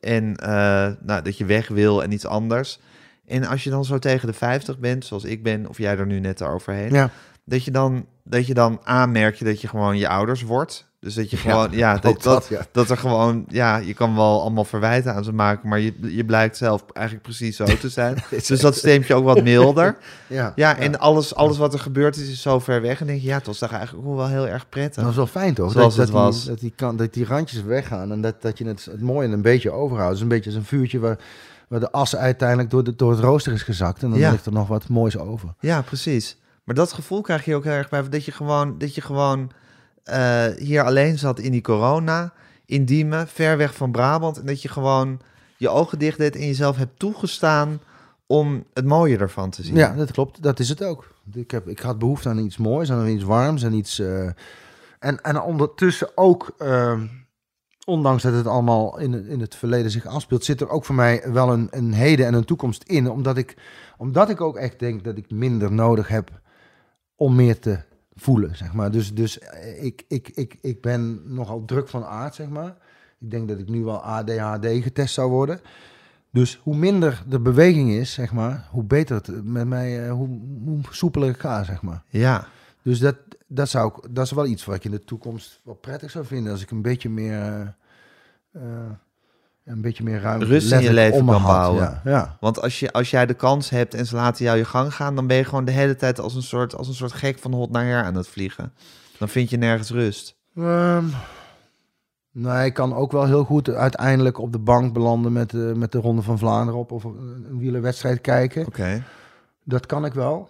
En 0.00 0.36
eh, 0.36 0.48
nou, 1.00 1.22
dat 1.22 1.38
je 1.38 1.44
weg 1.44 1.68
wil 1.68 2.02
en 2.02 2.12
iets 2.12 2.26
anders. 2.26 2.78
En 3.26 3.44
als 3.44 3.64
je 3.64 3.70
dan 3.70 3.84
zo 3.84 3.98
tegen 3.98 4.26
de 4.26 4.32
50 4.34 4.78
bent, 4.78 5.04
zoals 5.04 5.24
ik 5.24 5.42
ben, 5.42 5.68
of 5.68 5.78
jij 5.78 5.96
er 5.98 6.06
nu 6.06 6.20
net 6.20 6.42
overheen, 6.42 6.92
ja. 6.92 7.10
Dat 7.48 7.64
je 7.64 7.70
dan, 7.70 8.06
dat 8.24 8.46
je 8.46 8.54
dan 8.54 8.80
aanmerkt 8.84 9.38
je 9.38 9.44
dat 9.44 9.60
je 9.60 9.68
gewoon 9.68 9.98
je 9.98 10.08
ouders 10.08 10.42
wordt. 10.42 10.86
Dus 11.00 11.14
dat 11.14 11.30
je 11.30 11.36
gewoon, 11.36 11.68
ja, 11.72 11.92
dat, 11.94 12.02
dat, 12.02 12.22
dat, 12.22 12.46
ja. 12.48 12.66
dat 12.72 12.90
er 12.90 12.96
gewoon, 12.96 13.44
ja, 13.48 13.76
je 13.76 13.94
kan 13.94 14.14
wel 14.14 14.40
allemaal 14.40 14.64
verwijten 14.64 15.14
aan 15.14 15.24
ze 15.24 15.32
maken, 15.32 15.68
maar 15.68 15.80
je, 15.80 15.94
je 16.00 16.24
blijkt 16.24 16.56
zelf 16.56 16.84
eigenlijk 16.92 17.26
precies 17.26 17.56
zo 17.56 17.64
te 17.64 17.88
zijn. 17.88 18.16
dus 18.46 18.60
dat 18.60 18.76
steemt 18.76 19.06
je 19.06 19.14
ook 19.14 19.24
wat 19.24 19.42
milder. 19.42 19.96
Ja. 20.26 20.52
Ja, 20.54 20.76
en 20.76 20.98
alles, 20.98 21.34
alles 21.34 21.58
wat 21.58 21.72
er 21.72 21.78
gebeurd 21.78 22.16
is, 22.16 22.28
is 22.28 22.42
zo 22.42 22.58
ver 22.58 22.82
weg. 22.82 23.00
En 23.00 23.06
denk 23.06 23.20
je, 23.20 23.26
ja, 23.26 23.36
het 23.36 23.46
was 23.46 23.58
toch 23.58 23.72
eigenlijk 23.72 24.08
ook 24.08 24.16
wel 24.16 24.28
heel 24.28 24.48
erg 24.48 24.68
prettig. 24.68 24.94
Dat 24.94 25.04
was 25.04 25.16
wel 25.16 25.26
fijn 25.26 25.54
toch? 25.54 25.72
Zoals 25.72 25.96
dat, 25.96 26.06
het 26.06 26.14
dat 26.14 26.22
was. 26.24 26.40
Die, 26.40 26.50
dat, 26.50 26.60
die 26.60 26.72
kan, 26.76 26.96
dat 26.96 27.14
die 27.14 27.24
randjes 27.24 27.62
weggaan 27.62 28.12
en 28.12 28.20
dat, 28.20 28.42
dat 28.42 28.58
je 28.58 28.66
het, 28.66 28.84
het 28.84 29.00
mooie 29.00 29.28
een 29.28 29.42
beetje 29.42 29.70
overhoudt. 29.70 30.08
Het 30.08 30.16
is 30.16 30.22
een 30.22 30.28
beetje 30.28 30.50
als 30.50 30.58
een 30.58 30.64
vuurtje 30.64 30.98
waar, 30.98 31.18
waar 31.68 31.80
de 31.80 31.90
as 31.90 32.16
uiteindelijk 32.16 32.70
door, 32.70 32.84
de, 32.84 32.96
door 32.96 33.10
het 33.10 33.20
rooster 33.20 33.52
is 33.52 33.62
gezakt. 33.62 34.02
En 34.02 34.10
dan 34.10 34.18
Ja. 34.18 34.30
ligt 34.30 34.46
er 34.46 34.52
nog 34.52 34.68
wat 34.68 34.88
moois 34.88 35.18
over. 35.18 35.54
Ja, 35.60 35.82
precies. 35.82 36.36
Maar 36.68 36.76
dat 36.76 36.92
gevoel 36.92 37.20
krijg 37.20 37.44
je 37.44 37.54
ook 37.54 37.64
heel 37.64 37.72
erg 37.72 37.88
bij 37.88 38.08
dat 38.08 38.24
je 38.24 38.32
gewoon, 38.32 38.78
dat 38.78 38.94
je 38.94 39.00
gewoon 39.00 39.50
eh, 40.02 40.46
hier 40.56 40.82
alleen 40.82 41.18
zat 41.18 41.38
in 41.38 41.52
die 41.52 41.60
corona, 41.60 42.32
in 42.66 42.84
Diemen, 42.84 43.28
ver 43.28 43.56
weg 43.56 43.74
van 43.74 43.92
Brabant. 43.92 44.38
En 44.38 44.46
dat 44.46 44.62
je 44.62 44.68
gewoon 44.68 45.20
je 45.56 45.68
ogen 45.68 45.98
dicht 45.98 46.18
deed 46.18 46.36
en 46.36 46.46
jezelf 46.46 46.76
hebt 46.76 46.98
toegestaan 46.98 47.80
om 48.26 48.64
het 48.74 48.84
mooie 48.84 49.18
ervan 49.18 49.50
te 49.50 49.62
zien. 49.62 49.76
Ja, 49.76 49.94
dat 49.94 50.12
klopt. 50.12 50.42
Dat 50.42 50.58
is 50.58 50.68
het 50.68 50.82
ook. 50.82 51.14
Ik, 51.32 51.50
heb, 51.50 51.68
ik 51.68 51.78
had 51.78 51.98
behoefte 51.98 52.28
aan 52.28 52.38
iets 52.38 52.56
moois, 52.56 52.92
aan 52.92 53.06
iets 53.06 53.24
warms 53.24 53.62
en 53.62 53.72
iets... 53.72 53.98
eh, 53.98 54.26
en, 54.98 55.20
en 55.22 55.40
ondertussen 55.40 56.08
ook, 56.14 56.54
eh, 56.58 57.00
ondanks 57.84 58.22
dat 58.22 58.32
het 58.32 58.46
allemaal 58.46 58.98
in, 58.98 59.26
in 59.26 59.40
het 59.40 59.54
verleden 59.54 59.90
zich 59.90 60.06
afspeelt, 60.06 60.44
zit 60.44 60.60
er 60.60 60.68
ook 60.68 60.84
voor 60.84 60.94
mij 60.94 61.22
wel 61.32 61.52
een, 61.52 61.68
een 61.70 61.92
heden 61.92 62.26
en 62.26 62.34
een 62.34 62.44
toekomst 62.44 62.82
in. 62.82 63.10
Omdat 63.10 63.36
ik, 63.36 63.56
omdat 63.98 64.30
ik 64.30 64.40
ook 64.40 64.56
echt 64.56 64.78
denk 64.78 65.04
dat 65.04 65.16
ik 65.16 65.30
minder 65.30 65.72
nodig 65.72 66.08
heb 66.08 66.30
om 67.18 67.34
meer 67.34 67.58
te 67.58 67.78
voelen, 68.14 68.56
zeg 68.56 68.72
maar. 68.72 68.90
Dus, 68.90 69.14
dus 69.14 69.38
eh, 69.38 69.84
ik, 69.84 70.04
ik, 70.08 70.28
ik, 70.28 70.58
ik 70.60 70.80
ben 70.80 71.22
nogal 71.34 71.64
druk 71.64 71.88
van 71.88 72.04
aard, 72.04 72.34
zeg 72.34 72.48
maar. 72.48 72.76
Ik 73.18 73.30
denk 73.30 73.48
dat 73.48 73.58
ik 73.58 73.68
nu 73.68 73.84
wel 73.84 74.02
ADHD 74.02 74.66
getest 74.66 75.14
zou 75.14 75.30
worden. 75.30 75.60
Dus 76.30 76.60
hoe 76.62 76.76
minder 76.76 77.22
de 77.28 77.40
beweging 77.40 77.90
is, 77.90 78.12
zeg 78.12 78.32
maar, 78.32 78.68
hoe 78.70 78.84
beter 78.84 79.16
het 79.16 79.44
met 79.44 79.66
mij, 79.66 80.04
eh, 80.04 80.12
hoe, 80.12 80.28
hoe 80.64 80.80
soepeler 80.90 81.28
ik 81.28 81.38
ga, 81.38 81.64
zeg 81.64 81.82
maar. 81.82 82.02
Ja, 82.08 82.48
Dus 82.82 82.98
dat, 82.98 83.16
dat, 83.46 83.68
zou 83.68 83.88
ik, 83.88 84.14
dat 84.14 84.24
is 84.24 84.32
wel 84.32 84.46
iets 84.46 84.64
wat 84.64 84.74
ik 84.74 84.84
in 84.84 84.90
de 84.90 85.04
toekomst 85.04 85.60
wel 85.64 85.74
prettig 85.74 86.10
zou 86.10 86.24
vinden. 86.24 86.52
Als 86.52 86.62
ik 86.62 86.70
een 86.70 86.82
beetje 86.82 87.08
meer, 87.08 87.74
eh, 88.52 88.62
een 89.68 89.80
beetje 89.80 90.04
meer 90.04 90.20
ruimte 90.20 90.46
Rust 90.46 90.72
in 90.72 90.80
je 90.80 90.92
leven 90.92 91.24
kan 91.26 91.34
had. 91.34 91.46
bouwen. 91.46 91.82
Ja, 91.82 92.00
ja. 92.04 92.36
want 92.40 92.62
als, 92.62 92.80
je, 92.80 92.92
als 92.92 93.10
jij 93.10 93.26
de 93.26 93.34
kans 93.34 93.70
hebt 93.70 93.94
en 93.94 94.06
ze 94.06 94.14
laten 94.16 94.44
jou 94.44 94.58
je 94.58 94.64
gang 94.64 94.94
gaan, 94.94 95.14
dan 95.14 95.26
ben 95.26 95.36
je 95.36 95.44
gewoon 95.44 95.64
de 95.64 95.72
hele 95.72 95.96
tijd 95.96 96.20
als 96.20 96.34
een 96.34 96.42
soort, 96.42 96.76
als 96.76 96.88
een 96.88 96.94
soort 96.94 97.12
gek 97.12 97.38
van 97.38 97.52
hot 97.52 97.70
naar 97.70 97.84
her 97.84 98.02
aan 98.02 98.14
het 98.14 98.28
vliegen. 98.28 98.72
Dan 99.18 99.28
vind 99.28 99.50
je 99.50 99.56
nergens 99.56 99.90
rust. 99.90 100.36
Ehm, 100.56 101.04
nee, 102.32 102.66
ik 102.66 102.74
kan 102.74 102.94
ook 102.94 103.12
wel 103.12 103.24
heel 103.24 103.44
goed 103.44 103.68
uiteindelijk 103.68 104.38
op 104.38 104.52
de 104.52 104.58
bank 104.58 104.92
belanden 104.92 105.32
met, 105.32 105.50
de 105.50 105.72
met 105.76 105.92
de 105.92 105.98
Ronde 105.98 106.22
van 106.22 106.38
Vlaanderen 106.38 106.80
op 106.80 106.92
of 106.92 107.04
een 107.04 107.46
een 107.50 107.58
wielerwedstrijd 107.58 108.20
kijken. 108.20 108.66
Oké. 108.66 109.02
Dat 109.64 109.86
kan 109.86 110.04
ik 110.04 110.12
wel. 110.12 110.48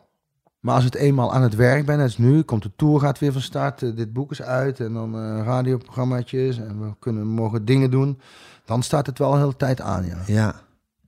Maar 0.61 0.75
als 0.75 0.85
het 0.85 0.95
eenmaal 0.95 1.33
aan 1.33 1.43
het 1.43 1.55
werk 1.55 1.87
ben, 1.87 2.01
als 2.01 2.19
nu, 2.19 2.43
komt 2.43 2.63
de 2.63 2.71
tour 2.77 3.01
gaat 3.01 3.19
weer 3.19 3.33
van 3.33 3.41
start, 3.41 3.83
eh, 3.83 3.97
dit 3.97 4.13
boek 4.13 4.31
is 4.31 4.43
uit 4.43 4.81
en 4.81 4.93
dan 4.93 5.15
eh 5.15 5.45
radioprogrammaatjes 5.45 6.59
en 6.59 6.81
we 6.81 6.95
kunnen 6.99 7.27
mogen 7.27 7.65
dingen 7.65 7.91
doen, 7.91 8.21
dan 8.69 8.83
staat 8.83 9.07
het 9.07 9.19
wel 9.19 9.33
een 9.33 9.39
hele 9.39 9.57
tijd 9.57 9.81
aan, 9.81 10.05
ja. 10.07 10.19
Ja, 10.27 10.55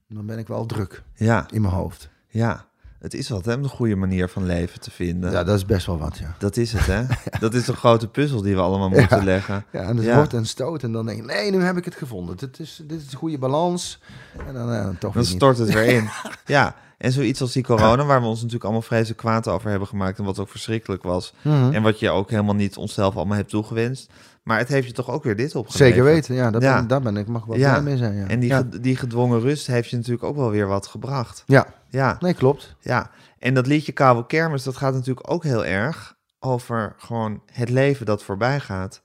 Dan 0.07 0.25
ben 0.25 0.37
ik 0.37 0.47
wel 0.47 0.65
druk 0.65 1.03
ja, 1.15 1.45
in 1.51 1.61
mijn 1.61 1.73
hoofd. 1.73 2.09
ja. 2.27 2.69
Het 2.99 3.13
is 3.13 3.29
wat, 3.29 3.45
hè, 3.45 3.53
om 3.53 3.63
een 3.63 3.69
goede 3.69 3.95
manier 3.95 4.27
van 4.29 4.45
leven 4.45 4.79
te 4.79 4.91
vinden. 4.91 5.31
Ja, 5.31 5.43
dat 5.43 5.55
is 5.57 5.65
best 5.65 5.85
wel 5.85 5.97
wat, 5.97 6.17
ja. 6.17 6.35
Dat 6.39 6.57
is 6.57 6.71
het, 6.73 6.85
hè? 6.85 7.03
Dat 7.39 7.53
is 7.53 7.67
een 7.67 7.75
grote 7.75 8.07
puzzel 8.07 8.41
die 8.41 8.55
we 8.55 8.61
allemaal 8.61 8.89
moeten 8.89 9.23
leggen. 9.23 9.65
Ja, 9.71 9.81
en 9.81 9.95
het 9.97 10.05
Ja. 10.05 10.15
wordt 10.15 10.33
een 10.33 10.45
stoot 10.45 10.83
en 10.83 10.91
dan 10.91 11.05
denk 11.05 11.19
ik, 11.19 11.25
nee, 11.25 11.51
nu 11.51 11.61
heb 11.63 11.77
ik 11.77 11.85
het 11.85 11.95
gevonden. 11.95 12.37
Dit 12.37 12.59
is, 12.59 12.81
dit 12.87 13.01
is 13.01 13.07
de 13.09 13.17
goede 13.17 13.37
balans. 13.37 13.99
En 14.47 14.53
dan, 14.53 14.71
eh, 14.73 14.89
toch 14.99 15.13
Dan 15.13 15.21
niet. 15.21 15.31
stort 15.31 15.57
het 15.57 15.73
weer 15.73 15.85
in. 15.85 16.09
Ja, 16.45 16.75
en 16.97 17.11
zoiets 17.11 17.41
als 17.41 17.51
die 17.51 17.63
corona, 17.63 18.05
waar 18.05 18.21
we 18.21 18.27
ons 18.27 18.37
natuurlijk 18.37 18.63
allemaal 18.63 18.81
vreselijk 18.81 19.17
kwaad 19.19 19.47
over 19.47 19.69
hebben 19.69 19.87
gemaakt 19.87 20.17
en 20.19 20.23
wat 20.25 20.39
ook 20.39 20.49
verschrikkelijk 20.49 21.03
was. 21.03 21.33
Mhm. 21.41 21.73
En 21.73 21.81
wat 21.83 21.99
je 21.99 22.09
ook 22.09 22.29
helemaal 22.29 22.55
niet 22.55 22.77
onszelf 22.77 23.15
allemaal 23.15 23.37
hebt 23.37 23.49
toegewenst. 23.49 24.11
Maar 24.43 24.57
het 24.57 24.67
heeft 24.67 24.87
je 24.87 24.93
toch 24.93 25.09
ook 25.09 25.23
weer 25.23 25.35
dit 25.35 25.55
opgeleverd. 25.55 25.89
Zeker 25.93 26.03
weten, 26.03 26.35
ja, 26.35 26.51
daar, 26.51 26.61
Ja. 26.61 26.75
Ben, 26.75 26.87
daar 26.87 27.01
ben 27.01 27.17
ik, 27.17 27.27
mag 27.27 27.45
wel 27.45 27.57
Ja. 27.57 27.69
blij 27.71 27.83
mee 27.83 27.97
zijn. 27.97 28.15
Ja. 28.15 28.27
En 28.27 28.39
die, 28.39 28.49
ja. 28.49 28.57
ge- 28.57 28.79
die 28.79 28.95
gedwongen 28.95 29.39
rust 29.39 29.67
heeft 29.67 29.89
je 29.89 29.95
natuurlijk 29.95 30.23
ook 30.23 30.35
wel 30.35 30.49
weer 30.49 30.67
wat 30.67 30.87
gebracht. 30.87 31.43
ja, 31.45 31.65
Ja, 31.89 32.17
nee, 32.19 32.33
klopt. 32.33 32.75
ja. 32.79 33.09
En 33.39 33.53
dat 33.53 33.67
liedje 33.67 33.91
Koude 33.91 34.25
Kermis, 34.25 34.63
dat 34.63 34.77
gaat 34.77 34.93
natuurlijk 34.93 35.31
ook 35.31 35.43
heel 35.43 35.65
erg 35.65 36.15
over 36.39 36.95
gewoon 36.97 37.41
het 37.51 37.69
leven 37.69 38.05
dat 38.05 38.23
voorbij 38.23 38.59
gaat. 38.59 39.01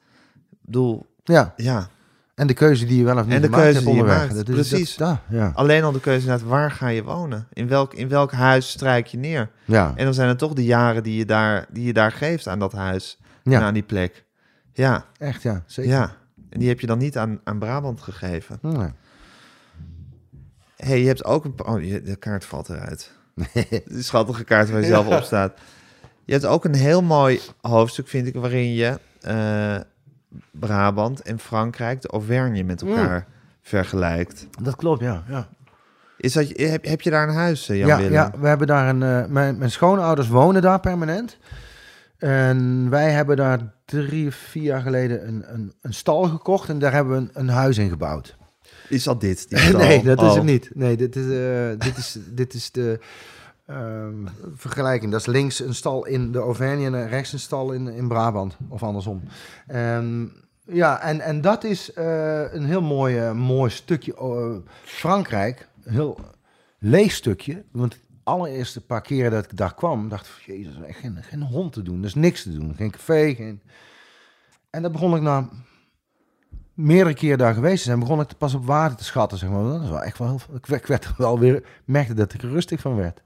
Ik 0.50 0.58
bedoel, 0.62 1.06
Ja, 1.24 1.52
ja, 1.56 1.88
en 2.34 2.46
de 2.46 2.54
keuze 2.54 2.86
die 2.86 2.98
je 2.98 3.04
wel 3.04 3.16
of 3.18 3.24
niet 3.24 3.34
En 3.34 3.40
de 3.40 3.46
gemaakt 3.46 3.62
keuze 3.62 3.78
hebt 3.78 3.90
die 3.90 4.00
je 4.02 4.08
maakt, 4.08 4.34
Dat 4.34 4.48
is, 4.48 4.54
precies. 4.68 4.96
Dat, 4.96 5.08
ja, 5.28 5.36
ja. 5.38 5.52
alleen 5.54 5.82
al 5.84 5.92
de 5.92 6.00
keuze 6.00 6.26
naar 6.26 6.40
waar 6.46 6.70
ga 6.70 6.88
je 6.88 7.02
wonen? 7.04 7.48
In 7.52 7.68
welk, 7.68 7.94
in 7.94 8.08
welk 8.08 8.32
huis 8.32 8.70
strijk 8.70 9.06
je 9.06 9.18
neer? 9.18 9.50
ja. 9.64 9.92
En 9.96 10.04
dan 10.04 10.14
zijn 10.14 10.28
het 10.28 10.38
toch 10.38 10.52
de 10.52 10.64
jaren 10.64 11.02
die 11.02 11.16
je 11.16 11.24
daar, 11.24 11.66
die 11.70 11.84
je 11.84 11.92
daar 11.92 12.12
geeft 12.12 12.48
aan 12.48 12.58
dat 12.58 12.72
huis 12.72 13.18
Ja. 13.42 13.52
en 13.58 13.62
aan 13.62 13.74
die 13.74 13.82
plek. 13.82 14.24
Ja, 14.76 15.04
Echt, 15.18 15.42
ja, 15.42 15.62
zeker. 15.66 15.90
ja. 15.90 16.12
En 16.50 16.58
die 16.58 16.68
heb 16.68 16.80
je 16.80 16.86
dan 16.86 16.98
niet 16.98 17.18
aan, 17.18 17.40
aan 17.44 17.58
Brabant 17.58 18.00
gegeven. 18.00 18.58
Nee. 18.60 18.88
hey, 20.76 21.00
je 21.00 21.06
hebt 21.06 21.24
ook 21.24 21.44
een... 21.44 21.54
Oh, 21.66 21.74
de 22.04 22.16
kaart 22.18 22.44
valt 22.44 22.68
eruit. 22.68 23.12
Die 23.54 23.82
schattige 24.02 24.44
kaart 24.44 24.70
waar 24.70 24.80
je 24.80 24.86
zelf 24.86 25.06
op 25.06 25.22
staat. 25.22 25.58
Je 26.24 26.32
hebt 26.32 26.44
ook 26.46 26.64
een 26.64 26.74
heel 26.74 27.02
mooi 27.02 27.40
hoofdstuk, 27.60 28.08
vind 28.08 28.26
ik, 28.26 28.34
waarin 28.34 28.74
je 28.74 28.98
eh, 29.20 29.76
Brabant 30.50 31.22
en 31.22 31.38
Frankrijk, 31.38 32.00
de 32.02 32.08
Auvergne, 32.08 32.62
met 32.62 32.82
elkaar 32.82 33.26
vergelijkt. 33.62 34.46
Dat 34.62 34.76
klopt, 34.76 35.00
ja. 35.00 35.24
ja. 35.28 35.48
Is 36.16 36.32
dat, 36.32 36.48
heb, 36.48 36.84
heb 36.84 37.00
je 37.00 37.10
daar 37.10 37.28
een 37.28 37.34
huis, 37.34 37.68
eh, 37.68 37.76
Jan 37.78 37.88
Ja, 37.88 37.96
Willem? 37.96 38.12
ja, 38.12 38.32
we 38.38 38.48
hebben 38.48 38.66
daar 38.66 38.88
een. 38.88 39.02
eh, 39.02 39.26
mijn, 39.26 39.58
mijn 39.58 39.70
schoonouders 39.70 40.28
wonen 40.28 40.62
daar 40.62 40.80
permanent. 40.80 41.38
En 42.18 42.90
wij 42.90 43.10
hebben 43.10 43.36
daar 43.36 43.74
drie 43.86 44.26
of 44.26 44.34
vier 44.34 44.62
jaar 44.62 44.80
geleden 44.80 45.28
een, 45.28 45.44
een, 45.54 45.72
een 45.80 45.94
stal 45.94 46.22
gekocht 46.24 46.68
en 46.68 46.78
daar 46.78 46.92
hebben 46.92 47.12
we 47.14 47.18
een, 47.18 47.30
een 47.32 47.48
huis 47.48 47.78
in 47.78 47.88
gebouwd. 47.88 48.36
Is 48.88 49.02
dat 49.02 49.20
dit? 49.20 49.48
die 49.48 49.58
stal? 49.68 49.80
nee, 49.80 50.02
dat 50.02 50.22
is 50.22 50.28
Oh. 50.28 50.34
het 50.34 50.44
niet. 50.44 50.70
Nee, 50.74 50.96
dit 50.96 51.16
is, 51.16 51.24
eh, 51.24 51.68
dit 51.78 51.96
is, 51.96 52.18
dit 52.40 52.54
is 52.54 52.70
de. 52.70 52.98
ehm, 53.66 54.14
vergelijking. 54.54 55.10
Dat 55.12 55.20
is 55.20 55.26
links 55.26 55.60
een 55.60 55.74
stal 55.74 56.06
in 56.06 56.32
de 56.32 56.38
Auvergne 56.38 56.84
en 56.84 57.08
rechts 57.08 57.32
een 57.32 57.38
stal 57.38 57.72
in, 57.72 57.88
in 57.88 58.08
Brabant. 58.08 58.56
Of 58.68 58.82
andersom. 58.82 59.22
Ehm, 59.66 60.24
ja, 60.68 61.00
en, 61.00 61.20
en 61.20 61.40
dat 61.40 61.64
is 61.64 61.92
eh, 61.92 62.52
een 62.52 62.64
heel 62.64 62.82
mooi, 62.82 63.18
eh, 63.18 63.32
mooi 63.32 63.70
stukje 63.70 64.14
eh, 64.16 64.56
Frankrijk. 64.84 65.68
Een 65.84 65.92
heel 65.92 66.20
leeg 66.78 67.12
stukje. 67.12 67.62
Want 67.72 67.98
allereerste 68.26 68.80
paar 68.80 69.02
keren 69.02 69.30
dat 69.30 69.44
ik 69.44 69.56
daar 69.56 69.74
kwam, 69.74 70.08
dacht 70.08 70.26
ik, 70.26 70.46
jezus, 70.46 70.80
echt 70.86 70.98
geen, 70.98 71.22
geen 71.22 71.42
hond 71.42 71.72
te 71.72 71.82
doen. 71.82 71.98
Er 71.98 72.04
is 72.04 72.14
niks 72.14 72.42
te 72.42 72.58
doen. 72.58 72.74
Geen 72.74 72.90
café, 72.90 73.34
geen... 73.34 73.62
En 74.70 74.82
dan 74.82 74.92
begon 74.92 75.16
ik 75.16 75.22
na 75.22 75.48
meerdere 76.74 77.14
keren 77.14 77.38
daar 77.38 77.54
geweest 77.54 77.78
te 77.78 77.88
zijn, 77.88 77.98
begon 77.98 78.20
ik 78.20 78.36
pas 78.38 78.54
op 78.54 78.66
waarde 78.66 78.94
te 78.94 79.04
schatten. 79.04 79.38
Zeg 79.38 79.50
maar. 79.50 79.62
Dat 79.62 79.82
is 79.82 79.88
wel 79.88 80.02
echt 80.02 80.18
wel, 80.18 80.40
ik 80.54 80.66
ik 80.68 80.86
werd 80.86 81.16
wel 81.16 81.38
weer, 81.38 81.64
merkte 81.84 82.14
dat 82.14 82.34
ik 82.34 82.42
er 82.42 82.48
rustig 82.48 82.80
van 82.80 82.96
werd. 82.96 83.22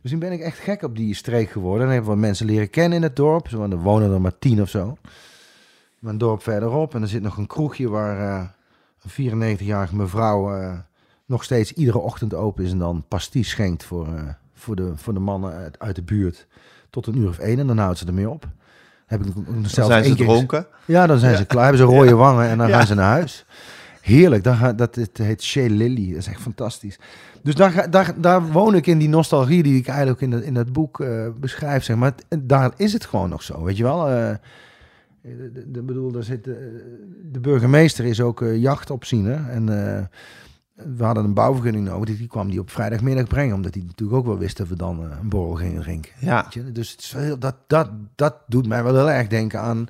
Dus 0.00 0.10
toen 0.10 0.20
ben 0.20 0.32
ik 0.32 0.40
echt 0.40 0.58
gek 0.58 0.82
op 0.82 0.96
die 0.96 1.14
streek 1.14 1.50
geworden. 1.50 1.86
En 1.86 1.92
heb 1.92 2.04
wat 2.04 2.16
mensen 2.16 2.46
leren 2.46 2.70
kennen 2.70 2.96
in 2.96 3.02
het 3.02 3.16
dorp. 3.16 3.48
Zo, 3.48 3.62
er 3.62 3.76
wonen 3.76 4.12
er 4.12 4.20
maar 4.20 4.38
tien 4.38 4.62
of 4.62 4.68
zo. 4.68 4.96
Mijn 5.98 6.18
dorp 6.18 6.42
verderop. 6.42 6.94
En 6.94 7.02
er 7.02 7.08
zit 7.08 7.22
nog 7.22 7.36
een 7.36 7.46
kroegje 7.46 7.88
waar 7.88 8.40
eh, 8.40 8.48
een 9.16 9.58
94-jarige 9.58 9.96
mevrouw 9.96 10.54
eh, 10.54 10.78
nog 11.30 11.44
steeds 11.44 11.72
iedere 11.72 11.98
ochtend 11.98 12.34
open 12.34 12.64
is. 12.64 12.70
En 12.72 12.78
dan 12.78 13.04
pasties 13.08 13.48
schenkt 13.48 13.84
voor, 13.84 14.06
eh, 14.06 14.22
voor, 14.54 14.76
de, 14.76 14.92
voor 14.96 15.14
de 15.14 15.20
mannen 15.20 15.52
uit, 15.52 15.78
uit 15.78 15.96
de 15.96 16.02
buurt. 16.02 16.46
Tot 16.90 17.06
een 17.06 17.16
uur 17.18 17.28
of 17.28 17.38
één. 17.38 17.58
En 17.58 17.66
dan 17.66 17.78
houdt 17.78 17.98
ze 17.98 18.06
ermee 18.06 18.28
op. 18.30 18.48
Heb 19.06 19.20
ik 19.24 19.34
Dan 19.34 19.64
zijn 19.86 20.04
ze 20.04 20.14
dronken. 20.14 20.66
ja, 20.84 21.06
dan 21.06 21.18
zijn 21.18 21.36
ze 21.36 21.44
klaar. 21.44 21.62
Hebben 21.64 21.80
ze 21.80 21.86
rode 21.94 22.14
wangen 22.14 22.48
en 22.48 22.58
dan 22.58 22.68
gaan 22.68 22.86
ze 22.86 22.94
naar 22.94 23.10
huis. 23.10 23.44
Heerlijk. 24.00 24.46
Ga, 24.46 24.72
dat 24.72 24.94
het 24.94 25.18
heet 25.18 25.42
Shea 25.42 25.68
Lily. 25.68 26.08
Dat 26.08 26.18
is 26.18 26.26
echt 26.26 26.40
fantastisch. 26.40 26.98
Dus 27.42 27.54
daar, 27.54 27.90
daar, 27.90 28.14
daar 28.20 28.46
woon 28.52 28.74
ik 28.74 28.86
in 28.86 28.98
die 28.98 29.08
nostalgie 29.08 29.62
die 29.62 29.78
ik 29.78 29.86
eigenlijk 29.88 30.20
in, 30.20 30.30
dat- 30.30 30.42
in 30.42 30.54
dat 30.54 30.72
boek 30.72 31.00
eh, 31.00 31.26
beschrijf. 31.40 31.84
Zeg 31.84 31.96
maar. 31.96 32.12
Daar 32.38 32.72
is 32.76 32.92
het 32.92 33.04
gewoon 33.04 33.28
nog 33.28 33.42
zo. 33.42 33.62
Weet 33.64 33.76
je 33.76 33.82
wel? 33.82 34.08
Eh, 34.08 34.32
de, 35.66 35.82
bedoel, 35.82 36.12
daar 36.12 36.22
zit, 36.22 36.44
de 36.44 37.40
burgemeester 37.40 38.04
is 38.04 38.20
ook 38.20 38.42
eh, 38.42 38.56
jachtopziener. 38.56 39.48
En 39.48 39.68
we 40.96 41.04
hadden 41.04 41.24
een 41.24 41.34
bouwvergunning 41.34 41.86
nodig. 41.86 42.16
Die, 42.18 42.26
kwam 42.26 42.50
die 42.50 42.60
op 42.60 42.70
vrijdagmiddag 42.70 43.26
brengen. 43.26 43.54
Omdat 43.54 43.74
hij 43.74 43.82
natuurlijk 43.86 44.18
ook 44.18 44.26
wel 44.26 44.38
wist 44.38 44.56
dat 44.56 44.68
we 44.68 44.76
dan 44.76 45.04
eh, 45.04 45.16
een 45.22 45.28
borrel 45.28 45.54
gingen 45.54 45.82
drinken. 45.82 46.12
Ja. 46.18 46.46
Dus 46.72 46.90
het 46.90 47.00
is 47.00 47.12
heel, 47.12 47.38
dat, 47.38 47.54
dat, 47.66 47.90
dat 48.14 48.34
doet 48.46 48.66
mij 48.66 48.82
wel 48.82 48.94
heel 48.94 49.10
erg 49.10 49.28
denken 49.28 49.60
aan, 49.60 49.86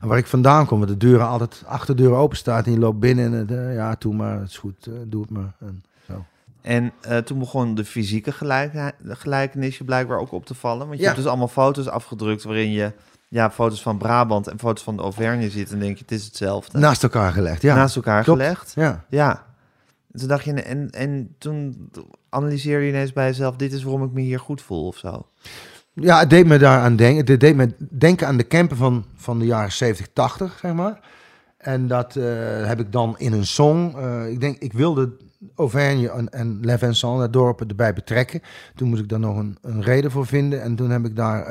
aan 0.00 0.08
waar 0.08 0.18
ik 0.18 0.26
vandaan 0.26 0.66
kom. 0.66 0.78
Want 0.78 0.90
de 0.90 0.96
deuren 0.96 1.26
altijd, 1.26 1.62
achterdeuren 1.66 2.16
open 2.18 2.36
staat 2.36 2.66
en 2.66 2.72
je 2.72 2.78
loopt 2.78 2.98
binnen 3.00 3.24
en 3.24 3.32
het, 3.32 3.50
eh, 3.50 3.74
ja, 3.74 3.96
doe 3.98 4.14
maar, 4.14 4.40
het 4.40 4.48
is 4.48 4.58
goed, 4.58 4.86
eh, 4.86 4.92
doe 5.06 5.22
het 5.22 5.30
maar. 5.30 5.52
En 5.60 5.84
zo. 6.06 6.24
En 6.62 6.92
toen 7.24 7.38
begon 7.38 7.74
de 7.74 7.84
fysieke 7.84 8.32
gelijkenis 9.08 9.78
je 9.78 9.84
blijkbaar 9.84 10.18
ook 10.18 10.32
op 10.32 10.46
te 10.46 10.54
vallen. 10.54 10.86
Want 10.86 10.92
je 10.96 11.00
Ja. 11.00 11.04
hebt 11.04 11.16
dus 11.20 11.26
allemaal 11.28 11.48
foto's 11.48 11.88
afgedrukt 11.88 12.42
waarin 12.42 12.70
je 12.70 12.92
ja, 13.28 13.50
foto's 13.50 13.82
van 13.82 13.98
Brabant 13.98 14.46
en 14.48 14.58
foto's 14.58 14.82
van 14.82 14.96
de 14.96 15.02
Auvergne 15.02 15.50
ziet. 15.50 15.72
En 15.72 15.78
denk 15.78 15.96
je, 15.96 16.02
het 16.02 16.12
is 16.12 16.24
hetzelfde. 16.24 16.78
Naast 16.78 17.02
elkaar 17.02 17.32
gelegd, 17.32 17.62
ja. 17.62 17.74
Naast 17.74 17.96
elkaar 17.96 18.22
klopt. 18.24 18.40
gelegd. 18.40 18.72
Ja. 18.74 19.04
Ja. 19.08 19.44
En 20.12 20.18
toen 20.18 20.28
dacht 20.28 20.44
je, 20.44 20.52
en, 20.52 20.90
en 20.90 21.34
toen 21.38 21.90
analyseerde 22.28 22.84
je 22.84 22.90
ineens 22.90 23.12
bij 23.12 23.26
jezelf, 23.26 23.56
dit 23.56 23.72
is 23.72 23.82
waarom 23.82 24.04
ik 24.04 24.12
me 24.12 24.20
hier 24.20 24.40
goed 24.40 24.62
voel 24.62 24.86
of 24.86 24.96
zo. 24.96 25.26
ja, 25.92 26.18
het 26.18 26.30
deed 26.30 26.46
me 26.46 26.58
daaraan 26.58 26.96
denken. 26.96 27.26
Het 27.26 27.40
deed 27.40 27.56
me 27.56 27.74
denken 27.90 28.26
aan 28.26 28.36
de 28.36 28.46
camper 28.46 28.76
van, 28.76 29.04
van 29.14 29.38
de 29.38 29.44
jaren 29.44 29.72
70, 29.72 30.08
80, 30.12 30.58
zeg 30.58 30.72
maar. 30.72 31.00
En 31.56 31.86
dat 31.88 32.16
eh, 32.16 32.24
heb 32.66 32.80
ik 32.80 32.92
dan 32.92 33.14
in 33.18 33.32
een 33.32 33.46
song. 33.46 33.94
eh, 33.96 34.30
ik 34.30 34.40
denk, 34.40 34.58
ik 34.58 34.72
wilde 34.72 35.12
Auvergne 35.56 36.10
en, 36.10 36.28
en 36.28 36.58
Le 36.60 36.78
Vincent, 36.78 37.18
dat 37.18 37.32
dorpen, 37.32 37.68
erbij 37.68 37.92
betrekken. 37.92 38.42
Toen 38.74 38.88
moest 38.88 39.02
ik 39.02 39.08
daar 39.08 39.20
nog 39.20 39.36
een, 39.36 39.58
een 39.62 39.82
reden 39.82 40.10
voor 40.10 40.26
vinden. 40.26 40.62
En 40.62 40.76
toen 40.76 40.90
heb 40.90 41.04
ik 41.04 41.16
daar 41.16 41.46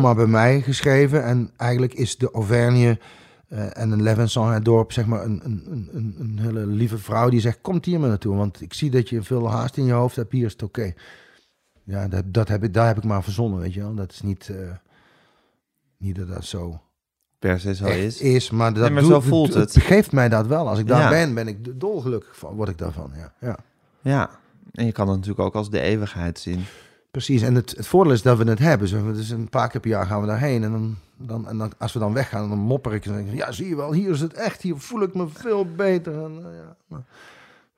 maar 0.00 0.14
bij 0.14 0.26
mij 0.26 0.60
geschreven. 0.60 1.24
En 1.24 1.50
eigenlijk 1.56 1.94
is 1.94 2.18
de 2.18 2.30
Auvergne 2.30 2.98
eh, 3.48 3.76
en 3.78 3.90
een 3.90 4.14
Vincent, 4.16 4.52
het 4.54 4.64
dorp, 4.64 4.92
zeg 4.92 5.06
maar 5.06 5.24
een, 5.24 5.40
een, 5.44 5.88
een- 5.92 6.16
een, 6.18 6.38
hele 6.40 6.66
lieve 6.66 6.98
vrouw 6.98 7.28
die 7.28 7.40
zegt, 7.40 7.58
komt 7.60 7.84
hier 7.84 8.00
maar 8.00 8.08
naartoe. 8.08 8.36
Want 8.36 8.60
ik 8.60 8.74
zie 8.74 8.90
dat 8.90 9.08
je 9.08 9.22
veel 9.22 9.50
haast 9.50 9.76
in 9.76 9.84
je 9.84 9.92
hoofd 9.92 10.16
hebt, 10.16 10.32
hier 10.32 10.46
is 10.46 10.52
het 10.52 10.62
oké. 10.62 10.92
Ja, 11.84 12.08
dat, 12.08 12.24
dat 12.26 12.48
heb 12.48 12.64
ik, 12.64 12.74
daar 12.74 12.86
heb 12.86 12.96
ik 12.96 13.04
maar 13.04 13.22
verzonnen, 13.22 13.60
weet 13.60 13.74
je 13.74 13.80
wel. 13.80 13.94
Dat 13.94 14.12
is 14.12 14.20
niet, 14.22 14.48
eh, 14.48 14.56
niet 15.96 16.16
dat 16.16 16.28
dat 16.28 16.44
zo 16.44 16.80
Per 17.38 17.60
se 17.60 17.74
zo 17.74 17.84
is. 17.86 18.20
is. 18.20 18.50
maar 18.50 18.72
dat 18.74 18.82
Nee, 18.82 18.90
maar 18.92 19.02
doet- 19.02 19.10
zo 19.10 19.20
voelt 19.20 19.54
het. 19.54 19.76
geeft 19.80 20.12
mij 20.12 20.28
dat 20.28 20.46
wel. 20.46 20.68
Als 20.68 20.78
ik 20.78 20.86
daar 20.86 21.00
Ja. 21.00 21.08
ben, 21.08 21.34
ben 21.34 21.48
ik 21.48 21.80
dolgelukkig 21.80 22.38
van, 22.38 22.54
word 22.54 22.68
ik 22.68 22.78
daarvan. 22.78 23.10
Ja, 23.16 23.32
ja. 23.40 23.56
Ja. 24.00 24.30
En 24.72 24.86
je 24.86 24.92
kan 24.92 25.06
het 25.08 25.16
natuurlijk 25.16 25.46
ook 25.46 25.54
als 25.54 25.70
de 25.70 25.80
eeuwigheid 25.80 26.38
zien. 26.38 26.64
Precies, 27.18 27.42
en 27.42 27.54
het, 27.54 27.74
het 27.76 27.86
voordeel 27.86 28.12
is 28.12 28.22
dat 28.22 28.38
we 28.38 28.44
het 28.44 28.58
hebben. 28.58 28.88
Zeg 28.88 29.02
maar. 29.02 29.12
Dus 29.12 29.30
een 29.30 29.48
paar 29.48 29.68
keer 29.68 29.80
per 29.80 29.90
jaar 29.90 30.06
gaan 30.06 30.20
we 30.20 30.26
daarheen. 30.26 30.64
En, 30.64 30.70
dan, 30.70 30.96
dan, 31.16 31.48
en 31.48 31.58
dan, 31.58 31.72
als 31.78 31.92
we 31.92 31.98
dan 31.98 32.12
weggaan, 32.12 32.48
dan 32.48 32.58
mopper 32.58 32.94
ik. 32.94 33.04
En 33.04 33.12
dan 33.12 33.20
denk 33.20 33.32
ik, 33.32 33.38
ja, 33.38 33.52
zie 33.52 33.68
je 33.68 33.76
wel, 33.76 33.92
hier 33.92 34.10
is 34.10 34.20
het 34.20 34.32
echt. 34.32 34.62
Hier 34.62 34.76
voel 34.76 35.02
ik 35.02 35.14
me 35.14 35.28
veel 35.28 35.66
beter. 35.74 36.12
En, 36.12 36.32
eh, 36.38 36.58
ja. 36.58 36.76
nou. 36.88 37.02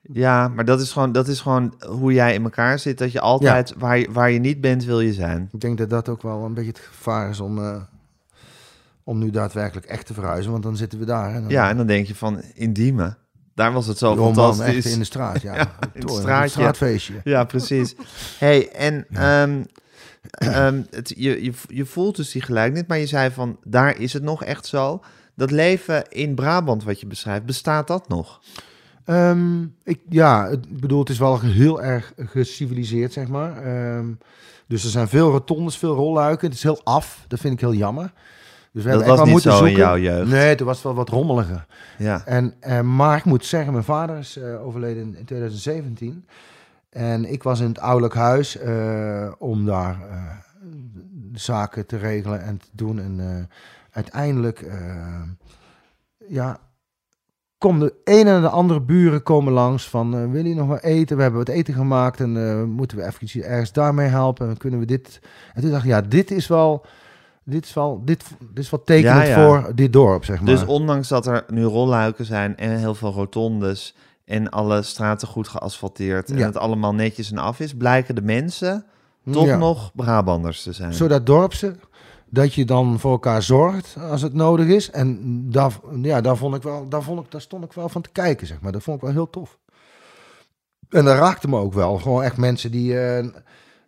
Ja, 0.01 0.49
maar 0.49 0.65
dat 0.65 0.81
is 0.81 0.93
gewoon, 0.93 1.13
dat 1.13 1.29
is 1.29 1.41
gewoon 1.41 1.75
hoe 1.87 2.13
jij 2.13 2.35
in 2.35 2.43
elkaar 2.43 2.79
zit. 2.79 2.99
Dat 2.99 3.13
je 3.13 3.21
altijd, 3.21 3.75
waar, 3.79 3.99
je, 3.99 4.09
waar 4.13 4.31
je 4.31 4.39
niet 4.39 4.61
bent, 4.61 4.85
wil 4.85 5.01
je 5.01 5.13
zijn. 5.13 5.49
Ik 5.53 5.61
denk 5.61 5.79
dat 5.79 5.91
dat 5.91 6.09
ook 6.09 6.23
wel 6.23 6.45
een 6.45 6.55
beetje 6.55 6.71
het 6.71 6.79
gevaar 6.79 7.31
is 7.31 7.41
om, 7.41 7.59
eh, 7.59 7.77
om 9.05 9.19
nu 9.19 9.31
daadwerkelijk 9.31 9.87
echt 9.87 10.07
te 10.07 10.15
verhuizen. 10.15 10.51
Want 10.51 10.63
dan 10.63 10.77
zitten 10.77 10.99
we 10.99 11.05
daar. 11.05 11.35
En 11.35 11.43
dan, 11.43 11.51
Ja, 11.51 11.69
en 11.69 11.77
dan 11.77 11.87
denk 11.87 12.07
je 12.07 12.15
van, 12.15 12.43
intieme. 12.55 13.17
Daar 13.55 13.73
was 13.73 13.87
het 13.87 13.99
zo 13.99 14.17
fantastisch. 14.17 14.75
echt 14.75 14.85
in 14.85 14.99
de 14.99 15.05
straat. 15.05 15.43
Ja, 15.43 15.55
Ja, 15.55 15.63
Op 15.81 15.89
in 15.93 16.01
het 16.03 16.11
straatje. 16.11 16.43
Een 16.43 16.51
straatfeestje. 16.51 17.21
Ja, 17.25 17.45
precies. 17.45 17.95
hey, 18.39 18.71
en 18.71 19.07
ehm, 19.13 19.63
ehm, 20.31 20.83
het, 20.91 21.13
je, 21.17 21.45
je, 21.45 21.53
je 21.67 21.85
voelt 21.85 22.17
dus 22.17 22.31
die 22.31 22.43
gelijkenis, 22.43 22.87
maar 22.87 22.99
je 22.99 23.07
zei 23.07 23.31
van, 23.31 23.59
daar 23.65 23.99
is 23.99 24.13
het 24.13 24.23
nog 24.23 24.45
echt 24.45 24.67
zo. 24.67 25.03
Dat 25.35 25.51
leven 25.51 26.09
in 26.09 26.35
Brabant 26.35 26.85
wat 26.85 27.01
je 27.01 27.07
beschrijft, 27.07 27.45
bestaat 27.45 27.87
dat 27.87 28.09
nog? 28.09 28.41
Ehm, 29.05 29.63
ik, 29.85 30.01
ja, 30.09 30.49
het, 30.49 30.67
ik 30.67 30.81
bedoel, 30.81 31.01
het 31.01 31.09
is 31.09 31.19
wel 31.19 31.41
heel 31.41 31.83
erg 31.83 32.13
geciviliseerd, 32.17 33.13
zeg 33.13 33.29
maar. 33.29 33.63
Dus 34.67 34.85
er 34.85 34.91
zijn 34.91 35.09
veel 35.09 35.31
rotondes, 35.31 35.77
veel 35.77 35.95
rolluiken. 35.95 36.47
Het 36.47 36.57
is 36.57 36.63
heel 36.63 36.81
af. 36.85 37.25
Dat 37.29 37.41
vind 37.41 37.53
ik 37.53 37.61
heel 37.61 37.75
jammer. 37.75 38.13
Dus 38.73 38.85
we 38.85 38.91
Dat 38.91 38.99
hebben 39.01 39.01
echt 39.01 39.09
was 39.09 39.17
wel 39.17 39.25
niet 39.25 39.33
moeten 39.35 39.53
zo 39.53 39.65
in 39.65 39.77
zoeken. 39.77 40.03
jouw 40.03 40.17
jeugd. 40.17 40.31
Nee, 40.31 40.55
toen 40.55 40.67
was 40.67 40.77
het 40.77 40.85
wel 40.85 40.95
wat 40.95 41.09
rommeliger. 41.09 41.67
Ja. 41.99 42.23
En, 42.27 42.55
eh, 42.61 42.81
maar 42.81 43.17
ik 43.19 43.25
moet 43.25 43.45
zeggen, 43.45 43.73
mijn 43.73 43.85
vader 43.85 44.19
is 44.19 44.37
eh, 44.37 44.67
overleden 44.67 45.03
in, 45.03 45.17
in 45.17 45.25
2017. 45.25 46.27
En 46.91 47.33
ik 47.33 47.43
was 47.43 47.61
in 47.61 47.69
het 47.69 47.79
ouderlijk 47.79 48.15
huis 48.15 48.57
eh, 48.59 49.33
om 49.39 49.67
daar 49.67 49.99
zaken 51.33 51.87
te 51.87 51.97
regelen 51.97 52.43
en 52.43 52.59
te 52.59 52.69
doen. 52.73 52.99
En 53.01 53.49
uiteindelijk, 53.91 54.65
ja, 56.29 56.59
komen 57.61 57.81
de 57.81 57.95
ene 58.05 58.31
en 58.31 58.41
de 58.41 58.49
andere 58.49 58.81
buren 58.81 59.23
komen 59.23 59.53
langs 59.53 59.89
van, 59.89 60.15
eh, 60.15 60.31
wil 60.31 60.45
je 60.45 60.55
nog 60.55 60.67
wat 60.67 60.83
eten? 60.83 61.17
We 61.17 61.23
hebben 61.23 61.41
wat 61.41 61.49
eten 61.55 61.75
gemaakt 61.75 62.21
en 62.21 62.65
moeten 62.71 62.97
we 62.97 63.07
even 63.07 63.45
ergens 63.45 63.73
daarmee 63.73 64.09
helpen? 64.09 64.49
En 64.49 64.57
kunnen 64.57 64.81
we 64.81 64.87
dit? 64.87 65.21
En 65.55 65.63
toen 65.63 65.71
dacht 65.71 65.85
ik, 65.85 65.91
ja, 65.91 66.01
dit 66.01 66.31
is 66.31 66.47
wel... 66.47 66.85
Dit 67.51 67.65
is 67.65 67.75
wel, 67.75 68.03
dit, 68.05 68.25
dit 68.39 68.65
is 68.65 68.71
wel 68.71 68.83
tekenend 68.85 69.27
Ja, 69.27 69.37
ja. 69.37 69.47
voor 69.47 69.73
dit 69.75 69.93
dorp, 69.93 70.25
zeg 70.25 70.41
maar. 70.41 70.55
Dus 70.55 70.65
ondanks 70.65 71.09
dat 71.09 71.27
er 71.27 71.45
nu 71.49 71.65
rolluiken 71.65 72.25
zijn 72.25 72.57
en 72.57 72.79
heel 72.79 72.95
veel 72.95 73.13
rotondes 73.13 73.95
en 74.25 74.51
alle 74.51 74.83
straten 74.83 75.29
goed 75.29 75.49
geasfalteerd 75.49 76.31
en 76.31 76.37
Ja. 76.39 76.47
het 76.47 76.57
allemaal 76.57 76.95
netjes 76.95 77.31
en 77.31 77.39
af 77.39 77.61
is, 77.61 77.75
blijken 77.75 78.15
de 78.15 78.23
mensen 78.23 78.85
toch 79.31 79.59
nog 79.59 79.91
Brabanders 79.95 80.63
te 80.63 80.73
zijn. 80.73 80.95
Zo 80.95 81.09
dat 81.09 81.27
dorpse, 81.27 81.75
dat 82.29 82.55
je 82.55 82.65
dan 82.65 82.99
voor 82.99 83.11
elkaar 83.11 83.43
zorgt 83.43 83.97
als 84.11 84.23
het 84.23 84.35
nodig 84.35 84.67
is. 84.67 84.91
En 84.91 85.19
daar, 85.51 85.73
ja, 86.03 86.21
daar, 86.21 86.37
vond 86.37 86.55
ik 86.55 86.63
wel, 86.63 86.89
daar, 86.89 87.03
vond 87.03 87.21
ik, 87.25 87.31
daar 87.31 87.41
stond 87.41 87.65
ik 87.65 87.73
wel 87.73 87.89
van 87.89 88.03
te 88.03 88.11
kijken, 88.13 88.47
zeg 88.47 88.61
maar. 88.61 88.73
Dat 88.73 88.83
vond 88.83 88.97
ik 88.97 89.03
wel 89.03 89.13
heel 89.13 89.31
tof. 89.31 89.59
En 90.89 91.05
dat 91.05 91.17
raakte 91.17 91.49
me 91.49 91.59
ook 91.59 91.73
wel. 91.73 91.99
Gewoon 91.99 92.23
echt 92.23 92.37
mensen 92.37 92.71
die, 92.71 93.01
eh, 93.01 93.27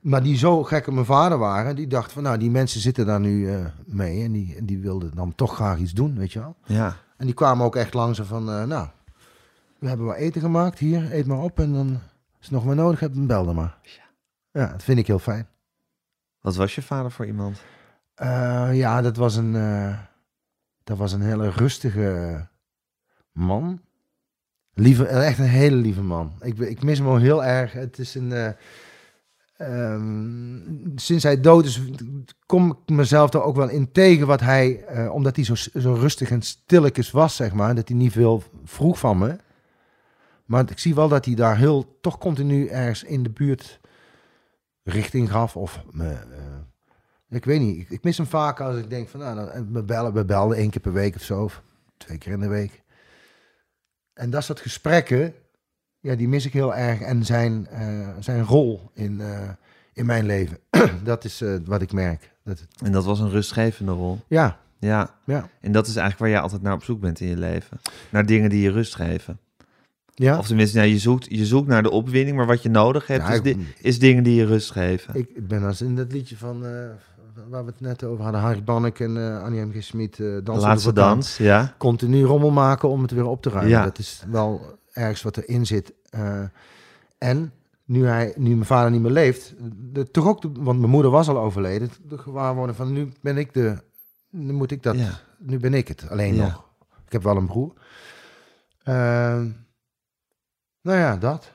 maar 0.02 0.22
die 0.22 0.36
zo 0.36 0.62
gek 0.62 0.86
op 0.86 0.94
mijn 0.94 1.06
vader 1.06 1.38
waren. 1.38 1.76
Die 1.76 1.86
dachten 1.86 2.12
van, 2.12 2.22
nou, 2.22 2.38
die 2.38 2.50
mensen 2.50 2.80
zitten 2.80 3.06
daar 3.06 3.20
nu 3.20 3.50
eh, 3.54 3.66
mee. 3.84 4.24
En 4.24 4.32
die, 4.32 4.64
die 4.64 4.78
wilden 4.78 5.14
dan 5.14 5.34
toch 5.34 5.54
graag 5.54 5.78
iets 5.78 5.92
doen, 5.92 6.18
weet 6.18 6.32
je 6.32 6.38
wel. 6.38 6.56
Ja. 6.64 6.96
En 7.16 7.26
die 7.26 7.34
kwamen 7.34 7.64
ook 7.64 7.76
echt 7.76 7.94
langs 7.94 8.20
van, 8.20 8.50
eh, 8.50 8.64
nou, 8.64 8.88
we 9.78 9.88
hebben 9.88 10.06
wat 10.06 10.16
eten 10.16 10.40
gemaakt. 10.40 10.78
Hier, 10.78 11.14
eet 11.14 11.26
maar 11.26 11.38
op. 11.38 11.60
En 11.60 11.72
dan, 11.72 12.00
als 12.38 12.46
je 12.46 12.54
nog 12.54 12.64
maar 12.64 12.74
nodig 12.74 13.00
hebt, 13.00 13.14
dan 13.14 13.26
bel 13.26 13.44
dan 13.44 13.54
maar. 13.54 13.78
Ja, 14.52 14.66
dat 14.66 14.82
vind 14.82 14.98
ik 14.98 15.06
heel 15.06 15.18
fijn. 15.18 15.48
Wat 16.40 16.56
was 16.56 16.74
je 16.74 16.82
vader 16.82 17.10
voor 17.10 17.26
iemand? 17.26 17.62
Eh, 18.14 18.70
ja, 18.72 19.02
dat 19.02 19.16
was 19.16 19.36
een, 19.36 19.52
dat 20.84 20.98
was 20.98 21.12
een 21.12 21.22
hele 21.22 21.50
rustige 21.50 22.48
man. 23.32 23.80
Lieve, 24.74 25.06
echt 25.06 25.38
een 25.38 25.44
hele 25.44 25.76
lieve 25.76 26.02
man. 26.02 26.32
Ik, 26.40 26.58
ik 26.58 26.82
mis 26.82 26.98
hem 26.98 27.06
wel 27.06 27.16
heel 27.16 27.44
erg. 27.44 27.72
Het 27.72 27.98
is 27.98 28.14
een. 28.14 28.54
Ehm, 29.62 30.58
sinds 30.94 31.22
hij 31.22 31.40
dood 31.40 31.64
is, 31.64 31.80
kom 32.46 32.70
ik 32.70 32.94
mezelf 32.94 33.32
er 33.32 33.42
ook 33.42 33.56
wel 33.56 33.68
in 33.68 33.92
tegen 33.92 34.26
wat 34.26 34.40
hij, 34.40 34.84
eh, 34.84 35.12
omdat 35.12 35.36
hij 35.36 35.44
zo, 35.44 35.54
zo 35.54 35.92
rustig 35.92 36.30
en 36.30 36.42
stilletjes 36.42 37.10
was, 37.10 37.36
zeg 37.36 37.52
maar, 37.52 37.74
dat 37.74 37.88
hij 37.88 37.96
niet 37.96 38.12
veel 38.12 38.42
vroeg 38.64 38.98
van 38.98 39.18
me. 39.18 39.36
Maar 40.44 40.70
ik 40.70 40.78
zie 40.78 40.94
wel 40.94 41.08
dat 41.08 41.24
hij 41.24 41.34
daar 41.34 41.56
heel, 41.56 41.98
toch 42.00 42.18
continu 42.18 42.66
ergens 42.66 43.02
in 43.02 43.22
de 43.22 43.30
buurt 43.30 43.80
richting 44.82 45.30
gaf. 45.30 45.56
Of 45.56 45.84
me, 45.90 46.10
eh, 46.10 47.36
ik 47.36 47.44
weet 47.44 47.60
niet, 47.60 47.78
ik, 47.78 47.90
ik 47.90 48.02
mis 48.02 48.16
hem 48.16 48.26
vaak 48.26 48.60
als 48.60 48.76
ik 48.76 48.90
denk 48.90 49.08
van, 49.08 49.20
nou, 49.20 49.36
dan, 49.36 49.72
we 49.72 49.82
bellen, 49.82 50.12
we 50.12 50.24
belden 50.24 50.56
één 50.56 50.70
keer 50.70 50.80
per 50.80 50.92
week 50.92 51.14
of 51.14 51.22
zo. 51.22 51.42
Of 51.42 51.62
twee 51.96 52.18
keer 52.18 52.32
in 52.32 52.40
de 52.40 52.48
week. 52.48 52.82
En 54.12 54.30
dat 54.30 54.44
soort 54.44 54.60
gesprekken, 54.60 55.34
ja, 56.02 56.14
die 56.14 56.28
mis 56.28 56.46
ik 56.46 56.52
heel 56.52 56.74
erg. 56.74 57.00
En 57.00 57.24
zijn, 57.24 57.66
eh, 57.66 58.08
zijn 58.20 58.44
rol 58.44 58.90
in, 58.94 59.20
eh, 59.20 59.48
in 59.92 60.06
mijn 60.06 60.26
leven, 60.26 60.58
dat 61.04 61.24
is 61.24 61.40
eh, 61.40 61.54
wat 61.64 61.82
ik 61.82 61.92
merk. 61.92 62.30
Dat 62.44 62.58
het, 62.58 62.68
En 62.84 62.92
dat 62.92 63.04
was 63.04 63.20
een 63.20 63.30
rustgevende 63.30 63.92
rol. 63.92 64.20
ja, 64.28 64.58
Ja. 64.78 65.10
ja, 65.24 65.48
En 65.60 65.72
dat 65.72 65.86
is 65.86 65.96
eigenlijk 65.96 66.18
waar 66.18 66.28
jij 66.30 66.40
altijd 66.40 66.62
naar 66.62 66.72
op 66.74 66.84
zoek 66.84 67.00
bent 67.00 67.20
in 67.20 67.28
je 67.28 67.36
leven. 67.36 67.80
Naar 68.10 68.26
dingen 68.26 68.50
die 68.50 68.60
je 68.62 68.70
rust 68.70 68.94
geven. 68.94 69.38
ja. 70.14 70.38
Of 70.38 70.46
tenminste, 70.46 70.76
nou, 70.78 70.88
je, 70.88 70.98
zoekt, 70.98 71.26
je 71.28 71.46
zoekt 71.46 71.68
naar 71.68 71.82
de 71.82 71.90
opwinning, 71.90 72.36
maar 72.36 72.46
wat 72.46 72.62
je 72.62 72.68
nodig 72.70 73.06
hebt 73.06 73.28
is, 73.28 73.42
di- 73.42 73.66
is 73.80 73.98
dingen 73.98 74.22
die 74.24 74.34
je 74.34 74.44
rust 74.46 74.70
geven. 74.70 75.14
Ik, 75.14 75.48
ben 75.48 75.62
als 75.64 75.80
in 75.82 75.96
dat 75.96 76.12
liedje 76.12 76.36
van, 76.36 76.60
waar 77.48 77.64
we 77.64 77.70
het 77.70 77.80
net 77.80 78.04
over 78.04 78.22
hadden, 78.24 78.40
Harry 78.40 78.62
Bannek 78.62 79.00
en 79.00 79.16
eh 79.16 79.42
Annie 79.42 79.64
M. 79.64 79.72
G. 79.72 79.82
Smit, 79.82 80.16
Dansen 80.16 80.54
laatste 80.68 80.92
dans, 80.92 81.36
ja. 81.36 81.74
Continu 81.78 82.22
rommel 82.24 82.50
maken 82.50 82.88
om 82.88 83.02
het 83.02 83.10
weer 83.10 83.26
op 83.26 83.42
te 83.42 83.48
ruimen. 83.50 83.70
Ja. 83.70 83.84
Dat 83.84 83.98
is 83.98 84.22
wel 84.30 84.78
ergens 84.92 85.22
wat 85.22 85.36
erin 85.36 85.66
zit. 85.66 85.92
Eh, 86.10 86.44
en 87.18 87.52
nu, 87.84 88.06
hij, 88.06 88.32
nu 88.36 88.50
mijn 88.50 88.64
vader 88.64 88.90
niet 88.90 89.00
meer 89.00 89.10
leeft, 89.10 89.54
de, 89.74 90.10
toch 90.10 90.26
ook, 90.26 90.40
de- 90.42 90.62
want 90.62 90.78
mijn 90.78 90.90
moeder 90.90 91.10
was 91.10 91.28
al 91.28 91.38
overleden, 91.38 91.90
de 92.02 92.18
gewaarwording 92.18 92.76
van 92.76 92.92
nu 92.92 93.12
ben 93.20 93.36
ik 93.36 93.52
de, 93.54 93.82
nu 94.30 94.52
moet 94.52 94.70
ik 94.70 94.82
dat, 94.82 94.96
Ja. 94.98 95.20
nu 95.38 95.58
ben 95.58 95.74
ik 95.74 95.88
het, 95.88 96.08
alleen 96.08 96.34
Ja. 96.34 96.42
nog. 96.42 96.70
Ik 97.06 97.12
heb 97.12 97.22
wel 97.22 97.36
een 97.36 97.46
broer. 97.46 97.72
Ehm, 98.82 99.50
nou 100.80 100.98
ja, 100.98 101.16
dat. 101.16 101.52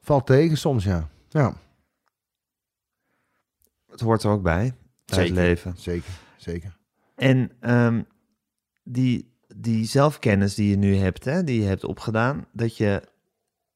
Valt 0.00 0.26
tegen 0.26 0.56
soms, 0.58 0.84
ja. 0.84 1.08
Ja, 1.28 1.54
Het 3.90 4.00
hoort 4.00 4.22
er 4.22 4.30
ook 4.30 4.42
bij, 4.42 4.74
bij 5.04 5.18
het 5.24 5.30
leven. 5.30 5.74
zeker, 5.76 6.12
zeker. 6.36 6.76
En 7.14 7.50
ehm, 7.60 8.02
die, 8.82 9.29
die 9.56 9.86
zelfkennis 9.86 10.54
die 10.54 10.70
je 10.70 10.76
nu 10.76 10.96
hebt, 10.96 11.24
hè, 11.24 11.44
die 11.44 11.60
je 11.60 11.66
hebt 11.66 11.84
opgedaan, 11.84 12.46
dat 12.52 12.76
je, 12.76 13.02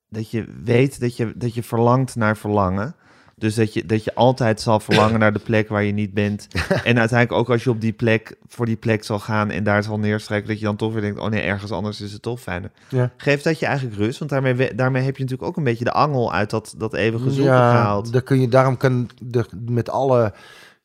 dat 0.08 0.30
je 0.30 0.46
weet 0.62 1.00
dat 1.00 1.16
je, 1.16 1.32
dat 1.36 1.54
je 1.54 1.62
verlangt 1.62 2.16
naar 2.16 2.36
verlangen. 2.36 2.94
Dus 3.36 3.54
dat 3.54 3.74
je, 3.74 3.86
dat 3.86 4.04
je 4.04 4.14
altijd 4.14 4.60
zal 4.60 4.80
verlangen 4.80 5.20
naar 5.20 5.32
de 5.32 5.38
plek 5.38 5.68
waar 5.68 5.82
je 5.82 5.92
niet 5.92 6.14
bent. 6.14 6.48
En 6.84 6.98
uiteindelijk 6.98 7.32
ook 7.32 7.50
als 7.50 7.64
je 7.64 7.70
op 7.70 7.80
die 7.80 7.92
plek, 7.92 8.36
voor 8.46 8.66
die 8.66 8.76
plek 8.76 9.04
zal 9.04 9.18
gaan 9.18 9.50
en 9.50 9.64
daar 9.64 9.82
zal 9.82 9.98
neerstrekken, 9.98 10.48
dat 10.48 10.58
je 10.58 10.64
dan 10.64 10.76
toch 10.76 10.92
weer 10.92 11.00
denkt, 11.00 11.18
oh 11.18 11.28
nee, 11.28 11.40
ergens 11.40 11.70
anders 11.70 12.00
is 12.00 12.12
het 12.12 12.22
toch 12.22 12.40
fijner. 12.40 12.70
Ja. 12.88 13.10
Geeft 13.16 13.44
dat 13.44 13.58
je 13.58 13.66
eigenlijk 13.66 13.96
rust? 13.96 14.18
Want 14.18 14.30
daarmee, 14.30 14.74
daarmee 14.74 15.02
heb 15.02 15.16
je 15.16 15.22
natuurlijk 15.22 15.48
ook 15.48 15.56
een 15.56 15.64
beetje 15.64 15.84
de 15.84 15.92
angel 15.92 16.32
uit 16.32 16.50
dat, 16.50 16.74
dat 16.76 16.94
eeuwige 16.94 17.30
zoeken 17.30 17.52
ja, 17.54 17.70
gehaald. 17.70 18.12
daar 18.12 18.22
kun 18.22 18.40
je, 18.40 18.48
daarom 18.48 18.76
kan 18.76 19.10
de, 19.22 19.44
met 19.68 19.90
alle... 19.90 20.32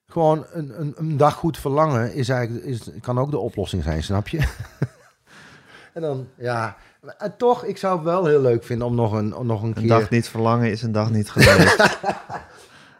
Gewoon 0.09 0.45
een, 0.51 0.79
een, 0.81 0.93
een 0.97 1.17
dag 1.17 1.33
goed 1.33 1.57
verlangen 1.57 2.13
is 2.13 2.29
eigenlijk, 2.29 2.65
is, 2.65 2.89
kan 3.01 3.19
ook 3.19 3.31
de 3.31 3.37
oplossing 3.37 3.83
zijn, 3.83 4.03
snap 4.03 4.27
je? 4.27 4.37
en 5.93 6.01
dan, 6.01 6.27
ja... 6.37 6.75
En 7.17 7.33
toch, 7.37 7.63
ik 7.63 7.77
zou 7.77 7.95
het 7.95 8.03
wel 8.03 8.25
heel 8.25 8.41
leuk 8.41 8.63
vinden 8.63 8.87
om 8.87 8.95
nog 8.95 9.11
een, 9.13 9.35
om 9.35 9.45
nog 9.45 9.61
een, 9.61 9.67
Een 9.67 9.73
keer... 9.73 9.87
dag 9.87 10.09
niet 10.09 10.27
verlangen 10.29 10.71
is 10.71 10.81
een 10.81 10.91
dag 10.91 11.09
niet 11.11 11.29
geleefd. 11.29 11.77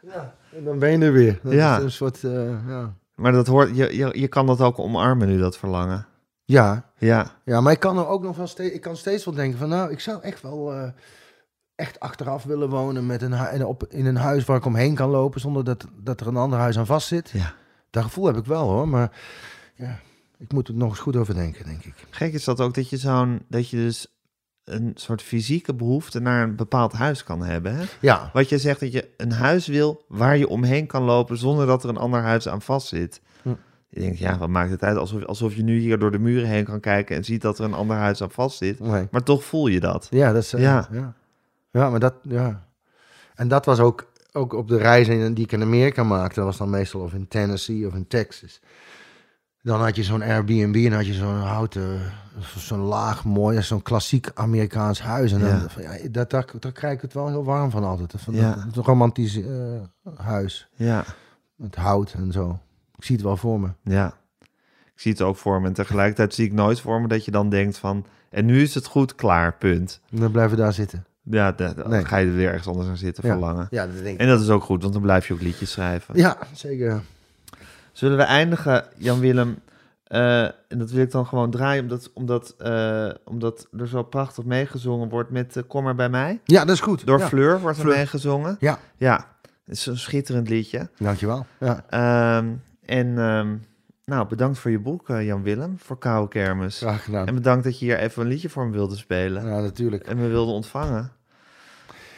Ja, 0.01 0.33
en 0.55 0.63
dan 0.63 0.79
ben 0.79 0.91
je 0.91 1.05
er 1.05 1.11
weer. 1.13 1.39
Dat 1.43 1.53
Ja. 1.53 1.77
is 1.77 1.83
een 1.83 1.91
soort, 1.91 2.23
eh, 2.23 2.67
ja. 2.67 2.93
maar 3.15 3.31
dat 3.31 3.47
hoort, 3.47 3.75
je, 3.77 3.97
je, 3.97 4.19
je 4.19 4.27
kan 4.27 4.45
dat 4.45 4.61
ook 4.61 4.79
omarmen 4.79 5.27
nu, 5.27 5.37
dat 5.37 5.57
verlangen. 5.57 6.05
Ja, 6.45 6.83
Ja, 6.97 7.31
ja, 7.43 7.61
maar 7.61 7.71
ik 7.73 7.79
kan 7.79 7.97
er 7.97 8.07
ook 8.07 8.23
nog 8.23 8.37
wel 8.37 8.47
steeds... 8.47 8.73
Ik 8.73 8.81
kan 8.81 8.95
steeds 8.97 9.25
wel 9.25 9.33
denken 9.33 9.59
van, 9.59 9.69
nou, 9.69 9.91
ik 9.91 9.99
zou 9.99 10.21
echt 10.21 10.41
wel... 10.41 10.73
eh, 10.73 10.89
echt 11.79 11.99
achteraf 11.99 12.43
willen 12.43 12.69
wonen 12.69 13.05
met 13.05 13.21
een, 13.21 13.65
op, 13.65 13.83
in 13.89 14.05
een 14.05 14.15
huis 14.15 14.45
waar 14.45 14.57
ik 14.57 14.65
omheen 14.65 14.95
kan 14.95 15.09
lopen... 15.09 15.41
zonder 15.41 15.63
dat, 15.63 15.85
dat 16.03 16.21
er 16.21 16.27
een 16.27 16.35
ander 16.37 16.59
huis 16.59 16.77
aan 16.77 16.85
vast 16.85 17.07
zit. 17.07 17.29
ja. 17.33 17.53
Dat 17.89 18.03
gevoel 18.03 18.25
heb 18.25 18.37
ik 18.37 18.45
wel 18.45 18.69
hoor, 18.69 18.87
maar 18.87 19.11
ja, 19.75 19.99
ik 20.37 20.53
moet 20.53 20.67
er 20.67 20.73
nog 20.73 20.89
eens 20.89 20.99
goed 20.99 21.15
over 21.15 21.33
denken, 21.33 21.65
denk 21.65 21.83
ik. 21.85 21.93
Gek 22.09 22.33
is 22.33 22.43
dat 22.43 22.61
ook 22.61 22.73
dat 22.73 22.89
je 22.89 22.97
zo'n 22.97 23.41
dat 23.47 23.69
je 23.69 23.77
dus 23.77 24.07
een 24.63 24.91
soort 24.95 25.21
fysieke 25.21 25.73
behoefte 25.73 26.19
naar 26.19 26.43
een 26.43 26.55
bepaald 26.55 26.93
huis 26.93 27.23
kan 27.23 27.43
hebben. 27.43 27.75
Hè? 27.75 27.83
Ja, 28.01 28.29
Wat 28.33 28.49
je 28.49 28.57
zegt 28.57 28.79
dat 28.79 28.91
je 28.91 29.09
een 29.17 29.31
huis 29.31 29.67
wil 29.67 30.03
waar 30.07 30.37
je 30.37 30.47
omheen 30.47 30.87
kan 30.87 31.03
lopen 31.03 31.37
zonder 31.37 31.65
dat 31.65 31.83
er 31.83 31.89
een 31.89 31.97
ander 31.97 32.21
huis 32.21 32.47
aan 32.47 32.61
vast 32.61 32.87
zit. 32.87 33.21
Hm. 33.41 33.49
Je 33.89 33.99
denkt, 33.99 34.17
ja, 34.19 34.37
wat 34.37 34.49
maakt 34.49 34.71
het 34.71 34.83
uit? 34.83 34.97
Alsof, 34.97 35.25
alsof 35.25 35.55
je 35.55 35.63
nu 35.63 35.79
hier 35.79 35.99
door 35.99 36.11
de 36.11 36.19
muren 36.19 36.47
heen 36.49 36.63
kan 36.63 36.79
kijken 36.79 37.15
en 37.15 37.23
ziet 37.23 37.41
dat 37.41 37.59
er 37.59 37.65
een 37.65 37.73
ander 37.73 37.95
huis 37.97 38.21
aan 38.21 38.31
vast 38.31 38.57
zit. 38.57 38.79
nee. 38.79 39.07
Maar 39.11 39.23
toch 39.23 39.43
voel 39.43 39.67
je 39.67 39.79
dat. 39.79 40.07
ja, 40.09 40.33
dat 40.33 40.43
is, 40.43 40.53
eh, 40.53 40.61
Ja. 40.61 40.87
ja. 40.91 41.13
Ja. 41.71 41.89
maar 41.89 41.99
dat, 41.99 42.13
ja. 42.21 42.67
En 43.35 43.47
dat 43.47 43.65
was 43.65 43.79
ook, 43.79 44.11
ook 44.31 44.53
op 44.53 44.67
de 44.67 44.77
reizen 44.77 45.33
die 45.33 45.43
ik 45.43 45.51
in 45.51 45.61
Amerika 45.61 46.03
maakte, 46.03 46.35
dat 46.35 46.45
was 46.45 46.57
dan 46.57 46.69
meestal 46.69 47.01
of 47.01 47.13
in 47.13 47.27
Tennessee 47.27 47.87
of 47.87 47.93
in 47.93 48.07
Texas. 48.07 48.61
Dan 49.61 49.81
had 49.81 49.95
je 49.95 50.03
zo'n 50.03 50.21
Airbnb 50.21 50.75
en 50.75 50.91
had 50.91 51.05
je 51.05 51.13
zo'n 51.13 51.35
houten, 51.39 51.99
zo'n 52.57 52.79
laag 52.79 53.25
mooi, 53.25 53.61
zo'n 53.61 53.81
klassiek 53.81 54.31
Amerikaans 54.33 55.01
huis. 55.01 55.31
En 55.31 55.39
dan, 55.39 55.49
Ja. 55.49 55.69
van, 55.69 55.81
ja, 55.81 55.97
dat, 56.11 56.29
daar, 56.29 56.45
daar 56.59 56.71
krijg 56.71 56.93
ik 56.93 57.01
het 57.01 57.13
wel 57.13 57.27
heel 57.27 57.43
warm 57.43 57.69
van 57.71 57.83
altijd. 57.83 58.13
Van 58.17 58.33
Ja. 58.33 58.55
dat, 58.55 58.73
dat 58.73 58.85
romantisch 58.85 59.35
eh, 59.41 59.81
huis, 60.15 60.69
Ja, 60.75 61.05
met 61.55 61.75
hout 61.75 62.13
en 62.13 62.31
zo. 62.31 62.59
Ik 62.97 63.03
zie 63.03 63.15
het 63.15 63.25
wel 63.25 63.37
voor 63.37 63.59
me. 63.59 63.69
ja. 63.83 64.17
Ik 64.93 65.05
zie 65.05 65.11
het 65.11 65.21
ook 65.21 65.37
voor 65.37 65.61
me. 65.61 65.67
En 65.67 65.73
tegelijkertijd 65.73 66.33
zie 66.33 66.45
ik 66.45 66.53
nooit 66.53 66.81
voor 66.81 67.01
me 67.01 67.07
dat 67.07 67.25
je 67.25 67.31
dan 67.31 67.49
denkt 67.49 67.77
van... 67.77 68.05
En 68.29 68.45
nu 68.45 68.61
is 68.61 68.75
het 68.75 68.85
goed, 68.85 69.15
klaar, 69.15 69.53
punt. 69.53 70.01
En 70.11 70.19
dan 70.19 70.31
blijven 70.31 70.57
we 70.57 70.61
daar 70.63 70.73
zitten. 70.73 71.05
Ja, 71.31 71.51
da- 71.51 71.73
dan 71.73 71.89
Nee. 71.89 72.05
ga 72.05 72.17
je 72.17 72.27
er 72.27 72.33
weer 72.35 72.47
ergens 72.47 72.67
anders 72.67 72.87
aan 72.87 72.97
zitten 72.97 73.23
Ja. 73.27 73.31
verlangen. 73.31 73.67
Ja, 73.69 73.85
dat 73.85 73.95
denk 73.95 74.07
ik. 74.07 74.19
En 74.19 74.27
dat 74.27 74.41
is 74.41 74.49
ook 74.49 74.63
goed, 74.63 74.81
want 74.81 74.93
dan 74.93 75.01
blijf 75.01 75.27
je 75.27 75.33
ook 75.33 75.41
liedjes 75.41 75.71
schrijven. 75.71 76.17
Ja, 76.17 76.37
zeker. 76.53 77.01
Zullen 77.91 78.17
we 78.17 78.23
eindigen, 78.23 78.83
Jan-Willem? 78.97 79.57
eh, 80.03 80.43
en 80.43 80.77
dat 80.77 80.91
wil 80.91 81.03
ik 81.03 81.11
dan 81.11 81.25
gewoon 81.25 81.51
draaien, 81.51 81.81
omdat, 81.81 82.09
omdat, 82.13 82.55
eh, 82.57 83.09
omdat 83.25 83.67
er 83.77 83.87
zo 83.87 84.03
prachtig 84.03 84.43
meegezongen 84.45 85.09
wordt 85.09 85.29
met 85.29 85.57
eh, 85.57 85.63
Kom 85.67 85.83
maar 85.83 85.95
bij 85.95 86.09
mij. 86.09 86.39
Ja, 86.43 86.65
dat 86.65 86.75
is 86.75 86.81
goed. 86.81 87.05
Door 87.05 87.19
ja. 87.19 87.27
Fleur 87.27 87.59
wordt 87.59 87.77
er 87.79 87.85
meegezongen. 87.85 88.55
Ja, 88.59 88.79
Ja, 88.97 89.15
het 89.65 89.75
is 89.75 89.85
een 89.85 89.97
schitterend 89.97 90.49
liedje. 90.49 90.89
dankjewel. 90.97 91.45
Ja, 91.59 91.83
Ehm, 91.89 92.47
en 92.85 93.17
ehm, 93.17 93.55
nou, 94.05 94.27
bedankt 94.27 94.57
voor 94.59 94.71
je 94.71 94.79
boek, 94.79 95.07
Jan-Willem, 95.07 95.75
voor 95.79 95.97
Koude 95.97 96.27
Kermis. 96.29 96.77
graag 96.77 97.03
gedaan. 97.03 97.27
En 97.27 97.33
bedankt 97.35 97.63
dat 97.63 97.79
je 97.79 97.85
hier 97.85 97.97
even 97.97 98.21
een 98.21 98.27
liedje 98.27 98.49
voor 98.49 98.65
me 98.65 98.71
wilde 98.71 98.95
spelen. 98.95 99.45
Ja, 99.45 99.59
natuurlijk. 99.59 100.03
En 100.07 100.17
me 100.17 100.27
wilde 100.27 100.51
ontvangen. 100.51 101.11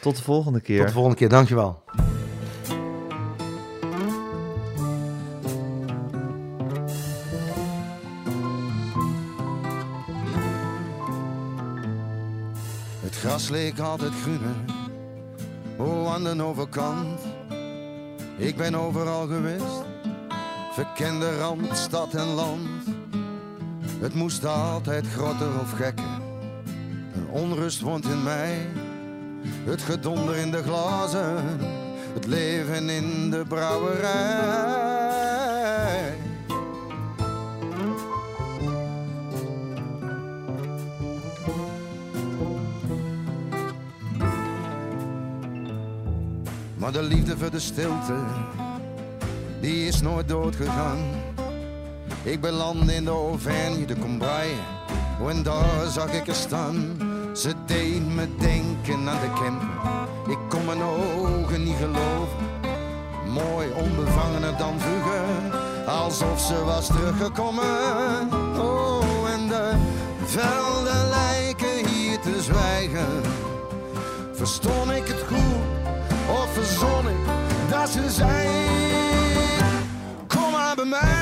Tot 0.02 0.16
de 0.16 0.22
volgende 0.22 0.60
keer. 0.60 0.78
Tot 0.78 0.86
de 0.86 0.92
volgende 0.92 1.16
keer, 1.16 1.28
dankjewel. 1.28 1.82
Het 13.00 13.16
gras 13.16 13.48
leek 13.48 13.78
altijd 13.78 14.12
groener, 14.22 14.54
oh 15.76 16.14
aan 16.14 16.24
de 16.24 16.42
overkant. 16.42 17.20
Ik 18.36 18.56
ben 18.56 18.74
overal 18.74 19.26
geweest, 19.26 19.84
verkende 20.72 21.38
rand, 21.38 21.76
stad 21.76 22.14
en 22.14 22.26
land. 22.26 22.68
Het 24.00 24.14
moest 24.14 24.44
altijd 24.44 25.06
groter 25.06 25.60
of 25.60 25.72
gekker, 25.72 26.04
een 27.14 27.28
onrust 27.30 27.80
woont 27.80 28.04
in 28.04 28.22
mij. 28.22 28.66
Het 29.64 29.82
gedonder 29.82 30.36
in 30.36 30.50
de 30.50 30.62
glazen, 30.62 31.58
het 32.14 32.26
leven 32.26 32.90
in 32.90 33.30
de 33.30 33.44
brouwerij. 33.48 34.62
Maar 46.76 46.92
de 46.92 47.02
liefde 47.02 47.38
voor 47.38 47.50
de 47.50 47.60
stilte, 47.60 48.14
die 49.60 49.86
is 49.86 50.00
nooit 50.00 50.28
doodgegaan. 50.28 50.98
Ik 52.22 52.40
belandde 52.40 52.94
in 52.94 53.04
de 53.04 53.10
Auvergne, 53.10 53.84
de 53.84 53.98
Combraille, 53.98 54.54
en 55.28 55.42
daar 55.42 55.86
zag 55.90 56.12
ik 56.12 56.28
er 56.28 56.34
staan. 56.34 56.96
Ze 57.32 57.52
deed 57.66 58.14
me 58.14 58.28
denken 58.38 59.08
aan 59.08 59.20
de 59.20 59.32
Kempen. 59.42 59.68
Ik 60.28 60.38
kon 60.48 60.64
mijn 60.64 60.82
ogen 60.82 61.64
niet 61.64 61.76
geloven. 61.76 62.50
Mooi 63.28 63.68
onbevangener 63.74 64.56
dan 64.56 64.80
vroeger, 64.80 65.24
alsof 65.86 66.40
ze 66.40 66.64
was 66.64 66.86
teruggekomen. 66.86 68.28
Oh, 68.58 69.30
en 69.30 69.48
de 69.48 69.72
velden 70.24 71.08
lijken 71.08 71.86
hier 71.86 72.18
te 72.20 72.42
zwijgen. 72.42 73.22
Verstond 74.32 74.90
ik 74.90 75.06
het 75.06 75.24
goed, 75.28 75.62
of 76.28 76.52
verzon 76.52 77.08
ik 77.08 77.26
dat 77.70 77.88
ze 77.88 78.10
zei: 78.10 78.48
Kom 80.26 80.50
maar 80.50 80.74
bij 80.74 80.84
mij, 80.84 81.21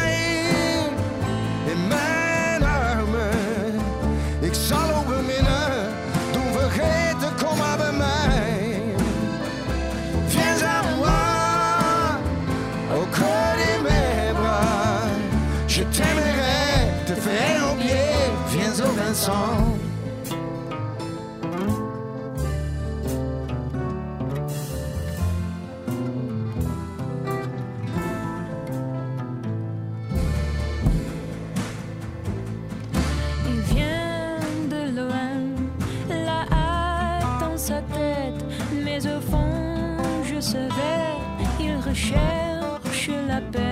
Il 19.22 19.28
vient 33.74 34.38
de 34.70 34.96
loin, 34.96 35.36
la 36.08 36.46
hâte 36.50 37.40
dans 37.40 37.58
sa 37.58 37.82
tête, 37.82 38.42
mais 38.82 39.06
au 39.06 39.20
fond, 39.20 39.98
je 40.24 40.40
savais, 40.40 41.12
il 41.60 41.76
recherche 41.76 43.10
la 43.28 43.42
paix. 43.52 43.69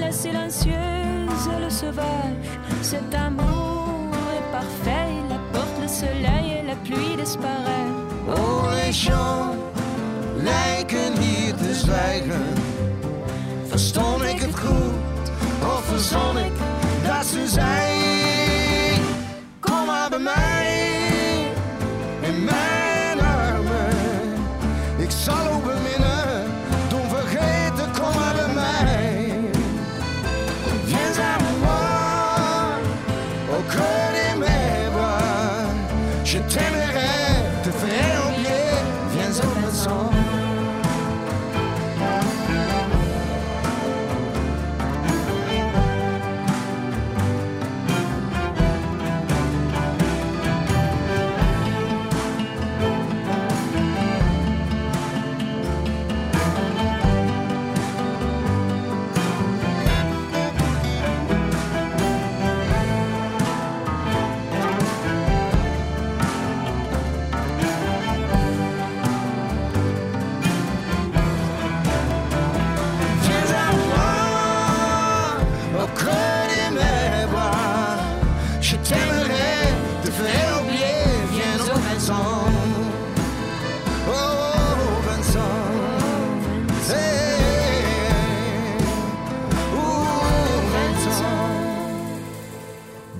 La 0.00 0.10
silencieuse 0.10 1.48
et 1.56 1.60
le 1.60 1.70
sauvage. 1.70 2.48
Cet 2.82 3.14
amour 3.14 4.10
est 4.36 4.52
parfait, 4.52 5.08
il 5.24 5.32
apporte 5.32 5.80
le 5.80 5.88
soleil 5.88 6.58
et 6.58 6.66
la 6.66 6.74
pluie 6.76 7.16
disparaît. 7.16 7.90
Oh, 8.28 8.68
les 8.84 8.92
chants 8.92 9.54
lijken 10.36 11.12
hier 11.20 11.54
te 11.54 11.74
zwijgen. 11.74 12.46
Verstond 13.68 14.22
ik 14.22 14.40
het 14.40 14.58
goed, 14.58 15.30
of 15.62 15.84
verzon 15.84 16.38
ik 16.38 16.52
dat 17.06 17.26
ze? 17.26 18.29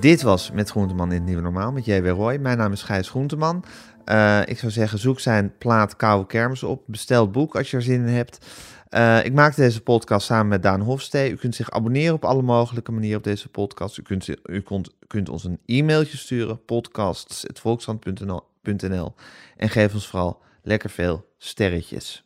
Dit 0.01 0.21
was 0.21 0.51
Met 0.51 0.69
Groenteman 0.69 1.09
in 1.09 1.15
het 1.15 1.25
Nieuwe 1.25 1.41
Normaal 1.41 1.71
met 1.71 1.85
J.W. 1.85 2.07
Roy. 2.07 2.37
Mijn 2.37 2.57
naam 2.57 2.71
is 2.71 2.81
Gijs 2.81 3.09
Groenteman. 3.09 3.63
Eh, 4.05 4.41
ik 4.45 4.59
zou 4.59 4.71
zeggen, 4.71 4.99
zoek 4.99 5.19
zijn 5.19 5.57
plaat 5.57 5.95
Koude 5.95 6.27
Kermis 6.27 6.63
op. 6.63 6.83
Bestel 6.85 7.21
het 7.21 7.31
boek 7.31 7.55
als 7.55 7.71
je 7.71 7.77
er 7.77 7.83
zin 7.83 8.07
in 8.07 8.13
hebt. 8.13 8.45
Eh, 8.89 9.25
ik 9.25 9.33
maak 9.33 9.55
deze 9.55 9.81
podcast 9.81 10.25
samen 10.25 10.47
met 10.47 10.63
Daan 10.63 10.81
Hofstee. 10.81 11.31
U 11.31 11.35
kunt 11.35 11.55
zich 11.55 11.71
abonneren 11.71 12.13
op 12.13 12.25
alle 12.25 12.41
mogelijke 12.41 12.91
manieren 12.91 13.17
op 13.17 13.23
deze 13.23 13.49
podcast. 13.49 13.97
U 13.97 14.01
kunt, 14.01 14.27
u 14.43 14.61
kunt, 14.61 14.89
kunt 15.07 15.29
ons 15.29 15.43
een 15.43 15.59
e-mailtje 15.65 16.17
sturen, 16.17 16.65
podcasts.volkskrant.nl 16.65 19.13
En 19.57 19.69
geef 19.69 19.93
ons 19.93 20.07
vooral 20.07 20.41
lekker 20.61 20.89
veel 20.89 21.25
sterretjes. 21.37 22.25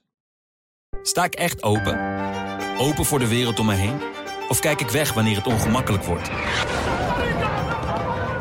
Sta 1.01 1.23
ik 1.23 1.34
echt 1.34 1.63
open? 1.63 1.99
Open 2.78 3.05
voor 3.05 3.19
de 3.19 3.28
wereld 3.28 3.59
om 3.59 3.65
me 3.65 3.73
heen? 3.73 3.97
Of 4.49 4.59
kijk 4.59 4.82
ik 4.82 4.89
weg 4.89 5.13
wanneer 5.13 5.36
het 5.36 5.47
ongemakkelijk 5.47 6.03
wordt? 6.03 6.30